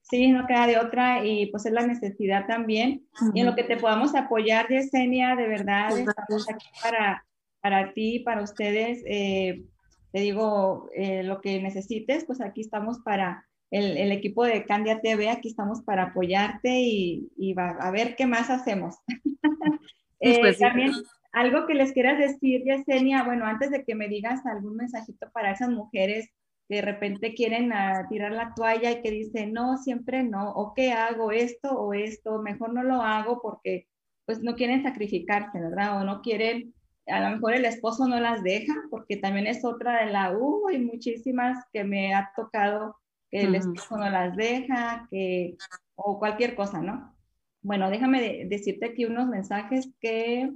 Sí, 0.04 0.32
no 0.32 0.46
queda 0.46 0.68
de 0.68 0.78
otra 0.78 1.26
y 1.26 1.48
pues 1.48 1.66
es 1.66 1.72
la 1.72 1.88
necesidad 1.88 2.46
también. 2.46 3.08
Uh 3.20 3.26
-huh. 3.26 3.32
Y 3.34 3.40
en 3.40 3.46
lo 3.48 3.56
que 3.56 3.64
te 3.64 3.78
podamos 3.78 4.14
apoyar, 4.14 4.68
Yesenia, 4.70 5.36
de 5.36 5.48
verdad, 5.48 5.98
estamos 5.98 6.48
aquí 6.48 6.68
para, 6.84 7.26
para 7.60 7.94
ti, 7.94 8.20
para 8.20 8.44
ustedes. 8.44 9.02
Eh, 9.08 9.64
te 10.12 10.20
digo, 10.20 10.88
eh, 10.96 11.24
lo 11.24 11.42
que 11.42 11.60
necesites, 11.64 12.26
pues 12.26 12.42
aquí 12.42 12.62
estamos 12.62 13.00
para, 13.00 13.47
el, 13.72 13.98
el, 13.98 14.12
equipo 14.12 14.46
de 14.46 14.66
Candia 14.66 15.02
TV, 15.02 15.30
aquí 15.30 15.50
estamos 15.50 15.82
para 15.82 16.04
apoyarte 16.04 16.70
y, 16.80 17.30
y 17.38 17.54
va, 17.54 17.72
a 17.80 17.92
ver 17.92 18.16
qué 18.16 18.26
más 18.26 18.50
hacemos. 18.50 18.96
eh, 20.20 20.40
pues, 20.40 20.60
también, 20.60 20.94
sí. 20.94 21.04
algo 21.34 21.68
que 21.68 21.74
les 21.74 21.92
quieras 21.92 22.18
decir, 22.18 22.64
Yesenia, 22.64 23.24
bueno, 23.24 23.46
antes 23.46 23.72
de 23.72 23.84
que 23.84 23.96
me 23.96 24.08
digas 24.08 24.46
algún 24.46 24.78
mensajito 24.78 25.30
para 25.32 25.52
esas 25.52 25.70
mujeres 25.70 26.30
que 26.70 26.76
de 26.76 26.82
repente 26.82 27.34
quieren 27.34 27.72
uh, 27.72 28.08
tirar 28.10 28.32
la 28.32 28.54
toalla 28.54 28.92
y 28.92 29.02
que 29.02 29.12
dicen, 29.12 29.54
no, 29.54 29.78
siempre 29.78 30.24
no, 30.24 30.52
o 30.52 30.74
qué 30.74 30.92
hago, 30.92 31.32
esto 31.32 31.72
o 31.72 31.94
esto, 31.94 32.42
mejor 32.42 32.74
no 32.74 32.84
lo 32.84 33.02
hago 33.02 33.42
porque 33.42 33.88
pues 34.26 34.42
no 34.42 34.56
quieren 34.56 34.84
sacrificarse, 34.84 35.58
¿verdad? 35.60 36.02
O 36.02 36.04
no 36.04 36.22
quieren, 36.22 36.74
a 37.06 37.22
lo 37.22 37.36
mejor 37.36 37.54
el 37.54 37.64
esposo 37.64 38.08
no 38.08 38.20
las 38.20 38.44
deja, 38.44 38.74
porque 38.90 39.16
también 39.16 39.48
es 39.48 39.64
otra 39.64 40.06
de 40.06 40.12
la, 40.12 40.38
uh, 40.38 40.68
hay 40.68 40.80
muchísimas 40.80 41.64
que 41.72 41.86
me 41.86 42.14
ha 42.14 42.32
tocado 42.36 42.98
que 43.32 43.42
el 43.42 43.56
esposo 43.56 43.98
no 43.98 44.10
las 44.10 44.36
deja, 44.36 45.08
que, 45.10 45.58
o 45.96 46.20
cualquier 46.20 46.56
cosa, 46.56 46.82
¿no? 46.82 47.16
Bueno, 47.62 47.90
déjame 47.90 48.22
de, 48.22 48.46
decirte 48.46 48.88
aquí 48.88 49.06
unos 49.06 49.28
mensajes 49.28 49.90
que 50.00 50.52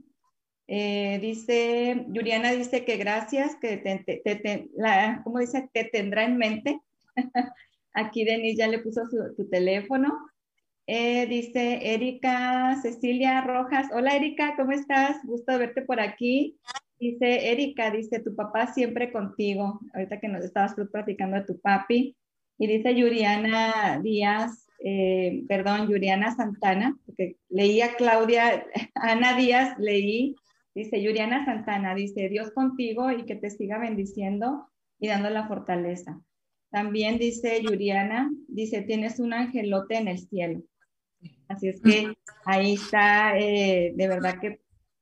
eh, 0.67 1.19
dice, 1.19 2.05
Yuriana 2.09 2.51
dice 2.51 2.85
que 2.85 2.97
gracias, 2.97 3.55
que 3.57 3.77
te, 3.77 3.99
te, 3.99 4.35
te 4.35 4.69
la, 4.73 5.21
¿cómo 5.23 5.39
dice? 5.39 5.69
Te 5.73 5.85
tendrá 5.85 6.23
en 6.23 6.37
mente. 6.37 6.79
aquí 7.93 8.23
Denise 8.23 8.57
ya 8.57 8.67
le 8.67 8.79
puso 8.79 9.05
su, 9.07 9.35
su 9.35 9.49
teléfono. 9.49 10.31
Eh, 10.87 11.25
dice 11.27 11.93
Erika 11.93 12.77
Cecilia 12.81 13.41
Rojas. 13.41 13.87
Hola 13.93 14.15
Erika, 14.15 14.55
¿cómo 14.55 14.71
estás? 14.71 15.17
Gusto 15.23 15.57
verte 15.57 15.83
por 15.83 15.99
aquí. 15.99 16.59
Dice 16.99 17.51
Erika, 17.51 17.91
dice 17.91 18.19
tu 18.19 18.35
papá 18.35 18.67
siempre 18.67 19.11
contigo. 19.11 19.79
Ahorita 19.93 20.19
que 20.19 20.27
nos 20.27 20.43
estabas 20.43 20.75
platicando 20.91 21.37
de 21.37 21.45
tu 21.45 21.59
papi. 21.59 22.15
Y 22.61 22.67
dice 22.67 22.93
Yuriana 22.93 23.99
Díaz, 24.03 24.67
eh, 24.85 25.43
perdón, 25.47 25.89
Yuriana 25.89 26.35
Santana, 26.35 26.95
porque 27.07 27.37
leí 27.49 27.81
a 27.81 27.95
Claudia, 27.95 28.67
Ana 28.93 29.35
Díaz, 29.35 29.79
leí, 29.79 30.35
dice 30.75 31.01
Yuriana 31.01 31.43
Santana, 31.43 31.95
dice 31.95 32.29
Dios 32.29 32.51
contigo 32.51 33.09
y 33.09 33.25
que 33.25 33.33
te 33.33 33.49
siga 33.49 33.79
bendiciendo 33.79 34.69
y 34.99 35.07
dando 35.07 35.31
la 35.31 35.47
fortaleza. 35.47 36.21
También 36.69 37.17
dice 37.17 37.63
Yuriana, 37.63 38.31
dice, 38.47 38.83
tienes 38.83 39.19
un 39.19 39.33
angelote 39.33 39.95
en 39.95 40.07
el 40.07 40.19
cielo. 40.19 40.61
Así 41.47 41.67
es 41.67 41.81
que 41.81 42.13
ahí 42.45 42.73
está, 42.73 43.39
eh, 43.39 43.91
de 43.95 44.07
verdad 44.07 44.39
que 44.39 44.60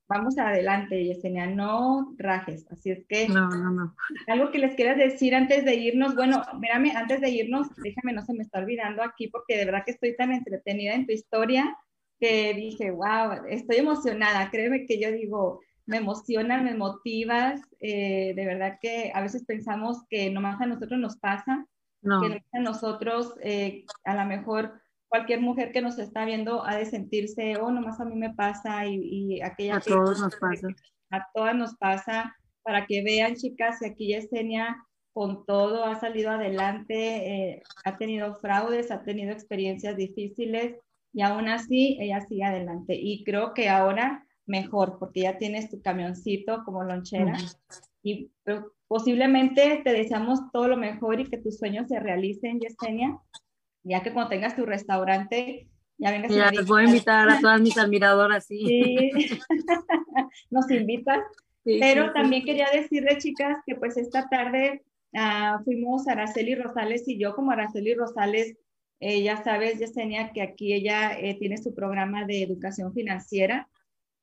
vamos 0.10 0.38
adelante, 0.40 1.06
Yesenia, 1.06 1.46
no 1.46 2.14
rajes. 2.18 2.66
Así 2.72 2.90
es 2.90 3.06
que 3.06 3.30
no, 3.30 3.48
no, 3.48 3.72
no. 3.72 3.96
algo 4.28 4.52
que 4.52 4.58
les 4.58 4.76
quieras 4.76 4.98
decir 4.98 5.36
antes 5.36 5.64
de 5.64 5.76
irnos, 5.76 6.16
bueno, 6.16 6.42
mírame, 6.60 6.92
antes 6.96 7.22
de 7.22 7.30
irnos, 7.30 7.68
déjame, 7.78 8.14
no 8.14 8.24
se 8.24 8.34
me 8.34 8.44
está 8.44 8.60
olvidando 8.60 9.04
aquí 9.04 9.28
porque 9.28 9.56
de 9.56 9.66
verdad 9.66 9.84
que 9.86 9.92
estoy 9.92 10.16
tan 10.18 10.32
entretenida 10.32 10.96
en 10.96 11.06
tu 11.06 11.14
historia 11.14 11.78
que 12.20 12.54
dije, 12.56 12.92
wow, 12.92 13.46
estoy 13.48 13.78
emocionada, 13.78 14.50
créeme 14.50 14.86
que 14.86 15.00
yo 15.00 15.12
digo, 15.12 15.62
me 15.86 15.98
emocionas, 15.98 16.64
me 16.64 16.76
motivas, 16.76 17.62
eh, 17.80 18.34
de 18.36 18.46
verdad 18.46 18.80
que 18.82 19.12
a 19.14 19.22
veces 19.22 19.46
pensamos 19.46 20.04
que 20.10 20.30
nomás 20.32 20.60
a 20.60 20.66
nosotros 20.66 21.00
nos 21.00 21.18
pasa, 21.18 21.66
no. 22.02 22.22
que 22.22 22.44
a 22.52 22.60
nosotros 22.60 23.36
eh, 23.42 23.86
a 24.04 24.16
lo 24.16 24.26
mejor 24.26 24.74
cualquier 25.10 25.42
mujer 25.42 25.72
que 25.72 25.82
nos 25.82 26.00
está 26.00 26.24
viendo 26.26 26.66
ha 26.66 26.78
de 26.78 26.86
sentirse, 26.86 27.58
oh, 27.58 27.72
nomás 27.72 28.00
a 28.00 28.06
mí 28.06 28.16
me 28.16 28.34
pasa 28.34 28.86
y, 28.86 28.96
y 28.96 29.42
aquella... 29.42 29.78
A 29.78 29.82
todos 29.82 30.20
nos 30.20 30.36
pasa. 30.36 30.68
A 31.12 31.28
todas 31.34 31.56
nos 31.56 31.76
pasa, 31.76 32.36
para 32.62 32.86
que 32.86 33.04
vean, 33.04 33.36
chicas, 33.36 33.80
que 33.80 33.88
aquí 33.88 34.08
Yesenia 34.08 34.78
con 35.12 35.46
todo 35.46 35.86
ha 35.86 36.00
salido 36.00 36.30
adelante, 36.30 36.94
eh, 36.96 37.64
ha 37.84 37.98
tenido 37.98 38.36
fraudes, 38.36 38.92
ha 38.92 39.04
tenido 39.04 39.32
experiencias 39.32 39.98
difíciles 39.98 40.76
y 41.12 41.24
aún 41.24 41.50
así 41.50 41.98
ella 42.00 42.22
sigue 42.22 42.44
adelante. 42.44 42.96
Y 42.96 43.24
creo 43.24 43.54
que 43.54 43.70
ahora 43.70 44.26
mejor, 44.46 44.98
porque 45.00 45.22
ya 45.22 45.38
tienes 45.38 45.70
tu 45.70 45.82
camioncito 45.82 46.64
como 46.64 46.84
lonchera. 46.84 47.34
Uh 47.34 47.38
-huh. 47.38 47.82
Y 48.02 48.32
posiblemente 48.88 49.82
te 49.84 49.94
deseamos 49.94 50.40
todo 50.52 50.68
lo 50.68 50.78
mejor 50.78 51.20
y 51.20 51.26
que 51.26 51.38
tus 51.38 51.58
sueños 51.58 51.88
se 51.88 52.00
realicen, 52.00 52.60
Yesenia, 52.60 53.20
ya 53.84 54.04
que 54.04 54.14
cuando 54.14 54.30
tengas 54.30 54.56
tu 54.56 54.66
restaurante, 54.66 55.70
ya 55.98 56.12
vengas. 56.12 56.34
Ya, 56.34 56.52
les 56.52 56.66
voy 56.66 56.84
a 56.84 56.86
invitar 56.86 57.30
a 57.30 57.40
todas 57.42 57.62
mis 57.62 57.78
admiradoras, 57.78 58.46
sí. 58.46 58.60
Sí, 58.66 59.40
nos 60.50 60.70
invitas. 60.72 61.20
Pero 61.64 62.12
también 62.14 62.46
quería 62.46 62.68
decirle, 62.74 63.18
chicas, 63.18 63.60
que 63.66 63.76
pues 63.76 63.98
esta 63.98 64.28
tarde 64.30 64.84
uh, 65.14 65.64
fuimos 65.64 66.08
Araceli 66.08 66.56
Rosales 66.56 67.08
y 67.08 67.20
yo 67.20 67.36
como 67.36 67.52
Araceli 67.52 67.94
Rosales, 67.94 68.58
eh, 69.02 69.22
ya 69.22 69.44
sabes, 69.44 69.78
Yesenia, 69.78 70.32
que 70.32 70.42
aquí 70.42 70.74
ella 70.74 71.20
eh, 71.20 71.36
tiene 71.38 71.58
su 71.58 71.76
programa 71.76 72.26
de 72.26 72.42
educación 72.42 72.94
financiera 72.94 73.70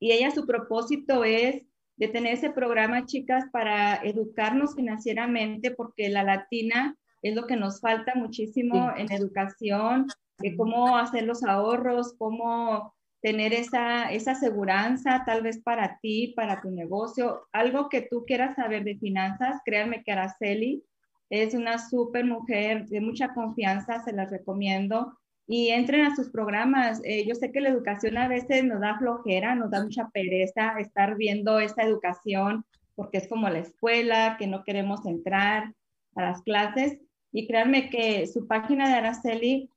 y 0.00 0.12
ella 0.12 0.30
su 0.30 0.46
propósito 0.46 1.24
es 1.24 1.62
de 1.96 2.08
tener 2.08 2.34
ese 2.34 2.50
programa, 2.50 3.06
chicas, 3.06 3.44
para 3.52 3.96
educarnos 3.96 4.74
financieramente, 4.74 5.70
porque 5.70 6.08
la 6.08 6.24
latina 6.24 6.96
es 7.22 7.34
lo 7.34 7.46
que 7.46 7.56
nos 7.56 7.80
falta 7.80 8.14
muchísimo 8.14 8.92
en 8.96 9.10
educación, 9.12 10.06
de 10.38 10.56
cómo 10.56 10.96
hacer 10.96 11.24
los 11.24 11.42
ahorros, 11.42 12.14
cómo 12.18 12.94
tener 13.22 13.52
esa, 13.52 14.12
esa 14.12 14.34
seguridad 14.34 14.96
tal 15.24 15.42
vez 15.42 15.60
para 15.62 15.98
ti, 16.00 16.34
para 16.36 16.60
tu 16.60 16.70
negocio, 16.70 17.46
algo 17.52 17.88
que 17.88 18.02
tú 18.02 18.24
quieras 18.26 18.54
saber 18.54 18.84
de 18.84 18.98
finanzas, 18.98 19.60
créanme 19.64 20.02
que 20.04 20.12
Araceli 20.12 20.84
es 21.30 21.54
una 21.54 21.78
súper 21.78 22.24
mujer 22.24 22.86
de 22.86 23.00
mucha 23.00 23.34
confianza, 23.34 24.02
se 24.04 24.12
las 24.12 24.30
recomiendo. 24.30 25.18
Y 25.48 25.68
entren 25.68 26.04
a 26.04 26.16
sus 26.16 26.30
programas. 26.30 27.00
Eh, 27.04 27.24
yo 27.26 27.36
sé 27.36 27.52
que 27.52 27.60
la 27.60 27.68
educación 27.68 28.18
a 28.18 28.26
veces 28.26 28.64
nos 28.64 28.80
da 28.80 28.98
flojera, 28.98 29.54
nos 29.54 29.70
da 29.70 29.82
mucha 29.82 30.08
pereza 30.08 30.74
estar 30.78 31.16
viendo 31.16 31.60
esta 31.60 31.84
educación 31.84 32.64
porque 32.96 33.18
es 33.18 33.28
como 33.28 33.48
la 33.48 33.60
escuela, 33.60 34.36
que 34.38 34.48
no 34.48 34.64
queremos 34.64 35.06
entrar 35.06 35.72
a 36.16 36.22
las 36.22 36.42
clases. 36.42 36.98
Y 37.36 37.46
créanme 37.46 37.90
que 37.90 38.26
su 38.26 38.46
página 38.46 38.88
de 38.88 38.94
Araceli 38.94 39.70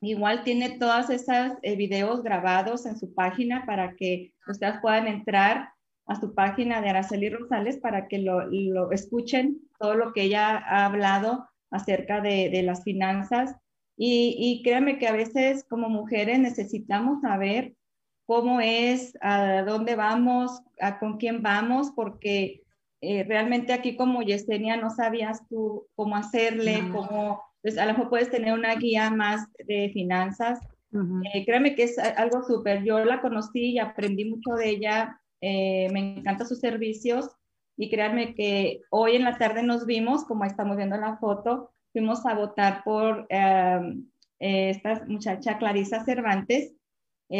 Igual 0.00 0.44
tiene 0.44 0.78
todas 0.78 1.10
esas 1.10 1.58
eh, 1.62 1.74
videos 1.74 2.22
grabados 2.22 2.86
en 2.86 2.96
su 2.96 3.12
página 3.14 3.66
para 3.66 3.96
que 3.96 4.32
ustedes 4.46 4.76
puedan 4.80 5.08
entrar 5.08 5.72
a 6.06 6.14
su 6.14 6.34
página 6.34 6.80
de 6.80 6.90
Araceli 6.90 7.28
Rosales 7.28 7.78
para 7.78 8.06
que 8.06 8.18
lo, 8.18 8.92
escuchen 8.92 9.58
todo 9.78 9.94
lo 9.94 10.12
que 10.12 10.22
ella 10.22 10.56
ha 10.56 10.86
hablado 10.86 11.48
acerca 11.70 12.20
de, 12.20 12.62
las 12.62 12.84
finanzas. 12.84 13.56
Y, 13.96 14.62
créanme 14.62 14.98
que 14.98 15.08
a 15.08 15.12
veces 15.12 15.66
como 15.68 15.88
mujeres 15.88 16.38
necesitamos 16.38 17.20
saber 17.20 17.74
cómo 18.24 18.60
es, 18.60 19.18
a 19.20 19.62
dónde 19.62 19.96
vamos, 19.96 20.62
a 20.80 21.00
con 21.00 21.18
quién 21.18 21.42
vamos, 21.42 21.90
porque 21.94 22.62
eh, 23.00 23.24
realmente 23.24 23.72
aquí 23.72 23.96
como 23.96 24.22
Yesenia 24.22 24.76
no 24.76 24.90
sabías 24.90 25.46
tú 25.48 25.86
cómo 25.94 26.16
hacerle, 26.16 26.82
cómo 26.92 27.42
entonces, 27.62 27.82
a 27.82 27.86
lo 27.86 27.92
mejor 27.92 28.08
puedes 28.08 28.30
tener 28.30 28.52
una 28.52 28.74
guía 28.76 29.10
más 29.10 29.46
de 29.66 29.90
finanzas. 29.92 30.60
Eh, 31.34 31.44
créeme 31.44 31.74
que 31.74 31.84
es 31.84 31.98
algo 31.98 32.42
súper. 32.42 32.84
Yo 32.84 33.04
la 33.04 33.20
conocí 33.20 33.72
y 33.72 33.78
aprendí 33.78 34.24
mucho 34.24 34.52
de 34.52 34.70
ella. 34.70 35.20
Eh, 35.40 35.88
me 35.92 36.18
encantan 36.18 36.46
sus 36.46 36.60
servicios. 36.60 37.28
Y 37.76 37.90
créanme 37.90 38.34
que 38.34 38.80
hoy 38.90 39.16
en 39.16 39.24
la 39.24 39.38
tarde 39.38 39.62
nos 39.62 39.86
vimos, 39.86 40.24
como 40.24 40.44
estamos 40.44 40.76
viendo 40.76 40.96
en 40.96 41.02
la 41.02 41.16
foto, 41.18 41.72
fuimos 41.92 42.24
a 42.26 42.34
votar 42.34 42.82
por 42.84 43.26
eh, 43.28 44.00
esta 44.38 45.04
muchacha 45.06 45.58
Clarisa 45.58 46.04
Cervantes. 46.04 46.74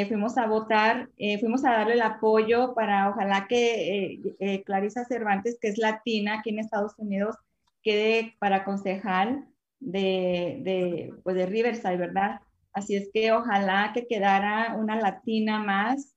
Fuimos 0.07 0.37
a 0.37 0.47
votar, 0.47 1.09
fuimos 1.41 1.65
a 1.65 1.71
darle 1.71 1.95
el 1.95 2.03
apoyo 2.03 2.75
para, 2.75 3.09
ojalá 3.11 3.47
que 3.49 4.21
Clarisa 4.67 5.05
Cervantes, 5.07 5.59
que 5.61 5.69
es 5.69 5.79
latina 5.79 6.41
aquí 6.41 6.51
en 6.51 6.59
Estados 6.59 6.93
Unidos, 6.99 7.37
quede 7.83 8.37
para 8.39 8.65
concejal 8.65 9.47
de, 9.81 10.61
de, 10.63 11.15
pues 11.23 11.37
de 11.37 11.47
Riverside, 11.47 11.97
¿verdad? 11.97 12.41
Así 12.73 12.97
es 12.97 13.11
que 13.13 13.33
ojalá 13.33 13.93
que 13.95 14.07
quedara 14.07 14.77
una 14.77 14.97
latina 14.97 15.63
más 15.63 16.15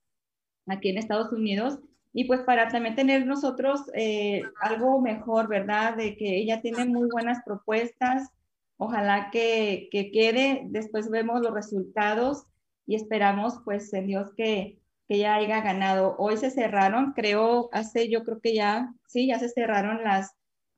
aquí 0.68 0.90
en 0.90 0.98
Estados 0.98 1.32
Unidos 1.32 1.80
y 2.14 2.26
pues 2.26 2.42
para 2.42 2.68
también 2.68 2.96
tener 2.96 3.26
nosotros 3.26 3.82
eh, 3.94 4.44
algo 4.60 5.02
mejor, 5.02 5.48
¿verdad? 5.48 5.96
De 5.96 6.18
que 6.18 6.38
ella 6.38 6.62
tiene 6.62 6.86
muy 6.86 7.10
buenas 7.10 7.40
propuestas, 7.46 8.30
ojalá 8.78 9.30
que, 9.32 9.88
que, 9.92 10.12
quede, 10.12 10.64
después 10.66 11.10
vemos 11.10 11.42
los 11.42 11.54
resultados 11.54 12.46
y 12.86 12.96
esperamos 12.96 13.62
pues 13.64 13.94
en 13.94 14.08
Dios 14.08 14.32
que, 14.36 14.80
que 15.08 15.18
ya 15.20 15.36
haya 15.36 15.62
ganado. 15.62 16.16
Hoy 16.18 16.38
se 16.38 16.52
cerraron, 16.52 17.14
creo, 17.14 17.70
hace 17.72 18.10
yo 18.10 18.24
creo 18.24 18.40
que 18.42 18.54
ya, 18.56 18.94
sí, 19.08 19.28
ya 19.28 19.40
se 19.40 19.50
cerraron 19.50 20.04
las, 20.04 20.36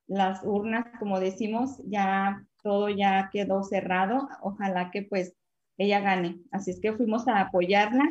las 0.07 0.43
urnas, 0.43 0.85
como 0.99 1.19
decimos, 1.19 1.81
ya 1.85 2.45
todo 2.61 2.89
ya 2.89 3.29
quedó 3.31 3.63
cerrado. 3.63 4.27
Ojalá 4.41 4.91
que 4.91 5.03
pues 5.03 5.35
ella 5.77 5.99
gane. 5.99 6.39
Así 6.51 6.71
es 6.71 6.79
que 6.79 6.93
fuimos 6.93 7.27
a 7.27 7.41
apoyarla, 7.41 8.03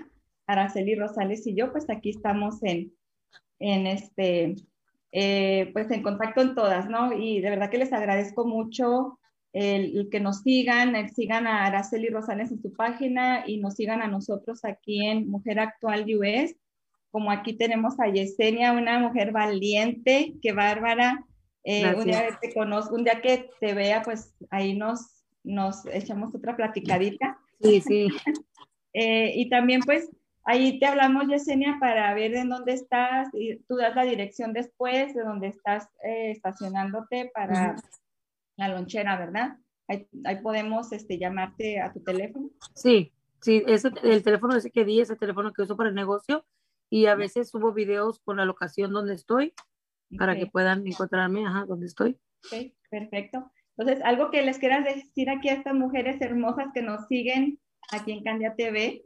Araceli 0.46 0.94
Rosales 0.94 1.46
y 1.46 1.54
yo, 1.54 1.72
pues 1.72 1.88
aquí 1.90 2.10
estamos 2.10 2.62
en, 2.62 2.92
en 3.58 3.86
este, 3.86 4.56
eh, 5.12 5.70
pues 5.72 5.90
en 5.90 6.02
contacto 6.02 6.40
en 6.40 6.54
todas, 6.54 6.88
¿no? 6.88 7.12
Y 7.12 7.40
de 7.40 7.50
verdad 7.50 7.70
que 7.70 7.78
les 7.78 7.92
agradezco 7.92 8.46
mucho 8.46 9.18
el, 9.52 10.08
que 10.10 10.20
nos 10.20 10.42
sigan, 10.42 10.96
el, 10.96 11.10
sigan 11.10 11.46
a 11.46 11.66
Araceli 11.66 12.08
Rosales 12.08 12.50
en 12.50 12.62
su 12.62 12.72
página 12.72 13.44
y 13.46 13.58
nos 13.58 13.74
sigan 13.74 14.00
a 14.02 14.08
nosotros 14.08 14.64
aquí 14.64 15.06
en 15.06 15.28
Mujer 15.28 15.60
Actual 15.60 16.06
US. 16.16 16.56
Como 17.10 17.30
aquí 17.30 17.52
tenemos 17.52 18.00
a 18.00 18.08
Yesenia, 18.08 18.72
una 18.72 18.98
mujer 18.98 19.32
valiente, 19.32 20.34
que 20.40 20.52
bárbara, 20.52 21.26
eh, 21.64 21.94
un 21.94 22.04
día 22.04 22.26
que 22.28 22.48
te 22.48 22.54
conozco, 22.54 22.94
un 22.94 23.04
día 23.04 23.20
que 23.20 23.50
te 23.60 23.74
vea, 23.74 24.02
pues 24.02 24.34
ahí 24.50 24.74
nos, 24.74 25.22
nos 25.44 25.84
echamos 25.86 26.34
otra 26.34 26.56
platicadita. 26.56 27.38
Sí, 27.60 27.80
sí. 27.80 28.08
Eh, 28.94 29.32
y 29.36 29.48
también 29.48 29.80
pues 29.80 30.10
ahí 30.44 30.78
te 30.78 30.84
hablamos, 30.84 31.26
Yesenia, 31.26 31.78
para 31.80 32.12
ver 32.12 32.34
en 32.34 32.50
dónde 32.50 32.74
estás, 32.74 33.28
y 33.32 33.56
tú 33.66 33.76
das 33.76 33.96
la 33.96 34.04
dirección 34.04 34.52
después 34.52 35.14
de 35.14 35.22
dónde 35.22 35.46
estás 35.46 35.88
eh, 36.04 36.30
estacionándote 36.30 37.30
para 37.32 37.76
la 38.56 38.68
lonchera, 38.68 39.18
¿verdad? 39.18 39.56
Ahí, 39.88 40.06
podemos 40.42 40.92
este, 40.92 41.18
llamarte 41.18 41.80
a 41.80 41.92
tu 41.92 42.02
teléfono. 42.02 42.50
Sí, 42.74 43.12
sí, 43.40 43.62
ese, 43.66 43.90
el 44.02 44.22
teléfono 44.22 44.56
ese 44.56 44.70
que 44.70 44.84
di 44.84 45.00
es 45.00 45.10
el 45.10 45.18
teléfono 45.18 45.52
que 45.52 45.62
uso 45.62 45.76
para 45.76 45.88
el 45.88 45.94
negocio 45.94 46.46
y 46.88 47.06
a 47.06 47.14
veces 47.14 47.50
subo 47.50 47.72
videos 47.72 48.20
con 48.20 48.36
la 48.36 48.44
locación 48.44 48.92
donde 48.92 49.14
estoy 49.14 49.54
para 50.18 50.36
que 50.36 50.46
puedan 50.46 50.86
encontrarme, 50.86 51.46
ajá, 51.46 51.64
donde 51.64 51.86
estoy. 51.86 52.18
Ok, 52.44 52.72
perfecto. 52.90 53.50
Entonces, 53.76 54.04
algo 54.04 54.30
que 54.30 54.42
les 54.42 54.58
quieras 54.58 54.84
decir 54.84 55.30
aquí 55.30 55.48
a 55.48 55.54
estas 55.54 55.74
mujeres 55.74 56.20
hermosas 56.20 56.66
que 56.74 56.82
nos 56.82 57.06
siguen 57.06 57.58
aquí 57.90 58.12
en 58.12 58.22
Candia 58.22 58.54
TV. 58.54 59.04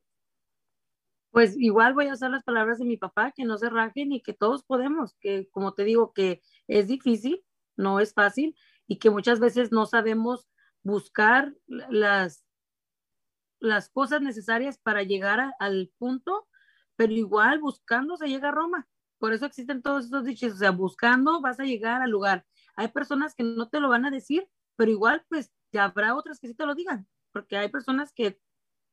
Pues 1.30 1.56
igual 1.58 1.94
voy 1.94 2.08
a 2.08 2.14
usar 2.14 2.30
las 2.30 2.42
palabras 2.42 2.78
de 2.78 2.86
mi 2.86 2.96
papá, 2.96 3.32
que 3.32 3.44
no 3.44 3.58
se 3.58 3.70
rajen 3.70 4.12
y 4.12 4.20
que 4.20 4.32
todos 4.32 4.64
podemos, 4.64 5.14
que 5.20 5.48
como 5.50 5.74
te 5.74 5.84
digo, 5.84 6.12
que 6.12 6.40
es 6.66 6.88
difícil, 6.88 7.44
no 7.76 8.00
es 8.00 8.14
fácil 8.14 8.56
y 8.86 8.98
que 8.98 9.10
muchas 9.10 9.40
veces 9.40 9.72
no 9.72 9.86
sabemos 9.86 10.48
buscar 10.82 11.54
las, 11.66 12.44
las 13.58 13.88
cosas 13.88 14.22
necesarias 14.22 14.78
para 14.78 15.02
llegar 15.02 15.54
al 15.58 15.90
punto, 15.98 16.48
pero 16.96 17.12
igual 17.12 17.60
buscando 17.60 18.16
se 18.16 18.28
llega 18.28 18.48
a 18.48 18.52
Roma. 18.52 18.88
Por 19.18 19.32
eso 19.32 19.46
existen 19.46 19.82
todos 19.82 20.04
estos 20.04 20.24
dichos, 20.24 20.54
o 20.54 20.56
sea, 20.56 20.70
buscando 20.70 21.40
vas 21.40 21.58
a 21.58 21.64
llegar 21.64 22.02
al 22.02 22.10
lugar. 22.10 22.44
Hay 22.76 22.88
personas 22.88 23.34
que 23.34 23.42
no 23.42 23.68
te 23.68 23.80
lo 23.80 23.88
van 23.88 24.04
a 24.04 24.10
decir, 24.10 24.48
pero 24.76 24.90
igual 24.90 25.24
pues 25.28 25.52
ya 25.72 25.84
habrá 25.84 26.14
otras 26.14 26.38
que 26.38 26.48
sí 26.48 26.54
te 26.54 26.66
lo 26.66 26.74
digan, 26.74 27.08
porque 27.32 27.56
hay 27.56 27.68
personas 27.68 28.12
que 28.12 28.38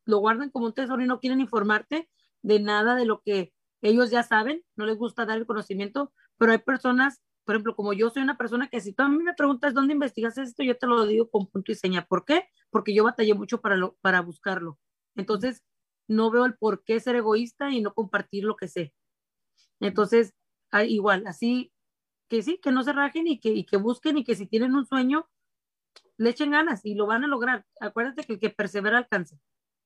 lo 0.05 0.17
guardan 0.19 0.49
como 0.49 0.65
un 0.65 0.73
tesoro 0.73 1.01
y 1.01 1.07
no 1.07 1.19
quieren 1.19 1.41
informarte 1.41 2.09
de 2.41 2.59
nada 2.59 2.95
de 2.95 3.05
lo 3.05 3.21
que 3.21 3.53
ellos 3.81 4.11
ya 4.11 4.23
saben, 4.23 4.63
no 4.75 4.85
les 4.85 4.97
gusta 4.97 5.25
dar 5.25 5.37
el 5.37 5.45
conocimiento, 5.45 6.13
pero 6.37 6.53
hay 6.53 6.57
personas, 6.59 7.21
por 7.45 7.55
ejemplo, 7.55 7.75
como 7.75 7.93
yo 7.93 8.09
soy 8.09 8.23
una 8.23 8.37
persona 8.37 8.67
que 8.69 8.79
si 8.79 8.93
tú 8.93 9.03
a 9.03 9.09
mí 9.09 9.17
me 9.17 9.33
preguntas 9.33 9.73
dónde 9.73 9.93
investigas 9.93 10.37
esto, 10.37 10.63
yo 10.63 10.77
te 10.77 10.87
lo 10.87 11.05
digo 11.05 11.29
con 11.29 11.47
punto 11.47 11.71
y 11.71 11.75
seña. 11.75 12.05
¿Por 12.05 12.25
qué? 12.25 12.47
Porque 12.69 12.93
yo 12.93 13.03
batallé 13.03 13.33
mucho 13.33 13.61
para, 13.61 13.75
lo, 13.75 13.95
para 14.01 14.21
buscarlo. 14.21 14.79
Entonces, 15.15 15.63
no 16.07 16.31
veo 16.31 16.45
el 16.45 16.55
por 16.55 16.83
qué 16.83 16.99
ser 16.99 17.15
egoísta 17.15 17.71
y 17.71 17.81
no 17.81 17.93
compartir 17.93 18.43
lo 18.43 18.55
que 18.55 18.67
sé. 18.67 18.93
Entonces, 19.79 20.33
igual, 20.87 21.27
así 21.27 21.71
que 22.29 22.41
sí, 22.41 22.59
que 22.61 22.71
no 22.71 22.83
se 22.83 22.93
rajen 22.93 23.27
y 23.27 23.39
que, 23.39 23.49
y 23.49 23.65
que 23.65 23.77
busquen 23.77 24.17
y 24.17 24.23
que 24.23 24.35
si 24.35 24.47
tienen 24.47 24.75
un 24.75 24.85
sueño, 24.85 25.29
le 26.17 26.29
echen 26.29 26.51
ganas 26.51 26.85
y 26.85 26.95
lo 26.95 27.05
van 27.05 27.23
a 27.23 27.27
lograr. 27.27 27.65
Acuérdate 27.79 28.23
que 28.23 28.33
el 28.33 28.39
que 28.39 28.49
persevera 28.49 28.97
alcanza. 28.97 29.37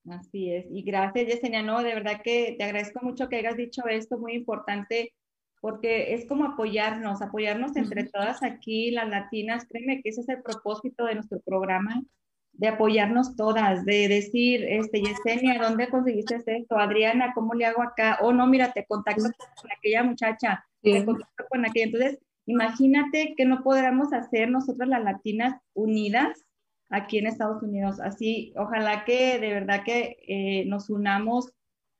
Así 0.09 0.51
es. 0.53 0.65
Y 0.71 0.83
gracias, 0.83 1.27
Yesenia. 1.27 1.63
No, 1.63 1.83
de 1.83 1.93
verdad 1.93 2.21
que 2.23 2.55
te 2.57 2.63
agradezco 2.63 2.99
mucho 3.03 3.27
que 3.27 3.37
hayas 3.37 3.57
dicho 3.57 3.85
esto, 3.87 4.17
muy 4.17 4.33
importante, 4.33 5.13
porque 5.61 6.13
es 6.13 6.25
como 6.25 6.45
apoyarnos, 6.45 7.21
apoyarnos 7.21 7.75
entre 7.75 8.05
todas 8.05 8.43
aquí, 8.43 8.91
las 8.91 9.09
latinas. 9.09 9.65
Créeme 9.67 10.01
que 10.01 10.09
ese 10.09 10.21
es 10.21 10.29
el 10.29 10.41
propósito 10.41 11.05
de 11.05 11.15
nuestro 11.15 11.39
programa, 11.41 12.03
de 12.53 12.67
apoyarnos 12.67 13.35
todas, 13.35 13.85
de 13.85 14.07
decir, 14.07 14.63
este, 14.63 15.01
Yesenia, 15.01 15.61
¿dónde 15.61 15.89
conseguiste 15.89 16.41
esto? 16.45 16.77
Adriana, 16.77 17.33
¿cómo 17.33 17.53
le 17.53 17.65
hago 17.65 17.81
acá? 17.81 18.19
Oh, 18.21 18.33
no, 18.33 18.47
mira, 18.47 18.71
te 18.71 18.85
contacto 18.85 19.23
con 19.23 19.71
aquella 19.71 20.03
muchacha, 20.03 20.65
te 20.81 21.05
contacto 21.05 21.45
con 21.49 21.65
aquella. 21.65 21.85
Entonces, 21.85 22.19
Imagínate 22.47 23.35
que 23.35 23.45
no 23.45 23.61
podríamos 23.61 24.13
hacer 24.13 24.49
nosotras 24.49 24.87
las 24.87 25.03
latinas 25.03 25.61
unidas 25.73 26.45
aquí 26.89 27.17
en 27.17 27.27
Estados 27.27 27.61
Unidos. 27.61 27.99
Así, 27.99 28.53
ojalá 28.55 29.03
que 29.03 29.37
de 29.37 29.49
verdad 29.51 29.83
que 29.83 30.17
eh, 30.25 30.63
nos 30.65 30.89
unamos 30.89 31.51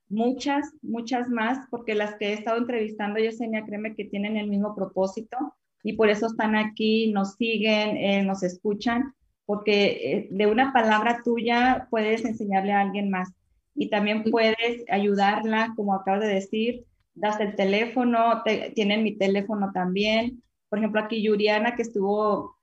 muchas, 0.08 0.72
muchas 0.82 1.28
más, 1.28 1.66
porque 1.70 1.94
las 1.94 2.14
que 2.16 2.28
he 2.28 2.32
estado 2.32 2.58
entrevistando, 2.58 3.18
Yesenia, 3.18 3.64
créeme 3.64 3.94
que 3.94 4.04
tienen 4.04 4.36
el 4.36 4.48
mismo 4.48 4.74
propósito 4.74 5.36
y 5.82 5.94
por 5.94 6.10
eso 6.10 6.26
están 6.26 6.56
aquí, 6.56 7.12
nos 7.12 7.34
siguen, 7.34 7.96
eh, 7.96 8.22
nos 8.22 8.42
escuchan, 8.42 9.14
porque 9.46 9.84
eh, 9.86 10.28
de 10.30 10.46
una 10.46 10.72
palabra 10.72 11.22
tuya 11.24 11.88
puedes 11.90 12.24
enseñarle 12.24 12.72
a 12.72 12.80
alguien 12.80 13.10
más 13.10 13.32
y 13.74 13.88
también 13.90 14.24
puedes 14.24 14.84
ayudarla, 14.90 15.72
como 15.76 15.94
acabas 15.94 16.22
de 16.22 16.34
decir, 16.34 16.84
das 17.14 17.38
el 17.40 17.54
teléfono, 17.54 18.42
tienen 18.74 19.02
mi 19.02 19.16
teléfono 19.16 19.70
también. 19.72 20.42
Por 20.68 20.78
ejemplo, 20.78 21.00
aquí 21.00 21.22
Yuriana, 21.22 21.76
que 21.76 21.82
estuvo 21.82 22.56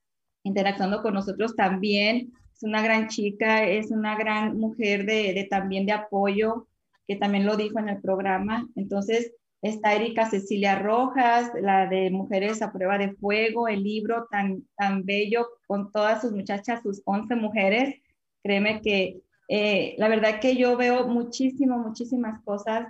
interactuando 0.43 1.01
con 1.01 1.13
nosotros 1.13 1.55
también, 1.55 2.33
es 2.53 2.63
una 2.63 2.81
gran 2.81 3.07
chica, 3.07 3.65
es 3.65 3.91
una 3.91 4.17
gran 4.17 4.57
mujer 4.57 5.05
de, 5.05 5.33
de 5.33 5.47
también 5.49 5.85
de 5.85 5.93
apoyo, 5.93 6.67
que 7.07 7.15
también 7.15 7.45
lo 7.45 7.55
dijo 7.55 7.79
en 7.79 7.89
el 7.89 8.01
programa. 8.01 8.67
Entonces, 8.75 9.33
está 9.61 9.95
Erika 9.95 10.29
Cecilia 10.29 10.77
Rojas, 10.77 11.51
la 11.59 11.87
de 11.87 12.11
Mujeres 12.11 12.61
a 12.61 12.71
Prueba 12.71 12.97
de 12.97 13.13
Fuego, 13.13 13.67
el 13.67 13.83
libro 13.83 14.27
tan, 14.29 14.63
tan 14.77 15.05
bello 15.05 15.47
con 15.67 15.91
todas 15.91 16.21
sus 16.21 16.31
muchachas, 16.31 16.81
sus 16.83 17.01
11 17.05 17.35
mujeres. 17.35 17.95
Créeme 18.43 18.81
que 18.81 19.21
eh, 19.47 19.95
la 19.97 20.07
verdad 20.07 20.39
que 20.39 20.55
yo 20.55 20.77
veo 20.77 21.07
muchísimo, 21.07 21.77
muchísimas 21.77 22.43
cosas 22.43 22.87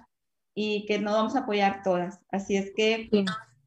y 0.53 0.85
que 0.85 0.99
no 0.99 1.11
vamos 1.13 1.35
a 1.35 1.39
apoyar 1.39 1.81
todas. 1.83 2.19
Así 2.31 2.55
es 2.55 2.71
que 2.75 3.09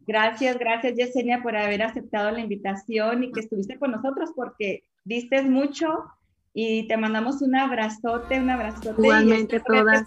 gracias, 0.06 0.58
gracias 0.58 0.94
Yesenia 0.94 1.42
por 1.42 1.56
haber 1.56 1.82
aceptado 1.82 2.30
la 2.30 2.40
invitación 2.40 3.24
y 3.24 3.32
que 3.32 3.40
estuviste 3.40 3.78
con 3.78 3.92
nosotros 3.92 4.30
porque 4.34 4.84
diste 5.04 5.42
mucho 5.42 6.04
y 6.60 6.88
te 6.88 6.96
mandamos 6.96 7.40
un 7.40 7.54
abrazote, 7.54 8.40
un 8.40 8.50
abrazote. 8.50 9.00
Igualmente 9.00 9.60
todas. 9.60 10.04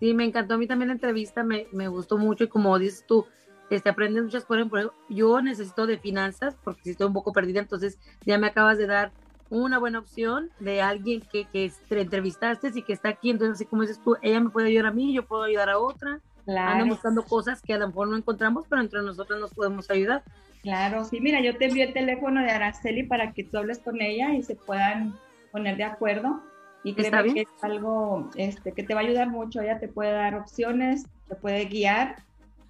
Sí, 0.00 0.12
me 0.12 0.24
encantó 0.24 0.54
a 0.54 0.58
mí 0.58 0.66
también 0.66 0.88
la 0.88 0.94
entrevista, 0.94 1.44
me, 1.44 1.68
me 1.70 1.86
gustó 1.86 2.18
mucho 2.18 2.42
y 2.42 2.48
como 2.48 2.76
dices 2.80 3.04
tú, 3.06 3.24
este, 3.70 3.90
aprendes 3.90 4.24
muchas 4.24 4.44
cosas. 4.44 4.68
Por 4.68 4.80
ejemplo, 4.80 4.94
yo 5.08 5.40
necesito 5.40 5.86
de 5.86 5.98
finanzas 5.98 6.56
porque 6.64 6.90
estoy 6.90 7.06
un 7.06 7.12
poco 7.12 7.32
perdida, 7.32 7.60
entonces 7.60 7.96
ya 8.26 8.38
me 8.38 8.48
acabas 8.48 8.76
de 8.76 8.88
dar 8.88 9.12
una 9.50 9.78
buena 9.78 10.00
opción 10.00 10.50
de 10.58 10.82
alguien 10.82 11.22
que, 11.30 11.44
que 11.44 11.70
te 11.88 12.00
entrevistaste 12.00 12.72
y 12.74 12.82
que 12.82 12.92
está 12.92 13.10
aquí. 13.10 13.30
Entonces, 13.30 13.54
así 13.54 13.66
como 13.66 13.82
dices 13.82 14.00
tú, 14.02 14.16
ella 14.20 14.40
me 14.40 14.50
puede 14.50 14.66
ayudar 14.66 14.86
a 14.86 14.90
mí, 14.90 15.14
yo 15.14 15.24
puedo 15.24 15.44
ayudar 15.44 15.70
a 15.70 15.78
otra. 15.78 16.18
Claro. 16.44 16.86
buscando 16.86 17.22
cosas 17.22 17.62
que 17.62 17.72
a 17.72 17.78
lo 17.78 17.86
mejor 17.86 18.08
no 18.08 18.16
encontramos, 18.16 18.66
pero 18.68 18.82
entre 18.82 19.00
nosotros 19.00 19.40
nos 19.40 19.54
podemos 19.54 19.88
ayudar. 19.90 20.24
Claro, 20.64 21.04
sí, 21.04 21.20
mira, 21.20 21.42
yo 21.42 21.58
te 21.58 21.66
envío 21.66 21.84
el 21.84 21.92
teléfono 21.92 22.42
de 22.42 22.50
Araceli 22.50 23.02
para 23.02 23.32
que 23.32 23.44
tú 23.44 23.58
hables 23.58 23.80
con 23.80 24.00
ella 24.00 24.32
y 24.32 24.42
se 24.42 24.56
puedan 24.56 25.14
poner 25.52 25.76
de 25.76 25.84
acuerdo. 25.84 26.42
Y 26.82 26.94
creo 26.94 27.22
que 27.22 27.42
es 27.42 27.48
algo 27.64 28.30
este, 28.34 28.72
que 28.72 28.82
te 28.82 28.94
va 28.94 29.00
a 29.00 29.04
ayudar 29.04 29.28
mucho. 29.28 29.60
Ella 29.60 29.78
te 29.78 29.88
puede 29.88 30.12
dar 30.12 30.34
opciones, 30.34 31.04
te 31.28 31.34
puede 31.34 31.66
guiar 31.66 32.16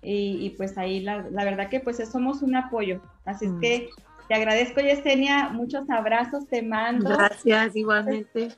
y, 0.03 0.51
pues 0.57 0.77
ahí 0.77 1.01
la, 1.01 1.25
la, 1.31 1.45
verdad 1.45 1.69
que 1.69 1.79
pues 1.79 1.97
somos 2.11 2.43
un 2.43 2.57
apoyo. 2.57 3.01
Así 3.25 3.45
es 3.45 3.53
mm. 3.53 3.61
que 3.61 3.91
te 4.27 4.35
agradezco, 4.35 4.81
Yesenia. 4.81 5.51
Muchos 5.51 5.89
abrazos 5.89 6.49
te 6.49 6.63
mando. 6.63 7.11
Gracias, 7.11 7.77
igualmente. 7.77 8.49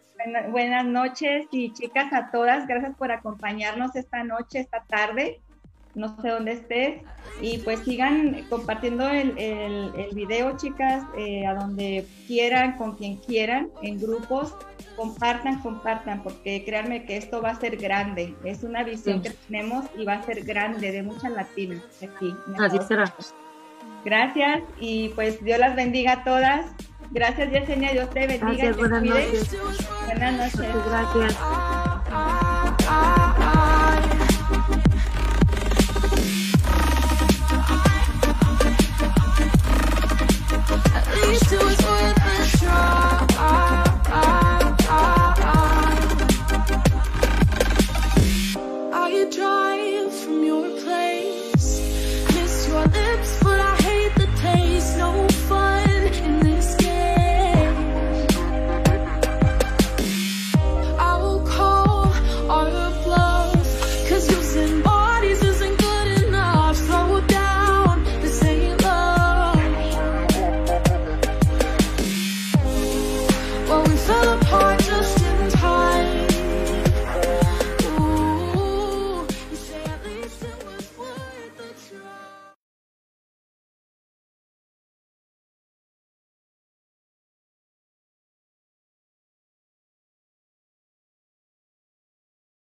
buenas 0.51 0.87
noches 0.87 1.47
y 1.51 1.75
chicas 1.75 2.11
a 2.15 2.31
todas. 2.31 2.67
Gracias 2.67 2.97
por 2.97 3.13
acompañarnos 3.13 3.97
esta 3.97 4.25
noche, 4.25 4.61
esta 4.61 4.83
tarde 4.85 5.43
no 5.97 6.21
sé 6.21 6.29
dónde 6.29 6.53
estés. 6.53 7.03
Y 7.41 7.59
pues 7.59 7.81
sigan 7.81 8.47
compartiendo 8.49 9.09
el, 9.09 9.37
el, 9.37 10.15
video, 10.15 10.57
chicas, 10.57 11.05
eh, 11.19 11.47
a 11.47 11.55
donde 11.55 12.07
quieran, 12.27 12.77
con 12.77 12.95
quien 12.95 13.17
quieran, 13.17 13.71
en 13.83 14.01
grupos. 14.01 14.55
Compartan, 14.95 15.61
compartan, 15.61 16.23
porque 16.23 16.65
créanme 16.65 17.05
que 17.05 17.19
esto 17.19 17.43
va 17.43 17.51
a 17.51 17.61
ser 17.61 17.77
grande. 17.77 18.35
Es 18.45 18.63
una 18.63 18.83
visión 18.83 19.21
que 19.21 19.31
tenemos 19.31 19.85
y 19.99 20.05
va 20.05 20.15
a 20.15 20.23
ser 20.23 20.45
grande 20.45 20.93
de 20.93 21.03
muchas 21.03 21.33
latinas 21.33 21.83
aquí. 22.03 22.35
Así 22.59 22.79
será. 22.87 23.13
Gracias 24.05 24.63
y 24.81 25.09
pues 25.11 25.43
Dios 25.45 25.59
las 25.59 25.75
bendiga 25.75 26.13
a 26.13 26.25
todas. 26.25 26.67
Gracias, 27.11 27.51
Yesenia. 27.51 27.93
Dios 27.93 28.09
te 28.11 28.27
bendiga. 28.27 28.47
Gracias, 28.47 28.77
buenas 28.77 29.03
noches. 29.03 29.57
Buenas 30.07 30.55
noches. 30.55 30.75
Gracias. 30.89 32.56